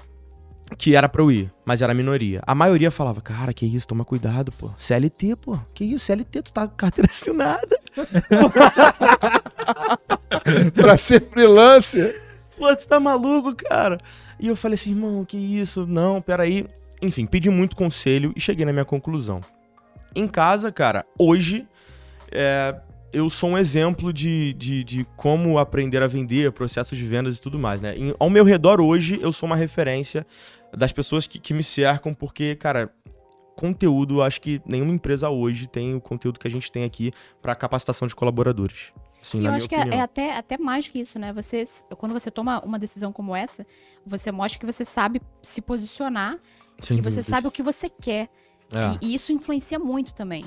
que 0.78 0.94
era 0.94 1.08
pra 1.08 1.20
eu 1.20 1.32
ir, 1.32 1.52
mas 1.64 1.82
era 1.82 1.90
a 1.90 1.94
minoria. 1.96 2.40
A 2.46 2.54
maioria 2.54 2.92
falava, 2.92 3.20
cara, 3.20 3.52
que 3.52 3.66
isso, 3.66 3.88
toma 3.88 4.04
cuidado, 4.04 4.52
pô. 4.52 4.70
CLT, 4.78 5.34
pô. 5.34 5.58
Que 5.74 5.82
isso, 5.84 6.04
CLT, 6.06 6.42
tu 6.42 6.52
tá 6.52 6.68
com 6.68 6.76
carteira 6.76 7.10
assinada. 7.10 7.76
pra 10.74 10.96
ser 10.96 11.22
freelancer. 11.28 12.22
Pô, 12.56 12.74
tu 12.76 12.86
tá 12.86 13.00
maluco, 13.00 13.52
cara? 13.56 13.98
E 14.38 14.46
eu 14.46 14.54
falei 14.54 14.76
assim, 14.76 14.90
irmão, 14.90 15.24
que 15.24 15.36
isso? 15.36 15.84
Não, 15.88 16.22
peraí. 16.22 16.64
Enfim, 17.02 17.26
pedi 17.26 17.48
muito 17.50 17.74
conselho 17.76 18.32
e 18.36 18.40
cheguei 18.40 18.64
na 18.64 18.72
minha 18.72 18.84
conclusão. 18.84 19.40
Em 20.14 20.26
casa, 20.26 20.70
cara, 20.72 21.04
hoje 21.18 21.66
é, 22.30 22.78
eu 23.12 23.28
sou 23.30 23.50
um 23.50 23.58
exemplo 23.58 24.12
de, 24.12 24.52
de, 24.54 24.84
de 24.84 25.04
como 25.16 25.58
aprender 25.58 26.02
a 26.02 26.06
vender, 26.06 26.52
processos 26.52 26.96
de 26.98 27.04
vendas 27.04 27.38
e 27.38 27.40
tudo 27.40 27.58
mais, 27.58 27.80
né? 27.80 27.96
Em- 27.96 28.14
ao 28.18 28.28
meu 28.28 28.44
redor 28.44 28.80
hoje, 28.80 29.18
eu 29.22 29.32
sou 29.32 29.46
uma 29.46 29.56
referência 29.56 30.26
das 30.76 30.92
pessoas 30.92 31.26
que, 31.26 31.38
que 31.38 31.54
me 31.54 31.62
cercam, 31.62 32.12
porque, 32.14 32.54
cara, 32.54 32.92
conteúdo, 33.56 34.16
eu 34.18 34.22
acho 34.22 34.40
que 34.40 34.60
nenhuma 34.66 34.92
empresa 34.92 35.28
hoje 35.28 35.66
tem 35.66 35.94
o 35.94 36.00
conteúdo 36.00 36.38
que 36.38 36.46
a 36.48 36.50
gente 36.50 36.70
tem 36.70 36.84
aqui 36.84 37.10
para 37.42 37.54
capacitação 37.54 38.06
de 38.08 38.14
colaboradores. 38.14 38.92
Assim, 39.20 39.42
E 39.42 39.44
eu 39.44 39.52
acho 39.52 39.68
que 39.68 39.74
é, 39.74 39.80
opinião. 39.80 39.98
é 39.98 40.02
até, 40.02 40.36
até 40.36 40.56
mais 40.56 40.88
que 40.88 40.98
isso, 40.98 41.18
né? 41.18 41.30
Você, 41.32 41.62
quando 41.98 42.12
você 42.12 42.30
toma 42.30 42.64
uma 42.64 42.78
decisão 42.78 43.12
como 43.12 43.36
essa, 43.36 43.66
você 44.06 44.32
mostra 44.32 44.58
que 44.58 44.64
você 44.64 44.82
sabe 44.84 45.20
se 45.42 45.60
posicionar, 45.60 46.38
Sem 46.80 46.96
que 46.96 47.02
você 47.02 47.16
dúvidas. 47.16 47.26
sabe 47.26 47.46
o 47.46 47.50
que 47.50 47.62
você 47.62 47.88
quer. 47.88 48.28
É. 48.72 48.98
E, 49.00 49.08
e 49.10 49.14
isso 49.14 49.32
influencia 49.32 49.78
muito 49.78 50.14
também. 50.14 50.44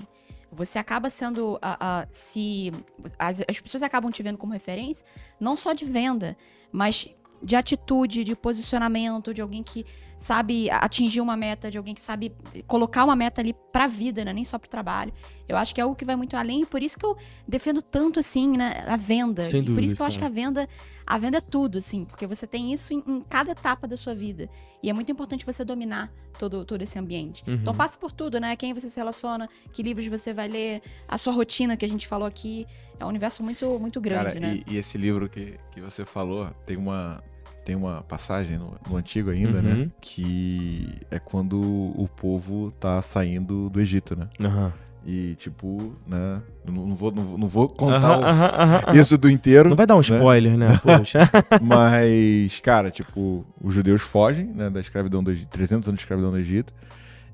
Você 0.51 0.77
acaba 0.79 1.09
sendo. 1.09 1.57
a- 1.61 2.01
a- 2.01 2.07
se 2.11 2.71
as, 3.17 3.41
as 3.49 3.59
pessoas 3.59 3.83
acabam 3.83 4.11
te 4.11 4.21
vendo 4.23 4.37
como 4.37 4.53
referência, 4.53 5.05
não 5.39 5.55
só 5.55 5.73
de 5.73 5.83
venda, 5.85 6.37
mas 6.71 7.07
de 7.41 7.57
atitude, 7.57 8.23
de 8.23 8.35
posicionamento, 8.37 9.33
de 9.33 9.41
alguém 9.41 9.61
que 9.61 9.85
sabe 10.17 10.69
atingir 10.71 11.19
uma 11.19 11.35
meta, 11.35 11.69
de 11.69 11.77
alguém 11.77 11.93
que 11.93 11.99
sabe 11.99 12.31
colocar 12.67 13.03
uma 13.03 13.17
meta 13.17 13.41
ali 13.41 13.53
pra 13.71 13.85
vida, 13.85 14.23
né? 14.23 14.31
Nem 14.31 14.45
só 14.45 14.57
pro 14.57 14.69
trabalho. 14.69 15.11
Eu 15.47 15.57
acho 15.57 15.75
que 15.75 15.81
é 15.81 15.83
algo 15.83 15.95
que 15.95 16.05
vai 16.05 16.15
muito 16.15 16.35
além, 16.37 16.61
e 16.61 16.65
por 16.65 16.81
isso 16.81 16.97
que 16.97 17.05
eu 17.05 17.17
defendo 17.47 17.81
tanto, 17.81 18.19
assim, 18.19 18.57
né, 18.57 18.83
a 18.87 18.95
venda. 18.95 19.45
Sem 19.45 19.61
e 19.61 19.65
por 19.65 19.83
isso 19.83 19.95
que 19.95 20.01
eu 20.01 20.05
acho 20.05 20.17
que 20.17 20.23
a 20.25 20.29
venda, 20.29 20.67
a 21.05 21.17
venda 21.17 21.37
é 21.39 21.41
tudo, 21.41 21.77
assim, 21.79 22.05
porque 22.05 22.25
você 22.25 22.47
tem 22.47 22.71
isso 22.71 22.93
em, 22.93 23.03
em 23.05 23.21
cada 23.21 23.51
etapa 23.51 23.87
da 23.87 23.97
sua 23.97 24.15
vida. 24.15 24.49
E 24.81 24.89
é 24.89 24.93
muito 24.93 25.11
importante 25.11 25.45
você 25.45 25.65
dominar 25.65 26.11
todo, 26.39 26.63
todo 26.63 26.81
esse 26.81 26.97
ambiente. 26.97 27.43
Uhum. 27.45 27.55
Então 27.55 27.75
passe 27.75 27.97
por 27.97 28.11
tudo, 28.11 28.39
né? 28.39 28.55
Quem 28.55 28.73
você 28.73 28.89
se 28.89 28.97
relaciona, 28.97 29.49
que 29.73 29.83
livros 29.83 30.07
você 30.07 30.33
vai 30.33 30.47
ler, 30.47 30.81
a 31.07 31.17
sua 31.17 31.33
rotina 31.33 31.75
que 31.75 31.83
a 31.85 31.89
gente 31.89 32.07
falou 32.07 32.27
aqui. 32.27 32.65
É 32.99 33.05
um 33.05 33.09
universo 33.09 33.43
muito, 33.43 33.77
muito 33.79 33.99
grande, 33.99 34.35
Cara, 34.35 34.39
né? 34.39 34.63
e, 34.65 34.73
e 34.75 34.77
esse 34.77 34.97
livro 34.97 35.27
que, 35.29 35.59
que 35.71 35.81
você 35.81 36.05
falou, 36.05 36.49
tem 36.65 36.77
uma, 36.77 37.21
tem 37.65 37.75
uma 37.75 38.01
passagem 38.03 38.57
no, 38.57 38.77
no 38.89 38.95
antigo 38.95 39.29
ainda, 39.29 39.57
Uhum. 39.57 39.61
né? 39.61 39.91
Que 39.99 40.87
é 41.11 41.19
quando 41.19 41.59
o 41.61 42.07
povo 42.15 42.71
tá 42.79 43.01
saindo 43.01 43.69
do 43.69 43.81
Egito, 43.81 44.15
né? 44.15 44.29
Aham. 44.39 44.73
E, 45.05 45.35
tipo, 45.35 45.93
né? 46.07 46.41
Não, 46.65 46.87
não 46.87 46.95
vou, 46.95 47.11
não, 47.11 47.23
vou- 47.23 47.37
não 47.37 47.47
vou 47.47 47.67
contar 47.69 47.97
Aham, 47.97 48.19
o- 48.19 48.23
aham, 48.23 48.45
aham, 48.45 48.81
aham. 48.87 48.99
isso 49.01 49.17
do 49.17 49.29
inteiro. 49.29 49.69
Não 49.69 49.75
vai 49.75 49.85
dar 49.85 49.95
um 49.97 49.99
spoiler, 50.01 50.57
né? 50.57 50.79
Poxa. 50.81 51.19
Mas, 51.61 52.59
cara, 52.61 52.89
tipo, 52.89 53.45
os 53.61 53.73
judeus 53.73 54.01
fogem, 54.01 54.45
né, 54.45 54.69
da 54.69 54.79
escravidão 54.79 55.21
do 55.23 55.31
Egito, 55.31 55.49
300 55.49 55.89
anos 55.89 55.97
de 55.99 56.03
escravidão 56.03 56.31
no 56.31 56.37
Egito. 56.39 56.73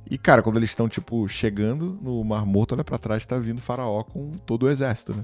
E, 0.10 0.18
cara, 0.18 0.42
quando 0.42 0.58
eles 0.58 0.72
estão, 0.72 0.90
tipo, 0.90 1.28
chegando 1.28 2.00
no 2.02 2.24
Mar 2.24 2.44
Morto, 2.44 2.74
olha 2.74 2.84
pra 2.84 2.98
trás, 2.98 3.24
tá 3.26 3.38
vindo 3.38 3.60
o 3.60 3.62
faraó 3.62 4.04
com 4.04 4.32
todo 4.46 4.64
o 4.64 4.70
exército, 4.70 5.16
né? 5.16 5.24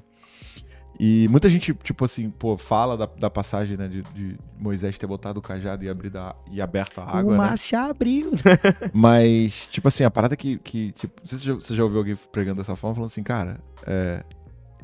E 0.99 1.27
muita 1.29 1.49
gente, 1.49 1.73
tipo 1.83 2.05
assim, 2.05 2.29
pô, 2.29 2.57
fala 2.57 2.97
da, 2.97 3.05
da 3.05 3.29
passagem, 3.29 3.75
né, 3.75 3.87
de, 3.87 4.01
de 4.13 4.37
Moisés 4.57 4.97
ter 4.97 5.07
botado 5.07 5.39
o 5.39 5.41
cajado 5.41 5.83
e, 5.83 5.89
abrido 5.89 6.17
a, 6.19 6.35
e 6.51 6.61
aberto 6.61 6.99
a 6.99 7.03
água, 7.03 7.33
o 7.33 7.37
né? 7.37 7.37
abriu. 7.75 8.31
Mas, 8.93 9.67
tipo 9.71 9.87
assim, 9.87 10.03
a 10.03 10.11
parada 10.11 10.35
que, 10.35 10.57
que 10.59 10.91
tipo, 10.93 11.19
não 11.19 11.27
sei 11.27 11.37
se 11.37 11.45
você 11.45 11.51
já, 11.51 11.53
você 11.55 11.75
já 11.75 11.83
ouviu 11.83 11.99
alguém 11.99 12.15
pregando 12.31 12.57
dessa 12.57 12.75
forma, 12.75 12.95
falando 12.95 13.09
assim, 13.09 13.23
cara, 13.23 13.59
é, 13.85 14.23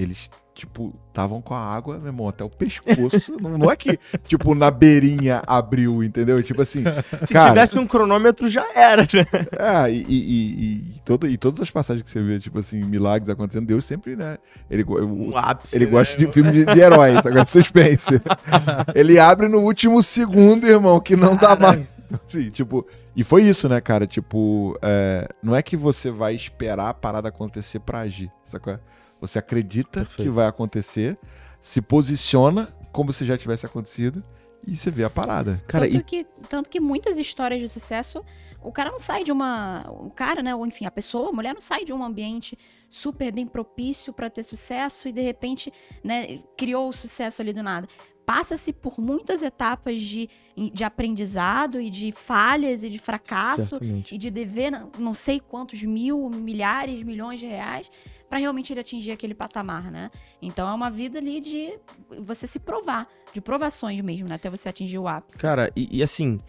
eles, 0.02 0.30
tipo, 0.54 0.94
estavam 1.10 1.42
com 1.42 1.54
a 1.54 1.60
água, 1.60 1.98
meu 1.98 2.08
irmão, 2.08 2.28
até 2.28 2.44
o 2.44 2.50
pescoço. 2.50 3.34
não, 3.40 3.58
não 3.58 3.72
é 3.72 3.76
que, 3.76 4.00
tipo, 4.28 4.56
na 4.56 4.72
beirinha 4.72 5.42
abriu, 5.46 6.04
entendeu? 6.04 6.42
Tipo 6.42 6.62
assim. 6.62 6.84
Se 7.26 7.34
cara, 7.34 7.50
tivesse 7.50 7.78
um 7.78 7.86
cronômetro, 7.86 8.50
já 8.50 8.66
era, 8.74 9.04
né? 9.04 9.26
É, 9.58 9.92
e, 9.92 10.06
e, 10.08 10.16
e, 10.18 10.96
e, 10.96 11.00
todo, 11.06 11.28
e 11.28 11.38
todas 11.38 11.62
as 11.62 11.70
passagens 11.70 12.04
que 12.04 12.10
você 12.10 12.22
vê, 12.22 12.40
tipo 12.40 12.60
assim, 12.60 12.84
milagres 12.84 13.30
acontecendo, 13.30 13.68
Deus 13.68 13.86
sempre, 13.86 14.16
né? 14.16 14.38
Ele, 14.70 14.84
Um 14.84 15.38
ápice. 15.38 15.76
ele 15.76 15.86
né? 15.86 15.92
gosta 15.92 16.18
de 16.18 16.32
filme 16.32 16.52
de, 16.52 16.66
de 16.66 16.80
herói, 16.80 17.14
sabe? 17.22 17.44
de 17.44 17.50
suspense. 17.50 18.22
ele 18.96 19.20
abre 19.20 19.48
no 19.48 19.60
último 19.60 20.02
segundo, 20.02 20.68
irmão, 20.68 21.00
que 21.00 21.16
não 21.16 21.36
dá 21.36 21.56
mais. 21.56 21.86
Assim, 22.26 22.50
tipo, 22.50 22.86
e 23.16 23.24
foi 23.24 23.44
isso, 23.44 23.68
né, 23.68 23.80
cara? 23.82 24.06
Tipo, 24.08 24.78
é, 24.82 25.28
não 25.42 25.56
é 25.56 25.62
que 25.62 25.76
você 25.76 26.12
vai 26.12 26.34
esperar 26.34 26.90
a 26.90 26.94
parada 26.94 27.30
acontecer 27.30 27.80
pra 27.80 28.00
agir, 28.00 28.32
sacou? 28.44 28.78
Você 29.22 29.38
acredita 29.40 30.00
Perfeito. 30.00 30.24
que 30.24 30.30
vai 30.30 30.48
acontecer, 30.48 31.18
se 31.62 31.82
posiciona 31.82 32.76
como 32.92 33.14
se 33.14 33.26
já 33.26 33.38
tivesse 33.38 33.66
acontecido 33.66 34.24
e 34.66 34.76
você 34.76 34.92
vê 34.92 35.04
a 35.04 35.10
parada. 35.10 35.64
Cara, 35.68 35.86
tanto, 35.86 35.98
e 35.98 36.04
que, 36.04 36.28
tanto 36.50 36.70
que 36.70 36.80
muitas 36.80 37.18
histórias 37.18 37.62
de 37.62 37.70
sucesso, 37.70 38.24
o 38.62 38.72
cara 38.72 38.92
não 38.92 39.00
sai 39.00 39.24
de 39.24 39.32
uma. 39.32 39.86
O 39.90 40.12
cara, 40.12 40.44
né? 40.44 40.54
Ou 40.54 40.66
enfim, 40.66 40.86
a 40.86 40.92
pessoa, 40.92 41.30
a 41.30 41.32
mulher 41.32 41.54
não 41.54 41.62
sai 41.62 41.84
de 41.84 41.94
um 41.94 42.04
ambiente 42.04 42.58
super 42.90 43.32
bem 43.32 43.48
propício 43.48 44.14
pra 44.14 44.30
ter 44.30 44.44
sucesso 44.44 45.08
e 45.08 45.12
de 45.12 45.22
repente, 45.22 45.72
né, 46.04 46.40
criou 46.58 46.90
o 46.90 46.94
sucesso 46.94 47.42
ali 47.42 47.54
do 47.54 47.64
nada. 47.64 47.88
Passa-se 48.26 48.72
por 48.72 49.00
muitas 49.00 49.42
etapas 49.42 50.00
de, 50.00 50.30
de 50.56 50.84
aprendizado 50.84 51.82
e 51.82 51.90
de 51.90 52.12
falhas 52.12 52.84
e 52.84 52.90
de 52.90 53.00
fracasso 53.00 53.78
certamente. 53.78 54.14
e 54.14 54.18
de 54.18 54.30
dever 54.30 54.72
não 54.98 55.14
sei 55.14 55.40
quantos 55.40 55.84
mil, 55.84 56.30
milhares, 56.30 57.02
milhões 57.04 57.40
de 57.40 57.48
reais 57.48 57.90
para 58.32 58.40
realmente 58.40 58.72
ele 58.72 58.80
atingir 58.80 59.12
aquele 59.12 59.34
patamar, 59.36 59.92
né? 59.92 60.10
Então 60.42 60.66
é 60.66 60.74
uma 60.74 60.90
vida 60.90 61.20
ali 61.20 61.42
de 61.42 61.78
você 62.22 62.48
se 62.48 62.60
provar, 62.60 63.06
de 63.34 63.42
provações 63.42 64.00
mesmo, 64.00 64.30
né? 64.30 64.36
Até 64.36 64.50
você 64.50 64.70
atingir 64.70 65.00
o 65.00 65.06
ápice. 65.06 65.38
Cara, 65.38 65.70
e, 65.76 65.98
e 65.98 66.02
assim, 66.02 66.40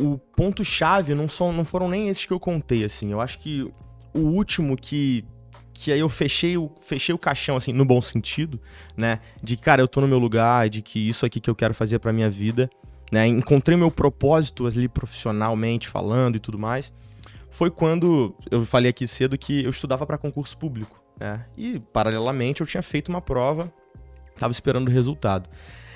o 0.00 0.16
ponto-chave 0.16 1.12
não, 1.12 1.26
não 1.52 1.64
foram 1.64 1.88
nem 1.88 2.08
esses 2.08 2.24
que 2.24 2.32
eu 2.32 2.38
contei, 2.38 2.84
assim. 2.84 3.10
Eu 3.10 3.20
acho 3.20 3.40
que 3.40 3.68
o 4.14 4.20
último 4.20 4.76
que. 4.76 5.24
Que 5.74 5.90
aí 5.90 5.98
eu 5.98 6.08
fechei 6.08 6.56
o, 6.56 6.70
fechei 6.80 7.12
o 7.12 7.18
caixão, 7.18 7.56
assim, 7.56 7.72
no 7.72 7.84
bom 7.84 8.00
sentido, 8.00 8.60
né? 8.96 9.18
De, 9.42 9.56
cara, 9.56 9.82
eu 9.82 9.88
tô 9.88 10.00
no 10.00 10.06
meu 10.06 10.20
lugar, 10.20 10.68
de 10.68 10.82
que 10.82 11.00
isso 11.00 11.26
aqui 11.26 11.40
que 11.40 11.50
eu 11.50 11.54
quero 11.56 11.74
fazer 11.74 11.98
pra 11.98 12.12
minha 12.12 12.30
vida, 12.30 12.70
né? 13.10 13.26
Encontrei 13.26 13.76
meu 13.76 13.90
propósito 13.90 14.68
ali 14.68 14.88
profissionalmente 14.88 15.88
falando 15.88 16.36
e 16.36 16.38
tudo 16.38 16.56
mais. 16.60 16.92
Foi 17.56 17.70
quando 17.70 18.36
eu 18.50 18.66
falei 18.66 18.90
aqui 18.90 19.08
cedo 19.08 19.38
que 19.38 19.64
eu 19.64 19.70
estudava 19.70 20.04
pra 20.04 20.18
concurso 20.18 20.58
público, 20.58 21.02
né? 21.18 21.46
E, 21.56 21.80
paralelamente, 21.80 22.60
eu 22.60 22.66
tinha 22.66 22.82
feito 22.82 23.08
uma 23.08 23.22
prova, 23.22 23.72
tava 24.38 24.52
esperando 24.52 24.88
o 24.88 24.90
resultado 24.90 25.48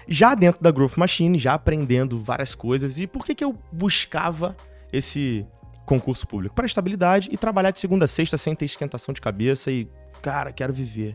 já 0.09 0.35
dentro 0.35 0.63
da 0.63 0.71
Growth 0.71 0.97
Machine, 0.97 1.37
já 1.37 1.53
aprendendo 1.53 2.19
várias 2.19 2.55
coisas. 2.55 2.99
E 2.99 3.07
por 3.07 3.27
que, 3.27 3.35
que 3.35 3.45
eu 3.45 3.55
buscava 3.71 4.57
esse 4.91 5.47
concurso 5.85 6.27
público? 6.27 6.55
Para 6.55 6.65
estabilidade 6.65 7.29
e 7.31 7.37
trabalhar 7.37 7.73
de 7.73 7.79
segunda 7.79 8.07
a 8.07 8.09
sexta 8.09 8.39
sem 8.39 8.55
ter 8.55 8.65
esquentação 8.65 9.13
de 9.13 9.21
cabeça 9.21 9.71
e, 9.71 9.87
cara, 10.23 10.55
quero 10.55 10.73
viver, 10.73 11.15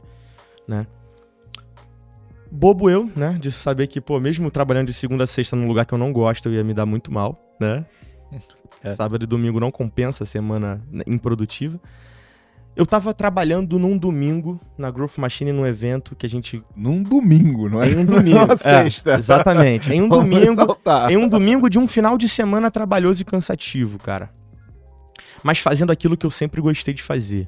né? 0.67 0.85
Bobo 2.51 2.87
eu, 2.87 3.11
né? 3.15 3.35
De 3.39 3.51
saber 3.51 3.87
que, 3.87 3.99
pô, 3.99 4.19
mesmo 4.19 4.51
trabalhando 4.51 4.89
de 4.89 4.93
segunda 4.93 5.23
a 5.23 5.27
sexta 5.27 5.55
num 5.55 5.67
lugar 5.67 5.87
que 5.87 5.93
eu 5.95 5.97
não 5.97 6.13
gosto, 6.13 6.49
eu 6.49 6.53
ia 6.53 6.63
me 6.63 6.75
dar 6.75 6.85
muito 6.85 7.11
mal, 7.11 7.35
né? 7.59 7.83
É. 8.83 8.95
Sábado 8.95 9.23
e 9.23 9.27
domingo 9.27 9.59
não 9.59 9.71
compensa 9.71 10.23
a 10.23 10.27
semana 10.27 10.81
né, 10.91 11.03
improdutiva. 11.07 11.79
Eu 12.75 12.86
tava 12.86 13.13
trabalhando 13.13 13.79
num 13.79 13.97
domingo 13.97 14.59
na 14.77 14.91
Growth 14.91 15.17
Machine 15.17 15.53
num 15.53 15.65
evento 15.65 16.13
que 16.15 16.25
a 16.25 16.29
gente 16.29 16.61
Num 16.75 17.01
domingo, 17.01 17.69
não 17.69 17.81
é? 17.81 17.89
em 17.89 17.95
um 17.95 18.05
domingo. 18.05 18.38
Numa 18.39 18.53
É, 18.53 18.57
sexta. 18.57 19.17
exatamente. 19.17 19.91
Em 19.93 20.01
um 20.01 20.09
Vamos 20.09 20.29
domingo. 20.29 20.77
Em 21.09 21.15
um 21.17 21.29
domingo 21.29 21.69
de 21.69 21.79
um 21.79 21.88
final 21.88 22.17
de 22.17 22.27
semana 22.27 22.69
trabalhoso 22.69 23.21
e 23.21 23.25
cansativo, 23.25 23.97
cara. 23.97 24.29
Mas 25.41 25.59
fazendo 25.59 25.91
aquilo 25.91 26.17
que 26.17 26.25
eu 26.25 26.31
sempre 26.31 26.59
gostei 26.59 26.93
de 26.93 27.01
fazer. 27.01 27.47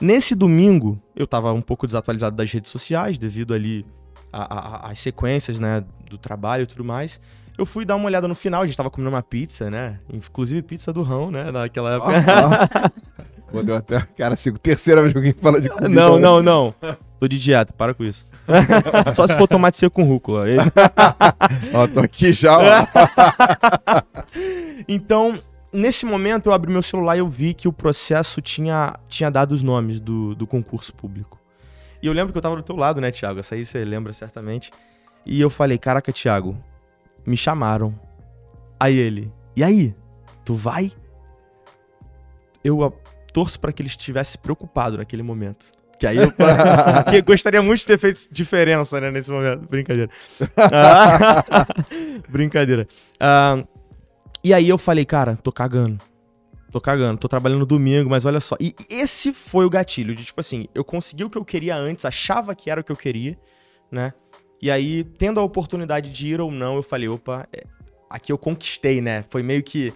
Nesse 0.00 0.34
domingo, 0.34 1.00
eu 1.14 1.26
tava 1.26 1.52
um 1.52 1.60
pouco 1.62 1.86
desatualizado 1.86 2.34
das 2.34 2.50
redes 2.50 2.70
sociais, 2.70 3.16
devido 3.16 3.54
ali 3.54 3.86
às 4.32 4.98
sequências, 4.98 5.58
né, 5.60 5.84
do 6.10 6.18
trabalho 6.18 6.62
e 6.64 6.66
tudo 6.66 6.84
mais. 6.84 7.20
Eu 7.58 7.66
fui 7.66 7.84
dar 7.84 7.96
uma 7.96 8.06
olhada 8.06 8.28
no 8.28 8.36
final, 8.36 8.62
a 8.62 8.66
gente 8.66 8.76
tava 8.76 8.88
comendo 8.88 9.10
uma 9.10 9.22
pizza, 9.22 9.68
né? 9.68 9.98
Inclusive 10.12 10.62
pizza 10.62 10.92
do 10.92 11.02
Rão, 11.02 11.28
né? 11.28 11.50
Naquela 11.50 11.96
época. 11.96 12.92
Pô, 13.50 13.64
deu 13.64 13.74
até. 13.74 14.00
Cara, 14.16 14.34
assim, 14.34 14.54
terceira 14.54 15.00
vez 15.00 15.12
que 15.12 15.18
alguém 15.18 15.32
fala 15.32 15.60
de 15.60 15.68
comida. 15.68 15.88
Não, 15.88 16.20
não, 16.20 16.40
não. 16.40 16.72
Tô 17.18 17.26
de 17.26 17.36
dieta, 17.36 17.72
para 17.72 17.94
com 17.94 18.04
isso. 18.04 18.24
Só 19.16 19.26
se 19.26 19.36
for 19.36 19.48
tomate 19.48 19.76
seco 19.76 19.96
com 19.96 20.04
rúcula. 20.04 20.44
Ó, 21.74 21.88
tô 21.88 21.98
aqui 21.98 22.32
já, 22.32 22.56
ó. 22.56 22.62
Então, 24.86 25.38
nesse 25.72 26.06
momento, 26.06 26.48
eu 26.48 26.52
abri 26.52 26.70
meu 26.70 26.80
celular 26.80 27.16
e 27.16 27.18
eu 27.18 27.28
vi 27.28 27.52
que 27.52 27.68
o 27.68 27.72
processo 27.72 28.40
tinha, 28.40 28.94
tinha 29.08 29.30
dado 29.30 29.52
os 29.52 29.62
nomes 29.62 30.00
do, 30.00 30.34
do 30.34 30.46
concurso 30.46 30.94
público. 30.94 31.38
E 32.00 32.06
eu 32.06 32.12
lembro 32.12 32.32
que 32.32 32.38
eu 32.38 32.42
tava 32.42 32.56
do 32.56 32.62
teu 32.62 32.76
lado, 32.76 33.00
né, 33.00 33.10
Thiago? 33.10 33.40
Essa 33.40 33.56
aí 33.56 33.66
você 33.66 33.84
lembra 33.84 34.12
certamente. 34.12 34.70
E 35.26 35.40
eu 35.40 35.50
falei, 35.50 35.76
caraca, 35.76 36.12
Thiago, 36.12 36.56
me 37.28 37.36
chamaram. 37.36 37.94
Aí 38.80 38.96
ele, 38.96 39.32
e 39.54 39.62
aí? 39.62 39.94
Tu 40.44 40.54
vai? 40.54 40.90
Eu 42.64 42.82
ah, 42.82 42.92
torço 43.32 43.60
pra 43.60 43.72
que 43.72 43.82
ele 43.82 43.88
estivesse 43.88 44.38
preocupado 44.38 44.96
naquele 44.96 45.22
momento. 45.22 45.70
Que 45.98 46.06
aí 46.06 46.16
eu 46.16 46.32
que 47.10 47.22
gostaria 47.22 47.60
muito 47.60 47.80
de 47.80 47.86
ter 47.86 47.98
feito 47.98 48.28
diferença, 48.30 49.00
né, 49.00 49.10
nesse 49.10 49.30
momento. 49.30 49.68
Brincadeira. 49.68 50.10
Ah, 50.56 51.66
Brincadeira. 52.28 52.86
Ah, 53.20 53.62
e 54.42 54.54
aí 54.54 54.68
eu 54.68 54.78
falei, 54.78 55.04
cara, 55.04 55.36
tô 55.36 55.52
cagando. 55.52 55.98
Tô 56.70 56.80
cagando, 56.80 57.18
tô 57.18 57.28
trabalhando 57.28 57.64
domingo, 57.64 58.10
mas 58.10 58.24
olha 58.24 58.40
só. 58.40 58.56
E 58.60 58.74
esse 58.90 59.32
foi 59.32 59.64
o 59.64 59.70
gatilho 59.70 60.14
de 60.14 60.24
tipo 60.24 60.40
assim, 60.40 60.66
eu 60.74 60.84
consegui 60.84 61.24
o 61.24 61.30
que 61.30 61.38
eu 61.38 61.44
queria 61.44 61.74
antes, 61.74 62.04
achava 62.04 62.54
que 62.54 62.70
era 62.70 62.80
o 62.80 62.84
que 62.84 62.92
eu 62.92 62.96
queria, 62.96 63.38
né? 63.90 64.12
E 64.60 64.70
aí, 64.70 65.04
tendo 65.04 65.38
a 65.40 65.42
oportunidade 65.42 66.10
de 66.10 66.28
ir 66.28 66.40
ou 66.40 66.50
não, 66.50 66.76
eu 66.76 66.82
falei, 66.82 67.08
opa, 67.08 67.46
é, 67.52 67.64
aqui 68.10 68.32
eu 68.32 68.38
conquistei, 68.38 69.00
né? 69.00 69.24
Foi 69.30 69.42
meio 69.42 69.62
que. 69.62 69.92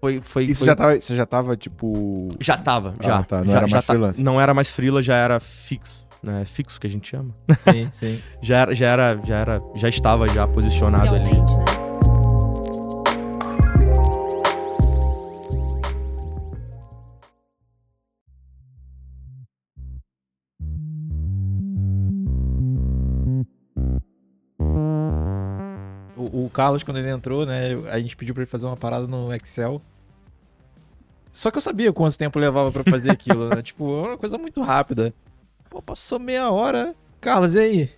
Foi. 0.00 0.20
foi, 0.20 0.44
E 0.44 0.48
você 0.54 0.58
foi- 0.60 0.66
já 0.66 0.76
tava, 0.76 1.00
você 1.00 1.16
já 1.16 1.26
tava, 1.26 1.56
tipo. 1.56 2.28
já 2.40 2.56
tava, 2.56 2.94
Ah, 2.98 3.02
já. 3.04 3.22
tá, 3.22 3.38
não 3.44 3.52
já, 3.52 3.58
era 3.58 3.68
mais 3.68 3.86
tá- 3.86 3.92
freelance. 3.92 4.22
Não 4.22 4.40
era 4.40 4.52
mais 4.54 4.70
freela, 4.70 5.00
já 5.00 5.16
era 5.16 5.38
fixo, 5.40 6.06
né? 6.22 6.44
Fixo 6.44 6.80
que 6.80 6.86
a 6.86 6.90
gente 6.90 7.08
chama. 7.08 7.34
Sim, 7.56 7.88
sim. 7.92 8.20
Já 8.42 8.58
era, 8.60 8.74
já 8.74 8.88
era, 8.88 9.20
já 9.24 9.36
era, 9.38 9.62
já 9.76 9.88
estava 9.88 10.28
já 10.28 10.46
posicionado 10.48 11.14
ali. 11.14 11.30
Oficialmente, 11.30 11.56
né? 11.80 11.85
O, 26.32 26.46
o 26.46 26.50
Carlos, 26.50 26.82
quando 26.82 26.98
ele 26.98 27.08
entrou, 27.10 27.44
né, 27.46 27.70
a 27.90 27.98
gente 27.98 28.16
pediu 28.16 28.34
pra 28.34 28.42
ele 28.42 28.50
fazer 28.50 28.66
uma 28.66 28.76
parada 28.76 29.06
no 29.06 29.32
Excel. 29.34 29.80
Só 31.32 31.50
que 31.50 31.58
eu 31.58 31.62
sabia 31.62 31.92
quanto 31.92 32.16
tempo 32.16 32.38
levava 32.38 32.72
pra 32.72 32.82
fazer 32.84 33.10
aquilo, 33.10 33.48
né? 33.48 33.60
Tipo, 33.62 34.04
é 34.04 34.08
uma 34.08 34.18
coisa 34.18 34.38
muito 34.38 34.62
rápida. 34.62 35.12
Pô, 35.68 35.82
passou 35.82 36.18
meia 36.18 36.50
hora. 36.50 36.94
Carlos, 37.20 37.54
e 37.54 37.58
aí? 37.58 37.90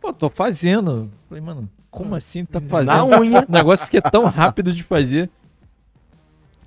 Pô, 0.00 0.12
tô 0.12 0.30
fazendo. 0.30 1.10
Falei, 1.28 1.42
mano, 1.44 1.68
como 1.90 2.14
assim 2.14 2.44
tá 2.44 2.60
Na 2.60 2.68
fazendo? 2.68 3.06
unha, 3.20 3.46
Um 3.48 3.52
negócio 3.52 3.90
que 3.90 3.98
é 3.98 4.00
tão 4.00 4.24
rápido 4.24 4.72
de 4.72 4.82
fazer. 4.82 5.28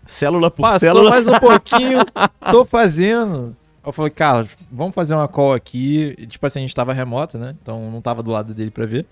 célula 0.05 0.51
por 0.51 0.61
Passou 0.61 0.79
célula. 0.79 1.09
mais 1.09 1.27
um 1.27 1.39
pouquinho, 1.39 1.99
tô 2.51 2.63
fazendo. 2.65 3.55
Eu 3.83 3.91
falei, 3.91 4.11
Carlos, 4.11 4.51
vamos 4.71 4.93
fazer 4.95 5.13
uma 5.15 5.27
call 5.27 5.53
aqui. 5.53 6.15
E, 6.17 6.27
Tipo 6.27 6.45
assim, 6.45 6.59
a 6.59 6.61
gente 6.61 6.75
tava 6.75 6.93
remoto, 6.93 7.37
né? 7.37 7.55
Então 7.61 7.89
não 7.91 8.01
tava 8.01 8.21
do 8.23 8.31
lado 8.31 8.53
dele 8.53 8.71
pra 8.71 8.85
ver. 8.85 9.05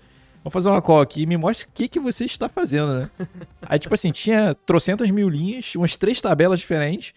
Vamos 0.44 0.52
fazer 0.52 0.68
uma 0.68 0.82
call 0.82 1.00
aqui 1.00 1.22
e 1.22 1.26
me 1.26 1.38
mostra 1.38 1.66
o 1.66 1.72
que, 1.72 1.88
que 1.88 1.98
você 1.98 2.26
está 2.26 2.50
fazendo, 2.50 3.00
né? 3.00 3.10
Aí, 3.62 3.78
tipo 3.78 3.94
assim, 3.94 4.12
tinha 4.12 4.54
trocentas 4.54 5.08
mil 5.10 5.26
linhas, 5.26 5.74
umas 5.74 5.96
três 5.96 6.20
tabelas 6.20 6.60
diferentes. 6.60 7.14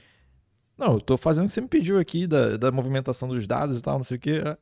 Não, 0.78 0.93
eu 0.93 1.01
tô 1.01 1.17
fazendo 1.17 1.43
o 1.43 1.47
que 1.47 1.53
você 1.53 1.59
me 1.59 1.67
pediu 1.67 1.99
aqui, 1.99 2.25
da, 2.25 2.55
da 2.55 2.71
movimentação 2.71 3.28
dos 3.28 3.45
dados 3.45 3.80
e 3.80 3.82
tal, 3.82 3.97
não 3.97 4.05
sei 4.05 4.15
o 4.15 4.19
quê. 4.19 4.41
Ah, 4.45 4.57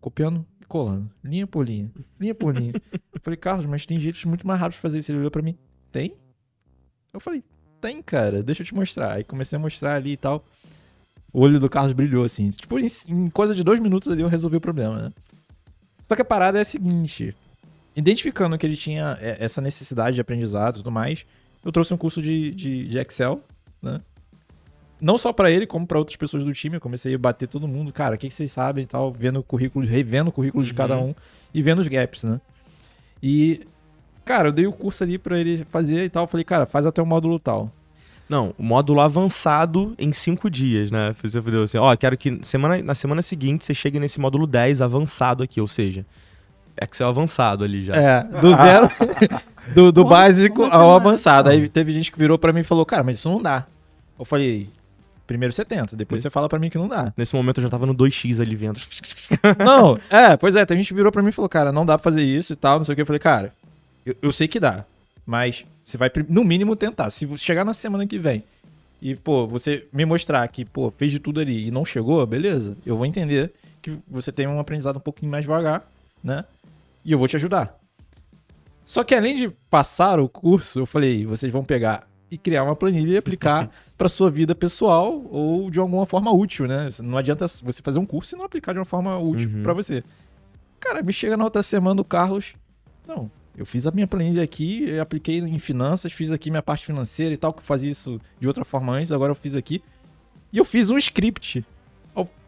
Copiando 0.00 0.46
e 0.58 0.64
colando. 0.64 1.10
Linha 1.22 1.46
por 1.46 1.68
linha. 1.68 1.90
Linha 2.18 2.34
por 2.34 2.56
linha. 2.56 2.72
Eu 3.12 3.20
falei, 3.20 3.36
Carlos, 3.36 3.66
mas 3.66 3.84
tem 3.84 4.00
jeitos 4.00 4.24
muito 4.24 4.46
mais 4.46 4.58
rápidos 4.58 4.76
de 4.76 4.80
fazer 4.82 4.98
isso. 5.00 5.10
Ele 5.10 5.18
olhou 5.18 5.30
pra 5.30 5.42
mim. 5.42 5.58
Tem? 5.92 6.16
Eu 7.12 7.20
falei, 7.20 7.44
tem, 7.78 8.00
cara. 8.00 8.42
Deixa 8.42 8.62
eu 8.62 8.66
te 8.66 8.74
mostrar. 8.74 9.12
Aí 9.12 9.24
comecei 9.24 9.56
a 9.56 9.60
mostrar 9.60 9.96
ali 9.96 10.12
e 10.12 10.16
tal. 10.16 10.44
O 11.32 11.40
olho 11.40 11.60
do 11.60 11.68
Carlos 11.68 11.92
brilhou, 11.92 12.24
assim. 12.24 12.48
Tipo, 12.50 12.78
em, 12.78 12.86
em 13.08 13.28
coisa 13.28 13.54
de 13.54 13.62
dois 13.62 13.80
minutos 13.80 14.10
ali 14.10 14.22
eu 14.22 14.28
resolvi 14.28 14.56
o 14.56 14.60
problema, 14.60 14.96
né? 14.96 15.12
Só 16.02 16.14
que 16.14 16.22
a 16.22 16.24
parada 16.24 16.56
é 16.56 16.62
a 16.62 16.64
seguinte. 16.64 17.34
Identificando 17.96 18.56
que 18.58 18.66
ele 18.66 18.76
tinha 18.76 19.18
é, 19.20 19.38
essa 19.40 19.60
necessidade 19.60 20.14
de 20.14 20.20
aprendizado 20.20 20.76
e 20.76 20.78
tudo 20.78 20.92
mais, 20.92 21.24
eu 21.64 21.72
trouxe 21.72 21.92
um 21.94 21.96
curso 21.96 22.20
de, 22.20 22.52
de, 22.52 22.86
de 22.86 22.98
Excel, 22.98 23.42
né? 23.82 24.00
não 25.00 25.18
só 25.18 25.32
pra 25.32 25.50
ele, 25.50 25.66
como 25.66 25.86
pra 25.86 25.98
outras 25.98 26.16
pessoas 26.16 26.44
do 26.44 26.52
time. 26.52 26.76
Eu 26.76 26.80
comecei 26.80 27.14
a 27.14 27.18
bater 27.18 27.46
todo 27.46 27.68
mundo. 27.68 27.92
Cara, 27.92 28.14
o 28.14 28.18
que, 28.18 28.28
que 28.28 28.34
vocês 28.34 28.50
sabem 28.50 28.84
e 28.84 28.86
tal, 28.86 29.12
vendo 29.12 29.40
o 29.40 29.42
currículo, 29.42 29.86
revendo 29.86 30.30
o 30.30 30.32
currículo 30.32 30.64
de 30.64 30.72
cada 30.72 30.98
um 30.98 31.14
e 31.52 31.62
vendo 31.62 31.80
os 31.80 31.88
gaps, 31.88 32.24
né? 32.24 32.40
E, 33.22 33.66
cara, 34.24 34.48
eu 34.48 34.52
dei 34.52 34.66
o 34.66 34.72
curso 34.72 35.02
ali 35.04 35.18
pra 35.18 35.38
ele 35.38 35.64
fazer 35.70 36.04
e 36.04 36.08
tal. 36.08 36.24
Eu 36.24 36.28
falei, 36.28 36.44
cara, 36.44 36.66
faz 36.66 36.86
até 36.86 37.00
o 37.02 37.06
módulo 37.06 37.38
tal. 37.38 37.70
Não, 38.28 38.52
o 38.58 38.62
módulo 38.62 39.00
avançado 39.00 39.94
em 39.98 40.12
cinco 40.12 40.50
dias, 40.50 40.90
né? 40.90 41.14
Você 41.22 41.40
falou 41.40 41.62
assim, 41.62 41.78
ó, 41.78 41.94
quero 41.94 42.16
que 42.16 42.40
semana, 42.42 42.82
na 42.82 42.94
semana 42.94 43.22
seguinte 43.22 43.64
você 43.64 43.72
chegue 43.72 44.00
nesse 44.00 44.18
módulo 44.18 44.48
10 44.48 44.80
avançado 44.80 45.44
aqui, 45.44 45.60
ou 45.60 45.68
seja, 45.68 46.04
Excel 46.80 47.08
avançado 47.08 47.64
ali 47.64 47.82
já. 47.84 47.94
É, 47.96 48.22
do 48.24 48.50
zero, 48.50 48.88
do, 49.74 49.92
do 49.92 50.02
Como- 50.02 50.10
básico 50.14 50.56
como 50.56 50.72
ao 50.72 50.90
assim, 50.90 51.00
avançado. 51.00 51.50
Aí 51.50 51.68
teve 51.68 51.92
gente 51.92 52.10
que 52.12 52.18
virou 52.18 52.38
pra 52.38 52.52
mim 52.52 52.60
e 52.60 52.64
falou, 52.64 52.84
cara, 52.84 53.02
mas 53.02 53.16
isso 53.16 53.28
não 53.28 53.40
dá. 53.40 53.66
Eu 54.18 54.24
falei, 54.24 54.68
primeiro 55.26 55.52
você 55.52 55.64
tenta, 55.64 55.96
depois 55.96 56.20
você 56.22 56.30
fala 56.30 56.48
pra 56.48 56.58
mim 56.58 56.70
que 56.70 56.78
não 56.78 56.88
dá. 56.88 57.12
Nesse 57.16 57.34
momento 57.34 57.58
eu 57.58 57.62
já 57.62 57.68
tava 57.68 57.84
no 57.86 57.94
2x 57.94 58.40
ali 58.40 58.54
vendo. 58.56 58.80
Não, 59.64 59.98
é, 60.10 60.36
pois 60.36 60.56
é, 60.56 60.64
tem 60.64 60.76
gente 60.78 60.88
que 60.88 60.94
virou 60.94 61.10
pra 61.12 61.22
mim 61.22 61.28
e 61.28 61.32
falou, 61.32 61.48
cara, 61.48 61.70
não 61.72 61.84
dá 61.84 61.98
pra 61.98 62.04
fazer 62.04 62.22
isso 62.22 62.52
e 62.52 62.56
tal, 62.56 62.78
não 62.78 62.84
sei 62.84 62.92
o 62.92 62.96
que. 62.96 63.02
Eu 63.02 63.06
falei, 63.06 63.18
cara, 63.20 63.52
eu, 64.04 64.14
eu 64.22 64.32
sei 64.32 64.48
que 64.48 64.58
dá, 64.60 64.84
mas 65.26 65.64
você 65.84 65.96
vai, 65.98 66.10
no 66.28 66.44
mínimo, 66.44 66.74
tentar. 66.76 67.10
Se 67.10 67.26
você 67.26 67.44
chegar 67.44 67.64
na 67.64 67.74
semana 67.74 68.06
que 68.06 68.18
vem 68.18 68.42
e, 69.02 69.14
pô, 69.14 69.46
você 69.46 69.86
me 69.92 70.04
mostrar 70.04 70.46
que, 70.48 70.64
pô, 70.64 70.92
fez 70.96 71.12
de 71.12 71.18
tudo 71.18 71.40
ali 71.40 71.68
e 71.68 71.70
não 71.70 71.84
chegou, 71.84 72.24
beleza, 72.26 72.76
eu 72.86 72.96
vou 72.96 73.04
entender 73.06 73.52
que 73.82 73.96
você 74.08 74.32
tem 74.32 74.46
um 74.46 74.58
aprendizado 74.58 74.96
um 74.96 75.00
pouquinho 75.00 75.30
mais 75.30 75.44
devagar, 75.44 75.82
né? 76.24 76.44
E 77.06 77.12
eu 77.12 77.18
vou 77.18 77.28
te 77.28 77.36
ajudar. 77.36 77.78
Só 78.84 79.04
que 79.04 79.14
além 79.14 79.36
de 79.36 79.48
passar 79.70 80.18
o 80.18 80.28
curso, 80.28 80.80
eu 80.80 80.86
falei, 80.86 81.24
vocês 81.24 81.52
vão 81.52 81.64
pegar 81.64 82.06
e 82.28 82.36
criar 82.36 82.64
uma 82.64 82.74
planilha 82.74 83.12
e 83.12 83.16
aplicar 83.16 83.70
para 83.96 84.08
sua 84.08 84.28
vida 84.30 84.54
pessoal 84.56 85.24
ou 85.30 85.70
de 85.70 85.78
alguma 85.78 86.04
forma 86.04 86.32
útil, 86.32 86.66
né? 86.66 86.90
Não 87.00 87.16
adianta 87.16 87.46
você 87.46 87.80
fazer 87.80 88.00
um 88.00 88.04
curso 88.04 88.34
e 88.34 88.38
não 88.38 88.44
aplicar 88.44 88.72
de 88.72 88.80
uma 88.80 88.84
forma 88.84 89.16
útil 89.16 89.48
Uhum. 89.48 89.62
pra 89.62 89.72
você. 89.72 90.02
Cara, 90.80 91.00
me 91.00 91.12
chega 91.12 91.36
na 91.36 91.44
outra 91.44 91.62
semana 91.62 92.00
o 92.00 92.04
Carlos. 92.04 92.54
Não, 93.06 93.30
eu 93.56 93.64
fiz 93.64 93.86
a 93.86 93.92
minha 93.92 94.08
planilha 94.08 94.42
aqui, 94.42 94.82
eu 94.88 95.00
apliquei 95.00 95.38
em 95.38 95.58
finanças, 95.60 96.12
fiz 96.12 96.32
aqui 96.32 96.50
minha 96.50 96.62
parte 96.62 96.84
financeira 96.84 97.32
e 97.32 97.36
tal, 97.36 97.52
que 97.52 97.60
eu 97.60 97.64
fazia 97.64 97.90
isso 97.90 98.20
de 98.40 98.48
outra 98.48 98.64
forma 98.64 98.92
antes, 98.92 99.12
agora 99.12 99.30
eu 99.30 99.36
fiz 99.36 99.54
aqui. 99.54 99.80
E 100.52 100.58
eu 100.58 100.64
fiz 100.64 100.90
um 100.90 100.98
script. 100.98 101.64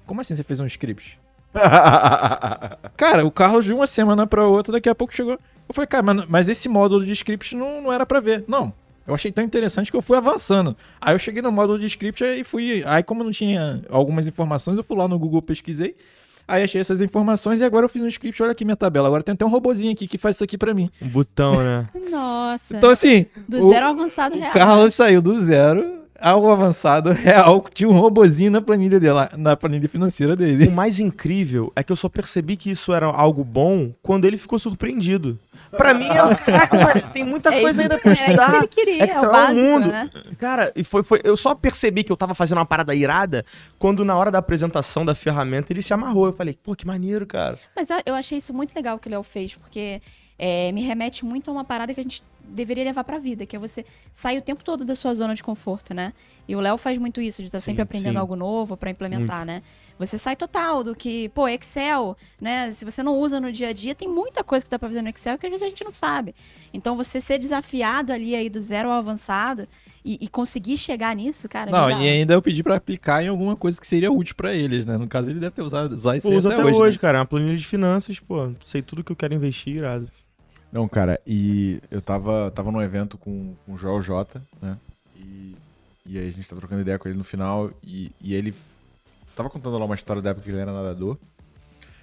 Como 0.05 0.23
assim 0.23 0.35
você 0.35 0.43
fez 0.43 0.59
um 0.59 0.65
script? 0.67 1.21
Cara, 2.97 3.25
o 3.25 3.31
Carlos 3.31 3.65
de 3.65 3.73
uma 3.73 3.87
semana 3.87 4.27
pra 4.27 4.45
outra, 4.47 4.73
daqui 4.73 4.89
a 4.89 4.95
pouco 4.95 5.15
chegou. 5.15 5.39
Eu 5.69 5.75
falei, 5.75 5.87
cara, 5.87 6.03
mas, 6.03 6.25
mas 6.29 6.49
esse 6.49 6.69
módulo 6.69 7.05
de 7.05 7.13
script 7.13 7.55
não, 7.55 7.83
não 7.83 7.93
era 7.93 8.07
pra 8.07 8.21
ver. 8.21 8.45
Não. 8.49 8.73
Eu 9.07 9.15
achei 9.15 9.31
tão 9.33 9.45
interessante 9.45 9.91
que 9.91 9.97
eu 9.97 10.03
fui 10.03 10.17
avançando. 10.19 10.77
Aí 11.01 11.15
eu 11.15 11.19
cheguei 11.19 11.41
no 11.43 11.51
módulo 11.53 11.79
de 11.79 11.87
script 11.87 12.23
e 12.25 12.45
fui. 12.45 12.83
Aí, 12.87 13.03
como 13.03 13.25
não 13.25 13.31
tinha 13.31 13.81
algumas 13.91 14.27
informações, 14.27 14.77
eu 14.77 14.85
fui 14.85 14.97
lá 14.97 15.07
no 15.09 15.19
Google, 15.19 15.41
pesquisei. 15.43 15.95
Aí 16.47 16.63
achei 16.63 16.81
essas 16.81 17.03
informações 17.03 17.61
e 17.61 17.65
agora 17.65 17.85
eu 17.85 17.89
fiz 17.91 18.03
um 18.03 18.09
script. 18.09 18.43
Olha 18.43 18.53
aqui 18.53 18.65
minha 18.65 18.77
tabela. 18.77 19.07
Agora 19.07 19.23
tem 19.23 19.35
até 19.35 19.45
um 19.45 19.51
robozinho 19.51 19.93
aqui 19.93 20.07
que 20.07 20.17
faz 20.17 20.37
isso 20.37 20.45
aqui 20.45 20.57
pra 20.57 20.73
mim. 20.73 20.89
Um 21.01 21.09
botão, 21.09 21.63
né? 21.63 21.87
Nossa. 22.11 22.77
Então, 22.77 22.89
assim, 22.91 23.27
do 23.47 23.67
o- 23.67 23.71
zero 23.71 23.87
avançado 23.89 24.35
o 24.37 24.39
real. 24.39 24.53
Carlos 24.53 24.95
saiu 24.95 25.21
do 25.21 25.39
zero 25.39 25.98
ao 26.21 26.51
avançado 26.51 27.11
real. 27.13 27.65
Tinha 27.73 27.89
um 27.89 27.93
robozinho 27.99 28.51
na 28.51 28.61
planilha 28.61 28.99
dele, 28.99 29.13
lá, 29.13 29.31
na 29.37 29.57
planilha 29.57 29.89
financeira 29.89 30.35
dele. 30.37 30.67
O 30.69 30.71
mais 30.73 30.99
incrível 30.99 31.73
é 31.77 31.83
que 31.83 31.93
eu 31.93 31.97
só 31.97 32.09
percebi 32.09 32.57
que 32.57 32.71
isso 32.71 32.93
era 32.93 33.07
algo 33.07 33.45
bom 33.45 33.93
quando 34.03 34.25
ele 34.25 34.37
ficou 34.37 34.59
surpreendido. 34.59 35.39
Pra 35.77 35.93
mim, 35.93 36.07
é 36.07 36.25
um 36.25 36.35
saco, 36.39 36.77
mas 36.77 37.03
tem 37.13 37.23
muita 37.25 37.55
É 37.55 37.61
coisa 37.61 37.83
isso- 37.83 37.93
ainda 37.93 37.99
pra 37.99 38.11
é 38.11 38.13
isso 38.15 38.25
que 38.25 38.31
estudar. 38.31 38.55
ele 38.57 38.67
queria, 38.69 39.03
É 39.05 39.07
que 39.07 39.13
é 39.17 39.19
o 39.19 39.23
tá 39.23 39.29
básico, 39.29 39.61
mundo. 39.61 39.89
né? 39.89 40.11
Cara, 40.39 40.73
e 40.75 40.83
foi, 40.83 41.03
foi, 41.03 41.21
eu 41.25 41.37
só 41.37 41.55
percebi 41.55 42.03
que 42.03 42.11
eu 42.11 42.17
tava 42.17 42.35
fazendo 42.35 42.57
uma 42.59 42.65
parada 42.67 42.95
irada 42.95 43.45
quando 43.79 44.03
na 44.05 44.17
hora 44.17 44.31
da 44.31 44.39
apresentação 44.39 45.05
da 45.05 45.15
ferramenta 45.15 45.73
ele 45.73 45.83
se 45.83 45.93
amarrou. 45.93 46.27
Eu 46.27 46.33
falei, 46.33 46.57
pô, 46.63 46.75
que 46.75 46.87
maneiro, 46.87 47.27
cara. 47.27 47.59
Mas 47.77 47.91
eu- 47.91 48.01
eu 48.07 48.15
achei 48.15 48.39
isso 48.39 48.55
muito 48.55 48.75
legal 48.75 48.99
que 48.99 49.09
o 49.09 49.11
Léo 49.11 49.23
fez, 49.23 49.55
porque 49.57 50.01
é, 50.39 50.71
me 50.73 50.83
remete 50.83 51.25
muito 51.25 51.51
a 51.51 51.53
uma 51.53 51.65
parada 51.65 51.93
que 51.93 52.01
a 52.01 52.03
gente 52.03 52.23
deveria 52.51 52.83
levar 52.85 53.05
pra 53.05 53.19
vida, 53.19 53.45
que 53.45 53.55
é 53.55 53.59
você 53.59 53.85
sair 54.11 54.39
o 54.39 54.43
tempo 54.43 54.65
todo 54.65 54.83
da 54.83 54.95
sua 54.97 55.15
zona 55.15 55.35
de 55.35 55.43
conforto, 55.43 55.93
né? 55.93 56.15
E 56.49 56.57
o 56.57 56.61
Léo 56.61 56.79
faz 56.79 56.97
muito 56.97 57.21
isso, 57.21 57.43
de 57.43 57.49
estar 57.49 57.61
sempre 57.61 57.81
Sim, 57.81 57.83
aprendendo 57.83 58.13
sim. 58.15 58.19
algo 58.19 58.35
novo 58.35 58.75
pra 58.75 58.89
implementar, 58.91 59.45
né? 59.45 59.63
Você 59.99 60.17
sai 60.17 60.35
total 60.35 60.83
do 60.83 60.95
que, 60.97 61.29
pô, 61.31 61.47
Excel, 61.47 62.17
né? 62.41 62.73
Se 62.73 62.87
você 62.87 63.03
não 63.03 63.19
usa 63.19 63.39
no 63.39 63.53
dia 63.53 63.69
a 63.69 63.73
dia, 63.75 63.95
tem 63.95 64.09
muita 64.09 64.43
coisa 64.43 64.65
que 64.65 64.71
dá 64.71 64.79
pra 64.79 64.89
fazer 64.89 65.03
no 65.03 65.11
Excel 65.11 65.37
que 65.37 65.45
às 65.45 65.51
vezes 65.51 65.67
a 65.67 65.69
gente 65.69 65.85
não 65.85 65.93
sabe. 65.93 66.35
Então 66.73 66.97
você 66.97 67.21
ser 67.21 67.39
desafiado 67.39 68.15
ali 68.15 68.35
aí 68.35 68.49
do 68.49 68.61
zero 68.61 68.89
ao 68.91 68.97
avançado 68.97 69.69
e, 70.03 70.17
e 70.23 70.27
conseguir 70.29 70.79
chegar 70.79 71.15
nisso, 71.15 71.51
cara, 71.51 71.69
é 71.69 71.73
Não, 71.73 71.85
bizarro. 71.89 72.03
e 72.03 72.09
ainda 72.09 72.33
eu 72.33 72.41
pedi 72.41 72.63
pra 72.63 72.77
aplicar 72.77 73.23
em 73.23 73.29
alguma 73.29 73.57
coisa 73.57 73.79
que 73.79 73.87
seria 73.87 74.11
útil 74.11 74.35
pra 74.35 74.55
eles, 74.55 74.87
né? 74.87 74.97
No 74.97 75.07
caso, 75.07 75.29
ele 75.29 75.39
deve 75.41 75.55
ter 75.55 75.63
usado 75.63 75.93
usar 75.95 76.17
isso 76.17 76.31
Pô, 76.31 76.39
até, 76.39 76.49
até 76.55 76.65
hoje, 76.65 76.77
hoje. 76.79 76.97
né? 76.97 77.01
cara. 77.03 77.19
É 77.19 77.21
uma 77.21 77.27
planilha 77.27 77.57
de 77.59 77.67
finanças, 77.67 78.19
pô. 78.19 78.53
Sei 78.65 78.81
tudo 78.81 79.05
que 79.05 79.13
eu 79.13 79.17
quero 79.17 79.35
investir, 79.35 79.77
irado. 79.77 80.09
Não, 80.71 80.87
cara, 80.89 81.21
e 81.27 81.81
eu 81.91 82.01
tava, 82.01 82.51
tava 82.51 82.71
num 82.71 82.83
evento 82.83 83.17
com, 83.17 83.55
com 83.65 83.73
o 83.73 83.77
Joel 83.77 84.03
J, 84.03 84.41
né? 84.61 84.79
E, 85.17 85.57
e 86.05 86.19
aí 86.19 86.29
a 86.29 86.31
gente 86.31 86.49
tá 86.49 86.55
trocando 86.57 86.81
ideia 86.83 86.99
com 86.99 87.09
ele 87.09 87.17
no 87.17 87.25
final 87.25 87.71
e, 87.83 88.13
e 88.21 88.35
ele 88.35 88.55
tava 89.35 89.49
contando 89.49 89.79
lá 89.79 89.85
uma 89.85 89.95
história 89.95 90.21
da 90.21 90.31
época 90.31 90.45
que 90.45 90.51
ele 90.51 90.61
era 90.61 90.73
nadador. 90.73 91.17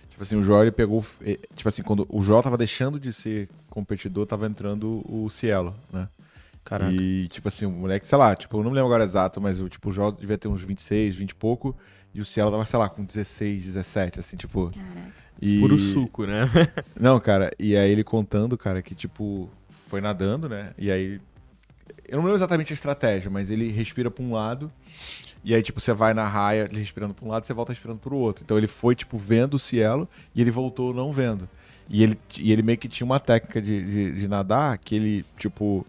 Tipo 0.10 0.24
assim, 0.24 0.36
o 0.38 0.44
Joel 0.44 0.64
ele 0.64 0.72
pegou. 0.72 1.06
eh, 1.22 1.38
Tipo 1.56 1.68
assim, 1.70 1.84
quando 1.84 2.08
o 2.10 2.22
Joel 2.22 2.42
tava 2.42 2.58
deixando 2.58 3.00
de 3.00 3.12
ser 3.12 3.50
competidor, 3.70 4.26
tava 4.26 4.48
entrando 4.48 5.04
o 5.08 5.30
Cielo, 5.30 5.76
né? 5.92 6.08
Caraca. 6.64 6.92
E, 6.92 7.28
tipo 7.28 7.48
assim, 7.48 7.66
o 7.66 7.70
moleque, 7.72 8.08
sei 8.08 8.18
lá, 8.18 8.36
tipo, 8.36 8.58
eu 8.58 8.64
não 8.64 8.72
me 8.72 8.76
lembro 8.76 8.88
agora 8.88 9.04
exato, 9.04 9.40
mas 9.40 9.60
o, 9.60 9.70
tipo, 9.70 9.90
o 9.90 9.92
Joel 9.92 10.14
devia 10.14 10.38
ter 10.38 10.48
uns 10.48 10.64
26, 10.64 11.16
20 11.16 11.30
e 11.32 11.36
pouco. 11.36 11.76
E 12.14 12.22
o 12.22 12.26
Cielo 12.26 12.50
tava, 12.50 12.66
sei 12.66 12.80
lá, 12.80 12.90
com 12.90 13.04
16, 13.04 13.66
17, 13.66 14.20
assim, 14.22 14.38
tipo. 14.38 14.72
Caraca. 14.72 15.14
E... 15.42 15.60
Puro 15.60 15.78
suco, 15.78 16.26
né? 16.26 16.50
Não, 17.00 17.20
cara, 17.20 17.52
e 17.60 17.76
aí 17.76 17.92
ele 17.92 18.04
contando, 18.04 18.58
cara, 18.58 18.82
que 18.82 18.96
tipo, 18.96 19.50
foi 19.70 20.02
nadando, 20.02 20.50
né? 20.50 20.74
E 20.78 20.92
aí. 20.92 21.22
Eu 22.08 22.18
não 22.18 22.26
lembro 22.26 22.38
exatamente 22.38 22.72
a 22.72 22.76
estratégia, 22.76 23.32
mas 23.32 23.50
ele 23.50 23.72
respira 23.72 24.12
pra 24.12 24.24
um 24.24 24.32
lado. 24.32 24.72
E 25.44 25.56
aí, 25.56 25.62
tipo, 25.64 25.82
você 25.82 25.92
vai 25.92 26.14
na 26.14 26.28
raia, 26.28 26.68
ele 26.70 26.80
respirando 26.80 27.16
pra 27.16 27.26
um 27.26 27.30
lado, 27.30 27.46
você 27.46 27.54
volta 27.54 27.72
respirando 27.72 28.00
pro 28.00 28.16
outro. 28.16 28.44
Então 28.44 28.58
ele 28.58 28.68
foi, 28.68 28.96
tipo, 28.96 29.18
vendo 29.18 29.56
o 29.56 29.60
cielo 29.60 30.08
e 30.34 30.42
ele 30.42 30.52
voltou 30.52 30.94
não 30.94 31.12
vendo. 31.12 31.50
E 31.90 32.04
ele, 32.04 32.20
e 32.38 32.52
ele 32.52 32.62
meio 32.62 32.78
que 32.78 32.88
tinha 32.88 33.06
uma 33.06 33.20
técnica 33.20 33.62
de, 33.62 33.84
de, 33.84 34.20
de 34.20 34.28
nadar 34.28 34.78
que 34.78 34.96
ele, 34.96 35.26
tipo, 35.38 35.86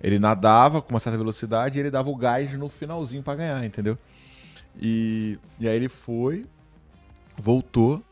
ele 0.00 0.18
nadava 0.18 0.82
com 0.82 0.90
uma 0.90 1.00
certa 1.00 1.18
velocidade 1.18 1.78
e 1.78 1.80
ele 1.80 1.90
dava 1.90 2.10
o 2.10 2.16
gás 2.16 2.52
no 2.52 2.68
finalzinho 2.68 3.22
pra 3.22 3.34
ganhar, 3.34 3.64
entendeu? 3.64 3.96
E, 4.80 5.38
e 5.60 5.68
aí 5.68 5.76
ele 5.76 5.88
foi, 5.88 6.46
voltou. 7.36 8.02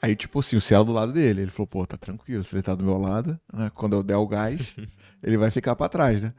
Aí, 0.00 0.14
tipo 0.14 0.38
assim, 0.40 0.56
o 0.56 0.60
cielo 0.60 0.84
do 0.84 0.92
lado 0.92 1.12
dele. 1.12 1.42
Ele 1.42 1.50
falou, 1.50 1.66
pô, 1.66 1.86
tá 1.86 1.96
tranquilo, 1.96 2.44
se 2.44 2.54
ele 2.54 2.62
tá 2.62 2.74
do 2.74 2.84
meu 2.84 2.98
lado, 2.98 3.38
né? 3.52 3.70
Quando 3.74 3.94
eu 3.96 4.02
der 4.02 4.16
o 4.16 4.26
gás, 4.26 4.74
ele 5.22 5.36
vai 5.36 5.50
ficar 5.50 5.74
pra 5.74 5.88
trás, 5.88 6.22
né? 6.22 6.32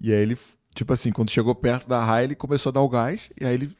E 0.00 0.12
aí 0.12 0.18
ele, 0.20 0.36
tipo 0.74 0.92
assim, 0.92 1.10
quando 1.12 1.30
chegou 1.30 1.54
perto 1.54 1.88
da 1.88 2.02
raia, 2.04 2.24
ele 2.24 2.34
começou 2.34 2.70
a 2.70 2.72
dar 2.74 2.82
o 2.82 2.88
gás. 2.88 3.30
E 3.40 3.44
aí 3.46 3.54
ele, 3.54 3.70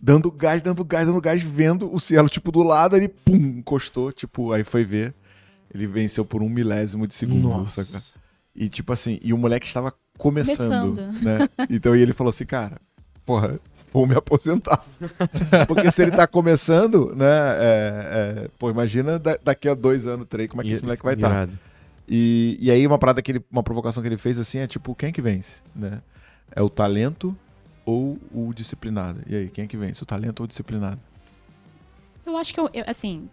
dando 0.00 0.30
gás, 0.30 0.62
dando 0.62 0.84
gás, 0.84 1.06
dando 1.06 1.20
gás, 1.20 1.42
vendo 1.42 1.92
o 1.92 1.98
cielo, 1.98 2.28
tipo, 2.28 2.52
do 2.52 2.62
lado, 2.62 2.96
ele, 2.96 3.08
pum, 3.08 3.34
encostou, 3.58 4.12
tipo, 4.12 4.52
aí 4.52 4.62
foi 4.62 4.84
ver. 4.84 5.14
Ele 5.74 5.86
venceu 5.88 6.24
por 6.24 6.40
um 6.42 6.48
milésimo 6.48 7.06
de 7.08 7.14
segundo, 7.14 7.68
saca? 7.68 8.00
E 8.54 8.68
tipo 8.68 8.92
assim, 8.92 9.18
e 9.20 9.32
o 9.32 9.38
moleque 9.38 9.66
estava 9.66 9.92
começando, 10.16 10.94
Começando. 10.94 11.22
né? 11.24 11.48
Então 11.68 11.96
e 11.96 12.00
ele 12.00 12.12
falou 12.12 12.28
assim, 12.28 12.46
cara, 12.46 12.80
porra, 13.26 13.58
vou 13.94 14.06
me 14.06 14.14
aposentar. 14.16 14.84
Porque 15.68 15.90
se 15.90 16.02
ele 16.02 16.10
tá 16.10 16.26
começando, 16.26 17.14
né? 17.14 17.24
é, 17.26 18.42
é, 18.44 18.48
pô, 18.58 18.68
imagina 18.68 19.18
da- 19.18 19.38
daqui 19.42 19.68
a 19.68 19.74
dois 19.74 20.06
anos, 20.06 20.26
três, 20.28 20.48
como 20.50 20.60
é 20.60 20.64
que 20.64 20.72
esse 20.72 20.82
moleque 20.82 21.02
vai 21.04 21.14
estar. 21.14 21.30
Irado. 21.30 21.58
E, 22.06 22.58
e 22.60 22.70
aí 22.70 22.86
uma 22.86 22.98
parada 22.98 23.22
que 23.22 23.30
ele, 23.32 23.44
uma 23.50 23.62
provocação 23.62 24.02
que 24.02 24.08
ele 24.08 24.18
fez 24.18 24.38
assim 24.38 24.58
é 24.58 24.66
tipo, 24.66 24.94
quem 24.94 25.08
é 25.08 25.12
que 25.12 25.22
vence, 25.22 25.62
né? 25.74 26.02
É 26.54 26.60
o 26.60 26.68
talento 26.68 27.34
ou 27.86 28.18
o 28.32 28.52
disciplinado? 28.52 29.20
E 29.26 29.34
aí, 29.36 29.48
quem 29.48 29.64
é 29.64 29.66
que 29.68 29.76
vence? 29.76 30.02
O 30.02 30.06
talento 30.06 30.40
ou 30.40 30.44
o 30.44 30.48
disciplinado? 30.48 31.00
Eu 32.26 32.36
acho 32.36 32.52
que, 32.52 32.60
eu, 32.60 32.68
eu- 32.74 32.84
assim, 32.86 33.28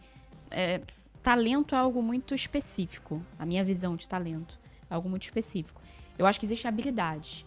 é, 0.49 0.79
talento 1.23 1.73
é 1.75 1.77
algo 1.77 2.01
muito 2.01 2.33
específico. 2.35 3.21
A 3.39 3.45
minha 3.45 3.63
visão 3.63 3.95
de 3.95 4.07
talento 4.07 4.57
é 4.89 4.93
algo 4.93 5.09
muito 5.09 5.23
específico. 5.23 5.81
Eu 6.17 6.25
acho 6.25 6.39
que 6.39 6.45
existe 6.45 6.67
habilidade. 6.67 7.45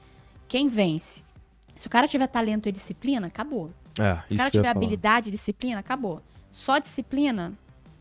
Quem 0.49 0.69
vence? 0.69 1.23
Se 1.75 1.87
o 1.87 1.91
cara 1.91 2.07
tiver 2.07 2.27
talento 2.27 2.69
e 2.69 2.73
disciplina, 2.73 3.27
acabou. 3.27 3.71
É, 3.99 4.19
Se 4.27 4.35
o 4.35 4.37
cara 4.37 4.51
tiver 4.51 4.69
habilidade 4.69 5.29
e 5.29 5.31
disciplina, 5.31 5.81
acabou. 5.81 6.23
Só 6.51 6.79
disciplina 6.79 7.53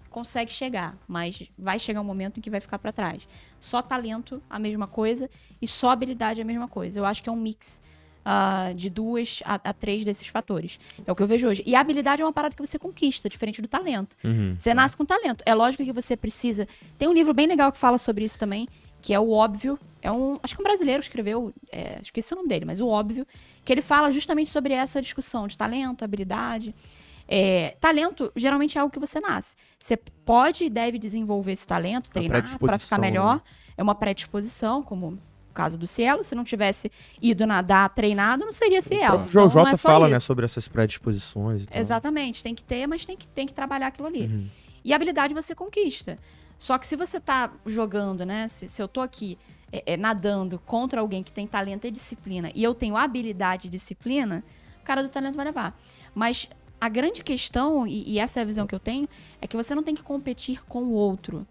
consegue 0.09 0.51
chegar, 0.51 0.95
mas 1.07 1.43
vai 1.57 1.79
chegar 1.79 1.99
um 1.99 2.03
momento 2.03 2.37
em 2.37 2.41
que 2.41 2.49
vai 2.49 2.61
ficar 2.61 2.77
pra 2.77 2.91
trás. 2.91 3.27
Só 3.59 3.81
talento, 3.81 4.41
a 4.47 4.59
mesma 4.59 4.85
coisa, 4.85 5.27
e 5.59 5.67
só 5.67 5.89
habilidade, 5.89 6.39
a 6.39 6.45
mesma 6.45 6.67
coisa. 6.67 6.99
Eu 6.99 7.05
acho 7.05 7.23
que 7.23 7.27
é 7.27 7.31
um 7.31 7.35
mix 7.35 7.81
ah, 8.23 8.71
de 8.75 8.89
duas 8.89 9.41
a, 9.43 9.55
a 9.55 9.73
três 9.73 10.05
desses 10.05 10.27
fatores. 10.27 10.79
É 11.05 11.11
o 11.11 11.15
que 11.15 11.23
eu 11.23 11.27
vejo 11.27 11.47
hoje. 11.47 11.63
E 11.65 11.75
a 11.75 11.79
habilidade 11.79 12.21
é 12.21 12.25
uma 12.25 12.31
parada 12.31 12.55
que 12.55 12.65
você 12.65 12.77
conquista, 12.77 13.27
diferente 13.27 13.61
do 13.61 13.67
talento. 13.67 14.15
Uhum. 14.23 14.55
Você 14.57 14.73
nasce 14.73 14.95
com 14.95 15.03
talento. 15.03 15.43
É 15.45 15.53
lógico 15.53 15.83
que 15.83 15.91
você 15.91 16.15
precisa. 16.15 16.67
Tem 16.97 17.07
um 17.07 17.13
livro 17.13 17.33
bem 17.33 17.47
legal 17.47 17.71
que 17.71 17.77
fala 17.77 17.97
sobre 17.97 18.23
isso 18.23 18.37
também, 18.37 18.67
que 19.01 19.13
é 19.13 19.19
o 19.19 19.31
óbvio. 19.31 19.79
É 20.01 20.11
um, 20.11 20.37
acho 20.43 20.55
que 20.55 20.61
um 20.61 20.63
brasileiro 20.63 21.01
escreveu, 21.01 21.53
é, 21.71 21.99
esqueci 22.01 22.33
o 22.33 22.37
nome 22.37 22.47
dele, 22.47 22.65
mas 22.65 22.79
o 22.79 22.87
óbvio, 22.87 23.25
que 23.63 23.71
ele 23.71 23.81
fala 23.81 24.11
justamente 24.11 24.49
sobre 24.49 24.73
essa 24.73 25.01
discussão 25.01 25.47
de 25.47 25.57
talento, 25.57 26.03
habilidade. 26.03 26.75
É, 27.27 27.77
talento 27.79 28.31
geralmente 28.35 28.77
é 28.77 28.81
algo 28.81 28.91
que 28.91 28.99
você 28.99 29.19
nasce. 29.19 29.55
Você 29.79 29.95
pode 29.97 30.65
e 30.65 30.69
deve 30.69 30.99
desenvolver 30.99 31.53
esse 31.53 31.65
talento, 31.65 32.09
treinar 32.09 32.41
para 32.41 32.49
ficar 32.49 32.59
predisposição, 32.67 32.99
melhor. 32.99 33.35
né? 33.35 33.41
É 33.77 33.83
uma 33.83 33.95
predisposição, 33.95 34.83
como 34.83 35.17
o 35.49 35.53
caso 35.53 35.77
do 35.77 35.87
Cielo. 35.87 36.23
Se 36.23 36.35
não 36.35 36.43
tivesse 36.43 36.91
ido 37.21 37.47
nadar 37.47 37.89
treinado, 37.89 38.43
não 38.45 38.51
seria 38.51 38.81
Cielo. 38.81 39.19
O 39.19 39.25
Então, 39.25 39.43
não 39.43 39.49
Jota 39.49 39.71
é 39.71 39.77
fala, 39.77 40.09
né, 40.09 40.19
sobre 40.19 40.45
essas 40.45 40.67
predisposições 40.67 41.63
e 41.63 41.67
tal. 41.67 41.79
Exatamente, 41.79 42.43
tem 42.43 42.53
que 42.53 42.63
ter, 42.63 42.85
mas 42.87 43.05
tem 43.05 43.15
que, 43.15 43.27
tem 43.27 43.47
que 43.47 43.53
trabalhar 43.53 43.87
aquilo 43.87 44.07
ali. 44.07 44.25
Uhum. 44.25 44.47
E 44.83 44.93
habilidade 44.93 45.33
você 45.33 45.55
conquista. 45.55 46.19
Só 46.59 46.77
que 46.77 46.85
se 46.85 46.95
você 46.95 47.19
tá 47.19 47.51
jogando, 47.65 48.25
né? 48.25 48.47
Se, 48.47 48.67
se 48.67 48.81
eu 48.81 48.87
tô 48.87 49.01
aqui 49.01 49.37
é, 49.73 49.93
é, 49.93 49.97
nadando 49.97 50.59
contra 50.59 51.01
alguém 51.01 51.23
que 51.23 51.31
tem 51.31 51.47
talento 51.47 51.87
e 51.87 51.91
disciplina, 51.91 52.51
e 52.53 52.63
eu 52.63 52.75
tenho 52.75 52.95
habilidade 52.95 53.67
e 53.67 53.71
disciplina, 53.71 54.43
o 54.79 54.83
cara 54.83 55.01
do 55.01 55.09
talento 55.09 55.35
vai 55.35 55.45
levar. 55.45 55.75
Mas 56.13 56.47
a 56.79 56.87
grande 56.87 57.23
questão, 57.23 57.87
e, 57.87 58.07
e 58.07 58.19
essa 58.19 58.39
é 58.39 58.43
a 58.43 58.45
visão 58.45 58.67
que 58.67 58.75
eu 58.75 58.79
tenho, 58.79 59.07
é 59.41 59.47
que 59.47 59.57
você 59.57 59.73
não 59.73 59.81
tem 59.81 59.95
que 59.95 60.03
competir 60.03 60.63
com 60.65 60.83
o 60.83 60.91
outro. 60.91 61.47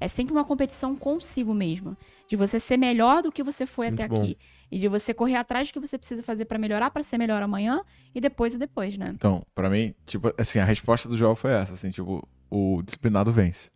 É 0.00 0.08
sempre 0.08 0.32
uma 0.32 0.44
competição 0.44 0.96
consigo 0.96 1.54
mesmo. 1.54 1.96
De 2.26 2.34
você 2.34 2.58
ser 2.58 2.76
melhor 2.78 3.22
do 3.22 3.30
que 3.30 3.42
você 3.42 3.66
foi 3.66 3.88
Muito 3.88 4.00
até 4.02 4.08
bom. 4.08 4.22
aqui. 4.22 4.38
E 4.72 4.78
de 4.78 4.88
você 4.88 5.12
correr 5.12 5.36
atrás 5.36 5.68
do 5.68 5.74
que 5.74 5.80
você 5.80 5.98
precisa 5.98 6.22
fazer 6.22 6.46
pra 6.46 6.58
melhorar, 6.58 6.90
pra 6.90 7.02
ser 7.02 7.18
melhor 7.18 7.42
amanhã 7.42 7.82
e 8.14 8.20
depois 8.20 8.54
e 8.54 8.58
depois, 8.58 8.96
né? 8.96 9.12
Então, 9.14 9.42
pra 9.54 9.68
mim, 9.68 9.94
tipo, 10.06 10.32
assim, 10.38 10.58
a 10.58 10.64
resposta 10.64 11.08
do 11.08 11.16
Joel 11.16 11.36
foi 11.36 11.52
essa, 11.52 11.74
assim, 11.74 11.90
tipo, 11.90 12.26
o 12.50 12.82
disciplinado 12.82 13.30
vence. 13.30 13.68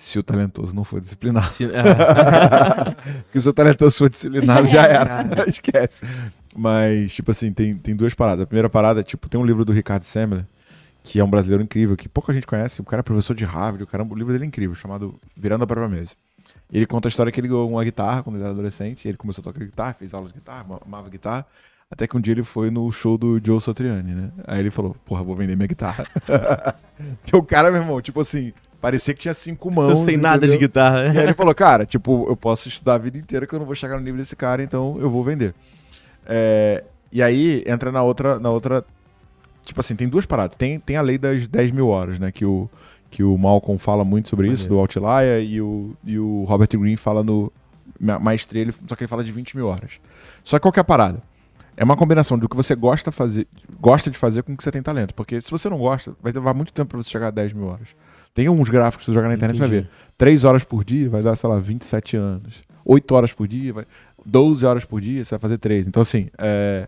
Se 0.00 0.16
o 0.16 0.22
talentoso 0.22 0.76
não 0.76 0.84
for 0.84 1.00
disciplinado. 1.00 1.52
Se- 1.52 1.64
é. 1.64 1.82
Porque 3.24 3.40
se 3.40 3.48
o 3.48 3.52
talentoso 3.52 3.98
for 3.98 4.08
disciplinado, 4.08 4.68
já 4.68 4.82
Já 4.84 4.86
era. 4.88 5.26
Esquece. 5.50 6.04
Mas, 6.56 7.12
tipo 7.12 7.32
assim, 7.32 7.52
tem, 7.52 7.76
tem 7.76 7.96
duas 7.96 8.14
paradas. 8.14 8.44
A 8.44 8.46
primeira 8.46 8.70
parada, 8.70 9.02
tipo, 9.02 9.28
tem 9.28 9.40
um 9.40 9.44
livro 9.44 9.64
do 9.64 9.72
Ricardo 9.72 10.02
Semler, 10.02 10.46
que 11.02 11.18
é 11.18 11.24
um 11.24 11.28
brasileiro 11.28 11.62
incrível, 11.64 11.96
que 11.96 12.08
pouca 12.08 12.32
gente 12.32 12.46
conhece. 12.46 12.80
O 12.80 12.84
cara 12.84 13.00
é 13.00 13.02
professor 13.02 13.34
de 13.34 13.44
Harvard, 13.44 13.82
o, 13.82 13.86
caramba, 13.88 14.14
o 14.14 14.16
livro 14.16 14.32
dele 14.32 14.44
é 14.44 14.46
incrível, 14.46 14.74
chamado 14.76 15.18
Virando 15.36 15.64
a 15.64 15.66
Própria 15.66 15.88
Mesa. 15.88 16.14
Ele 16.72 16.86
conta 16.86 17.08
a 17.08 17.10
história 17.10 17.32
que 17.32 17.40
ele 17.40 17.48
ganhou 17.48 17.68
uma 17.68 17.82
guitarra 17.82 18.22
quando 18.22 18.36
ele 18.36 18.44
era 18.44 18.52
adolescente. 18.52 19.08
Ele 19.08 19.16
começou 19.16 19.42
a 19.42 19.44
tocar 19.46 19.64
guitarra, 19.64 19.94
fez 19.94 20.14
aulas 20.14 20.32
de 20.32 20.38
guitarra, 20.38 20.64
ama- 20.64 20.80
amava 20.86 21.08
guitarra. 21.10 21.44
Até 21.90 22.06
que 22.06 22.16
um 22.16 22.20
dia 22.20 22.34
ele 22.34 22.42
foi 22.44 22.70
no 22.70 22.90
show 22.92 23.18
do 23.18 23.40
Joe 23.44 23.60
Satriani, 23.60 24.12
né? 24.14 24.30
Aí 24.46 24.60
ele 24.60 24.70
falou, 24.70 24.94
porra, 25.04 25.24
vou 25.24 25.34
vender 25.34 25.56
minha 25.56 25.66
guitarra. 25.66 26.04
Porque 27.22 27.34
o 27.36 27.42
cara, 27.42 27.70
meu 27.72 27.80
irmão, 27.80 28.00
tipo 28.00 28.20
assim, 28.20 28.52
parecia 28.80 29.12
que 29.14 29.20
tinha 29.20 29.34
cinco 29.34 29.70
mãos. 29.70 29.98
Não 29.98 30.04
sei 30.04 30.16
nada 30.16 30.40
de 30.40 30.46
entendeu? 30.46 30.60
guitarra. 30.68 31.06
E 31.06 31.18
aí 31.18 31.24
ele 31.24 31.34
falou, 31.34 31.54
cara, 31.54 31.84
tipo, 31.86 32.26
eu 32.28 32.36
posso 32.36 32.68
estudar 32.68 32.94
a 32.94 32.98
vida 32.98 33.18
inteira 33.18 33.46
que 33.46 33.54
eu 33.54 33.58
não 33.58 33.66
vou 33.66 33.74
chegar 33.74 33.96
no 33.96 34.02
nível 34.04 34.18
desse 34.18 34.36
cara, 34.36 34.62
então 34.62 34.96
eu 35.00 35.10
vou 35.10 35.22
vender. 35.24 35.54
É, 36.26 36.84
e 37.12 37.22
aí 37.22 37.64
entra 37.66 37.90
na 37.90 38.02
outra, 38.02 38.38
na 38.38 38.50
outra. 38.50 38.84
Tipo 39.64 39.80
assim, 39.80 39.94
tem 39.96 40.08
duas 40.08 40.24
paradas. 40.26 40.56
Tem, 40.56 40.78
tem 40.78 40.96
a 40.96 41.02
lei 41.02 41.18
das 41.18 41.46
10 41.46 41.70
mil 41.72 41.88
horas, 41.88 42.18
né? 42.18 42.32
Que 42.32 42.44
o, 42.44 42.68
que 43.10 43.22
o 43.22 43.36
Malcolm 43.36 43.78
fala 43.78 44.04
muito 44.04 44.28
sobre 44.28 44.48
isso, 44.50 44.68
do 44.68 44.78
Outlier, 44.78 45.42
e 45.42 45.60
o, 45.60 45.94
e 46.04 46.18
o 46.18 46.44
Robert 46.44 46.68
Greene 46.72 46.96
fala 46.96 47.22
no 47.22 47.52
Ma- 48.00 48.18
Maestria, 48.18 48.62
ele, 48.62 48.74
só 48.86 48.94
que 48.94 49.02
ele 49.04 49.08
fala 49.08 49.24
de 49.24 49.32
20 49.32 49.56
mil 49.56 49.66
horas. 49.66 50.00
Só 50.44 50.58
que 50.58 50.62
qual 50.62 50.72
que 50.72 50.80
é 50.80 50.82
a 50.82 50.84
parada? 50.84 51.22
É 51.76 51.84
uma 51.84 51.96
combinação 51.96 52.36
do 52.38 52.48
que 52.48 52.56
você 52.56 52.74
gosta, 52.74 53.12
fazer, 53.12 53.46
gosta 53.80 54.10
de 54.10 54.18
fazer 54.18 54.42
com 54.42 54.52
o 54.52 54.56
que 54.56 54.64
você 54.64 54.70
tem 54.70 54.82
talento. 54.82 55.14
Porque 55.14 55.40
se 55.40 55.50
você 55.50 55.68
não 55.68 55.78
gosta, 55.78 56.14
vai 56.22 56.32
levar 56.32 56.52
muito 56.52 56.72
tempo 56.72 56.88
pra 56.88 56.96
você 57.02 57.08
chegar 57.10 57.28
a 57.28 57.30
10 57.30 57.52
mil 57.52 57.66
horas. 57.66 57.88
Tem 58.38 58.48
uns 58.48 58.68
gráficos 58.68 59.04
que 59.04 59.10
você 59.10 59.14
joga 59.16 59.26
na 59.26 59.34
internet, 59.34 59.56
você 59.56 59.62
vai 59.62 59.68
ver. 59.68 59.78
Entendi. 59.78 59.90
3 60.16 60.44
horas 60.44 60.62
por 60.62 60.84
dia 60.84 61.10
vai 61.10 61.22
dar, 61.24 61.34
sei 61.34 61.50
lá, 61.50 61.58
27 61.58 62.16
anos. 62.16 62.62
8 62.84 63.12
horas 63.12 63.32
por 63.32 63.48
dia, 63.48 63.72
vai... 63.72 63.84
12 64.24 64.64
horas 64.64 64.84
por 64.84 65.00
dia, 65.00 65.24
você 65.24 65.30
vai 65.34 65.40
fazer 65.40 65.58
3. 65.58 65.88
Então, 65.88 66.00
assim, 66.00 66.28
é... 66.38 66.86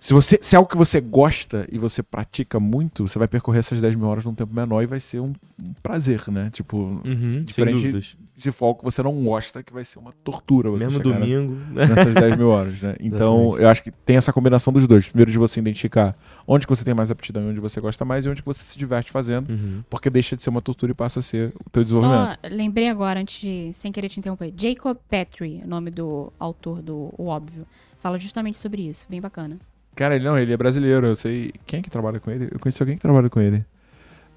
se, 0.00 0.12
você, 0.12 0.40
se 0.42 0.56
é 0.56 0.58
algo 0.58 0.68
que 0.68 0.76
você 0.76 1.00
gosta 1.00 1.64
e 1.70 1.78
você 1.78 2.02
pratica 2.02 2.58
muito, 2.58 3.06
você 3.06 3.20
vai 3.20 3.28
percorrer 3.28 3.60
essas 3.60 3.80
10 3.80 3.94
mil 3.94 4.08
horas 4.08 4.24
num 4.24 4.34
tempo 4.34 4.52
menor 4.52 4.82
e 4.82 4.86
vai 4.86 4.98
ser 4.98 5.20
um, 5.20 5.32
um 5.62 5.72
prazer, 5.80 6.24
né? 6.28 6.50
Tipo, 6.52 7.00
Uhum, 7.04 7.44
diferente 7.44 8.18
se 8.36 8.50
for 8.50 8.66
algo 8.66 8.78
que 8.80 8.84
você 8.84 9.00
não 9.04 9.14
gosta, 9.22 9.62
que 9.62 9.72
vai 9.72 9.84
ser 9.84 10.00
uma 10.00 10.10
tortura 10.24 10.68
você 10.70 10.84
Mesmo 10.86 11.00
chegar 11.04 11.20
nessa- 11.20 11.32
domingo. 11.36 11.56
nessas 11.72 12.14
10 12.14 12.36
mil 12.36 12.48
horas, 12.48 12.80
né? 12.82 12.96
Então, 13.00 13.36
Exatamente. 13.36 13.62
eu 13.62 13.68
acho 13.68 13.82
que 13.84 13.90
tem 13.92 14.16
essa 14.16 14.32
combinação 14.32 14.72
dos 14.72 14.88
dois. 14.88 15.06
Primeiro, 15.06 15.30
de 15.30 15.38
você 15.38 15.60
identificar 15.60 16.16
onde 16.46 16.66
que 16.66 16.74
você 16.74 16.84
tem 16.84 16.94
mais 16.94 17.10
aptidão 17.10 17.44
e 17.44 17.50
onde 17.50 17.60
você 17.60 17.80
gosta 17.80 18.04
mais 18.04 18.24
e 18.26 18.28
onde 18.28 18.42
que 18.42 18.46
você 18.46 18.62
se 18.64 18.78
diverte 18.78 19.10
fazendo, 19.10 19.50
Uhum. 19.50 19.82
porque 19.88 20.08
deixa 20.10 20.36
de 20.36 20.42
ser 20.42 20.50
uma 20.50 20.62
tortura 20.62 20.92
e 20.92 20.94
passa 20.94 21.20
a 21.20 21.22
ser 21.22 21.52
o 21.64 21.70
teu 21.70 21.82
desenvolvimento. 21.82 22.38
Só 22.42 22.48
lembrei 22.54 22.88
agora, 22.88 23.20
antes 23.20 23.40
de, 23.40 23.70
sem 23.72 23.90
querer 23.92 24.08
te 24.08 24.18
interromper, 24.18 24.52
Jacob 24.56 24.96
Petrie, 25.08 25.62
o 25.64 25.68
nome 25.68 25.90
do 25.90 26.32
autor 26.38 26.82
do 26.82 27.12
O 27.18 27.26
Óbvio, 27.26 27.66
fala 27.98 28.18
justamente 28.18 28.58
sobre 28.58 28.82
isso, 28.88 29.06
bem 29.08 29.20
bacana. 29.20 29.56
Cara, 29.94 30.16
ele 30.16 30.24
não, 30.24 30.38
ele 30.38 30.52
é 30.52 30.56
brasileiro, 30.56 31.06
eu 31.06 31.14
sei. 31.14 31.52
Quem 31.66 31.80
é 31.80 31.82
que 31.82 31.90
trabalha 31.90 32.18
com 32.18 32.30
ele? 32.30 32.48
Eu 32.50 32.58
conheci 32.58 32.82
alguém 32.82 32.96
que 32.96 33.02
trabalha 33.02 33.28
com 33.28 33.40
ele. 33.40 33.62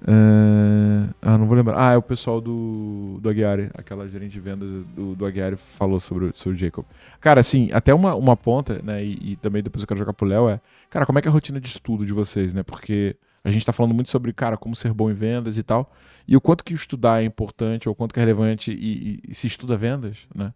É, 0.06 1.08
Ah, 1.22 1.36
não 1.38 1.46
vou 1.46 1.56
lembrar. 1.56 1.76
Ah, 1.78 1.92
é 1.92 1.96
o 1.96 2.02
pessoal 2.02 2.40
do, 2.40 3.18
do 3.20 3.28
Aguiar, 3.28 3.70
aquela 3.74 4.08
gerente 4.08 4.32
de 4.32 4.40
vendas 4.40 4.68
do, 4.94 5.14
do 5.16 5.26
Aguiar 5.26 5.56
falou 5.56 5.98
sobre, 5.98 6.30
sobre 6.32 6.56
o 6.56 6.58
Jacob. 6.58 6.84
Cara, 7.20 7.40
assim, 7.40 7.70
até 7.72 7.92
uma, 7.92 8.14
uma 8.14 8.36
ponta, 8.36 8.80
né, 8.82 9.04
e, 9.04 9.32
e 9.32 9.36
também 9.36 9.62
depois 9.62 9.82
eu 9.82 9.88
quero 9.88 9.98
jogar 9.98 10.12
pro 10.12 10.26
Léo, 10.26 10.48
é, 10.48 10.60
cara, 10.88 11.04
como 11.06 11.18
é 11.18 11.22
que 11.22 11.28
é 11.28 11.30
a 11.30 11.32
rotina 11.32 11.60
de 11.60 11.66
estudo 11.68 12.06
de 12.06 12.12
vocês, 12.12 12.54
né? 12.54 12.62
Porque 12.62 13.16
a 13.44 13.50
gente 13.50 13.64
tá 13.66 13.72
falando 13.72 13.94
muito 13.94 14.10
sobre, 14.10 14.32
cara, 14.32 14.56
como 14.56 14.74
ser 14.76 14.92
bom 14.92 15.10
em 15.10 15.14
vendas 15.14 15.58
e 15.58 15.62
tal, 15.62 15.92
e 16.26 16.36
o 16.36 16.40
quanto 16.40 16.64
que 16.64 16.74
estudar 16.74 17.22
é 17.22 17.24
importante, 17.24 17.88
ou 17.88 17.92
o 17.92 17.96
quanto 17.96 18.12
que 18.14 18.20
é 18.20 18.22
relevante, 18.22 18.72
e, 18.72 19.20
e- 19.26 19.30
e 19.30 19.34
se 19.34 19.46
estuda 19.46 19.76
vendas, 19.76 20.18
né? 20.34 20.52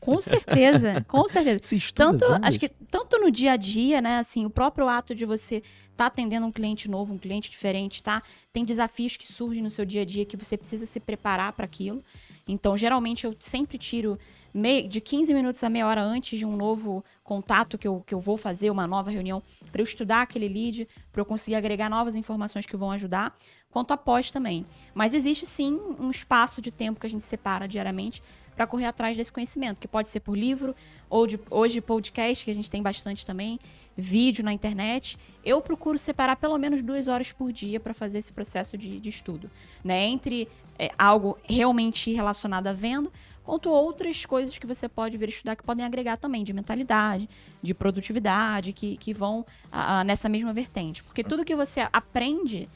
Com 0.00 0.20
certeza, 0.22 1.04
com 1.08 1.28
certeza. 1.28 1.58
Você 1.62 1.76
estuda 1.76 2.12
Tanto, 2.12 2.26
vendas? 2.26 2.48
acho 2.48 2.60
que 2.60 2.68
tanto 2.68 3.18
no 3.18 3.30
dia 3.30 3.52
a 3.52 3.56
dia, 3.56 4.00
né, 4.00 4.18
assim, 4.18 4.44
o 4.44 4.50
próprio 4.50 4.86
ato 4.88 5.14
de 5.14 5.24
você 5.24 5.62
estar 5.90 6.06
atendendo 6.06 6.46
um 6.46 6.52
cliente 6.52 6.88
novo, 6.88 7.14
um 7.14 7.18
cliente 7.18 7.50
diferente, 7.50 8.02
tá? 8.02 8.22
Tem 8.52 8.64
desafios 8.64 9.16
que 9.16 9.30
surgem 9.30 9.62
no 9.62 9.70
seu 9.70 9.84
dia 9.84 10.02
a 10.02 10.04
dia 10.04 10.24
que 10.24 10.36
você 10.36 10.56
precisa 10.56 10.86
se 10.86 11.00
preparar 11.00 11.52
para 11.54 11.64
aquilo. 11.64 12.04
Então, 12.46 12.76
geralmente 12.76 13.24
eu 13.24 13.34
sempre 13.40 13.78
tiro 13.78 14.18
mei- 14.54 14.86
de 14.86 15.00
15 15.00 15.34
minutos 15.34 15.64
a 15.64 15.68
meia 15.70 15.86
hora 15.86 16.02
antes 16.02 16.38
de 16.38 16.46
um 16.46 16.54
novo 16.56 17.04
contato 17.24 17.76
que 17.76 17.88
eu, 17.88 18.02
que 18.06 18.14
eu 18.14 18.20
vou 18.20 18.36
fazer, 18.36 18.70
uma 18.70 18.86
nova 18.86 19.10
reunião, 19.10 19.42
para 19.72 19.80
eu 19.80 19.84
estudar 19.84 20.22
aquele 20.22 20.46
lead, 20.46 20.86
para 21.10 21.20
eu 21.22 21.24
conseguir 21.26 21.56
agregar 21.56 21.88
novas 21.88 22.14
informações 22.14 22.66
que 22.66 22.76
vão 22.76 22.92
ajudar, 22.92 23.36
quanto 23.70 23.92
após 23.92 24.30
também. 24.30 24.64
Mas 24.94 25.14
existe 25.14 25.46
sim 25.46 25.72
um 25.98 26.10
espaço 26.10 26.62
de 26.62 26.70
tempo 26.70 27.00
que 27.00 27.06
a 27.06 27.10
gente 27.10 27.24
separa 27.24 27.66
diariamente 27.66 28.22
para 28.56 28.66
correr 28.66 28.86
atrás 28.86 29.16
desse 29.16 29.30
conhecimento, 29.30 29.78
que 29.78 29.86
pode 29.86 30.10
ser 30.10 30.20
por 30.20 30.36
livro, 30.36 30.74
ou 31.10 31.26
de, 31.26 31.38
hoje 31.50 31.80
podcast, 31.80 32.44
que 32.44 32.50
a 32.50 32.54
gente 32.54 32.70
tem 32.70 32.82
bastante 32.82 33.24
também, 33.24 33.60
vídeo 33.94 34.42
na 34.42 34.52
internet. 34.52 35.18
Eu 35.44 35.60
procuro 35.60 35.98
separar 35.98 36.36
pelo 36.36 36.56
menos 36.56 36.80
duas 36.82 37.06
horas 37.06 37.32
por 37.32 37.52
dia 37.52 37.78
para 37.78 37.92
fazer 37.92 38.18
esse 38.18 38.32
processo 38.32 38.78
de, 38.78 38.98
de 38.98 39.08
estudo. 39.10 39.50
Né? 39.84 40.06
Entre 40.06 40.48
é, 40.78 40.90
algo 40.98 41.38
realmente 41.44 42.10
relacionado 42.12 42.66
à 42.66 42.72
venda, 42.72 43.10
quanto 43.44 43.70
outras 43.70 44.24
coisas 44.24 44.58
que 44.58 44.66
você 44.66 44.88
pode 44.88 45.16
vir 45.16 45.28
estudar 45.28 45.54
que 45.54 45.62
podem 45.62 45.84
agregar 45.84 46.16
também, 46.16 46.42
de 46.42 46.52
mentalidade, 46.52 47.28
de 47.62 47.74
produtividade, 47.74 48.72
que, 48.72 48.96
que 48.96 49.12
vão 49.12 49.44
ah, 49.70 50.02
nessa 50.02 50.28
mesma 50.28 50.52
vertente. 50.52 51.04
Porque 51.04 51.22
tudo 51.22 51.44
que 51.44 51.54
você 51.54 51.86
aprende, 51.92 52.68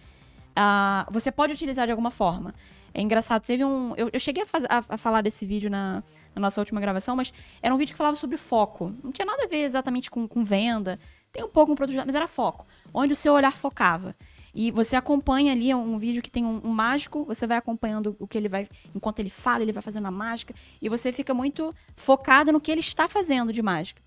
ah, 0.54 1.06
você 1.10 1.32
pode 1.32 1.54
utilizar 1.54 1.86
de 1.86 1.90
alguma 1.90 2.10
forma. 2.10 2.54
É 2.93 3.01
engraçado, 3.01 3.43
teve 3.43 3.64
um. 3.64 3.95
Eu, 3.97 4.11
eu 4.12 4.18
cheguei 4.20 4.43
a, 4.43 4.47
faz- 4.47 4.64
a- 4.64 4.84
a 4.95 4.97
falar 4.97 5.22
desse 5.22 5.47
vídeo 5.47 5.70
na, 5.70 6.03
na 6.34 6.41
nossa 6.41 6.61
última 6.61 6.80
gravação, 6.80 7.14
mas 7.16 7.32
era 7.62 7.74
um 7.74 7.78
vídeo 7.78 7.93
que 7.93 7.99
falava 7.99 8.16
sobre 8.16 8.36
foco. 8.36 8.93
Não 9.03 9.12
tinha 9.12 9.24
nada 9.24 9.45
a 9.45 9.47
ver 9.49 9.62
exatamente 9.62 10.11
com, 10.11 10.26
com 10.26 10.45
venda. 10.45 10.99
Tem 11.32 11.45
um 11.45 11.49
pouco 11.49 11.70
com 11.70 11.76
produtividade, 11.76 12.07
mas 12.09 12.14
era 12.16 12.26
foco. 12.26 12.66
Onde 12.93 13.12
o 13.12 13.16
seu 13.16 13.32
olhar 13.32 13.57
focava. 13.57 14.14
E 14.53 14.72
você 14.72 14.97
acompanha 14.97 15.53
ali 15.53 15.70
é 15.70 15.76
um 15.76 15.97
vídeo 15.97 16.20
que 16.20 16.30
tem 16.30 16.45
um, 16.45 16.61
um 16.64 16.70
mágico, 16.70 17.24
você 17.24 17.47
vai 17.47 17.57
acompanhando 17.57 18.16
o 18.18 18.26
que 18.26 18.36
ele 18.36 18.49
vai. 18.49 18.68
Enquanto 18.93 19.20
ele 19.20 19.30
fala, 19.30 19.62
ele 19.62 19.70
vai 19.70 19.80
fazendo 19.82 20.07
a 20.07 20.11
mágica. 20.11 20.53
E 20.82 20.88
você 20.88 21.12
fica 21.12 21.32
muito 21.32 21.72
focado 21.95 22.51
no 22.51 22.61
que 22.61 22.72
ele 22.72 22.80
está 22.80 23.07
fazendo 23.07 23.53
de 23.53 23.62
mágica. 23.62 24.03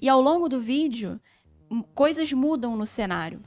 E 0.00 0.08
ao 0.08 0.20
longo 0.20 0.48
do 0.48 0.60
vídeo, 0.60 1.20
coisas 1.92 2.32
mudam 2.32 2.76
no 2.76 2.86
cenário. 2.86 3.42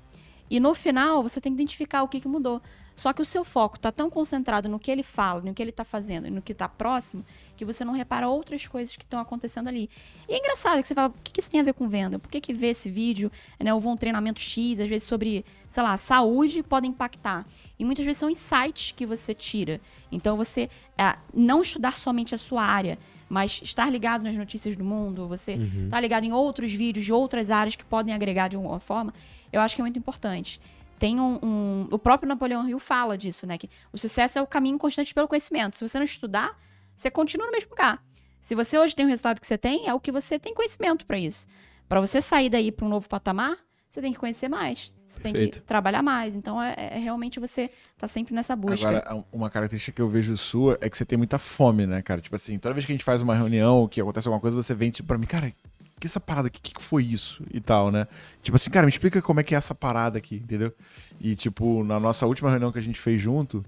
E 0.49 0.59
no 0.59 0.75
final, 0.75 1.23
você 1.23 1.39
tem 1.39 1.53
que 1.53 1.61
identificar 1.61 2.03
o 2.03 2.09
que, 2.09 2.19
que 2.19 2.27
mudou. 2.27 2.61
Só 2.95 3.11
que 3.11 3.21
o 3.21 3.25
seu 3.25 3.43
foco 3.43 3.75
está 3.77 3.91
tão 3.91 4.09
concentrado 4.09 4.69
no 4.69 4.79
que 4.79 4.91
ele 4.91 5.03
fala, 5.03 5.41
no 5.41 5.53
que 5.53 5.61
ele 5.61 5.71
está 5.71 5.83
fazendo 5.83 6.27
e 6.27 6.29
no 6.29 6.41
que 6.41 6.51
está 6.51 6.69
próximo, 6.69 7.25
que 7.57 7.65
você 7.65 7.83
não 7.83 7.93
repara 7.93 8.27
outras 8.27 8.67
coisas 8.67 8.95
que 8.95 9.03
estão 9.03 9.19
acontecendo 9.19 9.67
ali. 9.67 9.89
E 10.29 10.33
é 10.33 10.37
engraçado 10.37 10.81
que 10.81 10.87
você 10.87 10.93
fala, 10.93 11.09
o 11.09 11.13
que, 11.23 11.33
que 11.33 11.39
isso 11.39 11.49
tem 11.49 11.59
a 11.59 11.63
ver 11.63 11.73
com 11.73 11.89
venda? 11.89 12.19
Por 12.19 12.29
que, 12.29 12.39
que 12.39 12.53
ver 12.53 12.67
esse 12.67 12.89
vídeo, 12.89 13.31
né, 13.59 13.73
ou 13.73 13.83
um 13.85 13.97
treinamento 13.97 14.39
X, 14.39 14.79
às 14.79 14.89
vezes 14.89 15.07
sobre, 15.07 15.43
sei 15.67 15.81
lá, 15.83 15.97
saúde, 15.97 16.61
pode 16.61 16.87
impactar. 16.87 17.45
E 17.79 17.83
muitas 17.85 18.05
vezes 18.05 18.19
são 18.19 18.29
insights 18.29 18.91
que 18.91 19.05
você 19.05 19.33
tira. 19.33 19.81
Então 20.11 20.37
você 20.37 20.69
ah, 20.97 21.17
não 21.33 21.61
estudar 21.61 21.97
somente 21.97 22.35
a 22.35 22.37
sua 22.37 22.63
área, 22.63 22.97
mas 23.27 23.59
estar 23.63 23.89
ligado 23.89 24.23
nas 24.23 24.35
notícias 24.35 24.75
do 24.75 24.83
mundo, 24.83 25.27
você 25.27 25.55
Uhum. 25.55 25.85
estar 25.85 25.99
ligado 25.99 26.23
em 26.23 26.31
outros 26.31 26.71
vídeos 26.71 27.03
de 27.05 27.11
outras 27.11 27.49
áreas 27.49 27.75
que 27.75 27.83
podem 27.83 28.13
agregar 28.13 28.47
de 28.47 28.55
alguma 28.55 28.79
forma, 28.79 29.11
eu 29.51 29.59
acho 29.59 29.75
que 29.75 29.81
é 29.81 29.83
muito 29.83 29.97
importante. 29.97 30.61
Tem 30.99 31.19
um, 31.19 31.39
um- 31.43 31.87
O 31.91 31.99
próprio 31.99 32.27
Napoleão 32.29 32.67
Hill 32.67 32.79
fala 32.79 33.17
disso, 33.17 33.45
né? 33.45 33.57
Que 33.57 33.69
o 33.91 33.97
sucesso 33.97 34.39
é 34.39 34.41
o 34.41 34.47
caminho 34.47 34.77
constante 34.77 35.13
pelo 35.13 35.27
conhecimento. 35.27 35.77
Se 35.77 35.87
você 35.87 35.97
não 35.97 36.05
estudar, 36.05 36.57
você 36.95 37.09
continua 37.11 37.45
no 37.47 37.51
mesmo 37.51 37.69
lugar. 37.71 38.01
Se 38.39 38.55
você 38.55 38.77
hoje 38.77 38.95
tem 38.95 39.05
o 39.05 39.09
resultado 39.09 39.39
que 39.39 39.47
você 39.47 39.57
tem, 39.57 39.87
é 39.87 39.93
o 39.93 39.99
que 39.99 40.11
você 40.11 40.37
tem 40.37 40.53
conhecimento 40.53 41.05
para 41.05 41.17
isso. 41.17 41.47
Para 41.87 41.99
você 42.01 42.21
sair 42.21 42.49
daí 42.49 42.71
para 42.71 42.85
um 42.85 42.89
novo 42.89 43.07
patamar, 43.07 43.57
você 43.89 44.01
tem 44.01 44.11
que 44.11 44.19
conhecer 44.19 44.49
mais. 44.49 44.93
Você 45.07 45.19
tem 45.19 45.31
que 45.31 45.39
Perfeito. 45.41 45.65
trabalhar 45.65 46.01
mais. 46.01 46.35
Então, 46.35 46.61
é, 46.61 46.73
é 46.77 46.97
realmente 46.97 47.39
você 47.39 47.69
tá 47.97 48.07
sempre 48.07 48.33
nessa 48.33 48.55
busca. 48.55 48.87
Agora, 48.89 49.15
um- 49.15 49.23
uma 49.31 49.49
característica 49.49 49.95
que 49.95 50.01
eu 50.01 50.09
vejo 50.09 50.35
sua 50.35 50.77
é 50.81 50.89
que 50.89 50.97
você 50.97 51.05
tem 51.05 51.17
muita 51.17 51.37
fome, 51.37 51.85
né, 51.85 52.01
cara? 52.01 52.19
Tipo 52.19 52.35
assim, 52.35 52.57
toda 52.57 52.73
vez 52.73 52.83
que 52.85 52.91
a 52.91 52.95
gente 52.95 53.03
faz 53.05 53.21
uma 53.21 53.35
reunião, 53.35 53.87
que 53.87 54.01
acontece 54.01 54.27
alguma 54.27 54.41
coisa, 54.41 54.57
você 54.57 54.73
vem, 54.73 54.89
tipo, 54.89 55.07
pra 55.07 55.17
mim, 55.19 55.27
cara, 55.27 55.53
que 55.99 56.07
essa 56.07 56.19
parada 56.19 56.47
aqui? 56.47 56.59
O 56.59 56.61
que, 56.61 56.73
que 56.73 56.81
foi 56.81 57.03
isso? 57.03 57.43
E 57.51 57.59
tal, 57.61 57.91
né? 57.91 58.07
Tipo 58.41 58.55
assim, 58.57 58.69
cara, 58.69 58.85
me 58.85 58.89
explica 58.91 59.21
como 59.21 59.39
é 59.39 59.43
que 59.43 59.55
é 59.55 59.57
essa 59.57 59.73
parada 59.73 60.17
aqui, 60.17 60.35
entendeu? 60.35 60.73
E, 61.19 61.35
tipo, 61.35 61.83
na 61.83 61.99
nossa 61.99 62.25
última 62.25 62.49
reunião 62.49 62.71
que 62.71 62.79
a 62.79 62.81
gente 62.81 62.99
fez 62.99 63.21
junto, 63.21 63.63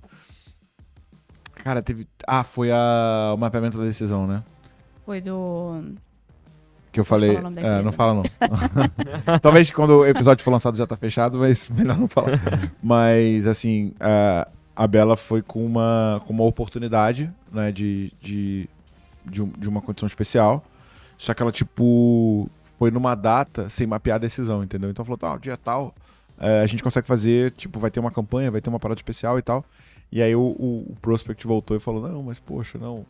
cara, 1.55 1.81
teve. 1.81 2.07
Ah, 2.27 2.43
foi 2.43 2.71
a... 2.71 3.31
o 3.33 3.37
mapeamento 3.37 3.77
da 3.77 3.83
decisão, 3.85 4.27
né? 4.27 4.43
Foi 5.05 5.21
do. 5.21 5.81
Que 6.91 6.99
eu 6.99 7.05
falei. 7.05 7.35
é, 7.57 7.81
não 7.81 7.91
fala, 7.91 8.13
não. 8.13 8.23
Talvez 9.41 9.69
quando 9.69 9.97
o 9.99 10.05
episódio 10.05 10.43
for 10.43 10.51
lançado 10.51 10.77
já 10.77 10.87
tá 10.87 10.95
fechado, 10.95 11.37
mas 11.39 11.67
melhor 11.71 11.97
não 11.97 12.07
falar. 12.07 12.39
mas, 12.81 13.45
assim, 13.45 13.93
a, 13.99 14.47
a 14.75 14.87
Bela 14.87 15.17
foi 15.17 15.41
com 15.41 15.65
uma, 15.65 16.21
com 16.25 16.31
uma 16.31 16.45
oportunidade, 16.45 17.29
né, 17.51 17.69
de, 17.71 18.13
de, 18.21 18.69
de, 19.25 19.43
um- 19.43 19.49
de 19.49 19.67
uma 19.67 19.81
condição 19.81 20.07
especial. 20.07 20.63
Só 21.17 21.33
que 21.33 21.41
ela, 21.41 21.51
tipo, 21.51 22.49
foi 22.77 22.91
numa 22.91 23.15
data 23.15 23.69
sem 23.69 23.87
mapear 23.87 24.15
a 24.15 24.19
decisão, 24.19 24.63
entendeu? 24.63 24.89
Então 24.89 25.05
falou, 25.05 25.17
tá, 25.17 25.37
dia 25.37 25.57
tal, 25.57 25.93
é, 26.37 26.61
a 26.61 26.67
gente 26.67 26.83
consegue 26.83 27.07
fazer, 27.07 27.51
tipo, 27.51 27.79
vai 27.79 27.89
ter 27.89 27.99
uma 27.99 28.11
campanha, 28.11 28.51
vai 28.51 28.61
ter 28.61 28.69
uma 28.69 28.79
parada 28.79 28.99
especial 28.99 29.39
e 29.39 29.41
tal. 29.41 29.63
E 30.11 30.21
aí 30.21 30.35
o, 30.35 30.41
o, 30.41 30.91
o 30.91 30.95
Prospect 31.01 31.45
voltou 31.47 31.75
e 31.75 31.79
falou, 31.79 32.07
não, 32.07 32.21
mas 32.23 32.39
poxa, 32.39 32.77
não, 32.77 33.05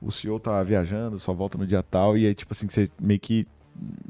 o 0.00 0.10
CEO 0.10 0.38
tá 0.38 0.62
viajando, 0.62 1.18
só 1.18 1.32
volta 1.32 1.56
no 1.58 1.66
dia 1.66 1.82
tal, 1.82 2.16
e 2.16 2.26
aí, 2.26 2.34
tipo 2.34 2.52
assim, 2.52 2.68
você 2.68 2.88
meio 3.00 3.20
que 3.20 3.46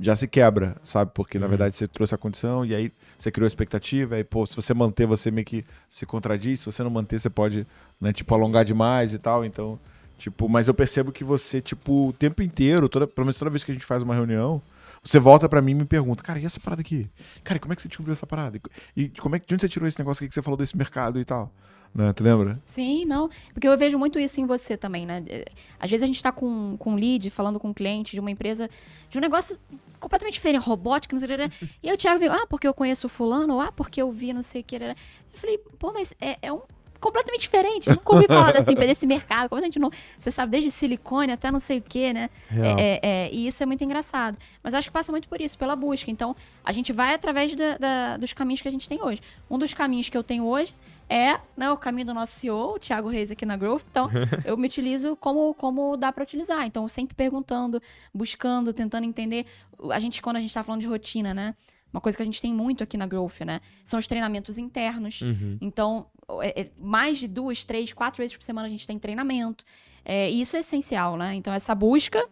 já 0.01 0.17
se 0.17 0.27
quebra, 0.27 0.77
sabe? 0.83 1.13
Porque, 1.15 1.39
na 1.39 1.45
Uhum. 1.47 1.51
verdade, 1.51 1.77
você 1.77 1.87
trouxe 1.87 2.15
a 2.15 2.19
condição 2.19 2.65
e 2.65 2.75
aí 2.75 2.93
você 3.17 3.31
criou 3.31 3.45
a 3.45 3.49
expectativa, 3.49 4.17
aí, 4.17 4.25
pô, 4.25 4.45
se 4.45 4.57
você 4.57 4.75
manter, 4.75 5.07
você 5.07 5.31
meio 5.31 5.45
que 5.45 5.65
se 5.89 6.05
contradiz, 6.05 6.61
se 6.61 6.67
você 6.67 6.83
não 6.83 6.91
manter, 6.91 7.21
você 7.21 7.31
pode, 7.31 7.65
né, 8.01 8.13
tipo, 8.13 8.35
alongar 8.35 8.65
demais 8.65 9.15
e 9.15 9.19
tal, 9.19 9.45
então, 9.45 9.79
tipo, 10.19 10.49
mas 10.49 10.69
eu 10.69 10.75
percebo 10.75 11.13
que 11.13 11.25
você, 11.25 11.61
tipo, 11.61 12.09
o 12.09 12.13
tempo 12.13 12.43
inteiro, 12.43 12.89
toda, 12.89 13.07
pelo 13.07 13.25
menos 13.25 13.39
toda 13.39 13.51
vez 13.51 13.65
que 13.65 13.71
a 13.71 13.75
gente 13.75 13.87
faz 13.87 14.03
uma 14.03 14.15
reunião, 14.15 14.63
você 15.03 15.19
volta 15.19 15.49
pra 15.49 15.61
mim 15.61 15.73
e 15.73 15.75
me 15.75 15.85
pergunta, 15.85 16.23
cara, 16.23 16.39
e 16.39 16.45
essa 16.45 16.61
parada 16.61 16.81
aqui? 16.81 17.09
Cara, 17.43 17.59
como 17.59 17.73
é 17.73 17.77
que 17.77 17.83
você 17.83 17.89
descobriu 17.89 18.13
essa 18.13 18.27
parada? 18.27 18.61
E 18.97 19.09
como 19.09 19.35
é 19.35 19.41
que, 19.41 19.47
de 19.47 19.55
onde 19.55 19.61
você 19.63 19.69
tirou 19.69 19.89
esse 19.89 19.99
negócio 19.99 20.23
aqui 20.23 20.29
que 20.29 20.35
você 20.35 20.43
falou 20.43 20.57
desse 20.57 20.77
mercado 20.77 21.19
e 21.19 21.25
tal? 21.25 21.53
Né, 21.95 22.11
tu 22.15 22.25
lembra? 22.25 22.59
Sim, 22.65 23.05
não. 23.05 23.29
Porque 23.53 23.69
eu 23.69 23.77
vejo 23.77 23.99
muito 23.99 24.19
isso 24.19 24.41
em 24.41 24.47
você 24.47 24.79
também, 24.79 25.05
né? 25.05 25.23
É, 25.29 25.45
Às 25.79 25.91
vezes 25.91 26.03
a 26.03 26.07
gente 26.07 26.23
tá 26.23 26.33
com, 26.33 26.77
com 26.79 26.93
um 26.93 26.95
lead, 26.95 27.29
falando 27.29 27.61
com 27.61 27.69
um 27.69 27.75
cliente 27.75 28.13
de 28.13 28.21
uma 28.21 28.31
empresa, 28.31 28.71
de 29.11 29.19
um 29.19 29.21
negócio 29.21 29.59
completamente 30.01 30.35
diferente, 30.35 30.63
robótica, 30.63 31.15
não 31.15 31.21
sei 31.21 31.35
o 31.35 31.49
que. 31.49 31.69
E 31.83 31.89
aí 31.91 31.95
o 31.95 31.99
Thiago 31.99 32.19
veio, 32.19 32.33
ah, 32.33 32.47
porque 32.47 32.67
eu 32.67 32.73
conheço 32.73 33.07
o 33.09 33.11
fulano, 33.11 33.55
ou 33.55 33.61
ah, 33.61 33.71
porque 33.71 34.01
eu 34.01 34.11
vi 34.11 34.33
não 34.33 34.43
sei 34.43 34.63
o 34.63 34.65
que. 34.65 34.77
Eu 34.77 34.95
falei, 35.33 35.59
pô, 35.79 35.93
mas 35.93 36.15
é, 36.19 36.39
é 36.41 36.53
um 36.53 36.63
completamente 37.03 37.43
diferente. 37.43 37.91
Nunca 37.91 38.15
ouvi 38.15 38.27
falar 38.27 38.53
desse, 38.53 38.75
desse 38.75 39.07
mercado, 39.07 39.49
completamente 39.51 39.79
novo. 39.79 39.95
Você 40.19 40.31
sabe, 40.31 40.53
desde 40.53 40.71
silicone 40.71 41.33
até 41.33 41.51
não 41.51 41.61
sei 41.61 41.79
o 41.79 41.83
que, 41.83 42.13
né? 42.13 42.31
Real. 42.49 42.77
É, 42.79 43.01
é, 43.03 43.31
e 43.33 43.47
isso 43.47 43.63
é 43.63 43.67
muito 43.67 43.85
engraçado. 43.85 44.39
Mas 44.63 44.73
acho 44.73 44.89
que 44.89 44.93
passa 44.93 45.13
muito 45.13 45.29
por 45.29 45.41
isso, 45.41 45.59
pela 45.59 45.77
busca. 45.77 46.11
Então, 46.11 46.35
a 46.65 46.73
gente 46.73 46.93
vai 46.93 47.13
através 47.15 47.55
da- 47.55 47.77
da- 47.79 48.17
dos 48.17 48.33
caminhos 48.33 48.63
que 48.63 48.69
a 48.69 48.71
gente 48.71 48.89
tem 48.89 49.03
hoje. 49.03 49.21
Um 49.51 49.59
dos 49.59 49.75
caminhos 49.75 50.09
que 50.09 50.17
eu 50.17 50.23
tenho 50.23 50.45
hoje 50.47 50.75
é 51.09 51.39
né, 51.57 51.71
o 51.71 51.77
caminho 51.77 52.07
do 52.07 52.15
nosso 52.15 52.33
CEO, 52.41 52.77
o 52.77 52.79
Thiago 52.79 53.09
Reis 53.09 53.31
aqui 53.31 53.45
na 53.45 53.57
Growth. 53.57 53.83
Então, 53.91 54.09
eu 54.47 54.57
me 54.57 54.67
utilizo 54.67 55.15
como, 55.17 55.53
como 55.55 55.97
dá 55.97 56.11
para 56.13 56.23
utilizar. 56.23 56.65
Então, 56.65 56.89
sempre 56.89 57.15
perguntando, 57.15 57.83
buscando, 58.15 58.73
tentando 58.73 59.05
entender. 59.05 59.45
A 59.91 59.99
gente, 59.99 60.23
quando 60.23 60.37
a 60.37 60.41
gente 60.41 60.49
está 60.51 60.63
falando 60.63 60.81
de 60.81 60.87
rotina, 60.87 61.35
né? 61.35 61.55
Uma 61.93 62.01
coisa 62.01 62.17
que 62.17 62.23
a 62.23 62.25
gente 62.25 62.41
tem 62.41 62.53
muito 62.55 62.83
aqui 62.83 62.97
na 62.97 63.07
Growth, 63.07 63.41
né? 63.45 63.61
São 63.85 63.99
os 63.99 64.07
treinamentos 64.07 64.57
internos. 64.59 65.21
Uhum. 65.21 65.59
Então, 65.61 66.07
é- 66.41 66.63
é 66.63 66.71
mais 66.79 67.19
de 67.19 67.29
duas, 67.29 67.65
três, 67.65 67.93
quatro 67.93 68.19
vezes 68.23 68.37
por 68.37 68.43
semana 68.43 68.67
a 68.67 68.71
gente 68.71 68.87
tem 68.87 68.99
treinamento. 68.99 69.65
É, 70.05 70.31
e 70.31 70.41
isso 70.41 70.57
é 70.57 70.61
essencial, 70.61 71.17
né? 71.17 71.35
Então, 71.35 71.53
essa 71.53 71.75
busca, 71.75 72.25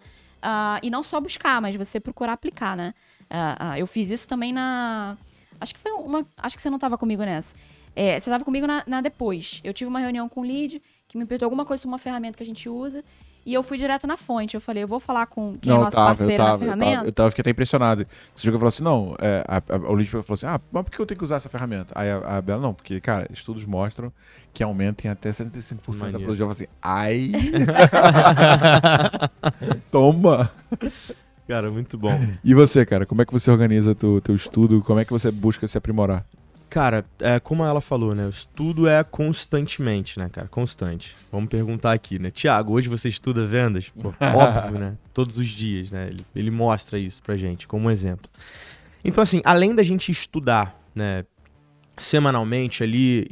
ah, 0.43 0.81
e 0.83 0.89
não 0.91 1.03
só 1.03 1.21
buscar, 1.21 1.61
mas 1.61 1.77
você 1.77 2.01
procurar 2.01 2.33
aplicar, 2.33 2.77
né? 2.77 2.95
Ah, 3.29 3.57
ah, 3.73 3.79
eu 3.79 3.87
fiz 3.87 4.11
isso 4.11 4.27
também 4.29 4.53
na. 4.53 5.17
Acho 5.61 5.75
que 5.75 5.81
foi 5.81 5.93
uma. 5.93 6.27
Acho 6.39 6.57
que 6.57 6.63
você 6.63 6.71
não 6.71 6.77
estava 6.79 6.97
comigo 6.97 7.23
nessa. 7.23 7.55
É, 7.95 8.13
você 8.19 8.31
estava 8.31 8.45
comigo 8.45 8.67
na, 8.67 8.83
na 8.87 9.01
depois. 9.01 9.61
Eu 9.63 9.75
tive 9.75 9.89
uma 9.89 10.01
reunião 10.01 10.29
com 10.29 10.41
o 10.41 10.45
lead 10.45 10.81
que 11.07 11.19
me 11.19 11.27
perguntou 11.27 11.47
alguma 11.47 11.65
coisa 11.67 11.83
sobre 11.83 11.93
uma 11.93 11.99
ferramenta 11.99 12.37
que 12.37 12.43
a 12.43 12.47
gente 12.47 12.69
usa. 12.69 13.05
E 13.45 13.55
eu 13.55 13.63
fui 13.63 13.79
direto 13.79 14.07
na 14.07 14.17
fonte. 14.17 14.55
Eu 14.55 14.61
falei, 14.61 14.83
eu 14.83 14.89
vou 14.89 15.01
falar 15.01 15.27
com 15.27 15.57
quem 15.59 15.73
é 15.73 15.77
eu 15.77 15.81
nosso 15.81 15.97
tava, 15.97 16.09
parceiro 16.09 16.33
eu 16.33 16.37
tava, 16.37 16.51
na 16.51 16.55
eu 16.55 16.59
ferramenta. 16.61 16.97
tava, 16.97 17.09
eu 17.09 17.13
tava, 17.13 17.31
fiquei 17.31 17.43
até 17.43 17.51
impressionado. 17.51 18.07
Você 18.35 18.43
chegou 18.43 18.59
e 18.59 18.61
falou 18.61 18.69
assim, 18.69 18.83
não, 18.83 19.17
é, 19.19 19.45
a, 19.49 19.57
a, 19.57 19.77
o 19.91 19.97
Lídio 19.97 20.23
falou 20.23 20.35
assim, 20.35 20.47
ah, 20.47 20.61
mas 20.71 20.85
por 20.85 20.91
que 20.91 21.01
eu 21.01 21.07
tenho 21.07 21.19
que 21.19 21.25
usar 21.25 21.37
essa 21.37 21.49
ferramenta? 21.49 21.93
Aí 21.97 22.11
a, 22.11 22.37
a 22.37 22.43
Bela, 22.43 22.61
não, 22.61 22.75
porque, 22.75 23.01
cara, 23.01 23.27
estudos 23.33 23.65
mostram 23.65 24.13
que 24.53 24.63
aumenta 24.63 25.07
em 25.07 25.11
até 25.11 25.31
75% 25.31 26.11
da 26.11 26.19
produtividade. 26.19 26.41
Eu 26.41 26.49
falei 26.49 26.53
assim, 26.53 26.67
ai... 26.83 27.33
Toma! 29.91 30.51
Cara, 31.47 31.71
muito 31.71 31.99
bom. 31.99 32.21
E 32.45 32.55
você, 32.55 32.87
cara, 32.87 33.05
como 33.05 33.23
é 33.23 33.25
que 33.25 33.33
você 33.33 33.51
organiza 33.51 33.95
teu, 33.95 34.21
teu 34.21 34.35
estudo? 34.35 34.83
Como 34.83 35.01
é 35.01 35.05
que 35.05 35.13
você 35.13 35.31
busca 35.31 35.67
se 35.67 35.77
aprimorar? 35.77 36.25
Cara, 36.71 37.05
é, 37.19 37.41
como 37.41 37.65
ela 37.65 37.81
falou, 37.81 38.15
né? 38.15 38.25
O 38.27 38.31
estudo 38.31 38.87
é 38.89 39.03
constantemente, 39.03 40.19
né, 40.21 40.29
cara? 40.31 40.47
Constante. 40.47 41.17
Vamos 41.33 41.49
perguntar 41.51 41.93
aqui, 41.93 42.17
né? 42.19 42.31
Tiago, 42.31 42.73
hoje 42.73 42.89
você 42.89 43.09
estuda 43.09 43.45
vendas? 43.45 43.89
Pô, 43.89 44.15
óbvio, 44.23 44.79
né? 44.79 44.97
Todos 45.13 45.37
os 45.37 45.49
dias, 45.49 45.91
né? 45.91 46.07
Ele, 46.09 46.25
ele 46.35 46.51
mostra 46.51 46.97
isso 46.97 47.21
pra 47.23 47.37
gente, 47.37 47.67
como 47.67 47.89
um 47.89 47.91
exemplo. 47.91 48.31
Então, 49.05 49.21
assim, 49.21 49.43
além 49.45 49.75
da 49.75 49.83
gente 49.83 50.13
estudar, 50.13 50.81
né? 50.95 51.25
Semanalmente 51.97 52.83
ali, 52.83 53.27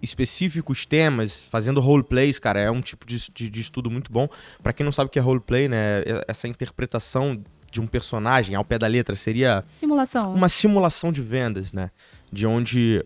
específicos 0.00 0.86
temas, 0.86 1.44
fazendo 1.50 1.78
roleplays, 1.80 2.38
cara, 2.38 2.58
é 2.60 2.70
um 2.70 2.80
tipo 2.80 3.06
de, 3.06 3.18
de- 3.34 3.50
de 3.50 3.60
estudo 3.60 3.90
muito 3.90 4.10
bom. 4.10 4.28
Pra 4.62 4.72
quem 4.72 4.82
não 4.84 4.92
sabe 4.92 5.08
o 5.08 5.10
que 5.10 5.18
é 5.18 5.22
roleplay, 5.22 5.68
né? 5.68 6.00
é- 6.06 6.24
Essa 6.26 6.48
interpretação 6.48 7.42
de 7.70 7.80
um 7.80 7.86
personagem 7.86 8.54
ao 8.54 8.64
pé 8.64 8.78
da 8.78 8.86
letra 8.86 9.14
seria 9.16 9.64
Simulação. 9.70 10.34
uma 10.34 10.48
simulação 10.48 11.12
de 11.12 11.22
vendas, 11.22 11.72
né? 11.72 11.90
De 12.32 12.46
onde 12.46 13.04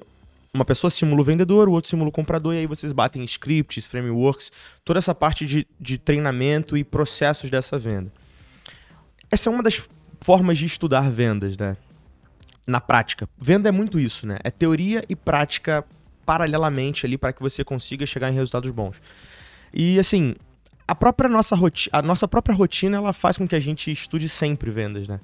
uma 0.54 0.64
pessoa 0.64 0.90
simula 0.90 1.20
o 1.22 1.24
vendedor, 1.24 1.68
o 1.68 1.72
outro 1.72 1.88
simula 1.88 2.10
o 2.10 2.12
comprador, 2.12 2.54
e 2.54 2.58
aí 2.58 2.66
vocês 2.66 2.92
batem 2.92 3.24
scripts, 3.24 3.86
frameworks, 3.86 4.52
toda 4.84 4.98
essa 4.98 5.14
parte 5.14 5.46
de, 5.46 5.66
de 5.80 5.96
treinamento 5.96 6.76
e 6.76 6.84
processos 6.84 7.48
dessa 7.48 7.78
venda. 7.78 8.12
Essa 9.30 9.48
é 9.48 9.52
uma 9.52 9.62
das 9.62 9.88
formas 10.20 10.58
de 10.58 10.66
estudar 10.66 11.10
vendas, 11.10 11.56
né? 11.56 11.76
Na 12.66 12.80
prática. 12.80 13.28
Venda 13.38 13.68
é 13.68 13.72
muito 13.72 13.98
isso, 13.98 14.26
né? 14.26 14.38
É 14.44 14.50
teoria 14.50 15.02
e 15.08 15.16
prática 15.16 15.84
paralelamente 16.24 17.06
ali 17.06 17.18
para 17.18 17.32
que 17.32 17.42
você 17.42 17.64
consiga 17.64 18.06
chegar 18.06 18.30
em 18.30 18.34
resultados 18.34 18.70
bons. 18.70 19.00
E 19.72 19.98
assim, 19.98 20.36
a 20.86 20.94
própria 20.94 21.28
nossa 21.28 21.54
roti 21.54 21.88
a 21.92 22.02
nossa 22.02 22.26
própria 22.26 22.54
rotina 22.54 22.96
ela 22.96 23.12
faz 23.12 23.36
com 23.36 23.46
que 23.46 23.54
a 23.54 23.60
gente 23.60 23.90
estude 23.90 24.28
sempre 24.28 24.70
vendas, 24.70 25.08
né? 25.08 25.20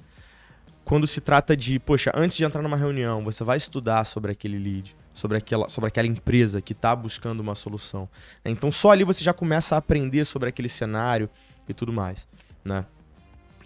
Quando 0.83 1.05
se 1.05 1.21
trata 1.21 1.55
de, 1.55 1.77
poxa, 1.79 2.11
antes 2.15 2.35
de 2.35 2.43
entrar 2.43 2.63
numa 2.63 2.75
reunião, 2.75 3.23
você 3.23 3.43
vai 3.43 3.57
estudar 3.57 4.03
sobre 4.05 4.31
aquele 4.31 4.57
lead, 4.57 4.95
sobre 5.13 5.37
aquela, 5.37 5.69
sobre 5.69 5.87
aquela 5.87 6.07
empresa 6.07 6.61
que 6.61 6.73
está 6.73 6.95
buscando 6.95 7.41
uma 7.41 7.53
solução. 7.53 8.09
Então 8.43 8.71
só 8.71 8.89
ali 8.89 9.03
você 9.03 9.23
já 9.23 9.33
começa 9.33 9.75
a 9.75 9.77
aprender 9.77 10.25
sobre 10.25 10.49
aquele 10.49 10.69
cenário 10.69 11.29
e 11.67 11.73
tudo 11.73 11.93
mais, 11.93 12.27
né? 12.65 12.85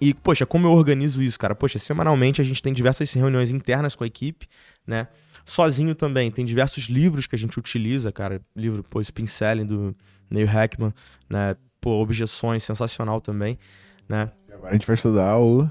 E, 0.02 0.14
poxa, 0.14 0.46
como 0.46 0.68
eu 0.68 0.72
organizo 0.72 1.22
isso, 1.22 1.40
cara? 1.40 1.56
Poxa, 1.56 1.80
semanalmente 1.80 2.42
a 2.42 2.44
gente 2.44 2.62
tem 2.62 2.74
diversas 2.74 3.14
reuniões 3.14 3.52
internas 3.52 3.96
com 3.96 4.04
a 4.04 4.08
equipe, 4.08 4.48
né? 4.86 5.08
Sozinho 5.46 5.96
também, 5.96 6.30
tem 6.30 6.44
diversos 6.44 6.86
livros 6.86 7.26
que 7.26 7.36
a 7.36 7.38
gente 7.38 7.58
utiliza, 7.58 8.12
cara. 8.12 8.42
Livro, 8.54 8.84
pô, 8.84 9.00
Spin 9.00 9.26
do 9.66 9.96
Neil 10.30 10.48
Hackman, 10.48 10.94
né? 11.30 11.56
Pô, 11.84 12.02
Objeções, 12.02 12.64
sensacional 12.64 13.20
também, 13.20 13.60
né? 14.08 14.32
Agora 14.54 14.70
a 14.70 14.74
gente 14.74 14.88
vai 14.88 14.94
estudar 14.96 15.38
o... 15.38 15.70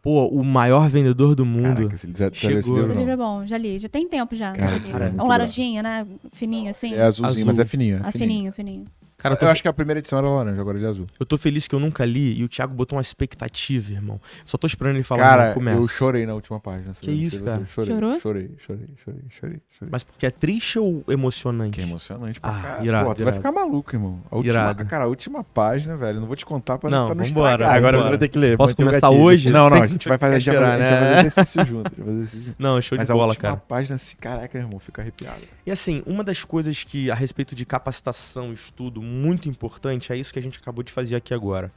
Pô, 0.00 0.28
o 0.28 0.44
maior 0.44 0.88
vendedor 0.88 1.34
do 1.34 1.44
mundo. 1.44 1.74
Caraca, 1.88 1.94
esse- 1.96 2.06
já, 2.16 2.26
já 2.28 2.32
Chegou. 2.32 2.58
esse 2.60 2.68
livro, 2.70 2.84
Esse 2.84 2.94
livro 2.94 3.10
é 3.10 3.16
bom, 3.16 3.44
já 3.44 3.58
li. 3.58 3.78
Já 3.80 3.88
tem 3.88 4.08
tempo 4.08 4.36
já. 4.36 4.52
Cara, 4.52 4.78
já 4.78 4.86
li. 4.86 4.92
cara, 4.92 5.14
é 5.18 5.20
um 5.22 5.26
laranjinha, 5.26 5.82
né? 5.82 6.06
Fininho 6.32 6.70
assim. 6.70 6.94
É 6.94 7.02
azulzinho, 7.02 7.26
Azul. 7.30 7.46
mas 7.46 7.58
é 7.58 7.64
fininho. 7.64 7.96
é 7.96 8.00
Ah, 8.04 8.12
fininho, 8.12 8.52
fininho. 8.52 8.84
Cara, 9.18 9.34
eu 9.34 9.38
tô, 9.38 9.46
Eu 9.46 9.50
acho 9.50 9.60
que 9.62 9.66
a 9.68 9.72
primeira 9.72 9.98
edição 9.98 10.16
era 10.20 10.28
laranja, 10.28 10.60
agora 10.60 10.78
ele 10.78 10.86
é 10.86 10.88
azul. 10.88 11.04
eu 11.18 11.26
tô 11.26 11.36
feliz 11.36 11.66
que 11.66 11.74
eu 11.74 11.80
nunca 11.80 12.04
li 12.04 12.38
e 12.38 12.44
o 12.44 12.48
Thiago 12.48 12.72
botou 12.72 12.96
uma 12.96 13.02
expectativa, 13.02 13.90
irmão. 13.92 14.20
Só 14.44 14.56
tô 14.56 14.66
esperando 14.68 14.94
ele 14.94 15.02
falar 15.02 15.20
Cara, 15.28 15.54
começa. 15.54 15.76
eu 15.80 15.88
chorei 15.88 16.24
na 16.24 16.34
última 16.34 16.60
página. 16.60 16.92
Que 17.00 17.10
isso, 17.10 17.38
você, 17.40 17.44
cara? 17.44 17.66
Chorei, 17.66 17.94
Chorou? 17.94 18.20
chorei, 18.20 18.50
chorei, 18.58 18.86
chorei, 19.04 19.20
chorei, 19.28 19.60
chorei. 19.76 19.88
Mas 19.90 20.04
porque 20.04 20.24
é 20.24 20.30
triste 20.30 20.78
ou 20.78 21.02
emocionante? 21.08 21.78
Que 21.80 21.84
emocionante 21.84 22.40
pra 22.40 22.50
Ah, 22.50 22.62
caralho. 22.62 22.86
irado, 22.86 23.06
Pô, 23.06 23.14
tu 23.14 23.24
vai 23.24 23.32
ficar 23.32 23.50
maluco, 23.50 23.94
irmão. 23.96 24.22
A 24.30 24.36
última, 24.36 24.52
Irado. 24.54 24.84
cara, 24.86 25.04
a 25.04 25.06
última 25.08 25.42
página, 25.42 25.96
velho, 25.96 26.20
não 26.20 26.26
vou 26.28 26.36
te 26.36 26.46
contar 26.46 26.78
pra 26.78 26.88
Não, 26.88 27.06
pra 27.06 27.14
não 27.16 27.24
vambora. 27.24 27.52
estragar. 27.54 27.76
Agora 27.76 27.92
Vambora. 27.96 28.02
você 28.04 28.08
vai 28.10 28.18
ter 28.18 28.28
que 28.28 28.38
ler. 28.38 28.56
Posso 28.56 28.76
começar 28.76 29.00
gatilho. 29.00 29.20
hoje? 29.20 29.50
Não, 29.50 29.64
não, 29.68 29.76
Tem 29.78 29.82
a 29.82 29.86
gente 29.88 30.08
vai 30.08 30.18
fazer, 30.18 30.34
a 30.34 30.38
esperar, 30.38 30.60
fazer, 30.60 30.72
a 30.72 30.78
gente 30.78 30.90
vai 30.90 31.00
né? 31.00 31.06
fazer 31.16 31.26
exercício 31.26 31.66
junto. 31.66 31.86
a 31.86 31.88
gente 31.90 31.96
vai 31.98 32.06
fazer 32.06 32.16
exercício 32.18 32.42
junto. 32.46 32.56
Não, 32.62 32.80
show 32.80 32.98
Mas 32.98 33.06
de 33.06 33.12
a 33.12 33.14
bola, 33.16 33.28
última 33.30 33.42
cara. 33.50 33.56
página, 33.66 33.94
assim, 33.96 34.16
caraca, 34.20 34.56
irmão, 34.58 34.78
fica 34.78 35.02
arrepiado. 35.02 35.42
E 35.66 35.70
assim, 35.72 36.04
uma 36.06 36.22
das 36.22 36.44
coisas 36.44 36.84
que 36.84 37.10
a 37.10 37.14
respeito 37.16 37.54
de 37.56 37.66
capacitação, 37.66 38.52
estudo, 38.52 39.02
muito 39.08 39.48
importante, 39.48 40.12
é 40.12 40.16
isso 40.16 40.32
que 40.32 40.38
a 40.38 40.42
gente 40.42 40.58
acabou 40.58 40.84
de 40.84 40.92
fazer 40.92 41.16
aqui 41.16 41.34
agora. 41.34 41.72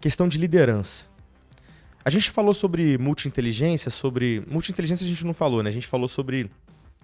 questão 0.00 0.26
de 0.26 0.38
liderança. 0.38 1.04
A 2.02 2.08
gente 2.08 2.30
falou 2.30 2.54
sobre 2.54 2.96
multi-inteligência, 2.96 3.90
sobre. 3.90 4.42
Multi-inteligência 4.48 5.04
a 5.04 5.08
gente 5.08 5.24
não 5.26 5.34
falou, 5.34 5.62
né? 5.62 5.68
A 5.68 5.72
gente 5.72 5.86
falou 5.86 6.08
sobre 6.08 6.50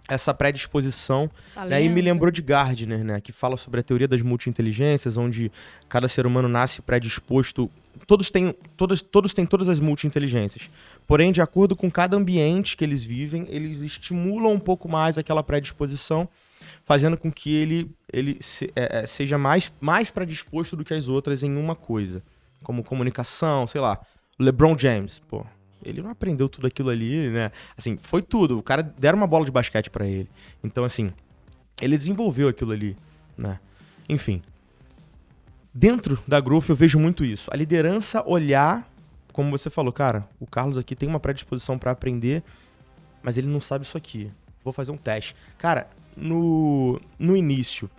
essa 0.09 0.33
predisposição. 0.33 1.31
Né? 1.69 1.85
E 1.85 1.89
me 1.89 2.01
lembrou 2.01 2.31
de 2.31 2.41
Gardner, 2.41 3.05
né? 3.05 3.21
Que 3.21 3.33
fala 3.33 3.57
sobre 3.57 3.81
a 3.81 3.83
teoria 3.83 4.09
das 4.09 4.23
multi-inteligências, 4.23 5.17
onde 5.17 5.53
cada 5.89 6.09
ser 6.09 6.27
humano 6.27 6.49
nasce 6.49 6.81
predisposto. 6.81 7.71
Todos 8.07 8.31
têm, 8.31 8.55
todos, 8.77 9.03
todos 9.03 9.35
têm 9.35 9.45
todas 9.45 9.69
as 9.69 9.81
multi-inteligências. 9.81 10.71
Porém, 11.07 11.31
de 11.31 11.41
acordo 11.41 11.77
com 11.77 11.91
cada 11.91 12.17
ambiente 12.17 12.77
que 12.77 12.85
eles 12.85 13.05
vivem, 13.05 13.47
eles 13.49 13.81
estimulam 13.81 14.53
um 14.53 14.59
pouco 14.59 14.89
mais 14.89 15.17
aquela 15.17 15.43
predisposição, 15.43 16.29
fazendo 16.85 17.17
com 17.17 17.31
que 17.31 17.55
ele, 17.55 17.91
ele 18.13 18.39
se, 18.41 18.73
é, 18.75 19.03
é 19.03 19.07
seja 19.07 19.39
mais, 19.39 19.73
mais 19.81 20.11
predisposto 20.11 20.77
do 20.77 20.85
que 20.85 20.95
as 20.95 21.07
outras 21.07 21.43
em 21.43 21.57
uma 21.57 21.77
coisa. 21.77 22.23
Como 22.65 22.83
comunicação, 22.83 23.67
sei 23.67 23.81
lá. 23.81 24.01
LeBron 24.39 24.77
James, 24.77 25.21
pô, 25.29 25.47
ele 25.83 26.03
não 26.03 26.11
aprendeu 26.11 26.49
tudo 26.49 26.67
aquilo 26.67 26.91
ali, 26.91 27.31
né? 27.31 27.53
Assim, 27.77 27.97
foi 27.97 28.21
tudo. 28.23 28.59
O 28.59 28.63
cara 28.63 28.83
deram 28.83 29.19
uma 29.19 29.27
bola 29.27 29.45
de 29.45 29.53
basquete 29.53 29.89
para 29.89 30.07
ele. 30.07 30.29
Então, 30.63 30.85
assim, 30.85 31.13
ele 31.81 31.97
desenvolveu 31.97 32.49
aquilo 32.49 32.73
ali, 32.73 32.97
né? 33.39 33.61
Enfim. 34.09 34.43
Dentro 35.73 36.19
da 36.27 36.41
Growth 36.41 36.69
eu 36.69 36.77
vejo 36.77 36.99
muito 36.99 37.25
isso. 37.25 37.51
A 37.53 37.57
liderança 37.57 38.27
olhar, 38.27 38.91
como 39.37 39.51
você 39.51 39.69
falou, 39.69 39.93
cara, 39.93 40.27
o 40.41 40.47
Carlos 40.47 40.79
aqui 40.79 40.97
tem 40.97 41.07
uma 41.07 41.21
predisposição 41.21 41.79
para 41.79 41.91
aprender, 41.91 42.43
mas 43.23 43.37
ele 43.37 43.47
não 43.47 43.61
sabe 43.61 43.85
isso 43.85 43.95
aqui. 43.95 44.33
Vou 44.65 44.73
fazer 44.73 44.93
um 44.93 44.97
teste. 44.97 45.37
Cara, 45.59 45.91
no, 46.17 46.99
no 47.19 47.37
início, 47.37 47.91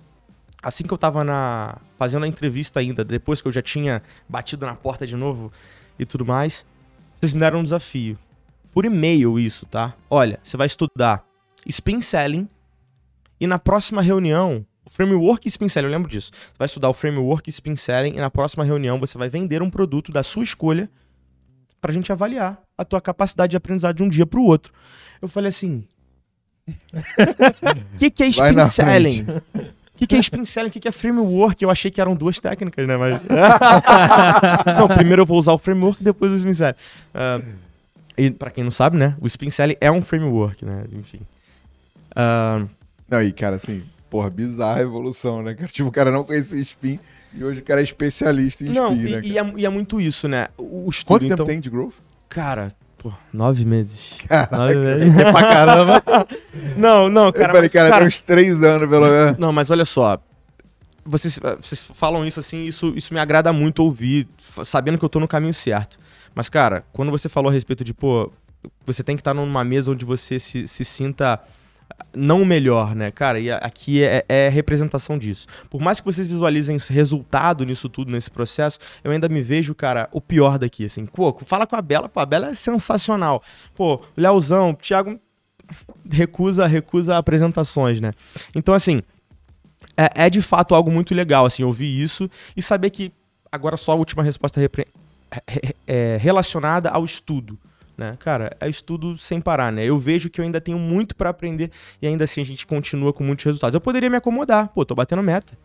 assim 0.64 0.84
que 0.84 0.92
eu 0.92 0.98
tava 0.98 1.24
na, 1.24 1.78
fazendo 1.96 2.26
a 2.26 2.28
entrevista 2.28 2.80
ainda, 2.80 3.06
depois 3.06 3.40
que 3.40 3.48
eu 3.48 3.52
já 3.52 3.62
tinha 3.62 4.02
batido 4.28 4.66
na 4.66 4.76
porta 4.76 5.06
de 5.06 5.16
novo, 5.16 5.52
e 6.00 6.08
tudo 6.08 6.26
mais, 6.26 6.66
vocês 7.16 7.34
me 7.34 7.40
deram 7.40 7.60
um 7.60 7.64
desafio. 7.64 8.18
Por 8.72 8.84
e-mail 8.84 9.38
isso, 9.38 9.68
tá? 9.68 9.94
Olha, 10.10 10.40
você 10.44 10.58
vai 10.58 10.66
estudar 10.66 11.24
Spin 11.68 12.02
Selling 12.02 12.50
e 13.40 13.46
na 13.46 13.60
próxima 13.60 14.02
reunião, 14.02 14.66
o 14.84 14.90
framework 14.90 15.48
Spin 15.48 15.70
Selling, 15.70 15.86
eu 15.86 15.92
lembro 15.92 16.10
disso. 16.10 16.32
Você 16.34 16.58
vai 16.58 16.66
estudar 16.66 16.90
o 16.90 16.96
framework 16.96 17.48
Spin 17.48 17.76
Selling 17.76 18.16
e 18.16 18.20
na 18.20 18.32
próxima 18.32 18.64
reunião 18.64 19.00
você 19.00 19.20
vai 19.20 19.30
vender 19.30 19.62
um 19.62 19.70
produto 19.70 20.12
da 20.12 20.24
sua 20.24 20.44
escolha 20.44 20.90
pra 21.82 21.94
gente 21.94 22.12
avaliar 22.12 22.62
a 22.78 22.84
tua 22.84 23.02
capacidade 23.02 23.52
de 23.52 23.58
aprendizado 23.58 23.96
de 23.96 24.04
um 24.04 24.10
dia 24.10 24.26
pro 24.26 24.44
outro. 24.44 24.74
Eu 25.22 25.28
falei 25.28 25.50
assim, 25.50 25.84
o 26.68 27.98
que, 27.98 28.10
que 28.10 28.24
é 28.24 28.28
Spin 28.28 28.70
Selling? 28.72 29.26
O 29.96 29.98
que, 29.98 30.06
que 30.06 30.16
é 30.16 30.20
spin 30.20 30.46
selling? 30.46 30.70
O 30.70 30.72
que, 30.72 30.80
que 30.80 30.88
é 30.88 30.92
framework? 30.92 31.64
Eu 31.64 31.72
achei 31.72 31.90
que 31.90 32.00
eram 32.00 32.16
duas 32.16 32.40
técnicas, 32.40 32.88
né? 32.88 32.96
Mas... 32.98 33.20
não, 34.78 34.88
primeiro 34.90 35.24
eu 35.24 35.26
vou 35.26 35.40
usar 35.40 35.54
o 35.54 35.58
framework, 35.58 36.04
depois 36.04 36.32
o 36.32 36.36
spin 36.36 36.54
selling. 36.54 36.76
Uh, 37.16 37.44
e 38.16 38.30
pra 38.30 38.52
quem 38.52 38.64
não 38.64 38.70
sabe, 38.70 38.96
né? 38.96 39.18
O 39.20 39.26
spin 39.26 39.50
selling 39.50 39.76
é 39.82 39.92
um 39.92 40.04
framework, 40.04 40.64
né? 40.64 40.84
Enfim. 40.92 41.20
Uh... 42.12 42.70
Não, 43.10 43.24
e 43.24 43.32
cara, 43.32 43.56
assim, 43.56 43.84
porra, 44.08 44.30
bizarra 44.30 44.82
a 44.82 44.84
evolução, 44.84 45.42
né? 45.42 45.56
Tipo, 45.72 45.90
o 45.90 45.92
cara 45.92 46.12
não 46.12 46.24
conhecia 46.24 46.60
spin 46.60 47.00
e 47.34 47.44
hoje 47.44 47.60
o 47.60 47.64
cara 47.64 47.82
é 47.82 47.84
especialista 47.84 48.64
em 48.64 48.70
não, 48.70 48.94
e, 48.94 48.98
né? 48.98 49.22
E 49.24 49.38
é, 49.38 49.54
e 49.58 49.66
é, 49.66 49.70
muito 49.70 50.00
isso, 50.02 50.28
né? 50.28 50.48
O 50.58 50.90
estudo, 50.90 51.08
Quanto 51.08 51.26
então... 51.26 51.38
tempo 51.38 51.50
tem 51.50 51.60
de 51.60 51.70
growth? 51.70 51.96
Cara, 52.30 52.74
Pô, 52.98 53.14
nove 53.32 53.64
meses. 53.64 54.16
Caraca. 54.28 54.58
Nove 54.58 54.76
meses. 54.76 55.16
É 55.16 55.32
pra 55.32 55.42
caramba. 55.42 56.04
não, 56.76 57.08
não, 57.10 57.32
cara. 57.32 57.46
Eu 57.46 57.48
falei, 57.48 57.62
mas, 57.62 57.74
cara, 57.74 57.90
cara, 57.90 58.00
tem 58.00 58.08
uns 58.08 58.20
três 58.20 58.64
anos, 58.64 58.90
pelo 58.90 59.08
menos. 59.08 59.38
Não, 59.38 59.54
mas 59.54 59.70
olha 59.70 59.86
só. 59.86 60.20
Vocês, 61.06 61.40
vocês 61.62 61.90
falam 61.94 62.26
isso 62.26 62.40
assim, 62.40 62.66
isso, 62.66 62.94
isso 62.96 63.14
me 63.14 63.20
agrada 63.20 63.54
muito 63.54 63.84
ouvir, 63.84 64.28
sabendo 64.66 64.98
que 64.98 65.06
eu 65.06 65.10
tô 65.10 65.20
no 65.20 65.28
caminho 65.28 65.54
certo. 65.54 65.98
Mas, 66.36 66.50
cara, 66.50 66.84
quando 66.92 67.12
você 67.12 67.30
falou 67.30 67.50
a 67.50 67.54
respeito 67.54 67.84
de, 67.84 67.94
pô, 67.94 68.32
você 68.86 69.04
tem 69.04 69.16
que 69.16 69.22
estar 69.22 69.34
numa 69.34 69.64
mesa 69.64 69.92
onde 69.92 70.04
você 70.04 70.38
se, 70.38 70.68
se 70.68 70.84
sinta 70.84 71.40
não 72.16 72.42
o 72.42 72.46
melhor, 72.46 72.96
né, 72.96 73.12
cara? 73.12 73.40
E 73.40 73.52
aqui 73.52 74.04
é, 74.04 74.26
é, 74.28 74.50
representação 74.50 75.18
disso. 75.18 75.48
Por 75.70 75.82
mais 75.82 76.00
que 76.00 76.06
vocês 76.06 76.28
visualizem 76.28 76.78
resultado 76.90 77.66
nisso 77.66 77.88
tudo, 77.90 78.12
nesse 78.12 78.30
processo, 78.30 78.80
eu 79.04 79.12
ainda 79.12 79.30
me 79.30 79.42
vejo, 79.42 79.76
cara, 79.76 80.10
o 80.12 80.20
pior 80.20 80.58
daqui, 80.58 80.86
assim. 80.86 81.06
Pô, 81.06 81.38
fala 81.46 81.68
com 81.68 81.76
a 81.76 81.82
Bela, 81.82 82.10
pô, 82.10 82.20
a 82.20 82.26
Bela 82.26 82.50
é 82.50 82.54
sensacional. 82.54 83.42
Pô, 83.76 83.96
o 83.96 84.02
Leozão, 84.16 84.74
Thiago 84.74 85.20
recusa, 86.10 86.66
recusa 86.66 87.18
apresentações, 87.18 88.02
né? 88.02 88.14
Então, 88.56 88.74
assim, 88.74 89.02
é, 89.96 90.26
é, 90.26 90.30
de 90.30 90.42
fato 90.42 90.74
algo 90.74 90.92
muito 90.92 91.14
legal, 91.14 91.46
assim, 91.46 91.64
ouvir 91.64 92.02
isso 92.02 92.30
e 92.56 92.62
saber 92.62 92.90
que 92.90 93.12
agora 93.52 93.78
só 93.78 93.92
a 93.92 93.96
última 93.96 94.24
resposta 94.24 94.60
repre... 94.60 94.88
é, 95.86 96.18
relacionada 96.20 96.90
ao 96.90 97.04
estudo 97.04 97.60
né? 97.98 98.16
Cara, 98.20 98.56
é 98.60 98.70
estudo 98.70 99.18
sem 99.18 99.42
parar, 99.42 99.72
né? 99.72 99.84
Eu 99.84 99.98
vejo 99.98 100.30
que 100.30 100.40
eu 100.40 100.46
ainda 100.46 100.62
tenho 100.62 100.78
muito 100.78 101.16
para 101.16 101.30
aprender 101.30 101.72
e 102.02 102.08
ainda 102.08 102.26
assim 102.26 102.40
a 102.40 102.46
gente 102.46 102.68
continua 102.68 103.12
com 103.12 103.24
muitos 103.24 103.44
resultados. 103.44 103.74
Eu 103.74 103.82
poderia 103.82 104.10
me 104.10 104.18
acomodar, 104.18 104.68
pô, 104.70 104.86
tô 104.86 104.94
batendo 104.94 105.24
meta, 105.24 105.58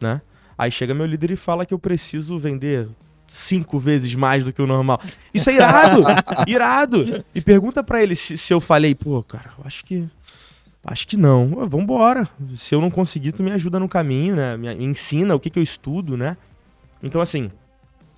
né? 0.00 0.22
Aí 0.56 0.70
chega 0.70 0.94
meu 0.94 1.04
líder 1.04 1.32
e 1.32 1.36
fala 1.36 1.66
que 1.66 1.74
eu 1.74 1.78
preciso 1.78 2.38
vender 2.38 2.88
cinco 3.26 3.78
vezes 3.78 4.14
mais 4.14 4.44
do 4.44 4.52
que 4.52 4.62
o 4.62 4.66
normal. 4.66 5.00
Isso 5.34 5.50
é 5.50 5.54
irado! 5.54 6.02
irado! 6.46 7.24
E 7.34 7.40
pergunta 7.40 7.82
para 7.82 8.02
ele 8.02 8.14
se, 8.14 8.38
se 8.38 8.54
eu 8.54 8.60
falei, 8.60 8.94
pô, 8.94 9.22
cara, 9.22 9.50
eu 9.58 9.64
acho 9.66 9.84
que. 9.84 10.08
Acho 10.84 11.06
que 11.08 11.16
não. 11.16 11.66
Vambora. 11.66 12.28
Se 12.54 12.72
eu 12.72 12.80
não 12.80 12.92
conseguir, 12.92 13.32
tu 13.32 13.42
me 13.42 13.50
ajuda 13.50 13.80
no 13.80 13.88
caminho, 13.88 14.36
né? 14.36 14.56
Me 14.56 14.72
ensina 14.84 15.34
o 15.34 15.40
que, 15.40 15.50
que 15.50 15.58
eu 15.58 15.62
estudo, 15.62 16.16
né? 16.16 16.36
Então, 17.02 17.20
assim, 17.20 17.50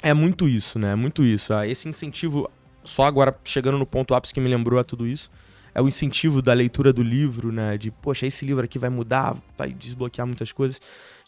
é 0.03 0.13
muito 0.13 0.47
isso, 0.47 0.79
né? 0.79 0.93
É 0.93 0.95
muito 0.95 1.25
isso. 1.25 1.55
Ah, 1.55 1.67
esse 1.67 1.89
incentivo 1.89 2.49
só 2.85 3.05
agora 3.05 3.39
chegando 3.45 3.79
no 3.79 3.87
ponto 3.87 4.15
ápice 4.15 4.33
que 4.33 4.41
me 4.41 4.49
lembrou 4.49 4.79
a 4.79 4.85
tudo 4.85 5.07
isso, 5.07 5.31
é 5.75 5.81
o 5.81 5.89
incentivo 5.89 6.43
da 6.43 6.53
leitura 6.53 6.93
do 6.93 7.03
livro, 7.03 7.53
né? 7.53 7.79
De, 7.79 7.91
poxa, 7.91 8.27
esse 8.27 8.45
livro 8.45 8.65
aqui 8.65 8.79
vai 8.79 8.91
mudar, 8.91 9.37
vai 9.57 9.73
desbloquear 9.73 10.27
muitas 10.27 10.53
coisas. 10.53 10.81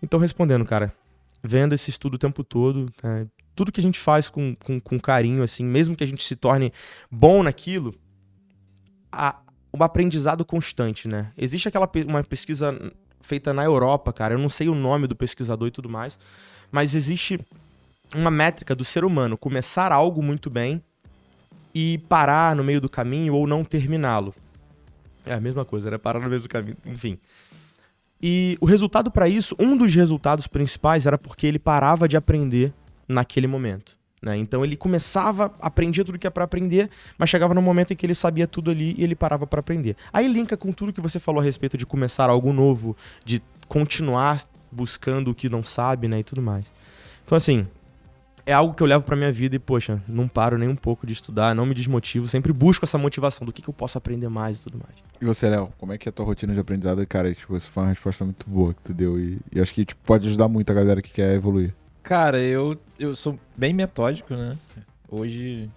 Então, 0.03 0.19
respondendo, 0.19 0.65
cara, 0.65 0.93
vendo 1.43 1.75
esse 1.75 1.91
estudo 1.91 2.15
o 2.15 2.19
tempo 2.19 2.43
todo, 2.43 2.93
né? 3.03 3.27
tudo 3.55 3.71
que 3.71 3.81
a 3.81 3.83
gente 3.83 3.99
faz 3.99 4.29
com, 4.29 4.55
com, 4.57 4.81
com, 4.81 4.99
carinho, 4.99 5.43
assim, 5.43 5.65
mesmo 5.65 5.95
que 5.95 6.03
a 6.03 6.07
gente 6.07 6.25
se 6.25 6.35
torne 6.35 6.73
bom 7.11 7.43
naquilo, 7.43 7.95
a, 9.13 9.39
um 9.73 9.83
aprendizado 9.83 10.45
constante, 10.45 11.07
né? 11.07 11.33
Existe 11.37 11.69
aquela 11.69 11.89
uma 12.07 12.25
pesquisa 12.25 12.77
feita 13.21 13.53
na 13.53 13.63
Europa, 13.65 14.13
cara, 14.13 14.35
eu 14.35 14.39
não 14.39 14.49
sei 14.49 14.69
o 14.69 14.75
nome 14.75 15.07
do 15.07 15.15
pesquisador 15.15 15.69
e 15.69 15.71
tudo 15.71 15.89
mais, 15.89 16.19
mas 16.73 16.95
existe 16.95 17.39
uma 18.15 18.31
métrica 18.31 18.75
do 18.75 18.85
ser 18.85 19.05
humano 19.05 19.37
começar 19.37 19.93
algo 19.93 20.23
muito 20.23 20.51
bem 20.51 20.83
e 21.75 21.99
parar 22.09 22.55
no 22.57 22.65
meio 22.65 22.81
do 22.81 22.89
caminho 22.89 23.35
ou 23.35 23.47
não 23.47 23.65
terminá-lo. 23.65 24.35
É 25.25 25.35
a 25.35 25.41
mesma 25.41 25.65
coisa, 25.65 25.91
né? 25.91 25.99
Parar 25.99 26.21
no 26.21 26.29
meio 26.29 26.41
do 26.41 26.49
caminho, 26.49 26.77
enfim. 26.85 27.19
E 28.23 28.59
o 28.61 28.67
resultado 28.67 29.11
para 29.11 29.29
isso, 29.29 29.57
um 29.59 29.77
dos 29.77 29.95
resultados 29.95 30.47
principais 30.47 31.07
era 31.07 31.17
porque 31.17 31.47
ele 31.47 31.59
parava 31.59 32.07
de 32.07 32.17
aprender 32.17 32.73
naquele 33.09 33.47
momento. 33.47 33.99
Né? 34.23 34.37
Então 34.37 34.63
ele 34.63 34.77
começava, 34.77 35.55
aprendia 35.61 36.05
tudo 36.05 36.19
que 36.19 36.27
é 36.27 36.31
para 36.31 36.45
aprender, 36.45 36.91
mas 37.17 37.31
chegava 37.31 37.55
no 37.55 37.63
momento 37.63 37.93
em 37.93 37.97
que 37.97 38.05
ele 38.05 38.15
sabia 38.15 38.47
tudo 38.47 38.71
ali 38.71 38.95
e 38.99 39.03
ele 39.03 39.15
parava 39.15 39.47
para 39.47 39.61
aprender. 39.61 39.97
Aí 40.13 40.29
linka 40.29 40.57
com 40.57 40.73
tudo 40.73 40.93
que 40.93 41.01
você 41.01 41.19
falou 41.19 41.41
a 41.41 41.45
respeito 41.45 41.79
de 41.79 41.87
começar 41.87 42.29
algo 42.29 42.53
novo, 42.53 42.95
de 43.25 43.43
continuar 43.67 44.43
buscando 44.71 45.31
o 45.31 45.35
que 45.35 45.49
não 45.49 45.63
sabe, 45.63 46.07
né, 46.07 46.19
e 46.19 46.25
tudo 46.25 46.43
mais. 46.43 46.67
Então 47.25 47.37
assim, 47.37 47.67
é 48.45 48.53
algo 48.53 48.75
que 48.75 48.83
eu 48.83 48.87
levo 48.87 49.05
pra 49.05 49.17
minha 49.17 49.33
vida 49.33 49.57
e, 49.57 49.59
poxa, 49.59 50.03
não 50.09 50.29
paro 50.29 50.59
nem 50.59 50.69
um 50.69 50.77
pouco 50.77 51.07
de 51.07 51.13
estudar, 51.13 51.55
não 51.55 51.67
me 51.67 51.75
desmotivo, 51.75 52.27
sempre 52.27 52.53
busco 52.53 52.85
essa 52.85 52.99
motivação 52.99 53.47
do 53.47 53.53
que, 53.53 53.63
que 53.63 53.69
eu 53.69 53.75
posso 53.75 53.99
aprender 53.99 54.29
mais 54.29 54.59
e 54.59 54.63
tudo 54.63 54.79
mais. 54.79 54.97
E 55.21 55.25
você, 55.25 55.49
Léo, 55.49 55.73
como 55.79 55.93
é 55.93 55.99
que 55.99 56.09
é 56.09 56.11
a 56.11 56.13
tua 56.13 56.25
rotina 56.25 56.55
de 56.55 56.61
aprendizado? 56.61 57.07
Cara, 57.07 57.33
tipo, 57.35 57.57
isso 57.57 57.71
foi 57.71 57.83
uma 57.83 57.89
resposta 57.91 58.25
muito 58.25 58.49
boa 58.49 58.73
que 58.73 58.83
tu 58.83 58.95
deu 58.95 59.19
e, 59.19 59.39
e 59.53 59.61
acho 59.61 59.75
que 59.75 59.85
tipo, 59.85 60.01
pode 60.05 60.27
ajudar 60.29 60.49
muito 60.49 60.71
a 60.71 60.75
galera 60.75 61.03
que 61.03 61.13
quer 61.13 61.35
evoluir. 61.35 61.75
Cara, 62.03 62.39
eu, 62.41 62.79
eu 62.99 63.15
sou 63.15 63.39
bem 63.57 63.75
metódico, 63.75 64.35
né? 64.35 64.57
Hoje. 65.09 65.71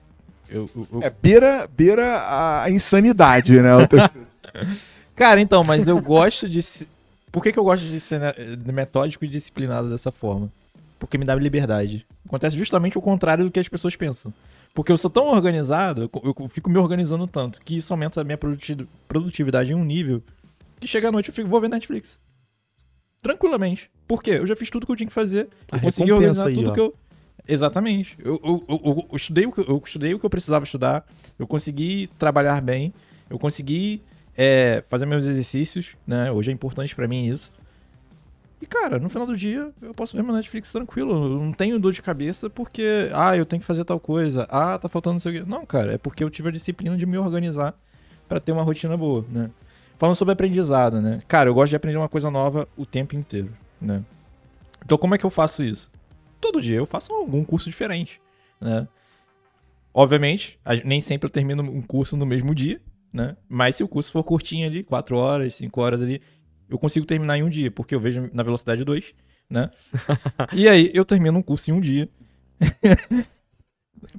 Eu, 0.49 0.69
eu, 0.76 0.88
eu... 0.94 1.02
É, 1.02 1.10
beira, 1.10 1.68
beira 1.68 2.61
a 2.64 2.69
insanidade, 2.69 3.60
né? 3.61 3.72
Cara, 5.15 5.41
então, 5.41 5.64
mas 5.64 5.88
eu 5.88 6.02
gosto 6.02 6.48
de. 6.48 6.61
Por 7.31 7.44
que, 7.44 7.52
que 7.52 7.60
eu 7.60 7.64
gosto 7.64 7.84
de 7.85 7.99
ser 7.99 8.19
né, 8.19 8.34
metódico 8.65 9.26
e 9.26 9.27
disciplinado 9.27 9.90
dessa 9.90 10.11
forma? 10.11 10.52
Porque 11.05 11.17
me 11.17 11.25
dá 11.25 11.35
liberdade. 11.35 12.05
Acontece 12.25 12.57
justamente 12.57 12.97
o 12.97 13.01
contrário 13.01 13.45
do 13.45 13.51
que 13.51 13.59
as 13.59 13.67
pessoas 13.67 13.95
pensam. 13.95 14.34
Porque 14.73 14.91
eu 14.91 14.97
sou 14.97 15.09
tão 15.09 15.27
organizado, 15.27 16.09
eu 16.23 16.47
fico 16.47 16.69
me 16.69 16.77
organizando 16.77 17.27
tanto, 17.27 17.59
que 17.61 17.77
isso 17.77 17.93
aumenta 17.93 18.21
a 18.21 18.23
minha 18.23 18.39
produtividade 19.07 19.71
em 19.71 19.75
um 19.75 19.85
nível 19.85 20.23
que 20.84 20.88
chega 20.88 21.07
à 21.07 21.11
noite 21.11 21.30
eu 21.30 21.34
fico, 21.34 21.49
vou 21.49 21.61
ver 21.61 21.69
Netflix. 21.69 22.19
Tranquilamente. 23.21 23.89
Por 24.05 24.21
quê? 24.21 24.31
Eu 24.31 24.45
já 24.45 24.55
fiz 24.55 24.69
tudo 24.69 24.85
que 24.85 24.91
eu 24.91 24.95
tinha 24.97 25.07
que 25.07 25.13
fazer. 25.13 25.47
Eu 25.71 25.80
consegui 25.80 26.11
organizar 26.11 26.47
aí, 26.47 26.53
tudo 26.53 26.71
ó. 26.71 26.73
que 26.73 26.80
eu. 26.80 26.93
Exatamente. 27.47 28.17
Eu, 28.19 28.39
eu, 28.43 28.63
eu, 28.67 29.07
eu, 29.09 29.15
estudei 29.15 29.45
o 29.45 29.51
que, 29.51 29.61
eu 29.61 29.81
estudei 29.85 30.13
o 30.13 30.19
que 30.19 30.25
eu 30.25 30.30
precisava 30.30 30.65
estudar. 30.65 31.05
Eu 31.39 31.47
consegui 31.47 32.07
trabalhar 32.19 32.61
bem. 32.61 32.93
Eu 33.30 33.39
consegui 33.39 34.01
é, 34.35 34.84
fazer 34.89 35.05
meus 35.05 35.23
exercícios. 35.23 35.95
Né? 36.05 36.30
Hoje 36.31 36.51
é 36.51 36.53
importante 36.53 36.93
para 36.93 37.07
mim 37.07 37.27
isso. 37.27 37.53
E, 38.64 38.65
cara, 38.65 38.98
no 38.98 39.10
final 39.10 39.27
do 39.27 39.35
dia, 39.35 39.73
eu 39.81 39.94
posso 39.94 40.15
ver 40.15 40.23
meu 40.23 40.34
Netflix 40.34 40.72
tranquilo. 40.72 41.38
Não 41.38 41.52
tenho 41.52 41.77
dor 41.77 41.91
de 41.91 42.02
cabeça 42.02 42.49
porque, 42.49 43.10
ah, 43.14 43.35
eu 43.35 43.45
tenho 43.45 43.60
que 43.60 43.65
fazer 43.65 43.84
tal 43.84 43.99
coisa. 43.99 44.48
Ah, 44.49 44.77
tá 44.77 44.88
faltando 44.88 45.15
não 45.15 45.19
sei 45.19 45.34
o 45.34 45.44
quê. 45.44 45.49
Não, 45.49 45.65
cara, 45.65 45.95
é 45.95 45.98
porque 45.98 46.23
eu 46.23 46.30
tive 46.30 46.48
a 46.48 46.52
disciplina 46.53 46.95
de 46.95 47.06
me 47.06 47.18
organizar 47.18 47.77
pra 48.26 48.40
ter 48.40 48.53
uma 48.53 48.64
rotina 48.64 48.95
boa, 48.95 49.26
né? 49.30 49.52
Falando 49.98 50.15
sobre 50.15 50.31
aprendizado, 50.31 51.02
né? 51.02 51.22
Cara, 51.27 51.49
eu 51.49 51.53
gosto 51.53 51.72
de 51.72 51.76
aprender 51.76 51.98
uma 51.98 52.07
coisa 52.07 52.31
nova 52.31 52.65
o 52.77 52.85
tempo 52.85 53.18
inteiro, 53.18 53.52
né? 53.81 54.02
Então, 54.85 54.98
como 54.98 55.14
é 55.14 55.18
que 55.18 55.26
eu 55.26 55.30
faço 55.30 55.61
isso? 55.61 55.91
Todo 56.40 56.61
dia 56.61 56.77
eu 56.77 56.85
faço 56.85 57.11
algum 57.11 57.44
curso 57.44 57.69
diferente, 57.69 58.22
né? 58.61 58.88
Obviamente, 59.94 60.57
nem 60.85 61.02
sempre 61.02 61.26
eu 61.26 61.30
termino 61.30 61.64
um 61.64 61.81
curso 61.81 62.15
no 62.15 62.26
mesmo 62.26 62.56
dia, 62.56 62.80
né? 63.11 63.35
Mas 63.49 63.76
se 63.76 63.84
o 63.84 63.90
curso 63.90 64.10
for 64.10 64.23
curtinho 64.23 64.65
ali, 64.65 64.84
4 64.84 65.18
horas, 65.18 65.53
5 65.56 65.81
horas 65.81 66.02
ali, 66.02 66.22
eu 66.69 66.77
consigo 66.77 67.06
terminar 67.06 67.38
em 67.38 67.44
um 67.44 67.49
dia, 67.49 67.69
porque 67.72 67.95
eu 67.95 67.99
vejo 67.99 68.30
na 68.34 68.44
velocidade 68.44 68.84
2, 68.84 69.14
né? 69.49 69.69
e 70.53 70.68
aí 70.68 70.91
eu 70.94 71.06
termino 71.06 71.40
um 71.40 71.44
curso 71.44 71.72
em 71.72 71.73
um 71.73 71.81
dia. 71.81 72.10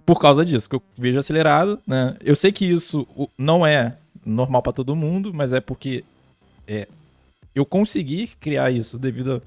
Por 0.06 0.20
causa 0.20 0.44
disso, 0.44 0.68
que 0.68 0.76
eu 0.76 0.82
vejo 0.96 1.18
acelerado, 1.18 1.80
né? 1.86 2.16
Eu 2.22 2.34
sei 2.34 2.50
que 2.52 2.64
isso 2.64 3.06
não 3.36 3.66
é 3.66 3.96
normal 4.24 4.62
pra 4.62 4.72
todo 4.72 4.96
mundo, 4.96 5.32
mas 5.32 5.52
é 5.52 5.60
porque 5.60 6.04
é, 6.66 6.88
eu 7.54 7.66
consegui 7.66 8.28
criar 8.40 8.70
isso 8.70 8.98
devido 8.98 9.42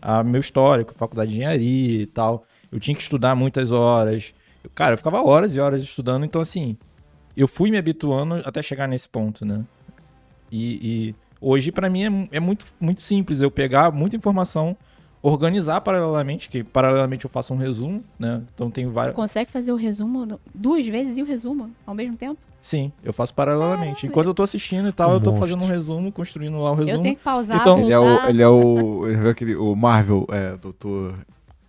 a 0.00 0.22
meu 0.22 0.40
histórico, 0.40 0.94
faculdade 0.94 1.30
de 1.30 1.36
engenharia 1.38 2.02
e 2.02 2.06
tal. 2.06 2.46
Eu 2.70 2.80
tinha 2.80 2.94
que 2.94 3.02
estudar 3.02 3.34
muitas 3.34 3.72
horas. 3.72 4.32
Eu- 4.64 4.70
Cara, 4.74 4.94
eu 4.94 4.98
ficava 4.98 5.22
horas 5.22 5.54
e 5.54 5.60
horas 5.60 5.82
estudando, 5.82 6.24
então 6.24 6.40
assim, 6.40 6.76
eu 7.36 7.48
fui 7.48 7.70
me 7.70 7.78
habituando 7.78 8.36
até 8.44 8.62
chegar 8.62 8.86
nesse 8.88 9.08
ponto, 9.08 9.44
né? 9.44 9.64
E, 10.50 11.10
e 11.10 11.14
hoje 11.40 11.72
pra 11.72 11.88
mim 11.90 12.28
é, 12.32 12.36
é 12.36 12.40
muito, 12.40 12.66
muito 12.80 13.00
simples 13.02 13.40
eu 13.40 13.50
pegar 13.50 13.90
muita 13.90 14.16
informação, 14.16 14.76
organizar 15.22 15.80
paralelamente, 15.80 16.48
que 16.48 16.62
paralelamente 16.64 17.24
eu 17.24 17.30
faço 17.30 17.52
um 17.52 17.56
resumo, 17.56 18.02
né? 18.18 18.42
Então 18.54 18.70
tem 18.70 18.86
várias. 18.86 19.14
Consegue 19.14 19.50
fazer 19.50 19.72
o 19.72 19.76
resumo 19.76 20.38
duas 20.54 20.86
vezes 20.86 21.18
e 21.18 21.22
o 21.22 21.26
resumo 21.26 21.70
ao 21.86 21.94
mesmo 21.94 22.16
tempo? 22.16 22.38
Sim, 22.60 22.92
eu 23.02 23.12
faço 23.12 23.32
paralelamente. 23.32 24.06
Enquanto 24.06 24.26
eu 24.26 24.34
tô 24.34 24.42
assistindo 24.42 24.88
e 24.88 24.92
tal, 24.92 25.10
Um 25.10 25.14
eu 25.14 25.20
tô 25.20 25.30
monstro. 25.32 25.48
fazendo 25.48 25.64
um 25.64 25.68
resumo, 25.68 26.12
construindo 26.12 26.60
lá 26.60 26.72
o 26.72 26.74
resumo. 26.74 26.96
Eu 26.98 27.02
tenho 27.02 27.16
que 27.16 27.22
pausar, 27.22 27.58
Então- 27.60 27.80
Ele 27.80 27.92
é 27.92 27.98
o. 27.98 28.26
Ele 28.28 28.42
é 28.42 28.48
o. 28.48 29.06
Ele 29.08 29.26
é 29.28 29.30
aquele, 29.30 29.54
o 29.56 29.74
Marvel, 29.74 30.26
é, 30.30 30.56
Doutor. 30.58 31.14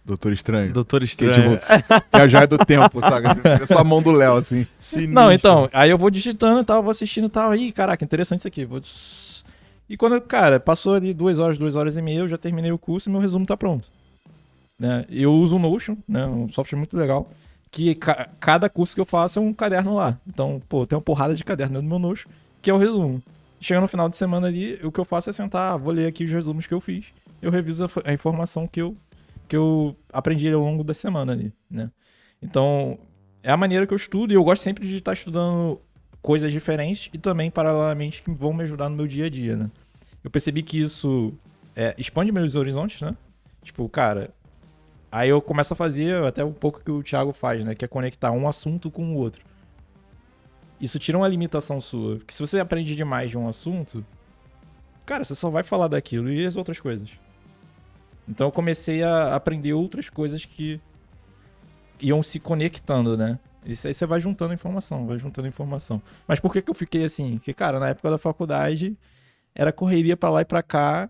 Doutor 0.03 0.33
Estranho. 0.33 0.73
Doutor 0.73 0.99
Que, 1.01 1.05
Estranho. 1.05 1.57
tipo, 1.59 1.71
é 2.11 2.21
a 2.21 2.27
joia 2.27 2.47
do 2.47 2.57
tempo, 2.57 2.99
sabe? 2.99 3.27
É 3.61 3.65
só 3.67 3.77
a 3.77 3.83
mão 3.83 4.01
do 4.01 4.11
Léo, 4.11 4.35
assim. 4.35 4.65
Não, 5.07 5.31
então, 5.31 5.69
aí 5.71 5.91
eu 5.91 5.97
vou 5.97 6.09
digitando 6.09 6.59
e 6.59 6.65
tal, 6.65 6.81
vou 6.81 6.91
assistindo 6.91 7.27
e 7.27 7.29
tal. 7.29 7.51
Aí, 7.51 7.71
caraca, 7.71 8.03
interessante 8.03 8.39
isso 8.39 8.47
aqui. 8.47 8.65
Vou... 8.65 8.81
E 9.91 9.97
quando, 9.97 10.21
cara, 10.21 10.57
passou 10.57 10.93
ali 10.93 11.13
duas 11.13 11.37
horas, 11.37 11.57
duas 11.57 11.75
horas 11.75 11.97
e 11.97 12.01
meia, 12.01 12.19
eu 12.19 12.27
já 12.29 12.37
terminei 12.37 12.71
o 12.71 12.77
curso 12.77 13.09
e 13.09 13.11
meu 13.11 13.19
resumo 13.19 13.45
tá 13.45 13.57
pronto. 13.57 13.89
Né? 14.79 15.05
Eu 15.09 15.33
uso 15.33 15.57
o 15.57 15.59
Notion, 15.59 15.97
né? 16.07 16.25
Um 16.25 16.49
software 16.49 16.77
muito 16.77 16.95
legal. 16.95 17.29
Que 17.69 17.93
ca- 17.95 18.29
cada 18.39 18.69
curso 18.69 18.95
que 18.95 19.01
eu 19.01 19.05
faço 19.05 19.37
é 19.39 19.41
um 19.41 19.53
caderno 19.53 19.93
lá. 19.93 20.17
Então, 20.25 20.61
pô, 20.69 20.87
tem 20.87 20.95
uma 20.95 21.01
porrada 21.01 21.35
de 21.35 21.43
caderno 21.43 21.81
do 21.81 21.87
meu 21.89 21.99
Notion, 21.99 22.29
que 22.61 22.69
é 22.69 22.73
o 22.73 22.77
resumo. 22.77 23.21
Chega 23.59 23.81
no 23.81 23.87
final 23.87 24.07
de 24.07 24.15
semana 24.15 24.47
ali, 24.47 24.79
o 24.81 24.93
que 24.93 24.99
eu 24.99 25.03
faço 25.03 25.29
é 25.29 25.33
sentar, 25.33 25.73
ah, 25.73 25.77
vou 25.77 25.91
ler 25.91 26.07
aqui 26.07 26.23
os 26.23 26.31
resumos 26.31 26.65
que 26.65 26.73
eu 26.73 26.79
fiz. 26.79 27.07
Eu 27.41 27.51
reviso 27.51 27.83
a, 27.83 27.89
a 28.11 28.13
informação 28.13 28.65
que 28.65 28.81
eu, 28.81 28.95
que 29.49 29.57
eu 29.57 29.93
aprendi 30.13 30.49
ao 30.51 30.61
longo 30.61 30.85
da 30.85 30.93
semana 30.93 31.33
ali, 31.33 31.51
né? 31.69 31.91
Então, 32.41 32.97
é 33.43 33.51
a 33.51 33.57
maneira 33.57 33.85
que 33.85 33.93
eu 33.93 33.97
estudo 33.97 34.31
e 34.31 34.35
eu 34.35 34.43
gosto 34.43 34.61
sempre 34.61 34.87
de 34.87 34.95
estar 34.95 35.11
estudando 35.11 35.79
coisas 36.21 36.51
diferentes 36.51 37.09
e 37.13 37.17
também 37.17 37.51
paralelamente 37.51 38.23
que 38.23 38.31
vão 38.31 38.53
me 38.53 38.63
ajudar 38.63 38.87
no 38.87 38.95
meu 38.95 39.05
dia 39.05 39.25
a 39.25 39.29
dia, 39.29 39.57
né? 39.57 39.69
Eu 40.23 40.29
percebi 40.29 40.61
que 40.61 40.79
isso 40.81 41.33
é, 41.75 41.95
expande 41.97 42.31
meus 42.31 42.55
horizontes, 42.55 43.01
né? 43.01 43.15
Tipo, 43.63 43.87
cara, 43.89 44.31
aí 45.11 45.29
eu 45.29 45.41
começo 45.41 45.73
a 45.73 45.75
fazer 45.75 46.23
até 46.23 46.43
um 46.43 46.53
pouco 46.53 46.81
que 46.83 46.91
o 46.91 47.03
Thiago 47.03 47.31
faz, 47.31 47.63
né? 47.63 47.75
Que 47.75 47.85
é 47.85 47.87
conectar 47.87 48.31
um 48.31 48.47
assunto 48.47 48.89
com 48.91 49.13
o 49.13 49.17
outro. 49.17 49.43
Isso 50.79 50.97
tira 50.97 51.17
uma 51.17 51.27
limitação 51.27 51.79
sua. 51.79 52.17
Porque 52.17 52.33
se 52.33 52.39
você 52.39 52.59
aprende 52.59 52.95
demais 52.95 53.29
de 53.29 53.37
um 53.37 53.47
assunto, 53.47 54.05
cara, 55.05 55.23
você 55.23 55.35
só 55.35 55.49
vai 55.49 55.63
falar 55.63 55.87
daquilo 55.87 56.31
e 56.31 56.45
as 56.45 56.55
outras 56.55 56.79
coisas. 56.79 57.09
Então 58.27 58.47
eu 58.47 58.51
comecei 58.51 59.03
a 59.03 59.35
aprender 59.35 59.73
outras 59.73 60.09
coisas 60.09 60.45
que 60.45 60.79
iam 61.99 62.23
se 62.23 62.39
conectando, 62.39 63.15
né? 63.15 63.37
Isso 63.63 63.87
aí 63.87 63.93
você 63.93 64.05
vai 64.07 64.19
juntando 64.19 64.53
informação, 64.53 65.05
vai 65.05 65.19
juntando 65.19 65.47
informação. 65.47 66.01
Mas 66.27 66.39
por 66.39 66.51
que 66.51 66.61
que 66.61 66.71
eu 66.71 66.75
fiquei 66.75 67.05
assim? 67.05 67.37
Porque, 67.37 67.53
cara, 67.53 67.79
na 67.79 67.89
época 67.89 68.09
da 68.09 68.17
faculdade 68.17 68.97
era 69.55 69.71
correria 69.71 70.15
pra 70.17 70.29
lá 70.29 70.41
e 70.41 70.45
pra 70.45 70.63
cá. 70.63 71.09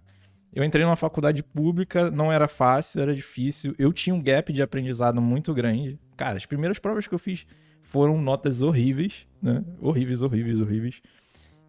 Eu 0.54 0.64
entrei 0.64 0.84
numa 0.84 0.96
faculdade 0.98 1.42
pública, 1.44 2.12
não 2.12 2.32
era 2.32 2.48
fácil, 2.48 3.02
era 3.02 3.16
difícil. 3.16 3.74
Eu 3.80 3.94
tinha 3.94 4.14
um 4.14 4.22
gap 4.22 4.52
de 4.52 4.62
aprendizado 4.62 5.22
muito 5.22 5.54
grande. 5.54 5.98
Cara, 6.18 6.38
as 6.38 6.46
primeiras 6.46 6.78
provas 6.78 7.08
que 7.08 7.14
eu 7.16 7.20
fiz 7.20 7.46
foram 7.84 8.22
notas 8.22 8.62
horríveis, 8.62 9.26
né? 9.42 9.64
Horríveis, 9.82 10.22
horríveis, 10.22 10.60
horríveis. 10.60 11.02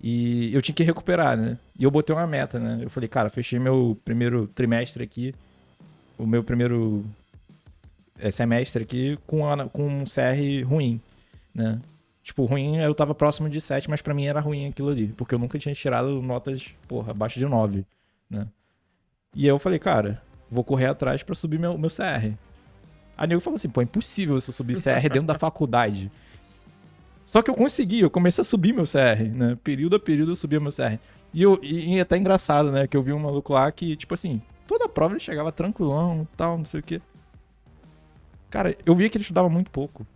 E 0.02 0.52
eu 0.52 0.60
tinha 0.60 0.74
que 0.74 0.82
recuperar, 0.82 1.36
né? 1.36 1.56
E 1.78 1.84
eu 1.84 1.90
botei 1.90 2.14
uma 2.14 2.26
meta, 2.26 2.58
né? 2.58 2.80
Eu 2.82 2.90
falei, 2.90 3.08
cara, 3.08 3.28
fechei 3.30 3.58
meu 3.58 3.96
primeiro 4.04 4.48
trimestre 4.48 5.02
aqui, 5.04 5.32
o 6.18 6.26
meu 6.26 6.42
primeiro 6.42 7.04
é, 8.18 8.30
semestre 8.30 8.82
aqui 8.82 9.16
com, 9.28 9.48
a- 9.48 9.68
com 9.68 9.86
um 9.86 10.04
CR 10.04 10.66
ruim, 10.66 11.00
né? 11.54 11.80
Tipo, 12.22 12.44
ruim, 12.44 12.76
eu 12.76 12.94
tava 12.94 13.14
próximo 13.14 13.48
de 13.48 13.60
7, 13.60 13.90
mas 13.90 14.00
pra 14.00 14.14
mim 14.14 14.26
era 14.26 14.40
ruim 14.40 14.68
aquilo 14.68 14.90
ali, 14.90 15.08
porque 15.08 15.34
eu 15.34 15.38
nunca 15.38 15.58
tinha 15.58 15.74
tirado 15.74 16.22
notas, 16.22 16.72
porra, 16.86 17.10
abaixo 17.10 17.38
de 17.38 17.46
9, 17.46 17.84
né? 18.30 18.46
E 19.34 19.46
eu 19.46 19.58
falei, 19.58 19.78
cara, 19.78 20.22
vou 20.50 20.62
correr 20.62 20.86
atrás 20.86 21.22
pra 21.22 21.34
subir 21.34 21.58
meu, 21.58 21.76
meu 21.76 21.90
CR. 21.90 22.32
O 23.18 23.26
nego 23.26 23.40
falou 23.40 23.56
assim, 23.56 23.68
pô, 23.68 23.80
é 23.80 23.84
impossível 23.84 24.40
você 24.40 24.52
subir 24.52 24.76
CR 24.76 25.02
dentro 25.02 25.22
da 25.22 25.38
faculdade. 25.38 26.10
Só 27.24 27.40
que 27.40 27.50
eu 27.50 27.54
consegui, 27.54 28.00
eu 28.00 28.10
comecei 28.10 28.42
a 28.42 28.44
subir 28.44 28.72
meu 28.72 28.84
CR, 28.84 29.22
né? 29.34 29.58
Período 29.62 29.96
a 29.96 30.00
período 30.00 30.32
eu 30.32 30.36
subia 30.36 30.60
meu 30.60 30.70
CR. 30.70 30.98
E, 31.32 31.42
eu, 31.42 31.58
e, 31.62 31.94
e 31.94 31.98
é 31.98 32.02
até 32.02 32.16
engraçado, 32.16 32.70
né? 32.70 32.86
Que 32.86 32.96
eu 32.96 33.02
vi 33.02 33.12
um 33.12 33.18
maluco 33.18 33.52
lá 33.52 33.70
que, 33.72 33.96
tipo 33.96 34.12
assim, 34.14 34.42
toda 34.66 34.88
prova 34.88 35.14
ele 35.14 35.20
chegava 35.20 35.50
tranquilão 35.50 36.26
tal, 36.36 36.58
não 36.58 36.64
sei 36.64 36.80
o 36.80 36.82
quê. 36.82 37.00
Cara, 38.50 38.76
eu 38.84 38.94
via 38.94 39.08
que 39.08 39.16
ele 39.16 39.22
estudava 39.22 39.48
muito 39.48 39.70
pouco. 39.70 40.06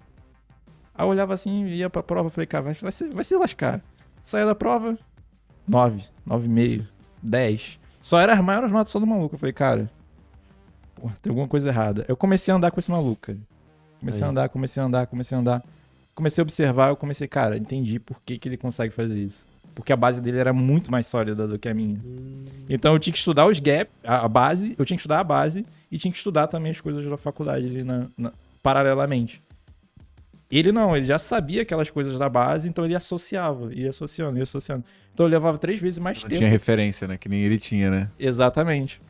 Aí 0.96 1.04
eu 1.04 1.08
olhava 1.10 1.34
assim, 1.34 1.66
ia 1.66 1.90
pra 1.90 2.02
prova, 2.02 2.30
falei, 2.30 2.46
cara, 2.46 2.72
vai, 2.72 2.92
se, 2.92 3.08
vai 3.10 3.24
se 3.24 3.36
lascar. 3.36 3.80
Saía 4.24 4.46
da 4.46 4.54
prova, 4.54 4.98
9, 5.68 6.02
9,5, 6.26 6.86
10. 7.22 7.78
Só 8.00 8.18
era 8.20 8.32
as 8.32 8.40
maiores 8.40 8.70
notas 8.70 8.92
só 8.92 8.98
do 9.00 9.06
maluco. 9.06 9.34
Eu 9.34 9.38
falei, 9.38 9.52
cara, 9.52 9.90
porra, 10.94 11.14
tem 11.20 11.30
alguma 11.30 11.48
coisa 11.48 11.68
errada. 11.68 12.04
Eu 12.08 12.16
comecei 12.16 12.52
a 12.52 12.56
andar 12.56 12.70
com 12.70 12.80
esse 12.80 12.90
maluco, 12.90 13.20
cara. 13.22 13.38
Comecei 14.00 14.22
a 14.22 14.26
Aí. 14.26 14.30
andar, 14.30 14.48
comecei 14.48 14.82
a 14.82 14.86
andar, 14.86 15.06
comecei 15.06 15.36
a 15.36 15.40
andar. 15.40 15.64
Comecei 16.14 16.40
a 16.40 16.44
observar, 16.44 16.88
eu 16.90 16.96
comecei, 16.96 17.28
cara, 17.28 17.56
entendi 17.58 17.98
por 17.98 18.20
que, 18.24 18.38
que 18.38 18.48
ele 18.48 18.56
consegue 18.56 18.94
fazer 18.94 19.18
isso. 19.18 19.44
Porque 19.74 19.92
a 19.92 19.96
base 19.96 20.20
dele 20.22 20.38
era 20.38 20.52
muito 20.52 20.90
mais 20.90 21.06
sólida 21.06 21.46
do 21.46 21.58
que 21.58 21.68
a 21.68 21.74
minha. 21.74 22.00
Então 22.68 22.94
eu 22.94 22.98
tinha 22.98 23.12
que 23.12 23.18
estudar 23.18 23.46
os 23.46 23.60
gaps, 23.60 23.92
a, 24.02 24.24
a 24.24 24.28
base, 24.28 24.74
eu 24.78 24.84
tinha 24.86 24.96
que 24.96 25.00
estudar 25.00 25.20
a 25.20 25.24
base 25.24 25.66
e 25.92 25.98
tinha 25.98 26.10
que 26.10 26.16
estudar 26.16 26.46
também 26.46 26.72
as 26.72 26.80
coisas 26.80 27.04
da 27.04 27.16
faculdade 27.18 27.66
ali 27.66 27.84
na- 27.84 28.06
na- 28.16 28.32
paralelamente. 28.62 29.42
Ele 30.50 30.70
não, 30.70 30.96
ele 30.96 31.06
já 31.06 31.18
sabia 31.18 31.62
aquelas 31.62 31.90
coisas 31.90 32.18
da 32.18 32.28
base, 32.28 32.68
então 32.68 32.84
ele 32.84 32.94
associava, 32.94 33.74
ia 33.74 33.90
associando, 33.90 34.36
ia 34.36 34.44
associando. 34.44 34.84
Então 35.12 35.26
eu 35.26 35.30
levava 35.30 35.58
três 35.58 35.80
vezes 35.80 35.98
mais 35.98 36.22
Não 36.22 36.28
tempo. 36.28 36.38
tinha 36.38 36.50
referência, 36.50 37.08
né? 37.08 37.16
Que 37.16 37.28
nem 37.28 37.40
ele 37.40 37.58
tinha, 37.58 37.90
né? 37.90 38.10
Exatamente. 38.18 39.00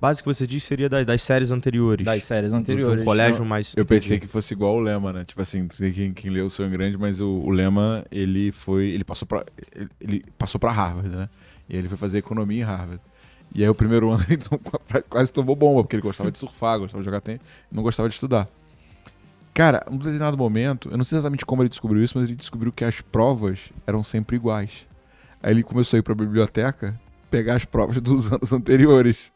Base 0.00 0.22
que 0.22 0.28
você 0.28 0.46
disse 0.46 0.66
seria 0.66 0.88
das, 0.88 1.04
das 1.04 1.22
séries 1.22 1.50
anteriores. 1.50 2.04
Das 2.04 2.22
séries 2.22 2.52
anteriores. 2.52 2.98
Do 2.98 3.04
colégio 3.04 3.40
Não, 3.40 3.46
mais. 3.46 3.74
Eu 3.76 3.84
pensei 3.84 4.20
que 4.20 4.26
fosse 4.26 4.54
igual 4.54 4.76
o 4.76 4.80
Lema, 4.80 5.12
né? 5.12 5.24
Tipo 5.24 5.42
assim, 5.42 5.62
não 5.62 5.70
sei 5.70 5.90
quem, 5.90 6.12
quem 6.12 6.30
leu 6.30 6.46
o 6.46 6.50
Sonho 6.50 6.70
Grande, 6.70 6.96
mas 6.96 7.20
o, 7.20 7.28
o 7.28 7.50
Lema, 7.50 8.04
ele 8.12 8.52
foi. 8.52 8.86
Ele 8.88 9.02
passou 9.02 9.26
pra. 9.26 9.44
Ele, 9.74 9.88
ele 10.00 10.24
passou 10.38 10.60
pra 10.60 10.70
Harvard, 10.70 11.08
né? 11.08 11.28
E 11.68 11.74
aí 11.74 11.80
ele 11.80 11.88
foi 11.88 11.96
fazer 11.96 12.18
economia 12.18 12.60
em 12.60 12.64
Harvard. 12.64 13.00
E 13.54 13.62
aí 13.62 13.68
o 13.68 13.74
primeiro 13.74 14.10
ano 14.12 14.24
ele 14.28 15.02
quase 15.08 15.32
tomou 15.32 15.56
bomba, 15.56 15.82
porque 15.82 15.96
ele 15.96 16.02
gostava 16.02 16.30
de 16.30 16.38
surfar, 16.38 16.78
gostava 16.78 17.02
de 17.02 17.06
jogar 17.06 17.20
tênis, 17.20 17.40
não 17.72 17.82
gostava 17.82 18.08
de 18.08 18.14
estudar. 18.14 18.48
Cara, 19.56 19.82
num 19.90 19.96
determinado 19.96 20.36
momento, 20.36 20.90
eu 20.90 20.98
não 20.98 21.04
sei 21.04 21.16
exatamente 21.16 21.46
como 21.46 21.62
ele 21.62 21.70
descobriu 21.70 22.04
isso, 22.04 22.12
mas 22.18 22.28
ele 22.28 22.36
descobriu 22.36 22.70
que 22.70 22.84
as 22.84 23.00
provas 23.00 23.70
eram 23.86 24.04
sempre 24.04 24.36
iguais. 24.36 24.86
Aí 25.42 25.50
ele 25.50 25.62
começou 25.62 25.96
a 25.96 25.98
ir 25.98 26.02
pra 26.02 26.14
biblioteca 26.14 26.94
pegar 27.30 27.54
as 27.54 27.64
provas 27.64 27.98
dos 27.98 28.28
anos 28.30 28.52
anteriores. 28.52 29.32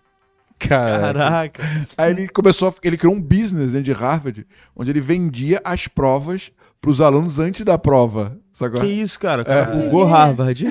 Cara, 0.59 1.15
Caraca. 1.15 1.63
Aí 1.97 2.11
ele 2.11 2.29
começou, 2.29 2.69
a, 2.69 2.75
ele 2.83 2.99
criou 2.99 3.15
um 3.15 3.23
business 3.23 3.73
dentro 3.73 3.85
de 3.85 3.93
Harvard, 3.93 4.47
onde 4.77 4.91
ele 4.91 5.01
vendia 5.01 5.59
as 5.65 5.89
provas 5.89 6.53
pros 6.83 7.01
alunos 7.01 7.39
antes 7.39 7.65
da 7.65 7.79
prova. 7.79 8.37
Sacou? 8.53 8.83
Que 8.83 8.89
isso, 8.89 9.19
cara? 9.19 9.41
É. 9.41 9.45
cara 9.47 9.75
o 9.75 9.89
Go 9.89 10.05
Harvard. 10.05 10.67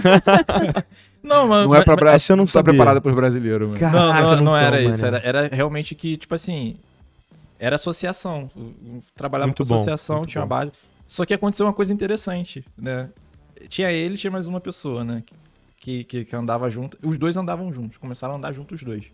não, 1.23 1.47
mas, 1.47 1.65
Não 1.65 1.73
é 1.73 1.83
pra 1.83 1.95
Bra... 1.95 2.11
essa 2.13 2.33
eu 2.33 2.37
não 2.37 2.41
não 2.41 2.45
tá 2.45 2.51
sabia. 2.51 2.71
preparado 2.71 3.01
pros 3.01 3.15
brasileiros, 3.15 3.67
mano. 3.67 3.81
Não, 3.81 3.91
Caraca, 3.91 4.21
não, 4.21 4.43
não 4.43 4.51
tô, 4.51 4.57
era 4.57 4.79
isso. 4.79 5.03
Era, 5.03 5.17
era 5.25 5.47
realmente 5.47 5.95
que, 5.95 6.17
tipo 6.17 6.35
assim, 6.35 6.77
era 7.59 7.75
associação. 7.75 8.49
Eu 8.55 9.03
Trabalhava 9.15 9.47
Muito 9.47 9.63
com 9.63 9.69
bom, 9.69 9.75
associação, 9.75 10.17
muito 10.19 10.29
tinha 10.29 10.41
uma 10.41 10.47
bom. 10.47 10.55
base. 10.55 10.71
Só 11.05 11.25
que 11.25 11.33
aconteceu 11.33 11.65
uma 11.65 11.73
coisa 11.73 11.91
interessante, 11.93 12.65
né? 12.77 13.11
Tinha 13.67 13.91
ele 13.91 14.17
tinha 14.17 14.31
mais 14.31 14.47
uma 14.47 14.61
pessoa, 14.61 15.03
né? 15.03 15.23
Que, 15.77 16.03
que, 16.03 16.25
que 16.25 16.35
andava 16.35 16.69
junto. 16.69 16.97
Os 17.05 17.17
dois 17.17 17.35
andavam 17.37 17.71
juntos, 17.73 17.97
começaram 17.97 18.35
a 18.35 18.37
andar 18.37 18.53
juntos 18.53 18.79
os 18.79 18.85
dois. 18.85 19.05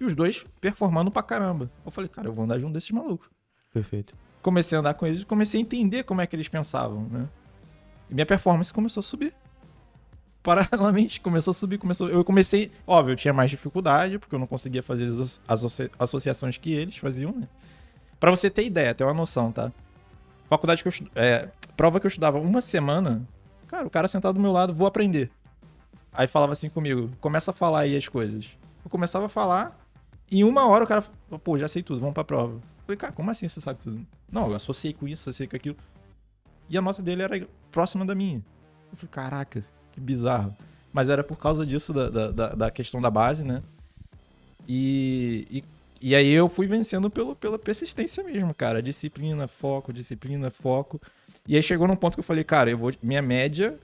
E 0.00 0.04
os 0.04 0.14
dois 0.14 0.44
performando 0.60 1.10
pra 1.10 1.22
caramba. 1.22 1.70
Eu 1.84 1.90
falei, 1.90 2.08
cara, 2.08 2.28
eu 2.28 2.32
vou 2.32 2.44
andar 2.44 2.58
junto 2.58 2.72
desses 2.74 2.90
malucos. 2.90 3.28
Perfeito. 3.72 4.14
Comecei 4.42 4.76
a 4.76 4.80
andar 4.80 4.94
com 4.94 5.06
eles 5.06 5.20
e 5.22 5.24
comecei 5.24 5.60
a 5.60 5.62
entender 5.62 6.04
como 6.04 6.20
é 6.20 6.26
que 6.26 6.36
eles 6.36 6.48
pensavam, 6.48 7.04
né? 7.10 7.28
E 8.10 8.14
minha 8.14 8.26
performance 8.26 8.72
começou 8.72 9.00
a 9.00 9.04
subir. 9.04 9.34
Paralelamente, 10.42 11.20
começou 11.20 11.50
a 11.50 11.54
subir, 11.54 11.78
começou... 11.78 12.08
Eu 12.08 12.24
comecei... 12.24 12.70
Óbvio, 12.86 13.12
eu 13.12 13.16
tinha 13.16 13.34
mais 13.34 13.50
dificuldade, 13.50 14.18
porque 14.18 14.34
eu 14.34 14.38
não 14.38 14.46
conseguia 14.46 14.82
fazer 14.82 15.06
as 15.06 15.40
associa- 15.46 15.90
associações 15.98 16.56
que 16.56 16.72
eles 16.72 16.96
faziam, 16.96 17.32
né? 17.32 17.48
Pra 18.20 18.30
você 18.30 18.50
ter 18.50 18.64
ideia, 18.64 18.94
ter 18.94 19.04
uma 19.04 19.14
noção, 19.14 19.52
tá? 19.52 19.72
Faculdade 20.48 20.82
que 20.82 20.88
eu 20.88 20.92
é, 21.14 21.50
prova 21.76 22.00
que 22.00 22.06
eu 22.06 22.08
estudava 22.08 22.38
uma 22.38 22.60
semana, 22.60 23.22
cara, 23.66 23.86
o 23.86 23.90
cara 23.90 24.08
sentado 24.08 24.34
do 24.34 24.40
meu 24.40 24.50
lado, 24.52 24.74
vou 24.74 24.86
aprender. 24.86 25.30
Aí 26.12 26.26
falava 26.26 26.52
assim 26.52 26.68
comigo, 26.70 27.10
começa 27.20 27.50
a 27.50 27.54
falar 27.54 27.80
aí 27.80 27.96
as 27.96 28.08
coisas. 28.08 28.50
Eu 28.84 28.90
começava 28.90 29.26
a 29.26 29.28
falar, 29.28 29.78
e 30.30 30.40
em 30.40 30.44
uma 30.44 30.66
hora 30.66 30.84
o 30.84 30.86
cara, 30.86 31.04
pô, 31.44 31.58
já 31.58 31.68
sei 31.68 31.82
tudo, 31.82 32.00
vamos 32.00 32.14
pra 32.14 32.24
prova. 32.24 32.54
Eu 32.54 32.62
falei, 32.86 32.96
cara, 32.96 33.12
como 33.12 33.30
assim 33.30 33.46
você 33.46 33.60
sabe 33.60 33.78
tudo? 33.80 34.04
Não, 34.32 34.48
eu 34.48 34.54
associei 34.56 34.92
com 34.94 35.06
isso, 35.06 35.28
associei 35.28 35.46
com 35.46 35.54
aquilo. 35.56 35.76
E 36.68 36.76
a 36.76 36.82
nota 36.82 37.02
dele 37.02 37.22
era 37.22 37.46
próxima 37.70 38.04
da 38.04 38.14
minha. 38.14 38.42
Eu 38.90 38.96
falei, 38.96 39.10
caraca, 39.10 39.64
que 39.92 40.00
bizarro. 40.00 40.56
Mas 40.92 41.08
era 41.10 41.22
por 41.22 41.36
causa 41.36 41.64
disso, 41.66 41.92
da, 41.92 42.30
da- 42.30 42.48
da 42.54 42.70
questão 42.70 43.00
da 43.00 43.10
base, 43.10 43.44
né? 43.44 43.62
E, 44.66 45.46
e, 45.50 45.64
e 46.00 46.14
aí 46.14 46.30
eu 46.30 46.48
fui 46.48 46.66
vencendo 46.66 47.10
pelo, 47.10 47.34
pela 47.34 47.58
persistência 47.58 48.22
mesmo, 48.22 48.54
cara. 48.54 48.82
Disciplina, 48.82 49.48
foco, 49.48 49.92
disciplina, 49.92 50.50
foco. 50.50 51.00
E 51.46 51.56
aí 51.56 51.62
chegou 51.62 51.88
num 51.88 51.96
ponto 51.96 52.14
que 52.14 52.20
eu 52.20 52.24
falei, 52.24 52.44
cara, 52.44 52.70
eu 52.70 52.78
vou, 52.78 52.92
minha 53.02 53.22
média 53.22 53.78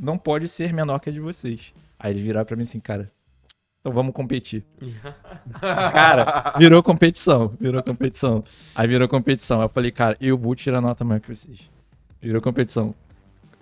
não 0.00 0.16
pode 0.16 0.48
ser 0.48 0.72
menor 0.72 0.98
que 0.98 1.10
a 1.10 1.12
de 1.12 1.20
vocês. 1.20 1.72
Aí 1.98 2.12
eles 2.12 2.22
viraram 2.22 2.46
pra 2.46 2.56
mim 2.56 2.62
assim, 2.62 2.80
cara, 2.80 3.10
então 3.82 3.92
vamos 3.92 4.14
competir. 4.14 4.64
cara, 5.60 6.54
virou 6.56 6.82
competição, 6.82 7.52
virou 7.60 7.82
competição. 7.82 8.44
Aí 8.74 8.86
virou 8.86 9.08
competição. 9.08 9.60
Aí 9.60 9.66
eu 9.66 9.68
falei, 9.68 9.90
cara, 9.90 10.16
eu 10.20 10.38
vou 10.38 10.54
tirar 10.54 10.80
nota 10.80 11.04
maior 11.04 11.20
que 11.20 11.34
vocês. 11.34 11.68
Virou 12.20 12.40
competição. 12.40 12.94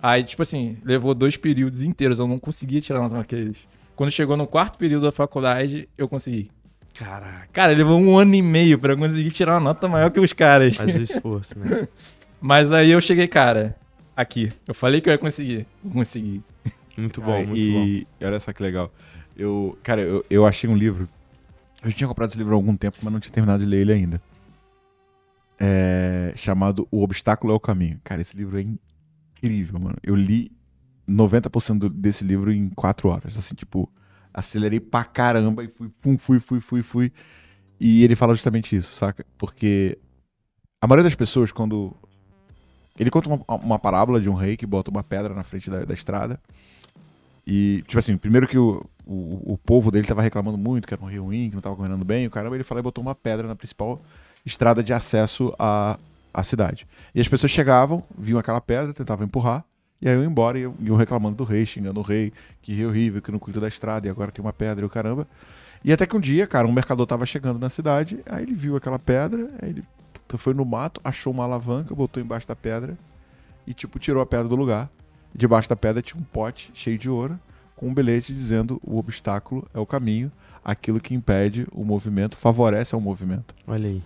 Aí, 0.01 0.23
tipo 0.23 0.41
assim, 0.43 0.77
levou 0.83 1.13
dois 1.13 1.37
períodos 1.37 1.81
inteiros, 1.81 2.19
eu 2.19 2.27
não 2.27 2.39
conseguia 2.39 2.81
tirar 2.81 2.99
nota 2.99 3.13
maior 3.13 3.25
que 3.25 3.35
eles. 3.35 3.57
Quando 3.95 4.11
chegou 4.11 4.37
no 4.37 4.47
quarto 4.47 4.77
período 4.77 5.03
da 5.03 5.11
faculdade, 5.11 5.89
eu 5.97 6.07
consegui. 6.07 6.51
Caraca. 6.93 7.47
Cara, 7.51 7.73
levou 7.73 7.99
um 7.99 8.17
ano 8.17 8.35
e 8.35 8.41
meio 8.41 8.77
pra 8.77 8.93
eu 8.93 8.97
conseguir 8.97 9.31
tirar 9.31 9.53
uma 9.55 9.59
nota 9.59 9.87
maior 9.87 10.11
que 10.11 10.19
os 10.19 10.33
caras. 10.33 10.75
Faz 10.75 10.93
o 10.95 11.01
esforço, 11.01 11.57
né? 11.57 11.87
Mas 12.39 12.71
aí 12.71 12.91
eu 12.91 13.01
cheguei, 13.01 13.27
cara, 13.27 13.75
aqui. 14.15 14.51
Eu 14.67 14.73
falei 14.73 14.99
que 15.01 15.09
eu 15.09 15.11
ia 15.13 15.17
conseguir. 15.17 15.65
Vou 15.83 15.93
conseguir. 15.93 16.43
Muito 16.97 17.21
bom, 17.21 17.31
Cara, 17.33 17.45
muito 17.47 17.71
bom. 17.71 17.83
e, 17.85 18.07
e 18.19 18.25
olha 18.25 18.39
só 18.39 18.51
que 18.53 18.61
legal. 18.61 18.91
Eu, 19.37 19.77
cara, 19.81 20.01
eu, 20.01 20.25
eu 20.29 20.45
achei 20.45 20.69
um 20.69 20.75
livro. 20.75 21.07
Eu 21.83 21.89
já 21.89 21.95
tinha 21.97 22.07
comprado 22.07 22.29
esse 22.29 22.37
livro 22.37 22.53
há 22.53 22.55
algum 22.55 22.75
tempo, 22.75 22.97
mas 23.01 23.11
não 23.13 23.19
tinha 23.19 23.31
terminado 23.33 23.63
de 23.63 23.69
ler 23.69 23.81
ele 23.81 23.93
ainda. 23.93 24.21
É, 25.59 26.33
chamado 26.35 26.87
O 26.91 27.03
Obstáculo 27.03 27.53
é 27.53 27.55
o 27.55 27.59
Caminho. 27.59 27.99
Cara, 28.03 28.21
esse 28.21 28.35
livro 28.35 28.59
é 28.59 28.61
incrível, 28.63 29.79
mano. 29.79 29.95
Eu 30.03 30.15
li 30.15 30.51
90% 31.07 31.79
do- 31.79 31.89
desse 31.89 32.23
livro 32.23 32.51
em 32.51 32.69
quatro 32.69 33.09
horas. 33.09 33.37
Assim, 33.37 33.55
tipo, 33.55 33.89
acelerei 34.33 34.79
pra 34.79 35.03
caramba 35.03 35.63
e 35.63 35.67
fui, 35.67 35.91
fui, 35.99 36.17
fui, 36.17 36.39
fui, 36.39 36.59
fui, 36.59 36.81
fui. 36.81 37.13
E 37.79 38.03
ele 38.03 38.15
fala 38.15 38.33
justamente 38.33 38.75
isso, 38.75 38.93
saca? 38.93 39.25
Porque 39.37 39.97
a 40.81 40.87
maioria 40.87 41.03
das 41.03 41.15
pessoas, 41.15 41.51
quando. 41.51 41.95
Ele 42.99 43.09
conta 43.09 43.29
uma, 43.29 43.55
uma 43.57 43.79
parábola 43.79 44.19
de 44.19 44.29
um 44.29 44.33
rei 44.33 44.57
que 44.57 44.65
bota 44.65 44.91
uma 44.91 45.03
pedra 45.03 45.33
na 45.33 45.43
frente 45.43 45.69
da, 45.69 45.85
da 45.85 45.93
estrada. 45.93 46.39
E, 47.45 47.83
tipo 47.87 47.97
assim, 47.97 48.17
primeiro 48.17 48.47
que 48.47 48.57
o, 48.57 48.85
o, 49.05 49.53
o 49.53 49.57
povo 49.57 49.89
dele 49.89 50.05
tava 50.05 50.21
reclamando 50.21 50.57
muito, 50.57 50.87
que 50.87 50.93
era 50.93 51.03
um 51.03 51.07
rio 51.07 51.23
ruim, 51.23 51.49
que 51.49 51.55
não 51.55 51.61
tava 51.61 51.75
governando 51.75 52.05
bem, 52.05 52.27
o 52.27 52.29
caramba, 52.29 52.55
ele 52.55 52.63
falou 52.63 52.79
e 52.79 52.83
botou 52.83 53.01
uma 53.01 53.15
pedra 53.15 53.47
na 53.47 53.55
principal 53.55 54.01
estrada 54.45 54.83
de 54.83 54.93
acesso 54.93 55.53
à, 55.57 55.97
à 56.33 56.43
cidade. 56.43 56.87
E 57.15 57.21
as 57.21 57.27
pessoas 57.27 57.51
chegavam, 57.51 58.03
viam 58.17 58.39
aquela 58.39 58.61
pedra, 58.61 58.93
tentavam 58.93 59.25
empurrar, 59.25 59.65
e 60.01 60.09
aí 60.09 60.15
iam 60.15 60.23
embora 60.23 60.57
e 60.57 60.61
iam- 60.61 60.75
iam 60.79 60.95
reclamando 60.95 61.35
do 61.35 61.43
rei, 61.43 61.65
xingando 61.65 61.99
o 61.99 62.03
rei, 62.03 62.33
que 62.61 62.73
rio 62.73 62.89
horrível, 62.89 63.21
que 63.21 63.31
não 63.31 63.39
cuida 63.39 63.59
da 63.59 63.67
estrada, 63.67 64.07
e 64.07 64.09
agora 64.09 64.31
tem 64.31 64.43
uma 64.43 64.53
pedra 64.53 64.83
e 64.83 64.85
o 64.85 64.89
caramba. 64.89 65.27
E 65.83 65.91
até 65.91 66.05
que 66.05 66.15
um 66.15 66.19
dia, 66.19 66.45
cara, 66.47 66.67
um 66.67 66.71
mercador 66.71 67.05
tava 67.05 67.25
chegando 67.25 67.59
na 67.59 67.69
cidade, 67.69 68.19
aí 68.25 68.43
ele 68.43 68.53
viu 68.53 68.75
aquela 68.75 68.99
pedra, 68.99 69.49
aí 69.61 69.69
ele 69.69 69.83
foi 70.37 70.53
no 70.53 70.63
mato, 70.63 71.01
achou 71.03 71.33
uma 71.33 71.43
alavanca, 71.43 71.93
botou 71.93 72.21
embaixo 72.21 72.47
da 72.47 72.55
pedra 72.55 72.97
e, 73.67 73.73
tipo, 73.73 73.99
tirou 73.99 74.21
a 74.21 74.25
pedra 74.25 74.47
do 74.47 74.55
lugar. 74.55 74.89
Debaixo 75.33 75.67
da 75.69 75.75
pedra 75.75 76.01
tinha 76.01 76.19
um 76.21 76.23
pote 76.23 76.71
cheio 76.73 76.97
de 76.97 77.09
ouro, 77.09 77.39
com 77.75 77.87
um 77.87 77.93
bilhete 77.93 78.33
dizendo 78.33 78.79
o 78.83 78.97
obstáculo 78.97 79.67
é 79.73 79.79
o 79.79 79.85
caminho, 79.85 80.31
aquilo 80.63 80.99
que 80.99 81.15
impede 81.15 81.67
o 81.71 81.83
movimento 81.83 82.37
favorece 82.37 82.93
ao 82.93 83.01
movimento. 83.01 83.55
Olha 83.65 83.87
aí. 83.89 84.03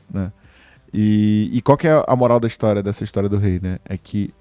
E, 0.94 1.50
e 1.52 1.62
qual 1.62 1.78
que 1.78 1.88
é 1.88 2.04
a 2.08 2.16
moral 2.16 2.40
da 2.40 2.48
história, 2.48 2.82
dessa 2.82 3.04
história 3.04 3.28
do 3.28 3.38
rei, 3.38 3.60
né? 3.62 3.80
É 3.84 3.98
que 3.98 4.34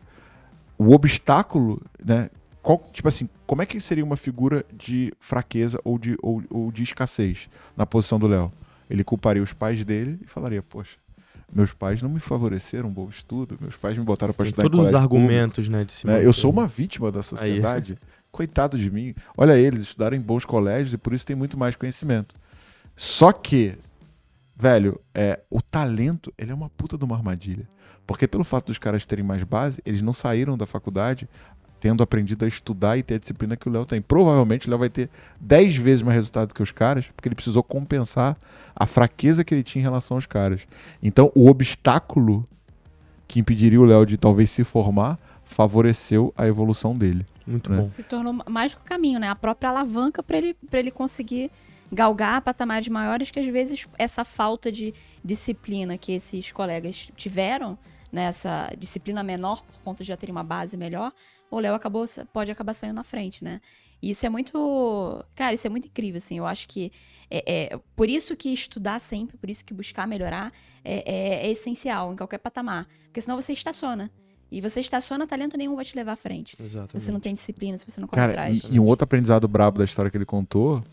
o 0.78 0.92
obstáculo, 0.92 1.80
né? 2.04 2.30
Qual, 2.62 2.82
tipo 2.92 3.06
assim, 3.08 3.28
como 3.46 3.60
é 3.60 3.66
que 3.66 3.80
seria 3.80 4.04
uma 4.04 4.16
figura 4.16 4.64
de 4.72 5.12
fraqueza 5.20 5.78
ou 5.84 5.98
de, 5.98 6.16
ou, 6.22 6.42
ou 6.48 6.72
de 6.72 6.82
escassez 6.82 7.48
na 7.76 7.84
posição 7.84 8.18
do 8.18 8.26
Léo? 8.26 8.50
Ele 8.88 9.04
culparia 9.04 9.42
os 9.42 9.52
pais 9.52 9.84
dele 9.84 10.18
e 10.22 10.26
falaria, 10.26 10.62
poxa, 10.62 10.96
meus 11.52 11.72
pais 11.72 12.00
não 12.02 12.08
me 12.08 12.18
favoreceram 12.20 12.88
um 12.88 12.92
bom 12.92 13.08
estudo, 13.08 13.56
meus 13.60 13.76
pais 13.76 13.96
me 13.96 14.04
botaram 14.04 14.32
para 14.32 14.46
estudar 14.46 14.62
todos 14.64 14.80
os 14.80 14.86
colégio 14.86 15.08
público, 15.08 15.24
argumentos, 15.24 15.68
né, 15.68 15.84
de 15.84 15.92
se 15.92 16.06
né? 16.06 16.24
Eu 16.24 16.32
sou 16.32 16.50
uma 16.50 16.66
vítima 16.66 17.12
da 17.12 17.22
sociedade. 17.22 17.98
Coitado 18.30 18.76
de 18.76 18.90
mim. 18.90 19.14
Olha 19.36 19.56
eles, 19.56 19.84
estudaram 19.84 20.16
em 20.16 20.20
bons 20.20 20.44
colégios 20.44 20.92
e 20.92 20.98
por 20.98 21.12
isso 21.12 21.24
tem 21.24 21.36
muito 21.36 21.56
mais 21.56 21.76
conhecimento. 21.76 22.34
Só 22.96 23.30
que, 23.30 23.76
velho, 24.56 25.00
é, 25.14 25.40
o 25.50 25.60
talento, 25.60 26.32
ele 26.38 26.52
é 26.52 26.54
uma 26.54 26.70
puta 26.70 26.96
de 26.96 27.04
uma 27.04 27.16
armadilha. 27.16 27.68
Porque 28.06 28.28
pelo 28.28 28.44
fato 28.44 28.66
dos 28.66 28.78
caras 28.78 29.06
terem 29.06 29.24
mais 29.24 29.42
base, 29.42 29.80
eles 29.84 30.02
não 30.02 30.12
saíram 30.12 30.56
da 30.56 30.66
faculdade 30.66 31.28
tendo 31.80 32.02
aprendido 32.02 32.46
a 32.46 32.48
estudar 32.48 32.96
e 32.96 33.02
ter 33.02 33.16
a 33.16 33.18
disciplina 33.18 33.56
que 33.58 33.68
o 33.68 33.72
Léo 33.72 33.84
tem. 33.84 34.00
Provavelmente 34.00 34.66
o 34.66 34.70
Léo 34.70 34.78
vai 34.78 34.88
ter 34.88 35.10
10 35.38 35.76
vezes 35.76 36.00
mais 36.00 36.14
resultado 36.14 36.54
que 36.54 36.62
os 36.62 36.72
caras, 36.72 37.06
porque 37.14 37.28
ele 37.28 37.34
precisou 37.34 37.62
compensar 37.62 38.38
a 38.74 38.86
fraqueza 38.86 39.44
que 39.44 39.54
ele 39.54 39.62
tinha 39.62 39.80
em 39.80 39.84
relação 39.84 40.16
aos 40.16 40.24
caras. 40.24 40.62
Então, 41.02 41.30
o 41.34 41.46
obstáculo 41.46 42.48
que 43.28 43.38
impediria 43.38 43.78
o 43.78 43.84
Léo 43.84 44.06
de 44.06 44.16
talvez 44.16 44.50
se 44.50 44.64
formar 44.64 45.18
favoreceu 45.44 46.32
a 46.38 46.46
evolução 46.46 46.94
dele. 46.94 47.26
Muito 47.46 47.70
né? 47.70 47.82
bom. 47.82 47.90
Se 47.90 48.02
tornou 48.02 48.32
mais 48.48 48.72
que 48.72 48.80
o 48.80 48.84
caminho, 48.84 49.20
né? 49.20 49.28
A 49.28 49.36
própria 49.36 49.68
alavanca 49.68 50.22
para 50.22 50.38
ele, 50.38 50.54
pra 50.70 50.80
ele 50.80 50.90
conseguir 50.90 51.50
galgar 51.92 52.40
patamares 52.42 52.88
maiores 52.88 53.30
que 53.30 53.38
às 53.40 53.46
vezes 53.46 53.86
essa 53.98 54.24
falta 54.24 54.70
de 54.72 54.92
disciplina 55.24 55.96
que 55.98 56.12
esses 56.12 56.50
colegas 56.52 57.10
tiveram, 57.16 57.78
né? 58.12 58.24
Essa 58.24 58.72
disciplina 58.78 59.22
menor 59.22 59.62
por 59.62 59.80
conta 59.82 60.02
de 60.02 60.08
já 60.08 60.16
terem 60.16 60.32
uma 60.34 60.44
base 60.44 60.76
melhor, 60.76 61.12
o 61.50 61.58
Léo 61.58 61.74
acabou, 61.74 62.04
pode 62.32 62.50
acabar 62.50 62.74
saindo 62.74 62.94
na 62.94 63.04
frente, 63.04 63.42
né? 63.44 63.60
E 64.02 64.10
isso 64.10 64.26
é 64.26 64.28
muito. 64.28 65.24
Cara, 65.34 65.54
isso 65.54 65.66
é 65.66 65.70
muito 65.70 65.86
incrível, 65.88 66.18
assim. 66.18 66.36
Eu 66.38 66.46
acho 66.46 66.68
que. 66.68 66.92
É, 67.30 67.72
é- 67.74 67.80
por 67.96 68.10
isso 68.10 68.36
que 68.36 68.50
estudar 68.52 68.98
sempre, 69.00 69.36
por 69.38 69.48
isso 69.48 69.64
que 69.64 69.72
buscar 69.72 70.06
melhorar 70.06 70.52
é, 70.84 70.96
é- 71.10 71.46
é 71.46 71.50
essencial 71.50 72.12
em 72.12 72.16
qualquer 72.16 72.38
patamar. 72.38 72.86
Porque 73.04 73.20
senão 73.20 73.40
você 73.40 73.52
estaciona. 73.52 74.10
E 74.50 74.60
você 74.60 74.80
estaciona, 74.80 75.26
talento 75.26 75.56
nenhum 75.56 75.74
vai 75.74 75.84
te 75.84 75.96
levar 75.96 76.12
à 76.12 76.16
frente. 76.16 76.54
Exato. 76.62 76.88
Se 76.88 77.00
você 77.00 77.10
não 77.10 77.18
tem 77.18 77.32
disciplina, 77.34 77.78
se 77.78 77.84
você 77.90 78.00
não 78.00 78.06
corre 78.06 78.20
Cara, 78.20 78.32
atrás. 78.32 78.62
e, 78.64 78.74
e 78.74 78.78
um 78.80 78.84
outro 78.84 79.04
aprendizado 79.04 79.48
brabo 79.48 79.78
da 79.78 79.84
história 79.84 80.10
que 80.10 80.16
ele 80.16 80.26
contou, 80.26 80.84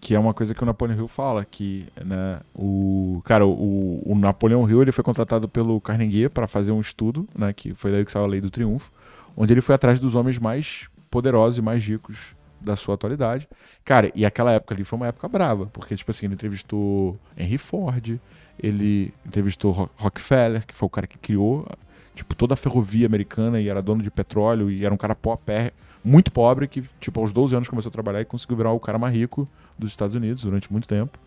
que 0.00 0.14
é 0.14 0.18
uma 0.18 0.32
coisa 0.32 0.54
que 0.54 0.62
o 0.62 0.66
Napoleão 0.66 0.96
Hill 0.98 1.08
fala, 1.08 1.44
que, 1.44 1.86
né, 2.02 2.40
o... 2.54 3.20
Cara, 3.24 3.46
o, 3.46 4.02
o 4.04 4.14
Napoleão 4.18 4.68
Hill, 4.68 4.82
ele 4.82 4.92
foi 4.92 5.04
contratado 5.04 5.48
pelo 5.48 5.80
Carnegie 5.80 6.28
para 6.28 6.46
fazer 6.46 6.72
um 6.72 6.80
estudo, 6.80 7.28
né, 7.36 7.52
que 7.52 7.74
foi 7.74 7.92
daí 7.92 8.04
que 8.04 8.10
saiu 8.10 8.24
a 8.24 8.28
Lei 8.28 8.40
do 8.40 8.50
Triunfo, 8.50 8.90
onde 9.36 9.52
ele 9.52 9.60
foi 9.60 9.74
atrás 9.74 10.00
dos 10.00 10.14
homens 10.14 10.38
mais 10.38 10.88
poderosos 11.10 11.58
e 11.58 11.62
mais 11.62 11.84
ricos 11.84 12.34
da 12.60 12.76
sua 12.76 12.94
atualidade. 12.94 13.48
Cara, 13.84 14.10
e 14.14 14.24
aquela 14.24 14.52
época 14.52 14.74
ali 14.74 14.84
foi 14.84 14.96
uma 14.96 15.06
época 15.08 15.28
brava, 15.28 15.66
porque, 15.66 15.94
tipo 15.94 16.10
assim, 16.10 16.26
ele 16.26 16.34
entrevistou 16.34 17.18
Henry 17.36 17.58
Ford, 17.58 18.18
ele 18.58 19.12
entrevistou 19.26 19.72
Ro- 19.72 19.90
Rockefeller, 19.96 20.66
que 20.66 20.74
foi 20.74 20.86
o 20.86 20.90
cara 20.90 21.06
que 21.06 21.18
criou, 21.18 21.66
tipo, 22.14 22.34
toda 22.34 22.54
a 22.54 22.56
ferrovia 22.56 23.06
americana 23.06 23.60
e 23.60 23.68
era 23.68 23.80
dono 23.82 24.02
de 24.02 24.10
petróleo 24.10 24.70
e 24.70 24.84
era 24.84 24.92
um 24.92 24.98
cara 24.98 25.14
pó, 25.14 25.36
pé, 25.36 25.72
muito 26.04 26.32
pobre 26.32 26.66
que, 26.66 26.82
tipo, 27.00 27.20
aos 27.20 27.32
12 27.32 27.54
anos 27.54 27.68
começou 27.68 27.90
a 27.90 27.92
trabalhar 27.92 28.20
e 28.20 28.24
conseguiu 28.24 28.56
virar 28.56 28.72
o 28.72 28.80
cara 28.80 28.98
mais 28.98 29.14
rico 29.14 29.48
dos 29.78 29.90
Estados 29.90 30.14
Unidos 30.16 30.42
durante 30.44 30.70
muito 30.72 30.88
tempo. 30.88 31.18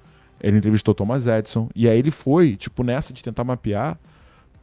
Ele 0.42 0.58
entrevistou 0.58 0.94
Thomas 0.94 1.28
Edison 1.28 1.70
e 1.76 1.88
aí 1.88 1.98
ele 1.98 2.12
foi, 2.12 2.56
tipo, 2.56 2.84
nessa 2.84 3.14
de 3.14 3.24
tentar 3.24 3.44
mapear, 3.44 3.98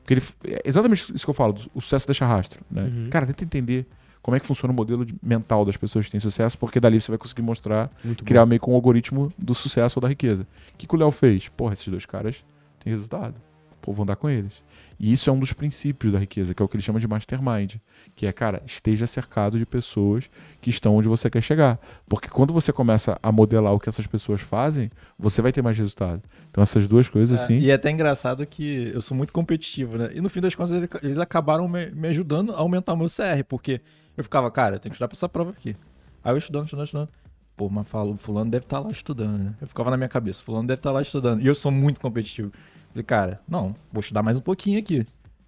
porque 0.03 0.15
ele 0.15 0.23
é 0.45 0.63
exatamente 0.65 1.15
isso 1.15 1.25
que 1.25 1.31
eu 1.31 1.35
falo, 1.35 1.55
o 1.75 1.81
sucesso 1.81 2.07
deixa 2.07 2.27
rastro, 2.27 2.61
né? 2.71 2.83
Uhum. 2.83 3.07
Cara, 3.11 3.27
tenta 3.27 3.45
entender 3.45 3.87
como 4.21 4.37
é 4.37 4.41
que 4.41 4.47
funciona 4.47 4.73
o 4.73 4.77
modelo 4.77 5.05
de- 5.07 5.15
mental 5.23 5.65
das 5.65 5.77
pessoas 5.79 6.05
que 6.05 6.11
têm 6.11 6.21
sucesso, 6.21 6.59
porque 6.59 6.79
dali 6.81 7.01
você 7.01 7.11
vai 7.11 7.17
conseguir 7.19 7.41
mostrar 7.43 7.91
Muito 8.05 8.23
criar 8.25 8.43
bom. 8.45 8.49
meio 8.51 8.61
que 8.61 8.69
um 8.69 8.75
algoritmo 8.75 9.33
do 9.39 9.55
sucesso 9.55 9.99
ou 9.99 10.03
da 10.03 10.09
riqueza. 10.09 10.43
O 10.75 10.77
que, 10.77 10.87
que 10.87 10.95
o 10.95 10.99
Léo 10.99 11.11
fez? 11.11 11.49
Porra, 11.49 11.73
esses 11.73 11.89
dois 11.89 12.05
caras 12.05 12.45
têm 12.81 12.93
resultado. 12.93 13.35
Pô, 13.81 13.93
vou 13.93 14.03
andar 14.05 14.17
com 14.17 14.29
eles. 14.29 14.63
E 14.99 15.13
isso 15.13 15.31
é 15.31 15.33
um 15.33 15.39
dos 15.39 15.53
princípios 15.53 16.13
da 16.13 16.19
riqueza, 16.19 16.53
que 16.55 16.63
é 16.63 16.65
o 16.65 16.69
que 16.69 16.77
ele 16.77 16.83
chama 16.83 17.01
de 17.01 17.09
mastermind. 17.09 17.77
Que 18.15 18.27
é, 18.27 18.33
cara, 18.33 18.63
esteja 18.67 19.07
cercado 19.07 19.59
de 19.59 19.65
pessoas 19.65 20.29
que 20.61 20.69
estão 20.69 20.95
onde 20.95 21.09
você 21.09 21.31
quer 21.31 21.41
chegar. 21.41 21.81
Porque 22.07 22.29
quando 22.29 22.53
você 22.53 22.71
começa 22.73 23.19
a 23.23 23.33
modelar 23.33 23.73
o 23.73 23.81
que 23.81 23.89
essas 23.89 24.07
pessoas 24.07 24.43
fazem, 24.43 24.91
você 25.19 25.41
vai 25.41 25.53
ter 25.53 25.63
mais 25.63 25.79
resultado. 25.79 26.21
Então 26.51 26.63
essas 26.63 26.87
duas 26.87 27.09
coisas, 27.09 27.41
É, 27.41 27.43
assim. 27.45 27.55
E 27.59 27.71
é 27.71 27.75
até 27.75 27.91
engraçado 27.91 28.47
que 28.47 28.91
eu 28.93 29.01
sou 29.01 29.17
muito 29.17 29.33
competitivo, 29.33 29.97
né? 29.97 30.11
E 30.13 30.21
no 30.21 30.29
fim 30.29 30.41
das 30.41 30.55
contas, 30.55 30.73
ele- 30.73 30.89
eles 31.03 31.17
acabaram 31.19 31.67
me, 31.67 31.91
me 31.93 32.09
ajudando 32.09 32.53
a 32.53 32.59
aumentar 32.59 32.93
o 32.93 32.97
meu 32.99 33.09
CR, 33.09 33.43
porque 33.49 33.81
eu 34.19 34.23
ficava, 34.25 34.51
cara, 34.51 34.77
eu 34.77 34.81
tenho 34.81 34.91
que 34.91 34.97
estudar 34.97 35.09
pra 35.09 35.17
essa 35.17 35.29
prova 35.29 35.51
aqui. 35.51 35.75
Aí 36.23 36.33
eu 36.35 36.37
estudando, 36.39 36.65
estudando, 36.67 36.85
estudando. 36.87 37.09
Pô, 37.57 37.71
mas 37.71 37.89
falo, 37.89 38.17
fulano 38.19 38.51
deve 38.51 38.65
estar 38.67 38.81
lá 38.81 38.91
estudando, 38.91 39.39
né? 39.43 39.55
Eu 39.61 39.67
ficava 39.67 39.91
na 39.91 39.97
minha 39.97 40.09
cabeça, 40.09 40.43
fulano 40.43 40.67
deve 40.69 40.79
estar 40.79 40.93
lá 40.93 41.01
estudando. 41.01 41.41
E 41.41 41.47
eu 41.47 41.55
sou 41.55 41.71
muito 41.71 42.01
competitivo. 42.01 42.53
Falei, 42.91 43.05
cara, 43.05 43.41
não, 43.49 43.75
vou 43.93 44.01
estudar 44.01 44.23
mais 44.23 44.39
um 44.39 44.41
pouquinho 44.43 44.79
aqui. 44.79 45.07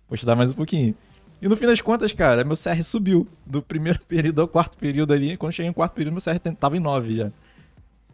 Vou 0.09 0.15
estudar 0.15 0.37
mais 0.37 0.53
um 0.53 0.55
pouquinho. 0.55 0.95
E 1.41 1.49
no 1.49 1.57
fim 1.57 1.67
das 1.67 1.81
contas, 1.81 2.13
cara, 2.13 2.45
meu 2.45 2.57
CR 2.57 2.83
subiu. 2.85 3.27
Do 3.45 3.61
primeiro 3.63 3.99
período 4.07 4.41
ao 4.43 4.49
quarto 4.49 4.79
período 4.79 5.13
ali. 5.13 5.37
Quando 5.37 5.53
cheguei 5.53 5.69
no 5.71 5.75
quarto 5.75 5.95
período, 5.95 6.13
meu 6.15 6.23
CR 6.23 6.39
tava 6.59 6.77
em 6.77 6.81
9 6.81 7.13
já. 7.15 7.33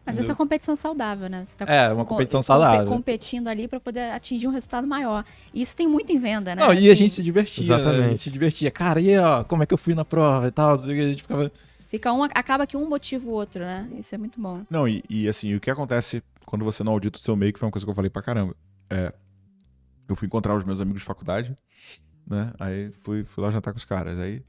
Mas 0.05 0.17
essa 0.17 0.29
é 0.29 0.31
uma 0.31 0.35
competição 0.37 0.75
saudável, 0.75 1.29
né? 1.29 1.45
Você 1.45 1.55
tá 1.63 1.71
É, 1.71 1.93
uma 1.93 2.03
com- 2.03 2.09
competição 2.15 2.39
compe- 2.39 2.47
saudável. 2.47 2.87
competindo 2.87 3.47
ali 3.47 3.67
pra 3.67 3.79
poder 3.79 4.11
atingir 4.11 4.47
um 4.47 4.51
resultado 4.51 4.87
maior. 4.87 5.23
E 5.53 5.61
isso 5.61 5.75
tem 5.77 5.87
muito 5.87 6.11
em 6.11 6.17
venda, 6.17 6.55
né? 6.55 6.61
Não, 6.63 6.73
e 6.73 6.89
a 6.89 6.93
Assim, 6.93 6.95
gente 6.95 7.13
se 7.13 7.21
divertia. 7.21 7.63
Exatamente. 7.63 7.99
né? 7.99 8.05
A 8.05 8.09
gente 8.09 8.21
se 8.23 8.31
divertia. 8.31 8.71
Cara, 8.71 8.99
e 8.99 9.09
aí, 9.09 9.19
ó, 9.19 9.43
como 9.43 9.61
é 9.61 9.67
que 9.67 9.73
eu 9.73 9.77
fui 9.77 9.93
na 9.93 10.03
prova 10.03 10.47
e 10.47 10.51
tal? 10.51 10.81
A 10.81 10.87
gente 10.87 11.21
ficava. 11.21 11.51
Fica 11.87 12.11
um, 12.11 12.23
acaba 12.23 12.65
que 12.65 12.75
um 12.75 12.89
motiva 12.89 13.27
o 13.27 13.31
outro, 13.31 13.61
né? 13.61 13.87
Isso 13.99 14.15
é 14.15 14.17
muito 14.17 14.41
bom. 14.41 14.61
Não, 14.67 14.87
e, 14.87 15.03
e, 15.07 15.27
assim, 15.29 15.53
o 15.53 15.59
que 15.59 15.69
acontece 15.69 16.23
quando 16.45 16.65
você 16.65 16.83
não 16.83 16.93
audita 16.93 17.19
o 17.19 17.21
seu 17.21 17.35
meio, 17.35 17.53
que 17.53 17.59
foi 17.59 17.67
uma 17.67 17.71
coisa 17.71 17.85
que 17.85 17.89
eu 17.91 17.95
falei 17.95 18.09
pra 18.09 18.23
caramba. 18.23 18.55
É, 18.89 19.13
eu 20.07 20.15
fui 20.15 20.25
encontrar 20.25 20.55
os 20.55 20.63
meus 20.63 20.79
amigos 20.79 21.01
de 21.01 21.05
faculdade, 21.05 21.55
né? 22.25 22.51
Aí 22.59 22.91
fui, 23.03 23.23
fui 23.23 23.43
lá 23.43 23.51
jantar 23.51 23.71
com 23.71 23.77
os 23.77 23.85
caras. 23.85 24.17
Aí, 24.19 24.41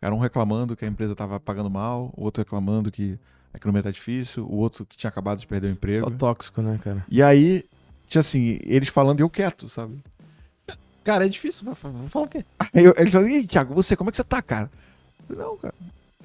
cara, 0.00 0.14
um 0.14 0.18
reclamando 0.18 0.76
que 0.76 0.84
a 0.84 0.88
empresa 0.88 1.14
tava 1.16 1.38
pagando 1.40 1.68
mal, 1.70 2.12
o 2.16 2.24
outro 2.24 2.40
reclamando 2.42 2.90
que 2.90 3.18
a 3.52 3.56
economia 3.56 3.82
tá 3.82 3.90
difícil, 3.90 4.44
o 4.46 4.56
outro 4.56 4.84
que 4.86 4.96
tinha 4.96 5.08
acabado 5.08 5.38
de 5.40 5.46
perder 5.46 5.68
o 5.68 5.72
emprego. 5.72 6.08
Só 6.10 6.16
tóxico, 6.16 6.62
né, 6.62 6.78
cara? 6.82 7.04
E 7.08 7.22
aí, 7.22 7.64
tinha 8.06 8.20
assim, 8.20 8.58
eles 8.62 8.88
falando 8.88 9.20
e 9.20 9.22
eu 9.22 9.30
quieto, 9.30 9.68
sabe? 9.68 10.02
Cara, 11.02 11.24
é 11.24 11.28
difícil. 11.28 11.64
Vou 11.64 11.74
fa- 11.74 11.88
vou 11.88 12.08
falar 12.08 12.26
o 12.26 12.28
quê? 12.28 12.44
Aí 12.72 12.84
eu, 12.84 12.92
eles 12.96 13.12
falaram, 13.12 13.30
e 13.32 13.36
aí, 13.36 13.46
Thiago, 13.46 13.74
você, 13.74 13.96
como 13.96 14.10
é 14.10 14.12
que 14.12 14.16
você 14.16 14.24
tá, 14.24 14.42
cara? 14.42 14.70
Eu 15.20 15.36
falei, 15.36 15.42
não, 15.50 15.56
cara, 15.56 15.74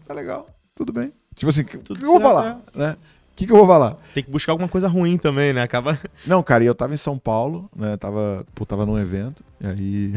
tá 0.06 0.14
legal, 0.14 0.50
tudo 0.76 0.92
bem. 0.92 1.14
Tipo 1.36 1.50
assim, 1.50 1.62
o 1.62 1.66
que, 1.66 1.78
eu 1.78 1.96
vou 1.96 2.22
falar, 2.22 2.62
né? 2.76 2.98
O 3.34 3.36
que, 3.36 3.48
que 3.48 3.52
eu 3.52 3.58
vou 3.58 3.66
falar? 3.68 3.96
Tem 4.14 4.24
que 4.24 4.30
buscar 4.30 4.52
alguma 4.52 4.70
coisa 4.70 4.88
ruim 4.88 5.18
também, 5.18 5.54
né? 5.54 5.62
Acaba. 5.64 6.00
Não, 6.28 6.44
cara, 6.44 6.64
e 6.64 6.68
eu 6.68 6.76
tava 6.76 6.94
em 6.94 6.98
São 6.98 7.18
Paulo, 7.18 7.68
né? 7.76 7.98
Tava, 7.98 8.46
pô, 8.54 8.64
tava 8.66 8.86
num 8.86 8.98
evento, 8.98 9.44
e 9.60 9.68
aí. 9.68 10.14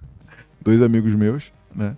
dois 0.60 0.80
amigos 0.82 1.14
meus, 1.14 1.52
né? 1.74 1.96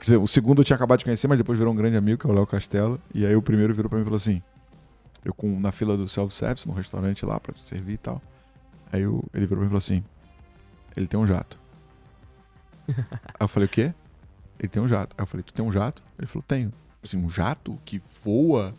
Dizer, 0.00 0.16
O 0.16 0.26
segundo 0.26 0.60
eu 0.60 0.64
tinha 0.64 0.76
acabado 0.76 1.00
de 1.00 1.04
conhecer, 1.04 1.26
mas 1.28 1.36
depois 1.38 1.58
virou 1.58 1.72
um 1.72 1.76
grande 1.76 1.96
amigo, 1.96 2.18
que 2.20 2.26
é 2.26 2.30
o 2.30 2.32
Léo 2.32 2.46
Castelo. 2.46 3.00
E 3.14 3.26
aí 3.26 3.34
o 3.36 3.42
primeiro 3.42 3.74
virou 3.74 3.88
pra 3.90 3.96
mim 3.98 4.02
e 4.02 4.04
falou 4.04 4.16
assim: 4.16 4.40
Eu 5.24 5.34
com, 5.34 5.58
na 5.60 5.72
fila 5.72 5.96
do 5.96 6.08
self-service, 6.08 6.66
no 6.66 6.72
restaurante 6.74 7.26
lá, 7.26 7.38
pra 7.38 7.54
servir 7.58 7.94
e 7.94 7.98
tal. 7.98 8.22
Aí 8.92 9.02
eu- 9.02 9.22
ele 9.34 9.44
virou 9.46 9.58
pra 9.58 9.58
mim 9.58 9.66
e 9.66 9.68
falou 9.68 9.78
assim: 9.78 10.04
Ele 10.96 11.06
tem 11.06 11.18
um 11.20 11.26
jato. 11.26 11.58
aí 12.88 12.96
eu 13.40 13.48
falei: 13.48 13.66
O 13.66 13.68
quê? 13.70 13.92
Ele 14.58 14.68
tem 14.68 14.80
um 14.82 14.88
jato. 14.88 15.14
Aí 15.18 15.22
eu 15.22 15.26
falei: 15.26 15.42
Tu 15.44 15.52
tem 15.52 15.64
um 15.64 15.70
jato? 15.72 16.02
Ele 16.18 16.26
falou: 16.26 16.44
Tenho. 16.46 16.72
Assim, 17.02 17.16
um 17.16 17.28
jato 17.28 17.78
que 17.84 18.00
voa, 18.24 18.74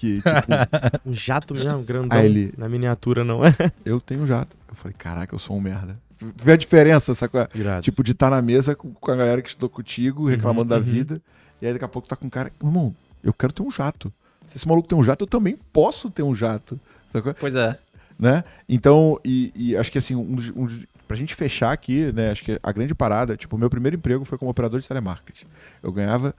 que 0.00 0.16
tipo. 0.16 1.04
Um 1.04 1.12
jato 1.12 1.54
mesmo, 1.54 1.82
grandão. 1.82 2.18
Aí 2.18 2.26
ele- 2.26 2.54
Na 2.56 2.68
miniatura, 2.68 3.22
não 3.22 3.44
é? 3.44 3.54
eu 3.84 4.00
tenho 4.00 4.26
jato. 4.26 4.56
Eu 4.68 4.74
falei: 4.74 4.94
Caraca, 4.98 5.34
eu 5.34 5.38
sou 5.38 5.56
um 5.56 5.60
merda. 5.60 5.98
Tu 6.18 6.44
vê 6.44 6.52
a 6.52 6.56
diferença, 6.56 7.14
sacou? 7.14 7.46
Irado. 7.54 7.82
Tipo, 7.82 8.02
de 8.02 8.12
estar 8.12 8.30
na 8.30 8.42
mesa 8.42 8.74
com, 8.74 8.92
com 8.92 9.10
a 9.10 9.16
galera 9.16 9.40
que 9.40 9.48
estudou 9.48 9.68
contigo, 9.68 10.26
reclamando 10.26 10.68
da 10.70 10.76
uhum. 10.76 10.82
vida. 10.82 11.22
E 11.60 11.66
aí 11.66 11.72
daqui 11.72 11.84
a 11.84 11.88
pouco 11.88 12.08
tá 12.08 12.16
com 12.16 12.26
um 12.26 12.30
cara. 12.30 12.52
Irmão, 12.62 12.94
eu 13.22 13.32
quero 13.32 13.52
ter 13.52 13.62
um 13.62 13.70
jato. 13.70 14.12
Se 14.46 14.56
esse 14.56 14.68
maluco 14.68 14.88
tem 14.88 14.98
um 14.98 15.04
jato, 15.04 15.24
eu 15.24 15.28
também 15.28 15.58
posso 15.72 16.10
ter 16.10 16.22
um 16.22 16.34
jato. 16.34 16.78
Sacou? 17.12 17.34
Pois 17.34 17.54
é. 17.54 17.78
Né? 18.18 18.44
Então, 18.68 19.18
e, 19.24 19.52
e 19.54 19.76
acho 19.76 19.90
que 19.90 19.98
assim, 19.98 20.14
um 20.14 20.36
um 20.54 20.68
pra 21.08 21.16
gente 21.16 21.34
fechar 21.34 21.72
aqui, 21.72 22.12
né? 22.12 22.30
Acho 22.30 22.44
que 22.44 22.58
a 22.62 22.72
grande 22.72 22.94
parada, 22.94 23.36
tipo, 23.36 23.56
o 23.56 23.58
meu 23.58 23.70
primeiro 23.70 23.96
emprego 23.96 24.24
foi 24.24 24.36
como 24.36 24.50
operador 24.50 24.78
de 24.78 24.86
telemarketing. 24.86 25.46
Eu 25.82 25.90
ganhava 25.90 26.34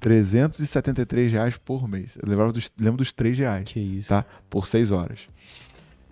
373 0.00 1.30
reais 1.32 1.56
por 1.56 1.86
mês. 1.86 2.16
Eu 2.20 2.28
lembrava 2.28 2.52
dos, 2.52 2.70
lembro 2.78 2.96
dos 2.98 3.12
3 3.12 3.38
reais 3.38 3.64
que 3.68 3.78
isso. 3.78 4.08
tá? 4.08 4.24
Por 4.48 4.66
seis 4.66 4.90
horas. 4.90 5.28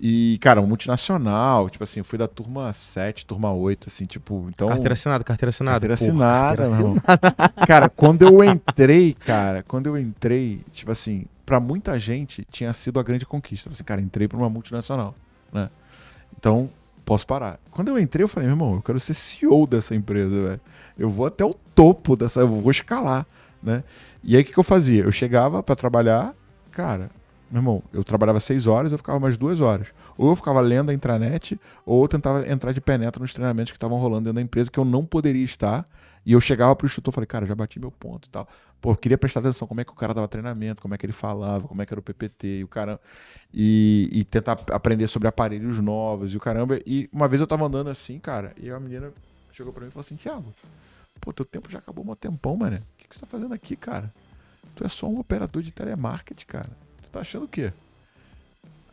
E, 0.00 0.38
cara, 0.40 0.60
um 0.60 0.66
multinacional, 0.66 1.68
tipo 1.68 1.82
assim, 1.82 1.98
eu 1.98 2.04
fui 2.04 2.16
da 2.16 2.28
turma 2.28 2.72
7, 2.72 3.26
turma 3.26 3.52
8, 3.52 3.88
assim, 3.88 4.04
tipo, 4.04 4.46
então. 4.48 4.68
Carteira 4.68 4.92
assinada, 4.92 5.24
carteira 5.24 5.50
assinada. 5.50 5.88
Carteira 5.88 5.96
Porra, 5.96 6.10
assinada, 6.10 6.68
meu 6.68 6.78
irmão. 6.78 6.96
Cara, 7.66 7.88
quando 7.88 8.22
eu 8.22 8.44
entrei, 8.44 9.14
cara, 9.14 9.64
quando 9.66 9.86
eu 9.86 9.98
entrei, 9.98 10.60
tipo 10.72 10.92
assim, 10.92 11.24
pra 11.44 11.58
muita 11.58 11.98
gente 11.98 12.46
tinha 12.48 12.72
sido 12.72 13.00
a 13.00 13.02
grande 13.02 13.26
conquista. 13.26 13.70
Assim, 13.70 13.82
cara, 13.82 14.00
entrei 14.00 14.28
pra 14.28 14.38
uma 14.38 14.48
multinacional, 14.48 15.16
né? 15.52 15.68
Então, 16.38 16.70
posso 17.04 17.26
parar. 17.26 17.58
Quando 17.72 17.88
eu 17.88 17.98
entrei, 17.98 18.22
eu 18.22 18.28
falei, 18.28 18.48
meu 18.48 18.54
irmão, 18.54 18.74
eu 18.74 18.82
quero 18.82 19.00
ser 19.00 19.14
CEO 19.14 19.66
dessa 19.66 19.96
empresa, 19.96 20.42
velho. 20.44 20.60
Eu 20.96 21.10
vou 21.10 21.26
até 21.26 21.44
o 21.44 21.54
topo 21.74 22.14
dessa, 22.14 22.40
eu 22.40 22.48
vou 22.48 22.70
escalar, 22.70 23.26
né? 23.62 23.82
E 24.22 24.36
aí, 24.36 24.42
o 24.42 24.44
que, 24.44 24.52
que 24.52 24.58
eu 24.58 24.64
fazia? 24.64 25.04
Eu 25.04 25.12
chegava 25.12 25.62
pra 25.62 25.74
trabalhar, 25.76 26.34
cara, 26.70 27.10
meu 27.50 27.60
irmão, 27.60 27.82
eu 27.92 28.04
trabalhava 28.04 28.40
seis 28.40 28.66
horas, 28.66 28.92
eu 28.92 28.98
ficava 28.98 29.18
mais 29.18 29.36
duas 29.36 29.60
horas. 29.60 29.88
Ou 30.16 30.30
eu 30.30 30.36
ficava 30.36 30.60
lendo 30.60 30.90
a 30.90 30.94
intranet, 30.94 31.58
ou 31.86 32.02
eu 32.04 32.08
tentava 32.08 32.46
entrar 32.50 32.72
de 32.72 32.80
penetra 32.80 33.20
nos 33.22 33.32
treinamentos 33.32 33.72
que 33.72 33.76
estavam 33.76 33.98
rolando 33.98 34.24
dentro 34.24 34.34
da 34.34 34.42
empresa, 34.42 34.70
que 34.70 34.78
eu 34.78 34.84
não 34.84 35.04
poderia 35.04 35.44
estar. 35.44 35.86
E 36.26 36.32
eu 36.32 36.40
chegava 36.42 36.76
pro 36.76 36.86
instrutor 36.86 37.10
e 37.12 37.14
falei, 37.14 37.26
cara, 37.26 37.46
já 37.46 37.54
bati 37.54 37.80
meu 37.80 37.90
ponto 37.90 38.26
e 38.26 38.30
tal. 38.30 38.46
Pô, 38.82 38.90
eu 38.90 38.96
queria 38.96 39.16
prestar 39.16 39.40
atenção 39.40 39.66
como 39.66 39.80
é 39.80 39.84
que 39.84 39.90
o 39.92 39.94
cara 39.94 40.12
dava 40.12 40.28
treinamento, 40.28 40.82
como 40.82 40.94
é 40.94 40.98
que 40.98 41.06
ele 41.06 41.12
falava, 41.12 41.66
como 41.66 41.80
é 41.80 41.86
que 41.86 41.94
era 41.94 42.00
o 42.00 42.02
PPT 42.02 42.58
e 42.58 42.64
o 42.64 42.68
cara. 42.68 43.00
E, 43.52 44.08
e 44.12 44.24
tentar 44.24 44.52
ap- 44.52 44.70
aprender 44.70 45.08
sobre 45.08 45.26
aparelhos 45.28 45.78
novos 45.78 46.34
e 46.34 46.36
o 46.36 46.40
caramba. 46.40 46.78
E 46.86 47.08
uma 47.12 47.28
vez 47.28 47.40
eu 47.40 47.46
tava 47.46 47.64
andando 47.64 47.88
assim, 47.88 48.18
cara, 48.18 48.52
e 48.60 48.70
a 48.70 48.78
menina 48.78 49.10
chegou 49.52 49.72
pra 49.72 49.82
mim 49.82 49.88
e 49.88 49.90
falou 49.90 50.00
assim: 50.00 50.16
Thiago, 50.16 50.54
pô, 51.20 51.32
teu 51.32 51.44
tempo 51.46 51.70
já 51.70 51.78
acabou 51.78 52.04
um 52.08 52.14
tempão, 52.14 52.56
mané. 52.56 52.82
Que, 53.08 53.14
você 53.14 53.20
tá 53.20 53.26
fazendo 53.26 53.54
aqui, 53.54 53.76
cara? 53.76 54.12
Tu 54.74 54.84
é 54.84 54.88
só 54.88 55.06
um 55.06 55.18
operador 55.18 55.62
de 55.62 55.72
telemarketing, 55.72 56.46
cara. 56.46 56.70
Tu 57.02 57.10
tá 57.10 57.20
achando 57.20 57.44
o 57.44 57.48
quê? 57.48 57.72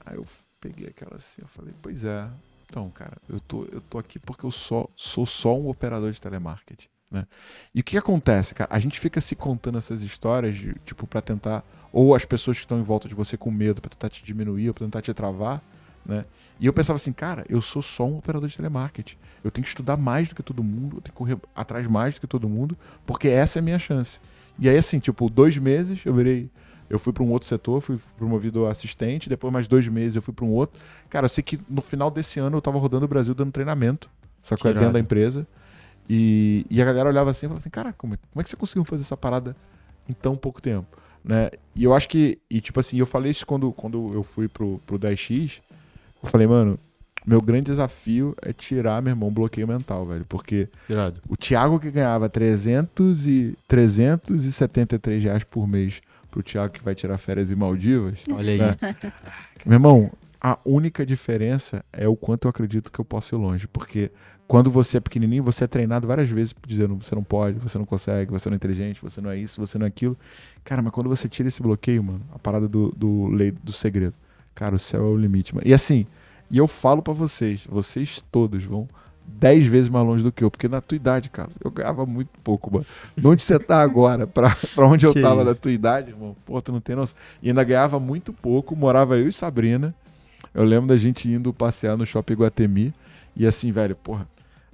Aí 0.06 0.16
eu 0.16 0.26
peguei 0.60 0.88
aquela 0.88 1.18
assim, 1.18 1.42
eu 1.42 1.48
falei, 1.48 1.74
pois 1.82 2.06
é. 2.06 2.28
Então, 2.68 2.90
cara, 2.90 3.18
eu 3.30 3.40
tô, 3.40 3.66
eu 3.66 3.82
tô 3.82 3.98
aqui 4.00 4.18
porque 4.20 4.46
eu 4.46 4.52
só, 4.52 4.88
sou 4.96 5.26
só 5.26 5.56
um 5.56 5.70
operador 5.70 6.12
de 6.12 6.20
telemarketing, 6.20 6.88
né? 7.12 7.28
E 7.74 7.82
o 7.82 7.84
que 7.84 7.98
acontece, 7.98 8.56
cara? 8.56 8.74
A 8.74 8.80
gente 8.80 9.00
fica 9.00 9.22
se 9.22 9.36
contando 9.36 9.78
essas 9.78 10.02
histórias, 10.02 10.56
de, 10.56 10.74
tipo, 10.86 11.06
pra 11.06 11.22
tentar... 11.22 11.64
Ou 11.94 12.16
as 12.16 12.26
pessoas 12.26 12.58
que 12.58 12.64
estão 12.64 12.80
em 12.80 12.84
volta 12.84 13.08
de 13.08 13.16
você 13.16 13.38
com 13.38 13.52
medo 13.52 13.82
pra 13.82 13.90
tentar 13.90 14.10
te 14.10 14.24
diminuir, 14.24 14.70
ou 14.70 14.74
pra 14.74 14.86
tentar 14.86 15.02
te 15.02 15.14
travar, 15.14 15.62
né? 16.06 16.26
E 16.60 16.66
eu 16.66 16.74
pensava 16.74 16.96
assim, 16.96 17.12
cara, 17.12 17.46
eu 17.50 17.62
sou 17.62 17.82
só 17.82 18.06
um 18.06 18.18
operador 18.18 18.48
de 18.48 18.56
telemarketing. 18.56 19.18
Eu 19.44 19.52
tenho 19.52 19.64
que 19.64 19.70
estudar 19.70 19.98
mais 19.98 20.28
do 20.28 20.36
que 20.36 20.44
todo 20.44 20.64
mundo, 20.64 20.98
eu 20.98 21.02
tenho 21.02 21.12
que 21.14 21.18
correr 21.18 21.38
atrás 21.56 21.86
mais 21.88 22.14
do 22.14 22.22
que 22.22 22.28
todo 22.28 22.48
mundo, 22.48 22.78
porque 23.06 23.28
essa 23.28 23.60
é 23.60 23.62
a 23.62 23.64
minha 23.64 23.80
chance. 23.80 24.20
E 24.58 24.70
aí, 24.70 24.78
assim, 24.78 25.00
tipo, 25.00 25.30
dois 25.30 25.58
meses 25.58 26.06
eu 26.06 26.14
virei. 26.14 26.50
Eu 26.88 27.00
fui 27.00 27.12
para 27.12 27.24
um 27.24 27.32
outro 27.32 27.48
setor, 27.48 27.82
fui 27.82 28.00
promovido 28.16 28.68
a 28.68 28.72
assistente, 28.72 29.28
depois 29.28 29.52
mais 29.52 29.68
dois 29.68 29.88
meses 29.88 30.16
eu 30.16 30.22
fui 30.22 30.34
para 30.34 30.46
um 30.46 30.52
outro. 30.52 30.80
Cara, 31.10 31.26
eu 31.26 31.30
sei 31.30 31.44
que 31.44 31.60
no 31.68 31.82
final 31.82 32.12
desse 32.12 32.40
ano 32.40 32.58
eu 32.58 32.62
tava 32.62 32.78
rodando 32.78 33.06
o 33.06 33.08
Brasil 33.08 33.34
dando 33.34 33.52
treinamento, 33.52 34.10
só 34.44 34.56
que 34.56 34.62
Que 34.62 34.74
dentro 34.74 34.94
da 34.94 35.00
empresa. 35.00 35.48
E, 36.08 36.66
e 36.70 36.80
a 36.80 36.86
galera 36.86 37.10
olhava 37.10 37.32
assim 37.32 37.48
e 37.48 37.50
falava 37.50 37.60
assim, 37.60 37.72
cara, 37.72 37.92
como 37.94 38.14
é, 38.14 38.18
como 38.32 38.40
é 38.40 38.44
que 38.44 38.50
você 38.50 38.56
conseguiu 38.56 38.86
fazer 38.86 39.02
essa 39.02 39.18
parada 39.18 39.56
em 40.08 40.14
tão 40.14 40.36
pouco 40.36 40.62
tempo? 40.62 40.86
Né? 41.24 41.50
E 41.76 41.84
eu 41.84 41.94
acho 41.96 42.08
que, 42.08 42.38
e 42.48 42.62
tipo 42.62 42.80
assim, 42.80 43.00
eu 43.00 43.08
falei 43.08 43.32
isso 43.32 43.48
quando, 43.48 43.72
quando 43.72 44.14
eu 44.14 44.22
fui 44.22 44.48
pro, 44.48 44.80
pro 44.86 45.00
10X, 45.00 45.62
eu 46.26 46.32
falei, 46.32 46.48
mano, 46.48 46.80
meu 47.26 47.42
grande 47.42 47.66
desafio 47.66 48.36
é 48.42 48.54
tirar, 48.54 49.02
meu 49.02 49.12
irmão, 49.12 49.30
o 49.30 49.32
bloqueio 49.32 49.68
mental, 49.68 50.06
velho. 50.06 50.26
Porque 50.28 50.68
Irado. 50.90 51.22
o 51.28 51.36
Thiago 51.36 51.80
que 51.80 51.90
ganhava 51.90 52.30
300 52.30 53.26
e, 53.26 53.58
373 53.68 55.24
reais 55.24 55.44
por 55.44 55.68
mês 55.68 56.02
pro 56.30 56.44
Thiago 56.44 56.74
que 56.74 56.84
vai 56.84 56.94
tirar 56.94 57.18
férias 57.18 57.50
em 57.50 57.56
Maldivas, 57.56 58.20
Olha 58.30 58.52
aí. 58.52 58.62
É. 58.62 59.12
meu 59.66 59.76
irmão, 59.76 60.12
a 60.40 60.60
única 60.64 61.06
diferença 61.06 61.84
é 61.92 62.08
o 62.08 62.16
quanto 62.16 62.46
eu 62.46 62.50
acredito 62.50 62.92
que 62.92 63.00
eu 63.00 63.06
posso 63.06 63.34
ir 63.34 63.38
longe. 63.38 63.68
Porque 63.68 64.12
quando 64.48 64.70
você 64.70 64.98
é 64.98 65.00
pequenininho, 65.00 65.44
você 65.44 65.64
é 65.64 65.68
treinado 65.68 66.08
várias 66.08 66.30
vezes 66.30 66.54
dizendo 66.68 66.96
você 67.02 67.16
não 67.16 67.24
pode, 67.24 67.58
você 67.58 67.78
não 67.80 67.86
consegue, 67.86 68.30
você 68.30 68.50
não 68.50 68.54
é 68.54 68.58
inteligente, 68.58 69.02
você 69.02 69.20
não 69.20 69.32
é 69.32 69.38
isso, 69.38 69.60
você 69.60 69.80
não 69.80 69.86
é 69.86 69.90
aquilo. 69.90 70.16
Cara, 70.64 70.84
mas 70.84 70.94
quando 70.94 71.10
você 71.10 71.28
tira 71.28 71.48
esse 71.48 71.64
bloqueio, 71.64 72.04
mano, 72.04 72.22
a 72.32 72.38
parada 72.38 72.68
do, 72.68 72.92
do 72.96 73.28
lei 73.28 73.52
do 73.52 73.72
segredo. 73.72 74.14
Cara, 74.56 74.76
o 74.76 74.80
céu 74.80 75.02
é 75.02 75.10
o 75.10 75.18
limite, 75.18 75.54
mano. 75.54 75.68
E 75.68 75.74
assim, 75.74 76.08
e 76.50 76.58
eu 76.58 76.68
falo 76.68 77.02
pra 77.02 77.14
vocês, 77.14 77.68
vocês 77.70 78.24
todos 78.32 78.64
vão 78.64 78.88
10 79.28 79.66
vezes 79.66 79.90
mais 79.90 80.06
longe 80.06 80.24
do 80.24 80.32
que 80.32 80.44
eu, 80.44 80.50
porque 80.52 80.68
na 80.68 80.80
tua 80.82 80.96
idade, 80.96 81.30
cara, 81.30 81.50
eu 81.64 81.70
ganhava 81.72 82.06
muito 82.06 82.30
pouco, 82.44 82.72
mano. 82.72 82.86
De 83.18 83.28
onde 83.28 83.42
você 83.44 83.60
tá 83.60 83.82
agora, 83.82 84.26
pra, 84.28 84.56
pra 84.74 84.86
onde 84.88 85.06
eu 85.06 85.14
Que 85.14 85.22
tava 85.22 85.38
isso. 85.42 85.46
da 85.46 85.56
tua 85.56 85.72
idade, 85.72 86.12
irmão, 86.12 86.36
pô, 86.46 86.62
tu 86.62 86.72
não 86.72 86.80
tem 86.80 86.96
noção. 86.96 87.18
E 87.44 87.50
ainda 87.50 87.64
ganhava 87.64 88.00
muito 88.00 88.32
pouco, 88.32 88.76
morava 88.76 89.18
eu 89.18 89.28
e 89.28 89.32
Sabrina. 89.34 89.94
Eu 90.54 90.64
lembro 90.64 90.88
da 90.88 90.96
gente 90.96 91.28
indo 91.28 91.52
passear 91.52 91.98
no 91.98 92.06
shopping 92.06 92.36
Guatemi. 92.36 92.94
E 93.36 93.46
assim, 93.46 93.72
velho, 93.72 93.96
porra, 93.96 94.26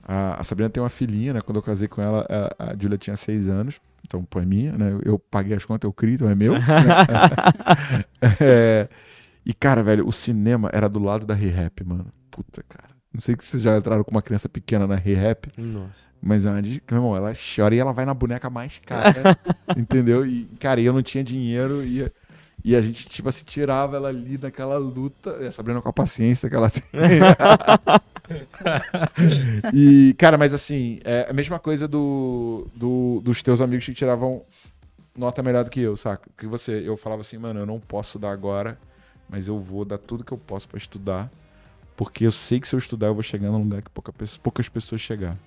A, 0.08 0.40
a 0.41 0.44
Sabrina 0.44 0.70
tem 0.70 0.84
uma 0.84 0.90
filhinha, 0.90 1.34
né? 1.34 1.41
Quando 1.41 1.56
eu 1.58 1.64
casei 1.64 1.88
com 1.88 2.02
ela, 2.02 2.28
a, 2.60 2.72
a 2.72 2.76
Julia 2.78 2.98
tinha 2.98 3.16
seis 3.16 3.48
anos. 3.48 3.80
Então, 4.06 4.24
pô, 4.26 4.40
é 4.40 4.45
minha, 4.45 4.74
né? 4.74 4.91
Eu, 4.91 5.14
eu 5.14 5.20
paguei 5.20 5.56
as 5.56 5.64
contas, 5.66 5.88
eu 5.88 5.94
crio, 5.94 6.16
então 6.16 6.30
é 6.30 6.36
meu. 6.36 6.53
né? 6.53 6.60
É, 8.40 8.88
e, 9.45 9.53
cara, 9.53 9.84
velho, 9.84 10.07
o 10.07 10.11
cinema 10.11 10.69
era 10.73 10.88
do 10.89 10.99
lado 10.99 11.26
da 11.26 11.34
Re-Rap, 11.34 11.84
mano. 11.84 12.07
Puta, 12.30 12.63
cara. 12.68 12.89
Não 13.13 13.19
sei 13.19 13.35
que 13.35 13.43
vocês 13.45 13.61
já 13.61 13.77
entraram 13.77 14.03
com 14.03 14.11
uma 14.11 14.22
criança 14.22 14.47
pequena 14.47 14.88
na 14.88 14.95
Re-Rap, 14.95 15.51
Nossa. 15.57 16.05
mas 16.22 16.45
é 16.45 16.49
uma 16.49 16.61
de- 16.61 16.81
meu 16.89 16.97
irmão, 16.99 17.15
ela 17.15 17.34
chora 17.34 17.76
e 17.76 17.80
ela 17.80 17.91
vai 17.91 18.05
na 18.05 18.13
boneca 18.13 18.49
mais 18.49 18.80
cara, 18.85 19.38
entendeu? 19.76 20.26
E, 20.26 20.45
cara, 20.61 20.80
eu 20.80 20.93
não 20.93 21.03
tinha 21.03 21.22
dinheiro 21.22 21.84
e, 21.84 22.09
e 22.63 22.73
a 22.73 22.81
gente, 22.81 23.09
tipo 23.09 23.27
assim, 23.27 23.43
tirava 23.43 23.97
ela 23.97 24.07
ali 24.07 24.38
daquela 24.38 24.77
luta, 24.77 25.30
a 25.45 25.51
Sabrina 25.51 25.81
com 25.81 25.89
a 25.89 25.93
paciência 25.93 26.49
que 26.49 26.55
ela 26.55 26.69
tem. 26.69 26.84
e, 29.73 30.15
cara, 30.18 30.38
mas 30.38 30.53
assim, 30.53 30.99
é 31.03 31.27
a 31.30 31.34
mesma 31.34 31.59
coisa 31.59 31.88
do, 31.88 32.68
do- 32.73 33.22
dos 33.23 33.41
teus 33.41 33.61
amigos 33.61 33.85
que 33.85 33.93
tiravam 33.93 34.43
nota 35.18 35.43
melhor 35.43 35.63
do 35.63 35.69
que 35.69 35.81
eu, 35.81 35.97
saca? 35.97 36.30
Que 36.38 36.47
você, 36.47 36.81
eu 36.85 36.95
falava 36.95 37.22
assim, 37.22 37.38
mano, 37.38 37.59
eu 37.59 37.65
não 37.65 37.80
posso 37.80 38.18
dar 38.18 38.31
agora, 38.31 38.77
mas 39.32 39.48
eu 39.48 39.58
vou 39.58 39.86
dar 39.86 39.98
tudo 39.98 40.24
que 40.26 40.34
eu 40.34 40.38
posso 40.38 40.68
pra 40.68 40.78
estudar, 40.78 41.32
porque 41.95 42.26
eu 42.26 42.32
sei 42.32 42.60
que 42.60 42.68
se 42.68 42.76
eu 42.76 42.80
estudar 42.80 43.08
eu 43.08 43.14
vou 43.14 43.24
chegar 43.24 43.49
num 43.49 43.60
lugar 43.60 43.82
que 43.82 43.90
pouca 43.90 44.14
poucas 44.44 44.68
pessoas 44.68 44.99
chegar. 44.99 45.38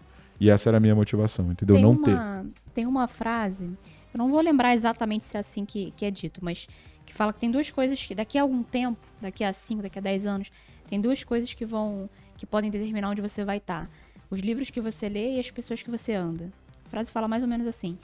E 0.41 0.51
essa 0.51 0.71
era 0.71 0.79
a 0.79 0.81
minha 0.81 0.95
motivação, 0.95 1.53
entendeu? 1.53 1.77
Tem 1.77 1.85
não 1.85 2.03
ter. 2.03 2.15
uma, 2.15 2.47
tem 2.73 2.87
uma 2.87 3.07
frase, 3.07 3.65
eu 4.13 4.19
não 4.19 4.31
vou 4.31 4.41
lembrar 4.41 4.75
exatamente 4.75 5.25
se 5.25 5.37
é 5.37 5.41
assim 5.41 5.65
que, 5.65 5.93
que 5.97 6.05
é 6.05 6.11
dito, 6.11 6.43
mas 6.43 6.67
que 7.05 7.13
fala 7.13 7.33
que 7.33 7.41
tem 7.41 7.51
duas 7.51 7.71
coisas 7.71 8.05
que 8.05 8.15
daqui 8.15 8.39
a 8.39 8.43
algum 8.43 8.63
tempo, 8.63 8.99
daqui 9.21 9.45
a 9.45 9.53
5, 9.53 9.83
daqui 9.83 9.99
a 9.99 10.03
10 10.03 10.27
anos, 10.27 10.53
tem 10.89 11.01
duas 11.01 11.23
coisas 11.23 11.53
que 11.53 11.67
vão 11.67 12.09
que 12.37 12.47
podem 12.47 12.71
determinar 12.71 13.11
onde 13.11 13.23
você 13.23 13.45
vai 13.45 13.59
estar. 13.59 13.89
Os 14.31 14.41
livros 14.41 14.71
que 14.71 14.81
você 14.81 15.09
lê 15.09 15.37
e 15.37 15.39
as 15.39 15.51
pessoas 15.51 15.83
que 15.83 15.91
você 15.91 16.15
anda. 16.15 16.53
A 16.85 16.89
frase 16.89 17.13
fala 17.13 17.29
mais 17.29 17.43
ou 17.43 17.49
menos 17.49 17.67
assim. 17.67 17.99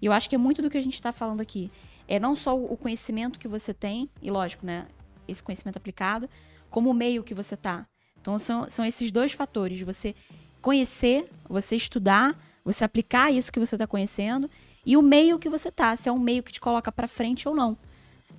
E 0.00 0.06
eu 0.06 0.12
acho 0.12 0.28
que 0.28 0.34
é 0.34 0.38
muito 0.38 0.62
do 0.62 0.70
que 0.70 0.78
a 0.78 0.82
gente 0.82 0.94
está 0.94 1.10
falando 1.10 1.40
aqui. 1.40 1.70
É 2.06 2.20
não 2.20 2.36
só 2.36 2.56
o 2.56 2.76
conhecimento 2.76 3.38
que 3.38 3.48
você 3.48 3.72
tem, 3.72 4.08
e 4.20 4.30
lógico, 4.30 4.66
né? 4.66 4.86
Esse 5.26 5.42
conhecimento 5.42 5.76
aplicado, 5.76 6.28
como 6.70 6.90
o 6.90 6.94
meio 6.94 7.22
que 7.22 7.34
você 7.34 7.56
tá. 7.56 7.86
Então 8.20 8.38
são, 8.38 8.68
são 8.70 8.84
esses 8.84 9.10
dois 9.10 9.32
fatores. 9.32 9.80
Você 9.80 10.14
conhecer, 10.60 11.28
você 11.48 11.76
estudar, 11.76 12.36
você 12.64 12.84
aplicar 12.84 13.30
isso 13.32 13.52
que 13.52 13.58
você 13.60 13.74
está 13.74 13.86
conhecendo 13.86 14.48
e 14.86 14.96
o 14.96 15.02
meio 15.02 15.38
que 15.38 15.48
você 15.48 15.70
tá, 15.70 15.94
se 15.96 16.08
é 16.08 16.12
um 16.12 16.18
meio 16.18 16.42
que 16.42 16.52
te 16.52 16.60
coloca 16.60 16.90
para 16.92 17.08
frente 17.08 17.48
ou 17.48 17.54
não. 17.54 17.76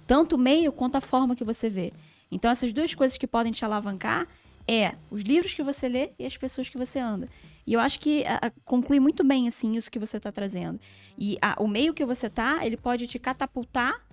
Tanto 0.08 0.36
o 0.36 0.40
meio 0.40 0.72
quanto 0.72 0.96
a 0.96 1.02
forma 1.02 1.36
que 1.36 1.44
você 1.44 1.70
vê. 1.70 1.94
Então 2.32 2.50
essas 2.50 2.74
duas 2.74 2.94
coisas 2.96 3.18
que 3.18 3.28
podem 3.28 3.52
te 3.52 3.64
alavancar 3.64 4.28
é 4.68 4.96
os 5.12 5.22
livros 5.22 5.54
que 5.54 5.62
você 5.62 5.88
lê 5.90 6.12
e 6.18 6.26
as 6.26 6.38
pessoas 6.38 6.70
que 6.70 6.78
você 6.78 7.00
anda. 7.00 7.28
E 7.68 7.74
eu 7.74 7.80
acho 7.80 8.00
que 8.00 8.26
a, 8.26 8.48
a, 8.48 8.52
conclui 8.66 9.00
muito 9.00 9.24
bem 9.24 9.48
assim 9.48 9.76
isso 9.76 9.92
que 9.92 10.00
você 10.00 10.18
está 10.18 10.32
trazendo. 10.32 10.80
E 11.18 11.38
a- 11.42 11.56
o 11.60 11.68
meio 11.68 11.94
que 11.94 12.06
você 12.06 12.30
tá, 12.30 12.66
ele 12.66 12.78
pode 12.78 13.08
te 13.08 13.20
catapultar 13.20 14.06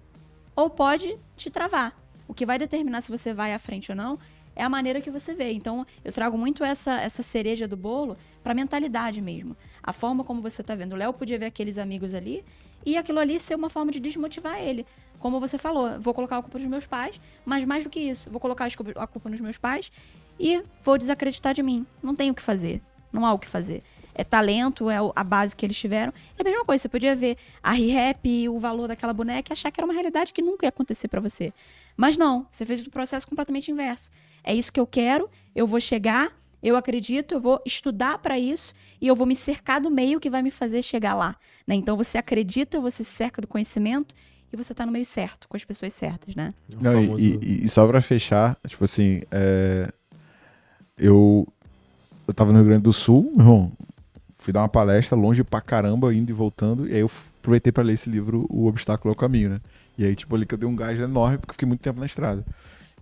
ou 0.55 0.69
pode 0.69 1.17
te 1.37 1.51
travar. 1.51 1.97
O 2.31 2.33
que 2.33 2.47
vai 2.47 2.61
determinar 2.61 3.01
se 3.01 3.11
você 3.11 3.35
vai 3.35 3.53
à 3.53 3.59
frente 3.59 3.91
ou 3.91 3.97
não 3.97 4.17
é 4.55 4.63
a 4.63 4.69
maneira 4.69 5.01
que 5.01 5.11
você 5.11 5.35
vê. 5.35 5.51
Então, 5.51 5.85
eu 6.05 6.13
trago 6.13 6.39
muito 6.39 6.63
essa, 6.63 7.01
essa 7.01 7.25
cereja 7.25 7.67
do 7.67 7.77
bolo 7.77 8.17
pra 8.41 8.55
mentalidade 8.55 9.21
mesmo. 9.21 9.57
A 9.83 9.93
forma 9.93 10.23
como 10.23 10.41
você 10.41 10.63
tá 10.63 10.77
vendo. 10.77 10.93
O 10.93 10.97
Léo 10.97 11.13
podia 11.13 11.37
ver 11.37 11.47
aqueles 11.47 11.77
amigos 11.77 12.15
ali 12.15 12.45
e 12.87 12.97
aquilo 12.97 13.19
ali 13.19 13.41
ser 13.41 13.57
uma 13.57 13.69
forma 13.69 13.91
de 13.91 13.99
desmotivar 13.99 14.61
ele. 14.61 14.87
Como 15.19 15.41
você 15.41 15.59
falou, 15.59 15.99
vou 15.99 16.15
colocar 16.15 16.39
a 16.39 16.43
culpa 16.43 16.57
nos 16.57 16.69
meus 16.69 16.87
pais, 16.87 17.21
mas 17.45 17.65
mais 17.65 17.83
do 17.83 17.91
que 17.91 17.99
isso, 17.99 18.31
vou 18.31 18.39
colocar 18.39 18.69
a 18.95 19.07
culpa 19.09 19.29
nos 19.29 19.41
meus 19.41 19.59
pais 19.59 19.91
e 20.39 20.63
vou 20.85 20.97
desacreditar 20.97 21.53
de 21.53 21.65
mim. 21.65 21.85
Não 22.01 22.15
tenho 22.15 22.31
o 22.31 22.37
que 22.37 22.43
fazer. 22.43 22.81
Não 23.13 23.27
há 23.27 23.33
o 23.33 23.41
que 23.41 23.49
fazer. 23.49 23.83
É 24.15 24.25
talento, 24.25 24.91
é 24.91 24.97
a 25.15 25.25
base 25.25 25.55
que 25.55 25.65
eles 25.65 25.77
tiveram. 25.79 26.13
É 26.39 26.41
a 26.43 26.45
mesma 26.45 26.65
coisa, 26.65 26.83
você 26.83 26.89
podia 26.89 27.15
ver 27.17 27.37
a 27.63 27.73
re-rap 27.73 28.29
e 28.29 28.49
o 28.49 28.59
valor 28.59 28.89
daquela 28.89 29.13
boneca 29.13 29.51
e 29.51 29.55
achar 29.55 29.71
que 29.71 29.81
era 29.81 29.87
uma 29.87 29.95
realidade 29.95 30.33
que 30.33 30.43
nunca 30.43 30.67
ia 30.67 30.69
acontecer 30.71 31.09
pra 31.09 31.21
você. 31.21 31.53
Mas 31.97 32.17
não, 32.17 32.47
você 32.51 32.65
fez 32.67 32.83
o 32.83 32.91
processo 32.91 33.27
completamente 33.27 33.71
inverso. 33.71 34.11
É 34.43 34.55
isso 34.55 34.73
que 34.73 34.81
eu 34.81 34.87
quero, 34.87 35.29
eu 35.55 35.67
vou 35.67 35.81
chegar, 35.81 36.33
eu 36.63 36.77
acredito, 36.77 37.33
eu 37.35 37.41
vou 37.41 37.61
estudar 37.65 38.19
pra 38.19 38.39
isso 38.39 38.75
e 39.01 39.07
eu 39.07 39.15
vou 39.15 39.27
me 39.27 39.37
cercar 39.37 39.81
do 39.81 39.91
meio 39.91 40.19
que 40.21 40.29
vai 40.31 40.43
me 40.43 40.51
fazer 40.51 40.83
chegar 40.83 41.15
lá. 41.15 41.37
né? 41.67 41.75
Então 41.75 41.97
você 41.97 42.19
acredita, 42.19 42.81
você 42.81 43.05
se 43.05 43.11
cerca 43.13 43.41
do 43.41 43.47
conhecimento 43.49 44.15
e 44.53 44.57
você 44.57 44.75
tá 44.75 44.85
no 44.85 44.91
meio 44.93 45.07
certo, 45.07 45.47
com 45.49 45.57
as 45.57 45.65
pessoas 45.65 45.93
certas, 45.95 46.35
né? 46.35 46.53
O 46.77 46.83
Não, 46.83 47.01
e- 47.01 47.07
famoso- 47.07 47.25
e, 47.25 47.39
e- 47.43 47.65
e 47.65 47.69
só 47.69 47.87
pra 47.87 48.01
fechar, 48.03 48.57
tipo 48.67 48.83
assim, 48.85 49.23
é, 49.31 49.89
eu, 50.99 51.47
eu 52.27 52.35
tava 52.35 52.53
no 52.53 52.59
Rio 52.59 52.67
Grande 52.69 52.83
do 52.83 52.93
Sul, 52.93 53.31
meu 53.35 53.41
irmão, 53.47 53.73
fui 54.41 54.53
dar 54.53 54.63
uma 54.63 54.69
palestra 54.69 55.17
longe 55.17 55.45
pra 55.45 55.61
caramba, 55.61 56.13
indo 56.15 56.31
e 56.31 56.33
voltando, 56.33 56.89
e 56.89 56.95
aí 56.95 57.01
eu 57.01 57.11
aproveitei 57.39 57.71
pra 57.71 57.83
ler 57.83 57.93
esse 57.93 58.09
livro, 58.09 58.47
O 58.49 58.67
Obstáculo 58.67 59.13
ao 59.13 59.15
Caminho, 59.15 59.51
né? 59.51 59.61
E 59.99 60.05
aí, 60.05 60.17
tipo, 60.17 60.35
ali 60.35 60.47
que 60.47 60.55
eu 60.55 60.59
dei 60.59 60.67
um 60.67 60.75
gás 60.75 60.99
enorme, 60.99 61.37
porque 61.37 61.53
fiquei 61.53 61.69
muito 61.69 61.83
tempo 61.83 62.01
na 62.01 62.07
estrada. 62.07 62.45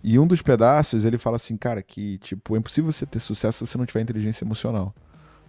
E 0.03 0.19
um 0.19 0.27
dos 0.27 0.41
pedaços, 0.41 1.05
ele 1.05 1.17
fala 1.17 1.37
assim, 1.37 1.55
cara, 1.55 1.81
que, 1.81 2.17
tipo, 2.17 2.55
é 2.55 2.59
impossível 2.59 2.91
você 2.91 3.05
ter 3.05 3.19
sucesso 3.19 3.65
se 3.65 3.71
você 3.71 3.77
não 3.77 3.85
tiver 3.85 4.01
inteligência 4.01 4.43
emocional. 4.43 4.93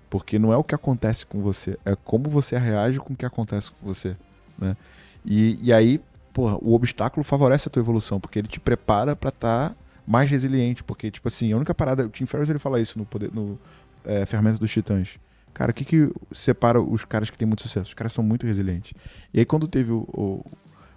Porque 0.09 0.39
não 0.39 0.53
é 0.53 0.57
o 0.57 0.63
que 0.63 0.75
acontece 0.75 1.27
com 1.27 1.41
você, 1.41 1.77
é 1.85 1.97
como 1.97 2.31
você 2.31 2.57
reage 2.57 3.01
com 3.01 3.13
o 3.13 3.17
que 3.17 3.27
acontece 3.27 3.73
com 3.73 3.85
você, 3.85 4.17
né? 4.57 4.77
E, 5.25 5.59
e 5.61 5.73
aí, 5.73 6.01
porra, 6.33 6.57
o 6.61 6.73
obstáculo 6.73 7.25
favorece 7.25 7.69
a 7.69 7.71
tua 7.71 7.81
evolução, 7.81 8.21
porque 8.21 8.39
ele 8.39 8.49
te 8.49 8.61
prepara 8.61 9.17
pra 9.17 9.31
estar 9.31 9.75
mais 10.07 10.31
resiliente, 10.31 10.85
porque, 10.85 11.11
tipo 11.11 11.27
assim, 11.27 11.53
a 11.53 11.57
única 11.57 11.75
parada, 11.75 12.07
o 12.07 12.09
Tim 12.09 12.27
Ferriss, 12.27 12.49
ele 12.49 12.61
fala 12.61 12.81
isso 12.81 12.97
no, 12.97 13.05
poder, 13.05 13.33
no 13.33 13.59
é, 14.05 14.25
Ferramenta 14.25 14.59
dos 14.59 14.71
Titãs. 14.71 15.19
Cara, 15.53 15.71
o 15.73 15.75
que 15.75 15.85
que 15.85 16.11
separa 16.33 16.81
os 16.81 17.05
caras 17.05 17.29
que 17.31 17.37
têm 17.37 17.47
muito 17.47 17.63
sucesso? 17.63 17.87
Os 17.89 17.95
caras 17.95 18.13
são 18.13 18.25
muito 18.25 18.47
resilientes. 18.47 18.93
E 19.35 19.39
aí, 19.41 19.45
quando 19.45 19.69
teve 19.69 19.91
o, 19.93 19.99
o- 20.13 20.45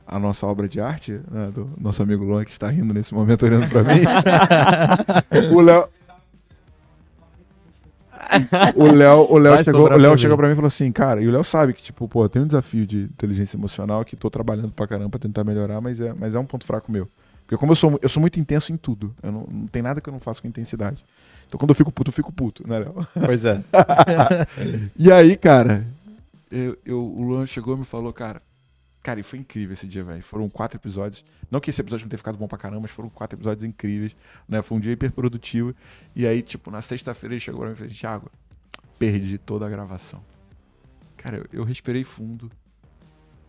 a 0.08 0.20
nossa 0.20 0.46
obra 0.46 0.68
de 0.70 0.80
arte, 0.80 1.20
né, 1.32 1.52
do 1.54 1.70
nosso 1.80 2.02
amigo 2.04 2.24
Luan, 2.24 2.46
que 2.46 2.52
está 2.52 2.70
rindo 2.70 2.94
nesse 2.94 3.14
momento, 3.14 3.46
olhando 3.46 3.68
pra 3.70 3.84
mim, 3.84 4.02
o 5.54 5.62
Léo... 5.62 5.88
O 8.76 8.86
Léo, 8.92 9.28
o 9.30 9.38
Léo 9.38 9.54
Vai 9.56 9.64
chegou, 9.64 9.82
o 9.92 9.98
Léo 9.98 10.18
chegou 10.18 10.38
mim. 10.38 10.40
pra 10.40 10.48
mim 10.48 10.54
e 10.54 10.56
falou 10.56 10.68
assim, 10.68 10.92
cara, 10.92 11.22
e 11.22 11.28
o 11.28 11.32
Léo 11.32 11.44
sabe 11.44 11.74
que, 11.74 11.82
tipo, 11.84 12.08
pô, 12.08 12.28
tem 12.30 12.42
um 12.42 12.48
desafio 12.48 12.86
de 12.88 13.04
inteligência 13.04 13.58
emocional 13.58 14.04
que 14.06 14.16
tô 14.16 14.30
trabalhando 14.30 14.72
pra 14.72 14.88
caramba 14.88 15.10
pra 15.10 15.20
tentar 15.20 15.44
melhorar, 15.44 15.82
mas 15.82 16.00
é, 16.00 16.14
mas 16.18 16.34
é 16.34 16.40
um 16.40 16.46
ponto 16.46 16.66
fraco 16.66 16.92
meu. 16.92 17.08
Porque 17.46 17.58
como 17.58 17.74
eu 17.74 17.76
sou, 17.76 18.00
eu 18.02 18.10
sou 18.10 18.22
muito 18.22 18.40
intenso 18.40 18.72
em 18.72 18.78
tudo, 18.78 19.14
eu 19.22 19.32
não, 19.32 19.42
não 19.52 19.68
tem 19.68 19.82
nada 19.82 20.00
que 20.00 20.08
eu 20.10 20.14
não 20.14 20.20
faço 20.20 20.42
com 20.42 20.48
intensidade. 20.48 21.04
Então 21.54 21.60
quando 21.60 21.70
eu 21.70 21.76
fico 21.76 21.92
puto, 21.92 22.10
eu 22.10 22.14
fico 22.14 22.32
puto, 22.34 22.68
né, 22.68 22.80
Léo? 22.80 23.08
Pois 23.26 23.46
é. 23.46 23.64
E 24.98 25.12
aí, 25.12 25.38
cara, 25.38 25.86
eu, 26.52 26.76
eu- 26.84 27.00
o 27.06 27.22
Luan 27.22 27.46
chegou 27.46 27.76
e 27.76 27.80
me 27.80 27.86
falou, 27.86 28.12
cara. 28.12 28.42
Cara, 29.04 29.20
e 29.20 29.24
foi 29.24 29.38
incrível 29.38 29.74
esse 29.74 29.86
dia, 29.86 30.04
velho. 30.04 30.24
Foram 30.24 30.50
quatro 30.50 30.78
episódios. 30.80 31.24
Não 31.52 31.60
que 31.60 31.70
esse 31.70 31.80
episódio 31.80 32.06
não 32.06 32.10
tenha 32.10 32.18
ficado 32.18 32.38
bom 32.40 32.48
pra 32.48 32.58
caramba, 32.58 32.82
mas 32.82 32.90
foram 32.92 33.08
quatro 33.08 33.38
episódios 33.38 33.64
incríveis, 33.70 34.16
né? 34.50 34.64
Foi 34.64 34.78
um 34.78 34.82
dia 34.82 34.94
hiperprodutivo. 34.94 35.76
E 36.16 36.26
aí, 36.26 36.42
tipo, 36.42 36.72
na 36.72 36.82
sexta-feira 36.82 37.36
ele 37.36 37.40
chegou 37.40 37.60
pra 37.60 37.70
mim 37.70 37.76
e 37.76 37.78
falou: 37.78 37.94
Thiago, 37.94 38.32
perdi 38.98 39.38
toda 39.38 39.68
a 39.68 39.70
gravação. 39.70 40.22
Cara, 41.18 41.38
eu, 41.38 41.46
eu 41.60 41.64
respirei 41.64 42.04
fundo. 42.04 42.50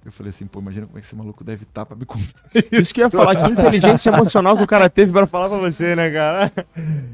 Eu 0.05 0.13
falei 0.13 0.31
assim, 0.31 0.47
pô, 0.47 0.61
imagina 0.61 0.87
como 0.87 0.99
é 0.99 1.01
que 1.01 1.07
esse 1.07 1.17
maluco 1.17 1.43
deve 1.43 1.63
estar 1.63 1.87
pra 1.87 1.97
me 1.97 2.05
contar. 2.05 2.29
Isso 2.71 2.93
que 2.93 3.01
eu 3.01 3.07
ia 3.07 3.11
falar, 3.11 3.37
que 3.37 3.51
inteligência 3.53 4.11
emocional 4.11 4.55
que 4.57 4.63
o 4.63 4.67
cara 4.67 4.91
teve 4.91 5.11
pra 5.13 5.27
falar 5.27 5.49
pra 5.49 5.59
você, 5.59 5.97
né, 5.97 6.11
cara? 6.11 6.53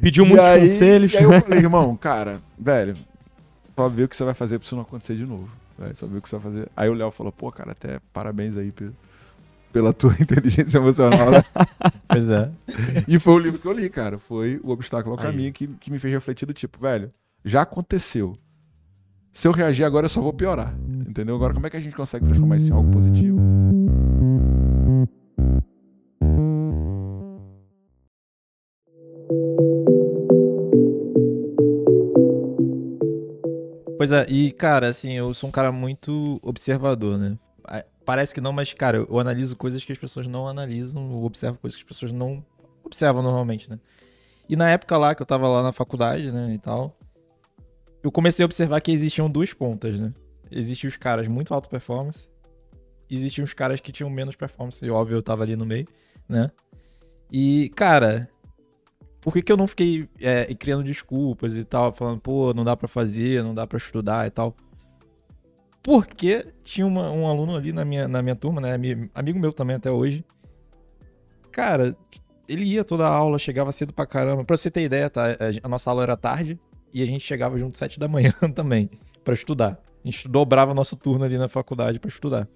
Pediu 0.01 0.27
muitos 0.27 0.45
aí- 0.45 0.71
conselhos. 0.71 1.12
E 1.12 1.19
aí 1.19 1.23
eu 1.25 1.41
falei, 1.41 1.59
irmão, 1.61 1.97
cara, 1.97 2.41
velho, 2.59 2.97
só 3.77 3.89
ver 3.89 4.05
o 4.05 4.09
que 4.09 4.17
você 4.17 4.25
vai 4.25 4.35
fazer 4.35 4.59
pra 4.59 4.67
isso 4.67 4.75
não 4.75 4.83
acontecer 4.83 5.15
de 5.15 5.25
novo. 5.25 5.49
Velho, 5.79 5.95
só 5.97 6.07
ver 6.07 6.19
o 6.19 6.23
que 6.23 6.29
você 6.29 6.37
vai 6.37 6.53
fazer. 6.53 6.69
Aí 6.77 6.89
o 6.89 6.95
Léo 6.95 7.11
falou, 7.12 7.31
pô, 7.33 7.51
cara, 7.53 7.73
até 7.73 8.01
parabéns 8.12 8.57
aí 8.57 8.73
pe- 8.73 8.91
pela 9.73 9.93
tua 9.93 10.12
inteligência 10.21 10.79
emocional, 10.79 11.31
né? 11.31 11.45
Pois 12.09 12.29
é. 12.29 12.51
e 13.07 13.21
foi 13.21 13.35
o 13.35 13.39
livro 13.39 13.61
que 13.61 13.67
eu 13.67 13.73
li, 13.73 13.89
cara. 13.89 14.19
Foi 14.19 14.61
O 14.65 14.71
Obstáculo 14.73 15.15
ao 15.15 15.21
Aí. 15.21 15.27
Caminho 15.31 15.53
que, 15.53 15.69
que 15.69 15.93
me 15.93 16.01
fez 16.01 16.12
refletir 16.12 16.45
do 16.45 16.53
tipo, 16.53 16.77
velho, 16.81 17.12
já 17.45 17.62
aconteceu. 17.62 18.37
Se 19.33 19.47
eu 19.47 19.53
reagir 19.53 19.85
agora, 19.85 20.07
eu 20.07 20.11
só 20.11 20.21
vou 20.21 20.33
piorar. 20.33 20.75
Entendeu? 21.11 21.35
Agora, 21.35 21.53
como 21.53 21.66
é 21.66 21.70
que 21.70 21.77
a 21.77 21.81
gente 21.81 21.97
consegue 21.97 22.24
transformar 22.24 22.55
isso 22.55 22.70
em 22.70 22.73
algo 22.73 22.89
positivo? 22.93 23.37
Pois 33.99 34.12
é, 34.12 34.24
e 34.28 34.53
cara, 34.53 34.87
assim, 34.87 35.15
eu 35.15 35.35
sou 35.35 35.49
um 35.49 35.51
cara 35.51 35.73
muito 35.73 36.39
observador, 36.45 37.19
né? 37.19 37.37
Parece 38.05 38.32
que 38.32 38.41
não, 38.41 38.53
mas, 38.53 38.73
cara, 38.73 38.99
eu 38.99 39.19
analiso 39.19 39.57
coisas 39.57 39.85
que 39.85 39.91
as 39.91 39.99
pessoas 39.99 40.28
não 40.28 40.47
analisam, 40.47 41.11
eu 41.11 41.24
observo 41.24 41.59
coisas 41.59 41.77
que 41.77 41.82
as 41.82 41.89
pessoas 41.89 42.12
não 42.12 42.45
observam 42.85 43.20
normalmente, 43.20 43.69
né? 43.69 43.81
E 44.49 44.55
na 44.55 44.70
época 44.70 44.97
lá 44.97 45.12
que 45.12 45.23
eu 45.23 45.27
tava 45.27 45.49
lá 45.49 45.61
na 45.61 45.73
faculdade, 45.73 46.31
né, 46.31 46.55
e 46.55 46.59
tal, 46.59 46.97
eu 48.01 48.12
comecei 48.12 48.45
a 48.45 48.47
observar 48.47 48.81
que 48.81 48.93
existiam 48.93 49.28
duas 49.28 49.53
pontas, 49.53 49.99
né? 49.99 50.12
Existiam 50.51 50.89
os 50.89 50.97
caras 50.97 51.28
muito 51.28 51.52
alto 51.55 51.68
performance, 51.68 52.28
existiam 53.10 53.44
os 53.44 53.52
caras 53.52 53.81
que 53.81 53.93
tinham 53.93 54.10
menos 54.10 54.35
performance, 54.36 54.85
e 54.85 54.90
óbvio 54.90 55.16
eu 55.16 55.22
tava 55.22 55.43
ali 55.43 55.56
no 55.56 55.64
meio, 55.66 55.86
né? 56.28 56.51
E, 57.32 57.70
cara, 57.77 58.28
por 59.20 59.32
que, 59.32 59.43
que 59.43 59.52
eu 59.52 59.56
não 59.56 59.66
fiquei 59.66 60.09
é, 60.20 60.52
criando 60.55 60.82
desculpas 60.82 61.55
e 61.55 61.64
tal, 61.64 61.93
falando, 61.93 62.20
pô, 62.20 62.52
não 62.55 62.64
dá 62.64 62.77
pra 62.77 62.89
fazer, 62.89 63.43
não 63.44 63.55
dá 63.55 63.66
pra 63.66 63.78
estudar 63.78 64.27
e 64.27 64.31
tal? 64.31 64.56
Porque 65.82 66.44
tinha 66.62 66.86
uma- 66.86 67.10
um 67.10 67.27
aluno 67.27 67.56
ali 67.56 67.72
na 67.72 67.85
minha, 67.85 68.06
na 68.06 68.20
minha 68.22 68.36
turma, 68.36 68.60
né? 68.60 68.74
ami- 68.74 69.10
Amigo 69.14 69.39
meu 69.39 69.52
também 69.52 69.77
até 69.77 69.90
hoje. 69.90 70.24
Cara, 71.51 71.97
ele 72.48 72.64
ia 72.64 72.85
toda 72.85 73.06
a 73.06 73.12
aula, 73.12 73.39
chegava 73.39 73.72
cedo 73.72 73.93
pra 73.93 74.06
caramba. 74.06 74.44
Pra 74.44 74.56
você 74.56 74.70
ter 74.70 74.82
ideia, 74.82 75.09
tá? 75.09 75.24
A, 75.62 75.68
nossa 75.68 75.89
aula 75.90 76.02
era 76.02 76.16
tarde 76.16 76.59
e 76.93 77.02
a 77.02 77.06
gente 77.06 77.22
chegava 77.24 77.59
junto 77.59 77.78
sete 77.78 77.98
da 77.98 78.06
manhã 78.09 78.32
também, 78.55 78.90
pra 79.24 79.32
estudar. 79.35 79.81
A 80.05 80.10
gente 80.10 80.28
dobrava 80.28 80.72
nosso 80.72 80.97
turno 80.97 81.24
ali 81.24 81.36
na 81.36 81.48
faculdade 81.48 81.98
pra 81.98 82.09
estudar. 82.09 82.48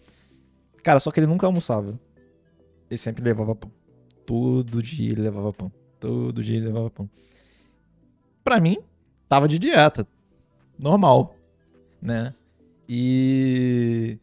Cara, 0.83 1.01
só 1.01 1.11
que 1.11 1.21
ele 1.21 1.27
nunca 1.27 1.47
almoçava. 1.47 1.99
Ele 2.91 2.99
sempre 2.99 3.23
levava 3.23 3.55
pão. 3.55 3.71
Todo 4.27 4.83
dia 4.83 5.13
ele 5.13 5.23
levava 5.23 5.53
pão. 5.53 5.73
Todo 6.01 6.43
dia 6.43 6.57
ele 6.57 6.67
levava 6.67 6.91
pão. 6.91 7.09
Pra 8.43 8.61
mim, 8.61 8.79
tava 9.29 9.49
de 9.49 9.59
dieta. 9.59 10.07
Normal. 10.79 11.35
Né? 12.01 12.35
E. 12.89 14.19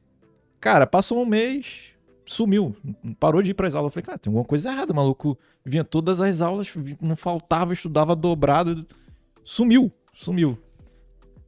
Cara, 0.60 0.86
passou 0.86 1.20
um 1.20 1.26
mês, 1.26 1.94
sumiu. 2.26 2.76
Parou 3.20 3.42
de 3.42 3.52
ir 3.52 3.54
pras 3.56 3.74
aulas. 3.74 3.90
Eu 3.90 3.94
falei, 3.94 4.06
cara, 4.06 4.20
tem 4.20 4.30
alguma 4.30 4.46
coisa 4.46 4.70
errada, 4.72 4.94
maluco. 4.94 5.38
Vinha 5.66 5.84
todas 5.84 6.20
as 6.22 6.42
aulas, 6.42 6.72
não 7.00 7.16
faltava, 7.16 7.74
estudava 7.74 8.16
dobrado. 8.16 8.86
Sumiu, 9.44 9.92
sumiu. 10.14 10.58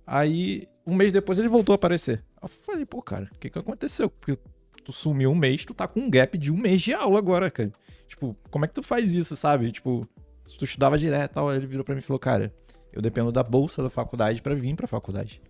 Aí, 0.06 0.68
um 0.86 0.96
mês 0.96 1.12
depois, 1.12 1.40
ele 1.40 1.48
voltou 1.48 1.74
a 1.74 1.76
aparecer. 1.76 2.24
Eu 2.42 2.48
falei, 2.48 2.86
pô, 2.86 3.02
cara, 3.02 3.30
o 3.34 3.40
que 3.40 3.50
que 3.50 3.60
aconteceu? 3.60 4.10
Porque 4.10 4.38
tu 4.84 4.92
sumiu 4.92 5.32
um 5.32 5.36
mês, 5.36 5.66
tu 5.66 5.74
tá 5.74 5.88
com 5.88 6.02
um 6.02 6.10
gap 6.10 6.38
de 6.38 6.52
um 6.52 6.58
mês 6.58 6.82
de 6.82 6.94
aula 6.94 7.18
agora, 7.18 7.50
cara. 7.50 7.72
Tipo, 8.08 8.36
como 8.52 8.66
é 8.66 8.68
que 8.68 8.74
tu 8.74 8.84
faz 8.84 9.14
isso, 9.14 9.36
sabe? 9.36 9.72
Tipo, 9.72 10.08
se 10.48 10.58
tu 10.58 10.66
estudava 10.66 10.98
direto 10.98 11.34
tal, 11.34 11.54
ele 11.54 11.66
virou 11.66 11.84
pra 11.84 11.96
mim 11.96 12.00
e 12.00 12.04
falou, 12.04 12.20
cara, 12.20 12.54
eu 12.92 13.02
dependo 13.02 13.32
da 13.32 13.42
bolsa 13.42 13.82
da 13.82 13.90
faculdade 13.90 14.42
pra 14.42 14.54
vir 14.54 14.76
pra 14.76 14.88
faculdade. 14.88 15.42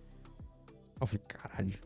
Eu 1.00 1.06
falei, 1.06 1.22
caralho. 1.26 1.78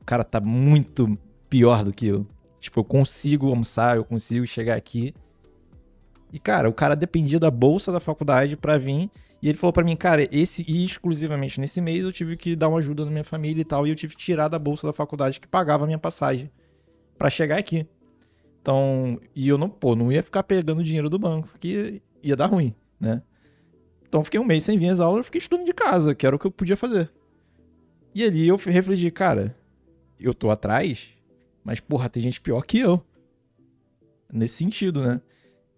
O 0.00 0.04
cara 0.04 0.24
tá 0.24 0.40
muito 0.40 1.18
pior 1.48 1.84
do 1.84 1.92
que 1.92 2.06
eu. 2.06 2.26
Tipo, 2.58 2.80
eu 2.80 2.84
consigo 2.84 3.48
almoçar, 3.48 3.96
eu 3.96 4.04
consigo 4.04 4.46
chegar 4.46 4.76
aqui. 4.76 5.14
E, 6.32 6.38
cara, 6.38 6.68
o 6.68 6.72
cara 6.72 6.94
dependia 6.94 7.40
da 7.40 7.50
bolsa 7.50 7.90
da 7.90 8.00
faculdade 8.00 8.56
pra 8.56 8.76
vir. 8.76 9.10
E 9.42 9.48
ele 9.48 9.56
falou 9.56 9.72
pra 9.72 9.82
mim, 9.82 9.96
cara, 9.96 10.28
esse 10.30 10.64
e 10.68 10.84
exclusivamente 10.84 11.60
nesse 11.60 11.80
mês 11.80 12.04
eu 12.04 12.12
tive 12.12 12.36
que 12.36 12.54
dar 12.54 12.68
uma 12.68 12.78
ajuda 12.78 13.04
na 13.04 13.10
minha 13.10 13.24
família 13.24 13.62
e 13.62 13.64
tal. 13.64 13.86
E 13.86 13.90
eu 13.90 13.96
tive 13.96 14.14
que 14.14 14.22
tirar 14.22 14.48
da 14.48 14.58
bolsa 14.58 14.86
da 14.86 14.92
faculdade 14.92 15.40
que 15.40 15.48
pagava 15.48 15.84
a 15.84 15.86
minha 15.86 15.98
passagem 15.98 16.50
pra 17.16 17.30
chegar 17.30 17.58
aqui. 17.58 17.86
Então, 18.60 19.18
e 19.34 19.48
eu 19.48 19.56
não, 19.56 19.70
pô, 19.70 19.96
não 19.96 20.12
ia 20.12 20.22
ficar 20.22 20.42
pegando 20.42 20.84
dinheiro 20.84 21.08
do 21.08 21.18
banco, 21.18 21.48
porque 21.48 22.02
ia 22.22 22.36
dar 22.36 22.46
ruim, 22.46 22.74
né? 22.98 23.22
Então, 24.06 24.22
fiquei 24.22 24.38
um 24.38 24.44
mês 24.44 24.64
sem 24.64 24.78
vir 24.78 24.88
às 24.88 25.00
aulas, 25.00 25.24
fiquei 25.26 25.38
estudando 25.38 25.64
de 25.64 25.72
casa, 25.72 26.14
que 26.14 26.26
era 26.26 26.36
o 26.36 26.38
que 26.38 26.46
eu 26.46 26.50
podia 26.50 26.76
fazer. 26.76 27.10
E 28.14 28.24
ali 28.24 28.46
eu 28.46 28.56
refleti, 28.56 29.10
cara, 29.10 29.56
eu 30.18 30.34
tô 30.34 30.50
atrás, 30.50 31.08
mas, 31.64 31.80
porra, 31.80 32.10
tem 32.10 32.22
gente 32.22 32.40
pior 32.40 32.62
que 32.62 32.78
eu. 32.80 33.02
Nesse 34.30 34.56
sentido, 34.56 35.02
né? 35.02 35.20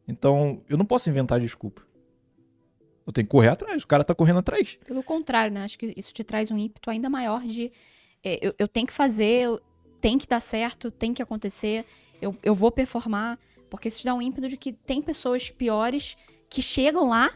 Então, 0.09 0.63
eu 0.69 0.77
não 0.77 0.85
posso 0.85 1.09
inventar 1.09 1.39
desculpa. 1.39 1.83
Eu 3.07 3.13
tenho 3.13 3.27
que 3.27 3.31
correr 3.31 3.49
atrás, 3.49 3.83
o 3.83 3.87
cara 3.87 4.05
tá 4.05 4.15
correndo 4.15 4.39
atrás. 4.39 4.79
Pelo 4.87 5.03
contrário, 5.03 5.53
né? 5.53 5.65
Acho 5.65 5.79
que 5.79 5.93
isso 5.97 6.13
te 6.13 6.23
traz 6.23 6.51
um 6.51 6.59
ímpeto 6.59 6.89
ainda 6.91 7.11
maior 7.11 7.43
de 7.43 7.73
é, 8.25 8.39
eu, 8.41 8.55
eu 8.59 8.69
tenho 8.69 8.87
que 8.87 8.93
fazer, 8.93 9.43
eu- 9.43 9.61
tem 10.01 10.17
que 10.19 10.27
dar 10.29 10.41
certo, 10.41 10.91
tem 10.91 11.13
que 11.13 11.21
acontecer, 11.23 11.85
eu, 12.21 12.37
eu 12.43 12.55
vou 12.55 12.71
performar, 12.71 13.39
porque 13.69 13.89
isso 13.89 13.99
te 14.01 14.05
dá 14.05 14.15
um 14.15 14.23
ímpeto 14.23 14.49
de 14.49 14.57
que 14.57 14.73
tem 14.73 15.03
pessoas 15.03 15.51
piores 15.51 16.17
que 16.49 16.63
chegam 16.63 17.09
lá, 17.09 17.33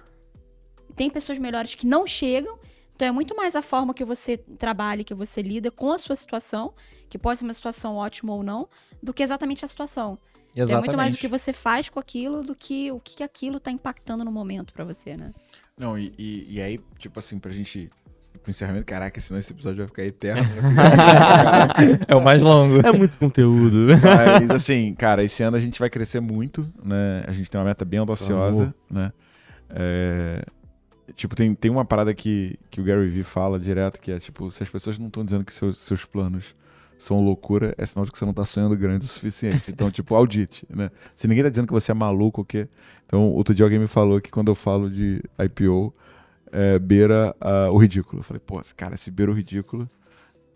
tem 0.94 1.10
pessoas 1.10 1.38
melhores 1.38 1.74
que 1.74 1.86
não 1.86 2.06
chegam. 2.06 2.59
Então 2.94 3.06
é 3.06 3.10
muito 3.10 3.36
mais 3.36 3.55
a 3.55 3.62
forma 3.62 3.93
que 3.93 4.05
você 4.05 4.36
trabalha, 4.38 5.05
que 5.05 5.12
você 5.14 5.43
lida 5.43 5.70
com 5.70 5.90
a 5.93 5.98
sua 5.98 6.16
situação, 6.16 6.72
que 7.10 7.18
pode 7.18 7.38
ser 7.38 7.44
uma 7.44 7.52
situação 7.52 7.97
ótima 7.97 8.32
ou 8.34 8.43
não, 8.43 8.68
do 9.02 9.12
que 9.12 9.22
exatamente 9.22 9.64
a 9.64 9.68
situação. 9.68 10.18
É 10.57 10.77
muito 10.78 10.97
mais 10.97 11.15
o 11.15 11.16
que 11.16 11.28
você 11.28 11.53
faz 11.53 11.89
com 11.89 12.01
aquilo 12.01 12.43
do 12.43 12.55
que 12.55 12.91
o 12.91 12.99
que 12.99 13.23
aquilo 13.23 13.61
tá 13.61 13.70
impactando 13.70 14.24
no 14.24 14.33
momento 14.33 14.73
pra 14.73 14.85
você, 14.85 15.16
né? 15.16 15.33
Não, 15.78 15.99
e, 15.99 16.12
e, 16.19 16.47
e 16.55 16.61
aí, 16.61 16.81
tipo 16.99 17.19
assim, 17.19 17.39
pra 17.39 17.53
gente. 17.53 17.91
Pro 18.43 18.51
encerramento, 18.51 18.87
caraca, 18.87 19.20
senão 19.20 19.41
esse 19.41 19.53
episódio 19.53 19.78
vai 19.78 19.87
ficar 19.89 20.05
eterno. 20.05 20.43
É 22.07 22.15
o 22.15 22.23
mais 22.23 22.41
longo. 22.41 22.87
É 22.87 22.93
muito 22.93 23.16
conteúdo. 23.16 23.89
Mas 24.01 24.51
assim, 24.51 24.95
cara, 24.95 25.24
esse 25.24 25.43
ano 25.43 25.57
a 25.57 25.61
gente 25.61 25.78
vai 25.78 25.91
crescer 25.91 26.20
muito, 26.20 26.70
né? 26.83 27.24
A 27.27 27.33
gente 27.33 27.51
tem 27.51 27.59
uma 27.59 27.66
meta 27.66 27.85
bem 27.85 27.99
audaciosa, 27.99 28.74
né? 28.91 29.12
É, 29.70 30.45
Tipo, 31.15 31.37
tem, 31.37 31.55
tem 31.55 31.70
uma 31.70 31.85
parada 31.85 32.12
que, 32.12 32.59
que 32.70 32.81
o 32.81 32.85
Gary 32.85 33.09
Vee 33.09 33.23
fala 33.23 33.61
direto, 33.61 34.01
que 34.01 34.11
é 34.11 34.19
tipo, 34.19 34.51
se 34.51 34.62
as 34.62 34.69
pessoas 34.69 34.99
não 34.99 35.07
estão 35.07 35.24
dizendo 35.24 35.45
que 35.45 35.55
seus, 35.55 35.78
seus 35.78 36.05
planos 36.05 36.55
são 36.98 37.20
loucura, 37.20 37.74
é 37.77 37.85
sinal 37.86 38.05
de 38.05 38.12
que 38.12 38.18
você 38.18 38.24
não 38.24 38.32
tá 38.32 38.44
sonhando 38.44 38.77
grande 38.77 39.05
o 39.05 39.09
suficiente. 39.09 39.70
Então, 39.70 39.89
tipo, 39.90 40.14
audite, 40.14 40.66
né? 40.68 40.90
Se 41.14 41.28
ninguém 41.28 41.44
tá 41.44 41.51
dizendo 41.51 41.66
que 41.66 41.73
você 41.73 41.93
é 41.93 41.94
maluco, 41.94 42.40
o 42.40 42.44
quê? 42.44 42.68
Então, 43.06 43.28
outro 43.31 43.55
dia 43.55 43.64
alguém 43.66 43.78
me 43.78 43.86
falou 43.89 44.20
que 44.20 44.31
quando 44.31 44.48
eu 44.48 44.55
falo 44.55 44.90
de 44.90 45.23
IPO, 45.39 45.94
é, 46.52 46.78
beira 46.78 47.35
ah, 47.40 47.68
o 47.70 47.77
ridículo. 47.77 48.20
Eu 48.20 48.24
falei, 48.24 48.40
pô, 48.44 48.60
cara, 48.77 48.97
se 48.97 49.10
beira 49.10 49.31
o 49.31 49.35
ridículo, 49.35 49.89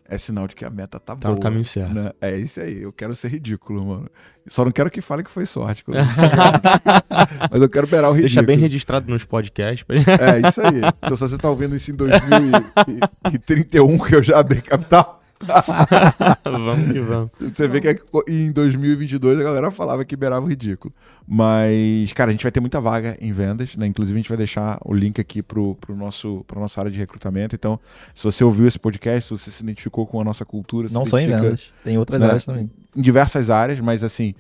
é 0.09 0.19
sinal 0.19 0.49
de 0.49 0.57
que 0.57 0.65
a 0.65 0.71
meta 0.71 0.99
tá, 0.99 1.15
Tá 1.15 1.29
boa. 1.29 1.35
no 1.37 1.41
caminho 1.41 1.65
certo. 1.65 1.95
né? 1.95 2.11
É 2.21 2.37
isso 2.37 2.61
aí, 2.61 2.83
eu 2.83 2.93
quero 2.93 3.15
ser 3.15 3.29
ridículo, 3.29 3.85
mano. 3.87 4.09
Só 4.49 4.65
não 4.65 4.73
quero 4.73 4.91
que 4.91 5.01
fale 5.01 5.23
que 5.23 5.31
foi 5.31 5.47
sorte. 5.47 5.85
eu- 5.87 5.95
Mas 7.53 7.63
eu 7.63 7.69
quero 7.69 7.87
beirar 7.87 8.11
o 8.11 8.15
ridículo. 8.15 8.35
Deixa 8.35 8.43
bem 8.43 8.59
registrado 8.59 9.09
nos 9.09 9.25
podcasts. 9.25 9.87
É, 9.89 10.49
isso 10.49 10.61
aí. 10.61 10.81
Se 11.05 11.11
você 11.11 11.39
tá 11.39 11.49
ouvindo 11.49 11.77
isso 11.77 11.93
em 11.93 11.95
2031, 11.95 13.99
que 13.99 14.17
eu 14.17 14.23
já 14.23 14.41
abri 14.41 14.61
capital, 14.63 15.20
vamos 16.45 16.93
que 16.93 17.01
vamos. 17.01 17.31
você 17.55 17.67
vê 17.67 17.81
que 17.81 17.89
é 17.89 17.99
em 18.29 18.53
2022 18.53 19.39
a 19.41 19.43
galera 19.43 19.71
falava 19.71 20.05
que 20.05 20.15
beirava 20.15 20.45
o 20.45 20.49
ridículo. 20.49 20.93
Mas, 21.27 22.13
cara, 22.13 22.31
a 22.31 22.33
gente 22.33 22.43
vai 22.43 22.51
ter 22.53 22.61
muita 22.61 22.81
vaga 22.81 23.17
em 23.21 23.33
vendas, 23.33 23.77
né? 23.77 23.87
Inclusive, 23.87 24.17
a 24.17 24.21
gente 24.21 24.29
vai 24.29 24.37
deixar 24.39 24.79
o 24.85 24.93
link 24.93 25.21
aqui 25.21 25.43
pro, 25.43 25.77
pro 25.77 25.97
nosso, 25.97 26.45
pra 26.47 26.61
nossa 26.61 26.81
área 26.81 26.91
de 26.91 26.99
recrutamento. 26.99 27.55
Então, 27.55 27.79
se 28.15 28.25
você 28.25 28.43
ouviu 28.43 28.67
esse 28.67 28.79
podcast, 28.79 29.29
se 29.29 29.31
você 29.31 29.51
se 29.51 29.63
identificou 29.63 30.07
com 30.07 30.21
a 30.21 30.25
nossa 30.25 30.45
cultura, 30.45 30.89
Não 30.91 31.07
só 31.07 31.19
em 31.19 31.29
vendas, 31.29 31.73
tem 31.85 31.97
outras 31.97 32.21
né? 32.21 32.27
áreas 32.27 32.45
também. 32.45 32.71
em 32.95 33.01
diversas 33.01 33.49
áreas, 33.49 33.79
mas 33.81 34.03
assim, 34.03 34.35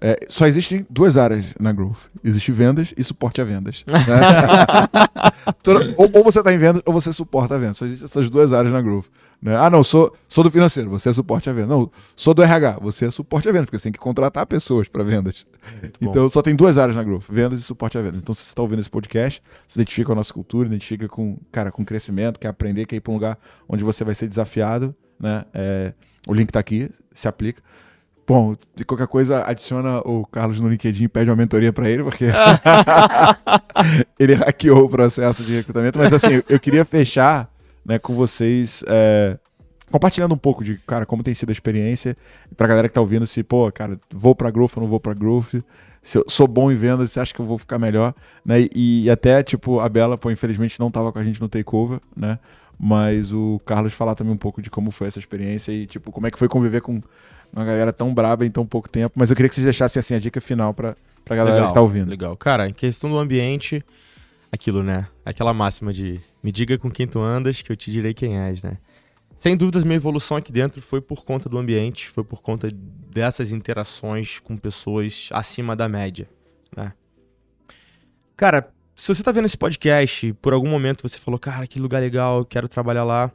é, 0.00 0.18
só 0.30 0.46
existem 0.46 0.86
duas 0.88 1.18
áreas 1.18 1.46
na 1.60 1.72
Growth. 1.72 2.08
Existe 2.24 2.50
vendas 2.52 2.94
e 2.96 3.04
suporte 3.04 3.40
a 3.40 3.44
vendas. 3.44 3.84
né? 3.86 3.96
Ou, 5.98 6.10
ou 6.14 6.24
você 6.24 6.38
está 6.38 6.52
em 6.52 6.58
vendas 6.58 6.82
ou 6.86 6.92
você 6.92 7.12
suporta 7.12 7.54
a 7.54 7.58
vendas. 7.58 7.76
Só 7.76 7.84
existem 7.84 8.06
essas 8.06 8.30
duas 8.30 8.52
áreas 8.52 8.72
na 8.72 8.80
Growth. 8.80 9.06
Né? 9.42 9.56
Ah, 9.56 9.70
não, 9.70 9.82
sou, 9.82 10.14
sou 10.28 10.44
do 10.44 10.50
financeiro, 10.50 10.90
você 10.90 11.08
é 11.08 11.12
suporte 11.12 11.48
a 11.48 11.52
vendas. 11.52 11.70
Não, 11.70 11.90
sou 12.14 12.34
do 12.34 12.42
RH, 12.42 12.78
você 12.80 13.06
é 13.06 13.10
suporte 13.10 13.48
a 13.48 13.52
vendas, 13.52 13.66
porque 13.66 13.78
você 13.78 13.84
tem 13.84 13.92
que 13.92 13.98
contratar 13.98 14.46
pessoas 14.46 14.86
para 14.86 15.02
vendas. 15.02 15.46
Então 16.00 16.28
só 16.28 16.42
tem 16.42 16.54
duas 16.54 16.76
áreas 16.76 16.96
na 16.96 17.02
Growth, 17.02 17.24
vendas 17.28 17.60
e 17.60 17.62
suporte 17.62 17.96
a 17.96 18.02
vendas. 18.02 18.20
Então 18.20 18.34
se 18.34 18.42
você 18.42 18.48
está 18.48 18.60
ouvindo 18.60 18.80
esse 18.80 18.90
podcast, 18.90 19.42
se 19.66 19.78
identifica 19.78 20.06
com 20.06 20.12
a 20.12 20.16
nossa 20.16 20.32
cultura, 20.32 20.68
identifica 20.68 21.08
com, 21.08 21.38
cara, 21.50 21.72
com 21.72 21.84
crescimento, 21.84 22.38
quer 22.38 22.48
aprender, 22.48 22.84
quer 22.84 22.96
ir 22.96 23.00
para 23.00 23.12
um 23.12 23.14
lugar 23.14 23.38
onde 23.66 23.82
você 23.82 24.04
vai 24.04 24.14
ser 24.14 24.28
desafiado, 24.28 24.94
né? 25.18 25.44
É, 25.54 25.92
o 26.26 26.34
link 26.34 26.50
está 26.50 26.60
aqui, 26.60 26.90
se 27.12 27.26
aplica. 27.26 27.62
Bom, 28.26 28.54
de 28.76 28.84
qualquer 28.84 29.08
coisa, 29.08 29.42
adiciona 29.44 29.98
o 30.00 30.24
Carlos 30.24 30.60
no 30.60 30.68
LinkedIn 30.68 31.04
e 31.04 31.08
pede 31.08 31.30
uma 31.30 31.36
mentoria 31.36 31.72
para 31.72 31.88
ele, 31.90 32.04
porque 32.04 32.26
ele 34.20 34.34
hackeou 34.34 34.84
o 34.84 34.88
processo 34.88 35.42
de 35.42 35.56
recrutamento. 35.56 35.98
Mas 35.98 36.12
assim, 36.12 36.42
eu 36.48 36.60
queria 36.60 36.84
fechar 36.84 37.49
né, 37.84 37.98
com 37.98 38.14
vocês 38.14 38.84
é, 38.86 39.38
compartilhando 39.90 40.32
um 40.32 40.38
pouco 40.38 40.62
de, 40.62 40.76
cara, 40.86 41.04
como 41.04 41.22
tem 41.22 41.34
sido 41.34 41.50
a 41.50 41.52
experiência. 41.52 42.16
Pra 42.56 42.66
galera 42.66 42.88
que 42.88 42.94
tá 42.94 43.00
ouvindo, 43.00 43.26
se, 43.26 43.42
pô, 43.42 43.70
cara, 43.72 43.98
vou 44.12 44.34
pra 44.34 44.50
Growth 44.50 44.72
ou 44.76 44.82
não 44.82 44.88
vou 44.88 45.00
pra 45.00 45.14
Growth. 45.14 45.54
Se 46.02 46.16
eu 46.16 46.24
sou 46.28 46.46
bom 46.46 46.70
em 46.70 46.76
vendas, 46.76 47.10
você 47.10 47.20
acha 47.20 47.34
que 47.34 47.40
eu 47.40 47.46
vou 47.46 47.58
ficar 47.58 47.78
melhor? 47.78 48.14
Né? 48.44 48.68
E, 48.74 49.04
e 49.04 49.10
até, 49.10 49.42
tipo, 49.42 49.80
a 49.80 49.88
Bela, 49.88 50.16
pô, 50.16 50.30
infelizmente 50.30 50.80
não 50.80 50.90
tava 50.90 51.12
com 51.12 51.18
a 51.18 51.24
gente 51.24 51.40
no 51.40 51.48
takeover, 51.48 52.00
né? 52.16 52.38
Mas 52.78 53.30
o 53.30 53.60
Carlos 53.66 53.92
falar 53.92 54.14
também 54.14 54.32
um 54.32 54.38
pouco 54.38 54.62
de 54.62 54.70
como 54.70 54.90
foi 54.90 55.08
essa 55.08 55.18
experiência 55.18 55.70
e, 55.70 55.84
tipo, 55.84 56.10
como 56.10 56.26
é 56.26 56.30
que 56.30 56.38
foi 56.38 56.48
conviver 56.48 56.80
com 56.80 57.02
uma 57.52 57.64
galera 57.64 57.92
tão 57.92 58.14
braba 58.14 58.46
em 58.46 58.50
tão 58.50 58.64
pouco 58.64 58.88
tempo. 58.88 59.12
Mas 59.14 59.28
eu 59.28 59.36
queria 59.36 59.48
que 59.50 59.54
vocês 59.54 59.64
deixassem, 59.66 60.00
assim, 60.00 60.14
a 60.14 60.18
dica 60.18 60.40
final 60.40 60.72
pra, 60.72 60.96
pra 61.22 61.36
galera 61.36 61.66
que 61.66 61.74
tá 61.74 61.80
ouvindo. 61.82 62.08
Legal. 62.08 62.34
Cara, 62.36 62.66
em 62.66 62.72
questão 62.72 63.10
do 63.10 63.18
ambiente, 63.18 63.84
aquilo, 64.52 64.82
né? 64.82 65.08
Aquela 65.24 65.54
máxima 65.54 65.92
de 65.92 66.20
me 66.42 66.50
diga 66.50 66.76
com 66.78 66.90
quem 66.90 67.06
tu 67.06 67.20
andas 67.20 67.62
que 67.62 67.70
eu 67.70 67.76
te 67.76 67.90
direi 67.90 68.12
quem 68.12 68.38
és, 68.38 68.62
né? 68.62 68.78
Sem 69.36 69.56
dúvidas, 69.56 69.84
minha 69.84 69.96
evolução 69.96 70.36
aqui 70.36 70.52
dentro 70.52 70.82
foi 70.82 71.00
por 71.00 71.24
conta 71.24 71.48
do 71.48 71.56
ambiente, 71.56 72.08
foi 72.08 72.22
por 72.22 72.42
conta 72.42 72.68
dessas 72.70 73.52
interações 73.52 74.38
com 74.38 74.56
pessoas 74.56 75.30
acima 75.32 75.74
da 75.74 75.88
média, 75.88 76.28
né? 76.76 76.92
Cara, 78.36 78.70
se 78.94 79.08
você 79.08 79.22
tá 79.22 79.32
vendo 79.32 79.46
esse 79.46 79.56
podcast, 79.56 80.26
e 80.26 80.32
por 80.34 80.52
algum 80.52 80.68
momento 80.68 81.00
você 81.00 81.18
falou, 81.18 81.40
cara, 81.40 81.66
que 81.66 81.80
lugar 81.80 82.02
legal, 82.02 82.44
quero 82.44 82.68
trabalhar 82.68 83.04
lá, 83.04 83.32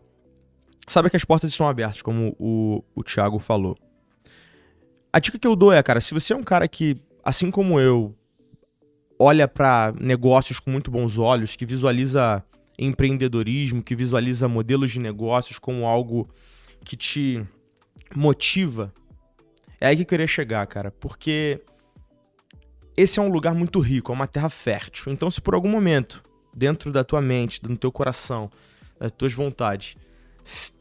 sabe 0.87 1.09
que 1.09 1.17
as 1.17 1.23
portas 1.23 1.49
estão 1.49 1.67
abertas, 1.67 2.03
como 2.03 2.35
o, 2.37 2.83
o 2.93 3.03
Thiago 3.03 3.39
falou. 3.39 3.75
A 5.11 5.19
dica 5.19 5.39
que 5.39 5.47
eu 5.47 5.55
dou 5.55 5.71
é, 5.71 5.81
cara, 5.81 6.01
se 6.01 6.13
você 6.13 6.33
é 6.33 6.35
um 6.35 6.43
cara 6.43 6.67
que, 6.67 6.97
assim 7.23 7.49
como 7.49 7.79
eu, 7.79 8.15
olha 9.17 9.47
para 9.47 9.93
negócios 9.99 10.59
com 10.59 10.71
muito 10.71 10.91
bons 10.91 11.17
olhos, 11.17 11.55
que 11.55 11.65
visualiza 11.65 12.43
empreendedorismo, 12.77 13.81
que 13.81 13.95
visualiza 13.95 14.47
modelos 14.47 14.91
de 14.91 14.99
negócios 14.99 15.57
como 15.57 15.85
algo 15.85 16.29
que 16.83 16.95
te 16.95 17.43
motiva, 18.13 18.93
é 19.79 19.87
aí 19.87 19.95
que 19.95 20.01
eu 20.03 20.07
queria 20.07 20.27
chegar, 20.27 20.65
cara, 20.67 20.91
porque 20.91 21.61
esse 22.95 23.19
é 23.19 23.21
um 23.21 23.29
lugar 23.29 23.53
muito 23.53 23.79
rico, 23.79 24.11
é 24.11 24.15
uma 24.15 24.27
terra 24.27 24.49
fértil. 24.49 25.11
Então, 25.11 25.29
se 25.29 25.41
por 25.41 25.53
algum 25.53 25.69
momento, 25.69 26.23
dentro 26.53 26.91
da 26.91 27.03
tua 27.03 27.21
mente, 27.21 27.61
no 27.63 27.77
teu 27.77 27.91
coração, 27.91 28.49
das 28.99 29.11
tuas 29.11 29.33
vontades, 29.33 29.95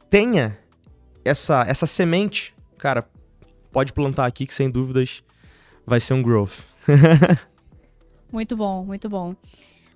tenha 0.08 0.58
essa, 1.24 1.64
essa 1.66 1.86
semente, 1.86 2.54
cara, 2.78 3.08
pode 3.72 3.92
plantar 3.92 4.26
aqui 4.26 4.46
que 4.46 4.54
sem 4.54 4.70
dúvidas 4.70 5.24
vai 5.84 5.98
ser 5.98 6.14
um 6.14 6.22
growth. 6.22 6.60
muito 8.34 8.56
bom, 8.56 8.84
muito 8.84 9.08
bom. 9.08 9.34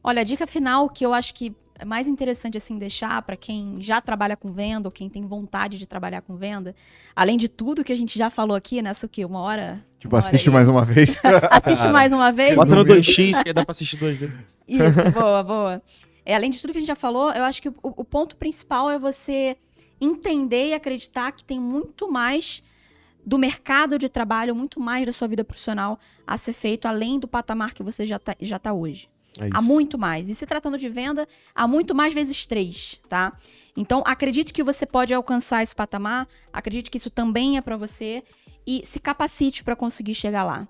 Olha, 0.02 0.20
a 0.20 0.24
dica 0.24 0.46
final 0.46 0.88
que 0.88 1.04
eu 1.04 1.12
acho 1.12 1.34
que 1.34 1.52
é 1.78 1.84
mais 1.84 2.08
interessante 2.08 2.56
assim 2.56 2.78
deixar 2.78 3.20
para 3.22 3.36
quem 3.36 3.76
já 3.80 4.00
trabalha 4.00 4.36
com 4.36 4.52
venda 4.52 4.88
ou 4.88 4.92
quem 4.92 5.08
tem 5.08 5.26
vontade 5.26 5.76
de 5.76 5.86
trabalhar 5.86 6.22
com 6.22 6.36
venda, 6.36 6.74
além 7.14 7.36
de 7.36 7.48
tudo 7.48 7.84
que 7.84 7.92
a 7.92 7.96
gente 7.96 8.18
já 8.18 8.30
falou 8.30 8.56
aqui 8.56 8.80
nessa 8.80 9.06
o 9.06 9.08
quê? 9.08 9.24
Uma 9.24 9.40
hora? 9.40 9.84
Tipo, 9.98 10.14
uma 10.14 10.20
assiste 10.20 10.48
hora 10.48 10.58
mais 10.58 10.68
uma 10.68 10.84
vez. 10.84 11.14
assiste 11.50 11.88
mais 11.88 12.12
uma 12.12 12.32
vez. 12.32 12.54
Bota 12.54 12.74
no 12.74 12.84
2x, 12.84 13.42
que 13.44 13.52
dá 13.52 13.64
pra 13.64 13.72
assistir 13.72 13.96
duas 13.96 14.16
vezes. 14.16 14.34
Isso, 14.66 15.10
boa, 15.12 15.42
boa. 15.42 15.82
É, 16.24 16.34
além 16.34 16.50
de 16.50 16.60
tudo 16.60 16.72
que 16.72 16.78
a 16.78 16.80
gente 16.80 16.88
já 16.88 16.96
falou, 16.96 17.32
eu 17.32 17.42
acho 17.42 17.60
que 17.60 17.68
o, 17.68 17.74
o 17.82 18.04
ponto 18.04 18.36
principal 18.36 18.90
é 18.90 18.98
você 18.98 19.56
entender 20.00 20.68
e 20.68 20.74
acreditar 20.74 21.32
que 21.32 21.42
tem 21.42 21.58
muito 21.58 22.10
mais 22.10 22.62
do 23.28 23.36
mercado 23.36 23.98
de 23.98 24.08
trabalho, 24.08 24.54
muito 24.54 24.80
mais 24.80 25.04
da 25.04 25.12
sua 25.12 25.28
vida 25.28 25.44
profissional 25.44 26.00
a 26.26 26.38
ser 26.38 26.54
feito 26.54 26.88
além 26.88 27.20
do 27.20 27.28
patamar 27.28 27.74
que 27.74 27.82
você 27.82 28.06
já 28.06 28.16
está 28.16 28.34
já 28.40 28.58
tá 28.58 28.72
hoje. 28.72 29.10
É 29.38 29.50
há 29.52 29.60
muito 29.60 29.98
mais. 29.98 30.30
E 30.30 30.34
se 30.34 30.46
tratando 30.46 30.78
de 30.78 30.88
venda, 30.88 31.28
há 31.54 31.68
muito 31.68 31.94
mais 31.94 32.14
vezes 32.14 32.46
três, 32.46 32.98
tá? 33.06 33.36
Então, 33.76 34.02
acredite 34.06 34.50
que 34.50 34.62
você 34.62 34.86
pode 34.86 35.12
alcançar 35.12 35.62
esse 35.62 35.76
patamar, 35.76 36.26
acredite 36.50 36.90
que 36.90 36.96
isso 36.96 37.10
também 37.10 37.58
é 37.58 37.60
para 37.60 37.76
você 37.76 38.24
e 38.66 38.80
se 38.82 38.98
capacite 38.98 39.62
para 39.62 39.76
conseguir 39.76 40.14
chegar 40.14 40.42
lá. 40.42 40.66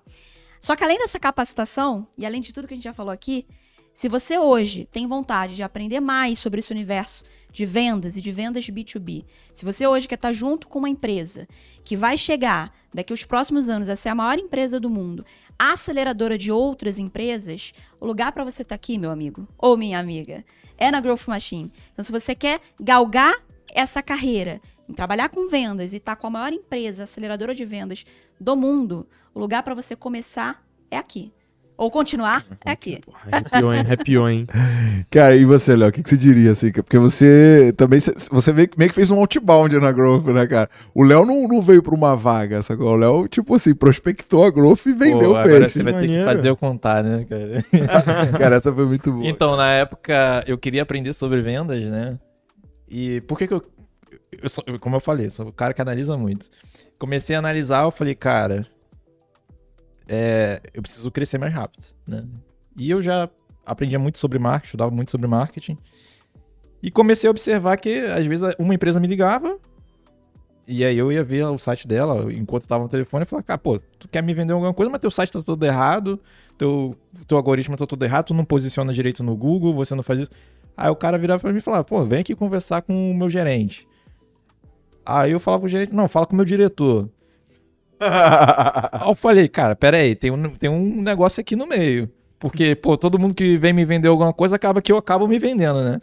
Só 0.59 0.75
que 0.75 0.83
além 0.83 0.97
dessa 0.97 1.17
capacitação, 1.17 2.05
e 2.17 2.25
além 2.25 2.41
de 2.41 2.53
tudo 2.53 2.67
que 2.67 2.73
a 2.73 2.75
gente 2.77 2.83
já 2.83 2.93
falou 2.93 3.13
aqui, 3.13 3.47
se 3.93 4.09
você 4.09 4.37
hoje 4.37 4.83
tem 4.91 5.07
vontade 5.07 5.55
de 5.55 5.63
aprender 5.63 6.01
mais 6.01 6.39
sobre 6.39 6.59
esse 6.59 6.73
universo 6.73 7.23
de 7.51 7.65
vendas 7.65 8.15
e 8.15 8.21
de 8.21 8.31
vendas 8.31 8.69
B2B, 8.69 9.25
se 9.51 9.65
você 9.65 9.87
hoje 9.87 10.07
quer 10.07 10.15
estar 10.15 10.31
junto 10.31 10.67
com 10.67 10.79
uma 10.79 10.89
empresa 10.89 11.47
que 11.83 11.95
vai 11.95 12.17
chegar 12.17 12.73
daqui 12.93 13.11
aos 13.11 13.25
próximos 13.25 13.69
anos 13.69 13.89
a 13.89 13.95
ser 13.95 14.09
a 14.09 14.15
maior 14.15 14.37
empresa 14.37 14.79
do 14.79 14.89
mundo, 14.89 15.25
aceleradora 15.57 16.37
de 16.37 16.51
outras 16.51 16.99
empresas, 16.99 17.73
o 17.99 18.05
lugar 18.05 18.31
para 18.31 18.43
você 18.43 18.61
estar 18.61 18.69
tá 18.69 18.75
aqui, 18.75 18.97
meu 18.97 19.11
amigo 19.11 19.47
ou 19.57 19.75
minha 19.75 19.99
amiga, 19.99 20.45
é 20.77 20.89
na 20.89 21.01
Growth 21.01 21.27
Machine. 21.27 21.71
Então, 21.91 22.03
se 22.03 22.11
você 22.11 22.33
quer 22.33 22.61
galgar 22.79 23.35
essa 23.71 24.01
carreira 24.01 24.61
em 24.87 24.93
trabalhar 24.93 25.29
com 25.29 25.47
vendas 25.47 25.93
e 25.93 25.97
estar 25.97 26.15
tá 26.15 26.21
com 26.21 26.27
a 26.27 26.31
maior 26.31 26.53
empresa 26.53 27.03
aceleradora 27.03 27.53
de 27.53 27.65
vendas 27.65 28.05
do 28.39 28.55
mundo, 28.55 29.07
o 29.33 29.39
lugar 29.39 29.63
para 29.63 29.75
você 29.75 29.95
começar 29.95 30.63
é 30.89 30.97
aqui. 30.97 31.33
Ou 31.79 31.89
continuar 31.89 32.45
é 32.65 32.71
aqui. 32.71 32.99
Arrepiou, 33.31 33.73
hein? 33.73 33.79
Arrepiou, 33.79 34.29
hein? 34.29 34.47
Cara, 35.09 35.33
e 35.33 35.45
você, 35.45 35.77
Léo, 35.77 35.87
o 35.87 35.91
que, 35.93 36.03
que, 36.03 36.09
você 36.09 36.17
diria, 36.17 36.51
assim? 36.51 36.73
Porque 36.73 36.97
você 36.97 37.73
também, 37.77 38.01
você 38.01 38.51
meio, 38.51 38.69
meio 38.77 38.89
que 38.89 38.95
fez 38.95 39.09
um 39.09 39.17
outbound 39.17 39.79
na 39.79 39.89
Growth, 39.89 40.25
né, 40.27 40.45
cara? 40.45 40.69
O 40.93 41.03
Léo 41.03 41.25
não, 41.25 41.47
não 41.47 41.61
veio 41.61 41.81
pra 41.81 41.95
uma 41.95 42.17
vaga, 42.17 42.61
sacou? 42.61 42.87
O 42.87 42.95
Léo, 42.97 43.29
tipo 43.29 43.55
assim, 43.55 43.73
prospectou 43.73 44.43
a 44.43 44.51
Growth 44.51 44.87
e 44.87 44.91
vendeu 44.91 45.31
Pô, 45.31 45.39
o 45.39 45.43
peixe. 45.43 45.55
Agora 45.55 45.69
você 45.69 45.83
vai 45.83 45.93
ter 45.93 46.09
que 46.09 46.23
fazer 46.25 46.49
eu 46.49 46.57
contar, 46.57 47.01
né, 47.01 47.25
cara? 47.29 48.27
cara, 48.37 48.55
essa 48.57 48.73
foi 48.73 48.85
muito 48.85 49.13
boa. 49.13 49.25
Então, 49.25 49.55
na 49.55 49.69
época, 49.71 50.43
eu 50.45 50.57
queria 50.57 50.81
aprender 50.81 51.13
sobre 51.13 51.39
vendas, 51.39 51.81
né? 51.85 52.19
E 52.89 53.21
por 53.21 53.37
que 53.37 53.47
que 53.47 53.53
eu... 53.53 53.63
eu 54.41 54.49
sou, 54.49 54.65
como 54.81 54.97
eu 54.97 54.99
falei, 54.99 55.29
sou 55.29 55.47
o 55.47 55.53
cara 55.53 55.73
que 55.73 55.81
analisa 55.81 56.17
muito. 56.17 56.49
Comecei 56.97 57.37
a 57.37 57.39
analisar, 57.39 57.83
eu 57.83 57.91
falei, 57.91 58.15
cara 58.15 58.67
é, 60.09 60.59
eu 60.73 60.81
preciso 60.81 61.11
crescer 61.11 61.37
mais 61.37 61.53
rápido, 61.53 61.83
né? 62.07 62.25
E 62.75 62.89
eu 62.89 62.99
já 62.99 63.29
aprendia 63.63 63.99
muito 63.99 64.17
sobre 64.17 64.39
marketing, 64.39 64.65
estudava 64.65 64.89
muito 64.89 65.11
sobre 65.11 65.27
marketing. 65.27 65.77
E 66.81 66.89
comecei 66.89 67.27
a 67.27 67.31
observar 67.31 67.77
que, 67.77 67.99
às 67.99 68.25
vezes, 68.25 68.55
uma 68.57 68.73
empresa 68.73 68.99
me 68.99 69.07
ligava, 69.07 69.59
e 70.67 70.83
aí 70.83 70.97
eu 70.97 71.11
ia 71.11 71.23
ver 71.23 71.45
o 71.45 71.57
site 71.59 71.87
dela, 71.87 72.33
enquanto 72.33 72.63
estava 72.63 72.83
no 72.83 72.89
telefone, 72.89 73.23
e 73.23 73.25
falava, 73.27 73.45
cara, 73.45 73.57
pô, 73.59 73.79
tu 73.99 74.07
quer 74.07 74.23
me 74.23 74.33
vender 74.33 74.53
alguma 74.53 74.73
coisa, 74.73 74.89
mas 74.89 74.99
teu 74.99 75.11
site 75.11 75.31
tá 75.31 75.43
todo 75.43 75.63
errado, 75.63 76.19
teu, 76.57 76.95
teu 77.27 77.37
algoritmo 77.37 77.77
tá 77.77 77.85
todo 77.85 78.03
errado, 78.03 78.27
tu 78.27 78.33
não 78.33 78.45
posiciona 78.45 78.91
direito 78.91 79.23
no 79.23 79.35
Google, 79.35 79.73
você 79.73 79.93
não 79.93 80.01
faz 80.01 80.21
isso. 80.21 80.31
Aí 80.75 80.89
o 80.89 80.95
cara 80.95 81.17
virava 81.17 81.39
pra 81.39 81.51
mim 81.51 81.59
e 81.59 81.61
falava, 81.61 81.83
pô, 81.83 82.03
vem 82.03 82.21
aqui 82.21 82.33
conversar 82.33 82.81
com 82.81 83.11
o 83.11 83.13
meu 83.13 83.29
gerente. 83.29 83.87
Aí 85.05 85.31
eu 85.31 85.39
falava 85.39 85.61
pro 85.61 85.69
gerente, 85.69 85.93
não, 85.93 86.07
fala 86.07 86.25
com 86.25 86.33
o 86.33 86.35
meu 86.35 86.45
diretor. 86.45 87.09
Aí 87.99 89.09
eu 89.09 89.15
falei, 89.15 89.47
cara, 89.47 89.75
pera 89.75 89.97
aí, 89.97 90.15
tem 90.15 90.31
um, 90.31 90.49
tem 90.51 90.69
um 90.69 91.01
negócio 91.01 91.41
aqui 91.41 91.55
no 91.55 91.67
meio. 91.67 92.09
Porque, 92.39 92.73
pô, 92.75 92.97
todo 92.97 93.19
mundo 93.19 93.35
que 93.35 93.57
vem 93.57 93.73
me 93.73 93.83
vender 93.83 94.07
alguma 94.07 94.31
coisa 94.31 94.55
acaba 94.55 94.81
que 94.81 94.91
eu 94.91 94.97
acabo 94.97 95.27
me 95.27 95.37
vendendo, 95.37 95.81
né? 95.83 95.99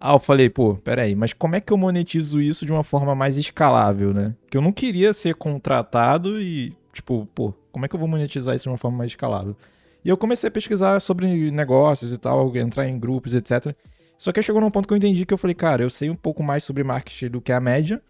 Aí 0.00 0.14
eu 0.14 0.18
falei, 0.20 0.48
pô, 0.48 0.76
pera 0.76 1.02
aí, 1.02 1.16
mas 1.16 1.32
como 1.32 1.56
é 1.56 1.60
que 1.60 1.72
eu 1.72 1.76
monetizo 1.76 2.40
isso 2.40 2.64
de 2.64 2.70
uma 2.70 2.84
forma 2.84 3.16
mais 3.16 3.36
escalável, 3.36 4.14
né? 4.14 4.32
Que 4.48 4.56
eu 4.56 4.62
não 4.62 4.70
queria 4.70 5.12
ser 5.12 5.34
contratado 5.34 6.40
e, 6.40 6.72
tipo, 6.92 7.28
pô, 7.34 7.52
como 7.72 7.84
é 7.84 7.88
que 7.88 7.96
eu 7.96 7.98
vou 7.98 8.08
monetizar 8.08 8.54
isso 8.54 8.62
de 8.64 8.68
uma 8.68 8.78
forma 8.78 8.98
mais 8.98 9.10
escalável? 9.10 9.56
E 10.04 10.08
eu 10.08 10.16
comecei 10.16 10.46
a 10.46 10.52
pesquisar 10.52 11.00
sobre 11.00 11.50
negócios 11.50 12.12
e 12.12 12.16
tal, 12.16 12.56
entrar 12.56 12.88
em 12.88 12.96
grupos, 12.96 13.34
etc. 13.34 13.74
Só 14.16 14.30
que 14.30 14.40
chegou 14.40 14.60
num 14.60 14.70
ponto 14.70 14.86
que 14.86 14.94
eu 14.94 14.96
entendi 14.96 15.26
que 15.26 15.34
eu 15.34 15.38
falei, 15.38 15.54
cara, 15.54 15.82
eu 15.82 15.90
sei 15.90 16.10
um 16.10 16.16
pouco 16.16 16.44
mais 16.44 16.62
sobre 16.62 16.84
marketing 16.84 17.30
do 17.30 17.40
que 17.40 17.50
a 17.50 17.60
média, 17.60 18.00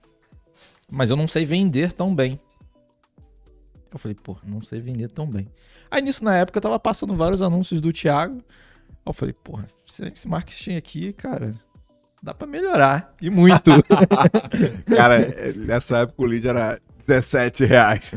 mas 0.91 1.09
eu 1.09 1.17
não 1.17 1.27
sei 1.27 1.47
vender 1.47 1.93
tão 1.93 2.15
bem. 2.15 2.39
Eu 3.93 3.99
falei, 3.99 4.17
pô, 4.23 4.37
não 4.45 4.63
sei 4.63 4.81
vender 4.81 5.09
tão 5.09 5.27
bem. 5.27 5.49
Aí 5.91 6.03
nisso, 6.03 6.25
na 6.25 6.37
época, 6.37 6.59
eu 6.59 6.63
tava 6.63 6.79
passando 6.79 7.15
vários 7.15 7.41
anúncios 7.41 7.81
do 7.81 7.93
Thiago. 7.93 8.43
Aí 8.89 8.95
eu 9.07 9.13
falei, 9.13 9.33
porra, 9.33 9.67
esse 9.87 10.29
marketing 10.29 10.77
aqui, 10.77 11.13
cara, 11.13 11.55
dá 12.23 12.35
pra 12.35 12.47
melhorar. 12.47 13.15
E 13.21 13.31
muito. 13.31 13.71
cara, 14.95 15.53
nessa 15.57 15.99
época 15.99 16.23
o 16.23 16.27
lead 16.27 16.47
era 16.47 16.79
17 17.07 17.65
reais. 17.65 18.11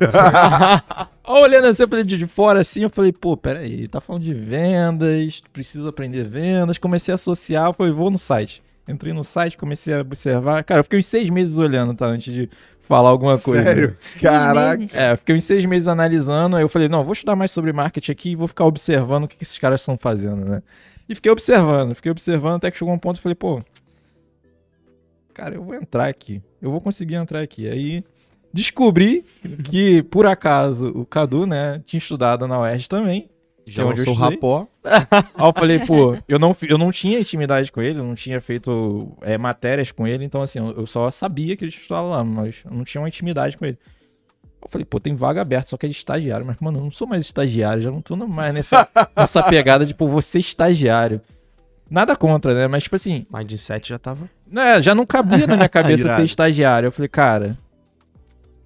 Olhando 1.25 1.67
assim, 1.67 1.83
eu 1.83 1.87
falei 1.87 2.03
de 2.03 2.27
fora 2.27 2.59
assim, 2.59 2.83
eu 2.83 2.89
falei, 2.89 3.13
pô, 3.13 3.37
peraí, 3.37 3.87
tá 3.87 4.01
falando 4.01 4.23
de 4.23 4.33
vendas, 4.33 5.41
preciso 5.53 5.87
aprender 5.87 6.25
vendas. 6.25 6.77
Comecei 6.77 7.13
a 7.13 7.15
associar, 7.15 7.73
falei, 7.73 7.93
vou 7.93 8.11
no 8.11 8.19
site. 8.19 8.61
Entrei 8.87 9.13
no 9.13 9.23
site, 9.23 9.57
comecei 9.57 9.93
a 9.93 10.01
observar. 10.01 10.63
Cara, 10.63 10.81
eu 10.81 10.83
fiquei 10.83 10.99
uns 10.99 11.05
seis 11.05 11.29
meses 11.29 11.55
olhando, 11.55 11.93
tá? 11.93 12.07
Antes 12.07 12.33
de 12.33 12.49
falar 12.91 13.09
alguma 13.09 13.39
coisa. 13.39 13.63
Sério? 13.63 13.95
Caraca. 14.21 14.85
É, 14.93 15.15
fiquei 15.15 15.33
uns 15.33 15.45
seis 15.45 15.63
meses 15.63 15.87
analisando, 15.87 16.57
aí 16.57 16.61
eu 16.61 16.67
falei, 16.67 16.89
não, 16.89 17.05
vou 17.05 17.13
estudar 17.13 17.37
mais 17.37 17.49
sobre 17.49 17.71
marketing 17.71 18.11
aqui 18.11 18.29
e 18.31 18.35
vou 18.35 18.49
ficar 18.49 18.65
observando 18.65 19.23
o 19.23 19.27
que, 19.29 19.37
que 19.37 19.43
esses 19.43 19.57
caras 19.57 19.79
estão 19.79 19.97
fazendo, 19.97 20.45
né? 20.45 20.61
E 21.07 21.15
fiquei 21.15 21.31
observando, 21.31 21.95
fiquei 21.95 22.11
observando 22.11 22.55
até 22.55 22.69
que 22.69 22.77
chegou 22.77 22.93
um 22.93 22.99
ponto 22.99 23.17
e 23.17 23.21
falei, 23.21 23.35
pô, 23.35 23.63
cara, 25.33 25.55
eu 25.55 25.63
vou 25.63 25.73
entrar 25.73 26.07
aqui. 26.07 26.41
Eu 26.61 26.69
vou 26.69 26.81
conseguir 26.81 27.15
entrar 27.15 27.39
aqui. 27.39 27.69
Aí 27.69 28.03
descobri 28.53 29.23
que, 29.63 30.03
por 30.03 30.25
acaso, 30.25 30.89
o 30.89 31.05
Cadu, 31.05 31.45
né, 31.45 31.81
tinha 31.85 31.97
estudado 31.97 32.45
na 32.45 32.59
UERJ 32.59 32.89
também. 32.89 33.29
Já 33.65 33.87
é 33.87 33.95
sou 33.97 34.13
rapó. 34.13 34.67
Aí 34.83 35.47
eu 35.47 35.53
falei, 35.53 35.79
pô, 35.79 36.17
eu 36.27 36.39
não, 36.39 36.55
eu 36.67 36.77
não 36.77 36.91
tinha 36.91 37.19
intimidade 37.19 37.71
com 37.71 37.81
ele, 37.81 37.99
eu 37.99 38.03
não 38.03 38.15
tinha 38.15 38.41
feito 38.41 39.15
é, 39.21 39.37
matérias 39.37 39.91
com 39.91 40.07
ele, 40.07 40.25
então 40.25 40.41
assim, 40.41 40.59
eu 40.59 40.85
só 40.85 41.09
sabia 41.11 41.55
que 41.55 41.63
ele 41.63 41.71
estudava 41.71 42.07
lá, 42.07 42.23
mas 42.23 42.63
eu 42.65 42.71
não 42.71 42.83
tinha 42.83 43.01
uma 43.01 43.07
intimidade 43.07 43.57
com 43.57 43.65
ele. 43.65 43.77
Eu 44.63 44.69
falei, 44.69 44.85
pô, 44.85 44.99
tem 44.99 45.15
vaga 45.15 45.41
aberta, 45.41 45.69
só 45.69 45.77
que 45.77 45.85
é 45.85 45.89
de 45.89 45.95
estagiário. 45.95 46.45
Mas, 46.45 46.57
mano, 46.59 46.79
eu 46.79 46.83
não 46.83 46.91
sou 46.91 47.07
mais 47.07 47.25
estagiário, 47.25 47.81
já 47.81 47.89
não 47.89 48.01
tô 48.01 48.15
mais 48.15 48.53
nessa, 48.53 48.87
nessa 49.17 49.41
pegada 49.43 49.85
de, 49.85 49.93
pô, 49.93 50.07
você 50.07 50.37
estagiário. 50.37 51.19
Nada 51.89 52.15
contra, 52.15 52.53
né? 52.53 52.67
Mas, 52.67 52.83
tipo 52.83 52.95
assim. 52.95 53.25
Mais 53.29 53.45
de 53.45 53.57
sete 53.57 53.89
já 53.89 53.97
tava. 53.97 54.29
É, 54.55 54.81
já 54.81 54.93
não 54.93 55.05
cabia 55.05 55.47
na 55.47 55.55
minha 55.55 55.67
cabeça 55.69 56.15
ter 56.15 56.23
estagiário. 56.23 56.87
Eu 56.87 56.91
falei, 56.91 57.09
cara, 57.09 57.57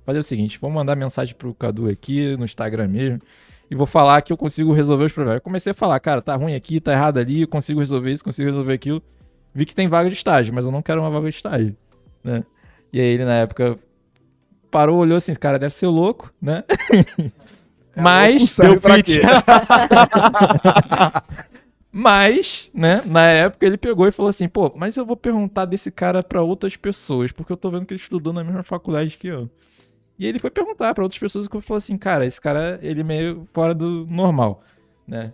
fazer 0.05 0.19
o 0.19 0.23
seguinte, 0.23 0.59
vou 0.59 0.69
mandar 0.69 0.95
mensagem 0.97 1.33
pro 1.33 1.53
Cadu 1.53 1.87
aqui 1.87 2.35
no 2.35 2.43
Instagram 2.43 2.89
mesmo 2.89 3.21
e 3.69 3.75
vou 3.75 3.85
falar 3.85 4.21
que 4.21 4.31
eu 4.31 4.37
consigo 4.37 4.71
resolver 4.71 5.05
os 5.05 5.11
problemas. 5.11 5.37
Eu 5.37 5.41
comecei 5.41 5.71
a 5.71 5.75
falar, 5.75 5.99
cara, 5.99 6.21
tá 6.21 6.35
ruim 6.35 6.53
aqui, 6.53 6.79
tá 6.79 6.93
errado 6.93 7.17
ali, 7.17 7.41
eu 7.41 7.47
consigo 7.47 7.79
resolver 7.79 8.11
isso, 8.11 8.23
consigo 8.23 8.49
resolver 8.49 8.73
aquilo. 8.73 9.01
Vi 9.53 9.65
que 9.65 9.75
tem 9.75 9.87
vaga 9.87 10.09
de 10.09 10.15
estágio, 10.15 10.53
mas 10.53 10.65
eu 10.65 10.71
não 10.71 10.81
quero 10.81 11.01
uma 11.01 11.09
vaga 11.09 11.29
de 11.29 11.35
estágio, 11.35 11.75
né? 12.23 12.43
E 12.91 12.99
aí 12.99 13.07
ele 13.07 13.25
na 13.25 13.35
época 13.35 13.79
parou, 14.69 14.97
olhou 14.97 15.17
assim, 15.17 15.33
cara, 15.33 15.57
deve 15.57 15.73
ser 15.73 15.87
louco, 15.87 16.33
né? 16.41 16.63
É 17.97 18.01
mas 18.01 18.57
deu 18.57 18.81
pitch. 18.81 19.19
mas, 21.89 22.69
né, 22.73 23.01
na 23.05 23.21
época 23.21 23.65
ele 23.65 23.77
pegou 23.77 24.05
e 24.05 24.11
falou 24.11 24.29
assim, 24.29 24.49
pô, 24.49 24.69
mas 24.75 24.97
eu 24.97 25.05
vou 25.05 25.15
perguntar 25.15 25.63
desse 25.63 25.89
cara 25.89 26.21
para 26.21 26.41
outras 26.41 26.75
pessoas, 26.75 27.31
porque 27.31 27.53
eu 27.53 27.55
tô 27.55 27.71
vendo 27.71 27.85
que 27.85 27.93
ele 27.93 28.01
estudou 28.01 28.33
na 28.33 28.43
mesma 28.43 28.63
faculdade 28.63 29.17
que 29.17 29.29
eu. 29.29 29.49
E 30.17 30.25
ele 30.25 30.39
foi 30.39 30.49
perguntar 30.49 30.93
para 30.93 31.03
outras 31.03 31.19
pessoas 31.19 31.47
que 31.47 31.61
falou 31.61 31.77
assim, 31.77 31.97
cara, 31.97 32.25
esse 32.25 32.39
cara, 32.39 32.79
ele 32.81 33.01
é 33.01 33.03
meio 33.03 33.47
fora 33.53 33.73
do 33.73 34.05
normal, 34.07 34.63
né? 35.07 35.33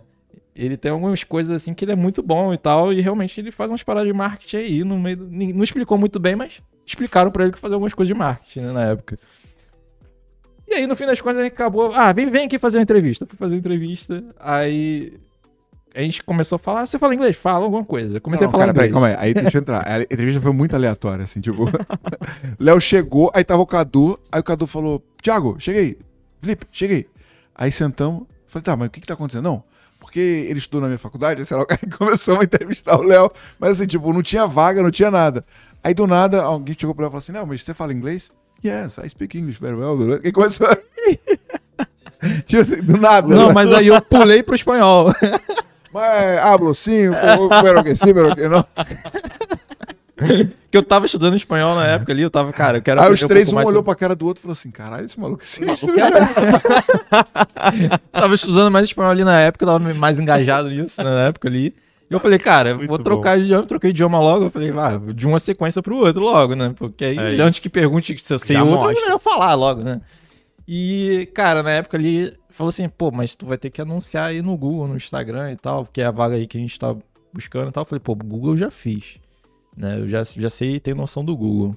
ele 0.54 0.76
tem 0.76 0.90
algumas 0.92 1.24
coisas 1.24 1.54
assim 1.54 1.72
que 1.72 1.84
ele 1.84 1.92
é 1.92 1.96
muito 1.96 2.22
bom 2.22 2.52
e 2.52 2.58
tal, 2.58 2.92
e 2.92 3.00
realmente 3.00 3.40
ele 3.40 3.50
faz 3.50 3.70
umas 3.70 3.82
paradas 3.82 4.06
de 4.06 4.16
marketing 4.16 4.56
aí 4.56 4.84
no 4.84 4.98
meio. 4.98 5.16
Do... 5.16 5.30
Não 5.30 5.64
explicou 5.64 5.96
muito 5.96 6.20
bem, 6.20 6.36
mas 6.36 6.60
explicaram 6.86 7.30
pra 7.30 7.44
ele 7.44 7.52
que 7.52 7.58
fazia 7.58 7.74
algumas 7.74 7.94
coisas 7.94 8.14
de 8.14 8.18
marketing 8.18 8.60
né, 8.60 8.72
na 8.72 8.82
época. 8.84 9.18
E 10.68 10.74
aí, 10.74 10.86
no 10.86 10.96
fim 10.96 11.06
das 11.06 11.20
contas, 11.20 11.42
gente 11.42 11.52
acabou. 11.52 11.92
Ah, 11.94 12.12
vem, 12.12 12.30
vem 12.30 12.46
aqui 12.46 12.58
fazer 12.58 12.78
uma 12.78 12.82
entrevista. 12.82 13.26
Fui 13.26 13.36
fazer 13.36 13.54
uma 13.54 13.58
entrevista. 13.58 14.24
Aí. 14.38 15.12
A 15.94 16.00
gente 16.00 16.22
começou 16.22 16.56
a 16.56 16.58
falar. 16.58 16.86
Você 16.86 16.98
fala 16.98 17.14
inglês? 17.14 17.36
Fala 17.36 17.64
alguma 17.64 17.84
coisa. 17.84 18.16
Eu 18.16 18.20
comecei 18.20 18.46
Não, 18.46 18.50
a 18.50 18.52
falar 18.52 18.64
cara, 18.64 18.74
peraí, 18.74 18.88
inglês. 18.88 19.02
calma 19.02 19.20
aí. 19.20 19.28
Aí 19.28 19.34
deixa 19.34 19.58
eu 19.58 19.60
entrar. 19.60 19.86
A 19.86 20.02
entrevista 20.02 20.40
foi 20.40 20.52
muito 20.52 20.74
aleatória, 20.74 21.24
assim, 21.24 21.40
tipo. 21.40 21.66
Léo 22.58 22.80
chegou, 22.80 23.30
aí 23.34 23.44
tava 23.44 23.60
o 23.62 23.66
Cadu, 23.66 24.18
aí 24.30 24.40
o 24.40 24.44
Cadu 24.44 24.66
falou: 24.66 25.02
Thiago, 25.20 25.56
cheguei. 25.58 25.98
Felipe, 26.40 26.66
cheguei. 26.72 27.06
Aí 27.54 27.70
sentamos. 27.70 28.24
Falei, 28.48 28.64
tá, 28.64 28.76
mas 28.76 28.88
o 28.88 28.90
que 28.90 29.00
que 29.00 29.06
tá 29.06 29.14
acontecendo? 29.14 29.44
Não, 29.44 29.64
porque 30.00 30.18
ele 30.48 30.58
estudou 30.58 30.80
na 30.80 30.88
minha 30.88 30.98
faculdade, 30.98 31.44
sei 31.46 31.56
lá, 31.56 31.64
aí 31.70 31.90
começou 31.90 32.40
a 32.40 32.44
entrevistar 32.44 32.98
o 32.98 33.02
Léo, 33.02 33.30
mas 33.58 33.72
assim, 33.78 33.86
tipo, 33.86 34.12
não 34.12 34.22
tinha 34.22 34.46
vaga, 34.46 34.82
não 34.82 34.90
tinha 34.90 35.10
nada. 35.10 35.44
Aí 35.84 35.94
do 35.94 36.06
nada, 36.06 36.42
alguém 36.42 36.74
chegou 36.78 36.94
pro 36.94 37.02
Léo 37.02 37.08
e 37.08 37.12
falou 37.12 37.18
assim: 37.18 37.32
Não, 37.32 37.46
mas 37.46 37.62
você 37.62 37.74
fala 37.74 37.92
inglês? 37.92 38.30
Yes, 38.64 38.98
I 38.98 39.08
speak 39.08 39.36
English 39.36 39.60
very 39.60 39.74
well. 39.74 40.20
E 40.22 40.30
começou 40.30 40.68
a. 40.68 40.76
tipo 42.46 42.62
assim, 42.62 42.76
do 42.76 42.96
nada. 42.96 43.26
Não, 43.26 43.52
mas 43.52 43.72
aí 43.72 43.88
eu 43.88 44.00
pulei 44.00 44.42
pro 44.42 44.54
espanhol. 44.54 45.12
Mas 45.92 46.38
hablo 46.38 46.74
sim, 46.74 47.10
pero 47.62 47.84
que 47.84 47.94
sim, 47.94 48.14
pero 48.14 48.34
que 48.34 48.48
não. 48.48 48.64
que 50.70 50.76
eu 50.76 50.82
tava 50.82 51.06
estudando 51.06 51.36
espanhol 51.36 51.74
na 51.74 51.86
época 51.86 52.12
ali, 52.12 52.22
eu 52.22 52.30
tava, 52.30 52.52
cara, 52.52 52.78
eu 52.78 52.82
quero 52.82 53.02
Aí 53.02 53.12
os 53.12 53.20
três, 53.20 53.52
um 53.52 53.56
mais 53.56 53.68
olhou 53.68 53.82
pra 53.82 53.94
cara 53.94 54.14
do 54.14 54.26
outro 54.26 54.40
e 54.40 54.42
falou 54.42 54.52
assim: 54.52 54.70
caralho, 54.70 55.04
esse 55.04 55.18
maluco 55.18 55.42
assim. 55.42 55.62
tava 58.12 58.34
estudando 58.34 58.70
mais 58.70 58.86
espanhol 58.86 59.10
ali 59.10 59.24
na 59.24 59.40
época, 59.40 59.64
eu 59.64 59.68
tava 59.68 59.94
mais 59.94 60.18
engajado 60.18 60.70
nisso 60.70 61.02
na 61.02 61.26
época 61.26 61.48
ali. 61.48 61.74
E 62.10 62.14
eu 62.14 62.20
falei, 62.20 62.38
cara, 62.38 62.74
Muito 62.74 62.88
vou 62.88 62.98
trocar 62.98 63.38
de 63.38 63.44
idioma, 63.44 63.66
troquei 63.66 63.90
de 63.90 63.96
idioma 63.96 64.20
logo. 64.20 64.44
Eu 64.44 64.50
falei, 64.50 64.70
ah, 64.76 65.00
de 65.14 65.26
uma 65.26 65.40
sequência 65.40 65.82
pro 65.82 65.96
outro 65.96 66.20
logo, 66.20 66.54
né? 66.54 66.74
Porque 66.76 67.06
aí, 67.06 67.38
É 67.38 67.42
antes 67.42 67.58
que 67.58 67.70
pergunte 67.70 68.14
se 68.18 68.34
eu 68.34 68.38
sei 68.38 68.54
Já 68.54 68.62
outro, 68.62 68.84
é 68.84 68.88
mostra. 68.88 69.04
melhor 69.06 69.18
falar 69.18 69.54
logo, 69.54 69.82
né? 69.82 69.98
E, 70.68 71.26
cara, 71.34 71.62
na 71.62 71.70
época 71.70 71.96
ali, 71.96 72.32
falou 72.52 72.68
assim, 72.68 72.88
pô, 72.88 73.10
mas 73.10 73.34
tu 73.36 73.46
vai 73.46 73.58
ter 73.58 73.70
que 73.70 73.80
anunciar 73.80 74.26
aí 74.30 74.42
no 74.42 74.56
Google, 74.56 74.88
no 74.88 74.96
Instagram 74.96 75.52
e 75.52 75.56
tal, 75.56 75.84
porque 75.84 76.00
é 76.00 76.06
a 76.06 76.10
vaga 76.10 76.34
aí 76.36 76.46
que 76.46 76.56
a 76.56 76.60
gente 76.60 76.78
tá 76.78 76.94
buscando 77.32 77.68
e 77.68 77.72
tal. 77.72 77.82
Eu 77.82 77.86
falei, 77.86 78.00
pô, 78.00 78.14
Google 78.14 78.52
eu 78.52 78.58
já 78.58 78.70
fiz. 78.70 79.18
Né? 79.76 79.98
Eu 80.00 80.08
já, 80.08 80.22
já 80.24 80.50
sei 80.50 80.78
ter 80.78 80.94
noção 80.94 81.24
do 81.24 81.36
Google. 81.36 81.76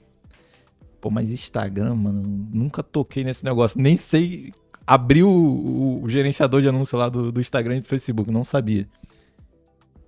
Pô, 1.02 1.10
mas 1.10 1.32
Instagram, 1.32 1.96
mano, 1.96 2.24
nunca 2.52 2.82
toquei 2.84 3.24
nesse 3.24 3.44
negócio. 3.46 3.80
Nem 3.80 3.96
sei 3.96 4.52
abrir 4.88 5.24
o, 5.24 6.02
o- 6.04 6.10
gerenciador 6.10 6.62
de 6.62 6.68
anúncio 6.70 6.98
lá 6.98 7.10
do, 7.10 7.32
do 7.32 7.40
Instagram 7.42 7.78
e 7.78 7.80
do 7.82 7.86
Facebook, 7.86 8.30
não 8.32 8.44
sabia. 8.44 8.88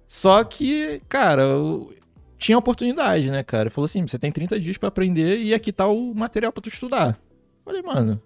Só 0.08 0.44
que, 0.44 1.02
cara, 1.10 1.42
eu 1.44 1.94
tinha 2.38 2.58
oportunidade, 2.58 3.30
né, 3.30 3.44
cara? 3.44 3.70
Falou 3.70 3.86
assim: 3.86 4.06
você 4.08 4.18
tem 4.18 4.32
30 4.32 4.60
dias 4.60 4.78
pra 4.78 4.88
aprender 4.90 5.40
e 5.40 5.54
aqui 5.54 5.72
tá 5.72 5.88
o 5.88 6.14
material 6.16 6.52
pra 6.52 6.62
tu 6.62 6.70
estudar. 6.70 7.20
Falei, 7.66 7.82
mano, 7.82 8.22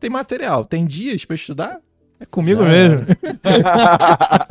tem 0.00 0.10
material, 0.10 0.64
tem 0.64 0.86
dias 0.86 1.24
pra 1.24 1.36
estudar? 1.36 1.80
É 2.18 2.26
comigo 2.26 2.62
Já 2.62 2.68
mesmo. 2.68 3.06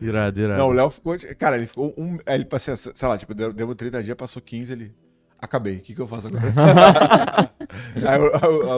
Irado, 0.00 0.40
irado. 0.40 0.58
Não, 0.58 0.68
o 0.68 0.72
Léo 0.72 0.90
ficou. 0.90 1.16
Cara, 1.38 1.56
ele 1.56 1.66
ficou 1.66 1.94
um. 1.96 2.18
aí 2.26 2.34
Ele 2.34 2.44
passou, 2.44 2.76
sei 2.76 3.08
lá, 3.08 3.16
tipo, 3.16 3.32
deu, 3.34 3.52
deu 3.52 3.74
30 3.74 4.02
dias, 4.02 4.16
passou 4.16 4.42
15, 4.42 4.72
ele. 4.72 4.94
Acabei. 5.40 5.76
O 5.76 5.80
que, 5.80 5.94
que 5.94 6.00
eu 6.00 6.08
faço 6.08 6.26
agora? 6.26 6.52
aí 7.94 8.20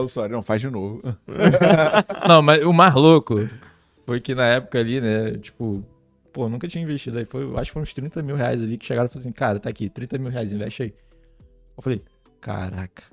o- 0.03 0.07
Sório, 0.07 0.35
não, 0.35 0.43
faz 0.43 0.61
de 0.61 0.69
novo. 0.69 1.01
Não, 2.27 2.41
mas 2.41 2.61
o 2.63 2.73
mais 2.73 2.93
louco 2.93 3.47
foi 4.05 4.19
que 4.19 4.35
na 4.35 4.45
época 4.45 4.77
ali, 4.79 4.99
né, 4.99 5.31
tipo, 5.37 5.83
pô, 6.33 6.49
nunca 6.49 6.67
tinha 6.67 6.83
investido 6.83 7.17
aí. 7.19 7.25
Foi, 7.25 7.43
acho 7.55 7.69
que 7.69 7.73
foi 7.73 7.81
uns 7.81 7.93
30 7.93 8.21
mil 8.21 8.35
reais 8.35 8.61
ali 8.61 8.77
que 8.77 8.85
chegaram 8.85 9.05
e 9.07 9.09
falaram 9.09 9.21
assim, 9.27 9.31
cara, 9.31 9.59
tá 9.59 9.69
aqui, 9.69 9.89
30 9.89 10.17
mil 10.17 10.29
reais, 10.29 10.51
investe 10.51 10.83
aí. 10.83 10.93
Eu 11.77 11.83
falei, 11.83 12.01
caraca, 12.41 13.03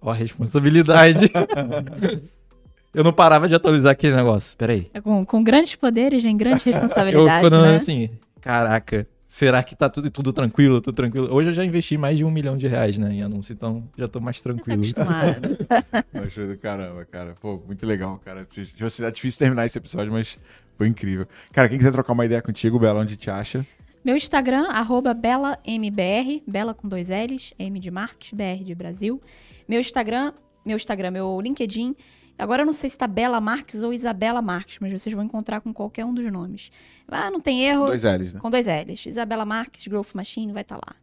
ó 0.00 0.10
a 0.10 0.14
responsabilidade. 0.14 1.30
eu 2.94 3.04
não 3.04 3.12
parava 3.12 3.48
de 3.48 3.54
atualizar 3.54 3.92
aquele 3.92 4.16
negócio. 4.16 4.56
Peraí. 4.56 4.88
É 4.94 5.00
Com, 5.00 5.24
com 5.24 5.42
grandes 5.42 5.74
poderes 5.74 6.22
vem 6.22 6.36
grande 6.36 6.62
Eu 6.66 6.72
responsabilidade, 6.72 7.44
ficando 7.44 7.62
né? 7.66 7.76
assim, 7.76 8.10
caraca, 8.40 9.06
será 9.26 9.62
que 9.62 9.76
tá 9.76 9.88
tudo, 9.88 10.10
tudo 10.10 10.32
tranquilo, 10.32 10.80
tudo 10.80 10.94
tranquilo? 10.94 11.28
Hoje 11.32 11.50
eu 11.50 11.54
já 11.54 11.64
investi 11.64 11.96
mais 11.98 12.16
de 12.18 12.24
um 12.24 12.30
milhão 12.30 12.56
de 12.56 12.66
reais, 12.66 12.96
né, 12.98 13.12
em 13.12 13.22
anúncio, 13.22 13.52
então 13.52 13.84
já 13.96 14.08
tô 14.08 14.20
mais 14.20 14.40
Tá 14.40 14.44
tranquilo. 14.52 14.80
acostumado. 14.80 15.58
Eu 16.14 16.22
achei 16.24 16.46
do 16.46 16.56
caramba, 16.56 17.04
cara. 17.04 17.34
Pô, 17.40 17.62
muito 17.66 17.84
legal, 17.86 18.20
cara. 18.24 18.46
Tipo, 18.50 18.84
assim, 18.84 19.04
é 19.04 19.10
difícil 19.10 19.38
terminar 19.38 19.66
esse 19.66 19.76
episódio, 19.78 20.12
mas 20.12 20.38
foi 20.76 20.88
incrível. 20.88 21.26
Cara, 21.52 21.68
quem 21.68 21.76
quiser 21.78 21.92
trocar 21.92 22.12
uma 22.12 22.24
ideia 22.24 22.40
contigo, 22.40 22.78
Bela, 22.78 23.00
onde 23.00 23.16
te 23.16 23.30
acha? 23.30 23.64
Meu 24.04 24.16
Instagram, 24.16 24.68
arroba 24.68 25.12
BelaMBR, 25.12 26.42
Bela 26.46 26.72
com 26.72 26.88
dois 26.88 27.08
L's, 27.08 27.52
M 27.58 27.78
de 27.78 27.90
Marques, 27.90 28.32
BR 28.32 28.64
de 28.64 28.74
Brasil. 28.74 29.20
Meu 29.68 29.80
Instagram, 29.80 30.32
meu 30.64 30.76
Instagram, 30.76 31.10
meu 31.10 31.40
LinkedIn. 31.40 31.94
Agora 32.38 32.62
eu 32.62 32.66
não 32.66 32.72
sei 32.72 32.88
se 32.88 32.96
tá 32.96 33.08
Bela 33.08 33.40
Marques 33.40 33.82
ou 33.82 33.92
Isabela 33.92 34.40
Marques, 34.40 34.78
mas 34.80 34.92
vocês 34.92 35.14
vão 35.14 35.24
encontrar 35.24 35.60
com 35.60 35.72
qualquer 35.72 36.04
um 36.04 36.14
dos 36.14 36.30
nomes. 36.30 36.70
Ah, 37.08 37.30
não 37.30 37.40
tem 37.40 37.64
erro. 37.64 37.86
Dois 37.86 38.04
L's, 38.04 38.34
né? 38.34 38.40
Com 38.40 38.48
dois 38.48 38.66
L's. 38.66 39.06
Isabela 39.06 39.44
Marques, 39.44 39.86
Growth 39.88 40.14
Machine, 40.14 40.52
vai 40.52 40.62
estar 40.62 40.76
lá. 40.76 40.94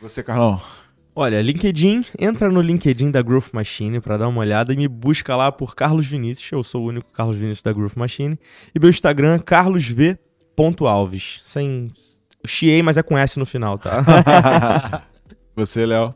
Você, 0.00 0.22
Carlão. 0.22 0.60
Olha, 1.14 1.42
LinkedIn, 1.42 2.06
entra 2.18 2.50
no 2.50 2.62
LinkedIn 2.62 3.10
da 3.10 3.20
Growth 3.20 3.52
Machine 3.52 4.00
pra 4.00 4.16
dar 4.16 4.28
uma 4.28 4.40
olhada 4.40 4.72
e 4.72 4.76
me 4.76 4.86
busca 4.86 5.34
lá 5.34 5.50
por 5.50 5.74
Carlos 5.74 6.06
Vinícius. 6.06 6.52
Eu 6.52 6.62
sou 6.62 6.84
o 6.84 6.86
único 6.86 7.12
Carlos 7.12 7.36
Vinícius 7.36 7.62
da 7.62 7.72
Growth 7.72 7.96
Machine. 7.96 8.38
E 8.72 8.78
meu 8.78 8.88
Instagram 8.88 9.34
é 9.34 9.38
carlosv.alves. 9.40 11.40
Sem. 11.42 11.92
Chiei, 12.46 12.82
mas 12.82 12.96
é 12.96 13.02
com 13.02 13.16
S 13.18 13.38
no 13.38 13.44
final, 13.46 13.78
tá? 13.78 15.02
Você, 15.56 15.84
Léo. 15.84 16.14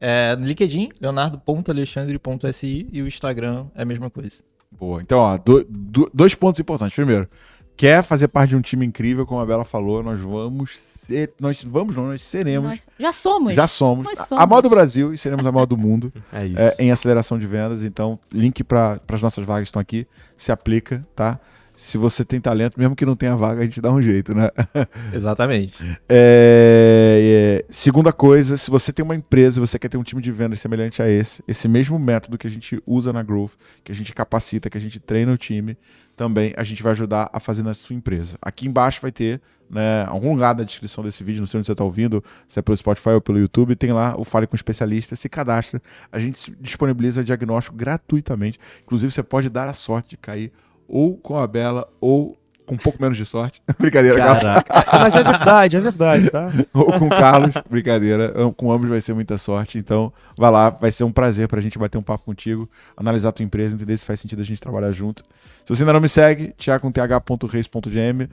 É, 0.00 0.34
no 0.36 0.46
LinkedIn, 0.46 0.88
leonardo.alexandre.si 1.00 2.88
e 2.92 3.02
o 3.02 3.06
Instagram 3.06 3.66
é 3.74 3.82
a 3.82 3.84
mesma 3.84 4.08
coisa. 4.10 4.42
Boa. 4.70 5.02
Então, 5.02 5.18
ó, 5.18 5.36
do- 5.36 5.64
do- 5.68 6.10
dois 6.14 6.34
pontos 6.34 6.58
importantes. 6.60 6.94
Primeiro, 6.94 7.28
quer 7.76 8.02
fazer 8.02 8.28
parte 8.28 8.50
de 8.50 8.56
um 8.56 8.60
time 8.62 8.86
incrível, 8.86 9.26
como 9.26 9.40
a 9.40 9.46
Bela 9.46 9.64
falou, 9.64 10.02
nós 10.02 10.18
vamos 10.20 10.78
ser. 10.78 11.32
Nós 11.40 11.62
vamos, 11.62 11.94
não, 11.96 12.06
nós 12.06 12.22
seremos. 12.22 12.70
Nós 12.70 12.86
já 12.98 13.12
somos. 13.12 13.54
Já 13.54 13.66
somos. 13.66 14.04
Nós 14.06 14.20
A- 14.20 14.26
somos. 14.26 14.42
A 14.44 14.46
maior 14.46 14.62
do 14.62 14.70
Brasil 14.70 15.12
e 15.12 15.18
seremos 15.18 15.44
a 15.44 15.52
maior 15.52 15.66
do 15.66 15.76
mundo 15.76 16.12
É 16.32 16.46
isso. 16.46 16.60
é, 16.62 16.76
em 16.78 16.90
aceleração 16.90 17.38
de 17.38 17.46
vendas. 17.46 17.82
Então, 17.82 18.18
link 18.32 18.62
para 18.64 18.98
as 19.08 19.20
nossas 19.20 19.44
vagas 19.44 19.68
estão 19.68 19.80
aqui. 19.82 20.06
Se 20.36 20.50
aplica, 20.52 21.04
tá? 21.14 21.38
Se 21.80 21.96
você 21.96 22.26
tem 22.26 22.38
talento, 22.38 22.78
mesmo 22.78 22.94
que 22.94 23.06
não 23.06 23.16
tenha 23.16 23.34
vaga, 23.34 23.62
a 23.62 23.64
gente 23.64 23.80
dá 23.80 23.90
um 23.90 24.02
jeito, 24.02 24.34
né? 24.34 24.50
Exatamente. 25.14 25.82
É, 26.06 27.62
é, 27.62 27.64
segunda 27.70 28.12
coisa, 28.12 28.58
se 28.58 28.70
você 28.70 28.92
tem 28.92 29.02
uma 29.02 29.16
empresa 29.16 29.58
e 29.58 29.66
você 29.66 29.78
quer 29.78 29.88
ter 29.88 29.96
um 29.96 30.02
time 30.02 30.20
de 30.20 30.30
vendas 30.30 30.60
semelhante 30.60 31.00
a 31.00 31.08
esse, 31.08 31.42
esse 31.48 31.66
mesmo 31.66 31.98
método 31.98 32.36
que 32.36 32.46
a 32.46 32.50
gente 32.50 32.82
usa 32.86 33.14
na 33.14 33.22
Growth, 33.22 33.52
que 33.82 33.90
a 33.90 33.94
gente 33.94 34.12
capacita, 34.12 34.68
que 34.68 34.76
a 34.76 34.80
gente 34.80 35.00
treina 35.00 35.32
o 35.32 35.38
time, 35.38 35.74
também 36.14 36.52
a 36.54 36.62
gente 36.62 36.82
vai 36.82 36.92
ajudar 36.92 37.30
a 37.32 37.40
fazer 37.40 37.62
na 37.62 37.72
sua 37.72 37.96
empresa. 37.96 38.36
Aqui 38.42 38.68
embaixo 38.68 39.00
vai 39.00 39.10
ter, 39.10 39.40
né, 39.70 40.04
algum 40.06 40.34
lugar 40.34 40.54
na 40.54 40.64
descrição 40.64 41.02
desse 41.02 41.24
vídeo, 41.24 41.40
não 41.40 41.46
sei 41.46 41.60
onde 41.60 41.66
você 41.66 41.72
está 41.72 41.82
ouvindo, 41.82 42.22
se 42.46 42.58
é 42.58 42.62
pelo 42.62 42.76
Spotify 42.76 43.10
ou 43.10 43.22
pelo 43.22 43.38
YouTube, 43.38 43.74
tem 43.74 43.90
lá 43.90 44.20
o 44.20 44.22
Fale 44.22 44.46
com 44.46 44.54
Especialista, 44.54 45.16
se 45.16 45.30
cadastra, 45.30 45.80
a 46.12 46.18
gente 46.18 46.54
disponibiliza 46.60 47.24
diagnóstico 47.24 47.74
gratuitamente. 47.74 48.60
Inclusive, 48.82 49.10
você 49.10 49.22
pode 49.22 49.48
dar 49.48 49.66
a 49.66 49.72
sorte 49.72 50.10
de 50.10 50.18
cair 50.18 50.52
ou 50.90 51.16
com 51.16 51.38
a 51.38 51.46
Bela 51.46 51.88
ou 52.00 52.36
com 52.66 52.74
um 52.74 52.78
pouco 52.78 53.02
menos 53.02 53.16
de 53.16 53.24
sorte. 53.24 53.60
Brincadeira. 53.78 54.16
Caraca. 54.16 54.98
Mas 54.98 55.14
é 55.14 55.22
verdade, 55.24 55.76
é 55.76 55.80
verdade, 55.80 56.30
tá? 56.30 56.52
ou 56.72 56.92
com 56.98 57.06
o 57.06 57.10
Carlos, 57.10 57.54
brincadeira. 57.68 58.32
Com 58.56 58.70
ambos 58.70 58.88
vai 58.88 59.00
ser 59.00 59.12
muita 59.12 59.36
sorte. 59.38 59.76
Então, 59.76 60.12
vai 60.36 60.50
lá, 60.50 60.70
vai 60.70 60.92
ser 60.92 61.02
um 61.02 61.10
prazer 61.10 61.48
pra 61.48 61.60
gente 61.60 61.78
bater 61.78 61.98
um 61.98 62.02
papo 62.02 62.24
contigo, 62.24 62.70
analisar 62.96 63.30
a 63.30 63.32
tua 63.32 63.44
empresa, 63.44 63.74
entender 63.74 63.96
se 63.96 64.06
faz 64.06 64.20
sentido 64.20 64.40
a 64.40 64.44
gente 64.44 64.60
trabalhar 64.60 64.92
junto. 64.92 65.24
Se 65.64 65.74
você 65.74 65.82
ainda 65.82 65.92
não 65.92 66.00
me 66.00 66.08
segue, 66.08 66.52
thiago.th.reis.gm, 66.58 68.28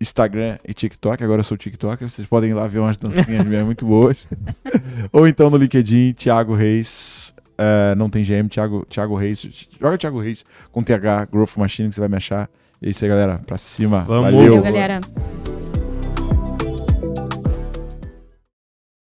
Instagram 0.00 0.58
e 0.62 0.74
TikTok. 0.74 1.24
Agora 1.24 1.40
eu 1.40 1.44
sou 1.44 1.56
TikTok. 1.56 2.04
Vocês 2.04 2.26
podem 2.26 2.50
ir 2.50 2.54
lá 2.54 2.66
ver 2.66 2.80
umas 2.80 2.98
dancinhas 2.98 3.44
minhas 3.46 3.64
muito 3.64 3.86
boas. 3.86 4.26
ou 5.10 5.26
então 5.26 5.48
no 5.48 5.56
LinkedIn, 5.56 6.12
Thiago 6.12 6.54
Reis. 6.54 7.34
É, 7.58 7.94
não 7.94 8.08
tem 8.08 8.24
GM, 8.24 8.48
Thiago, 8.48 8.86
Thiago 8.88 9.16
Reis. 9.16 9.68
Joga 9.80 9.98
Thiago 9.98 10.20
Reis 10.20 10.44
com 10.72 10.82
TH, 10.82 11.28
Growth 11.30 11.56
Machine, 11.56 11.88
que 11.88 11.94
você 11.94 12.00
vai 12.00 12.08
me 12.08 12.16
achar. 12.16 12.48
É 12.82 12.88
isso 12.90 13.04
aí, 13.04 13.08
galera. 13.08 13.38
Pra 13.46 13.58
cima. 13.58 14.04
Vamos. 14.04 14.32
Valeu. 14.32 14.56
Valeu, 14.56 14.62
galera. 14.62 15.00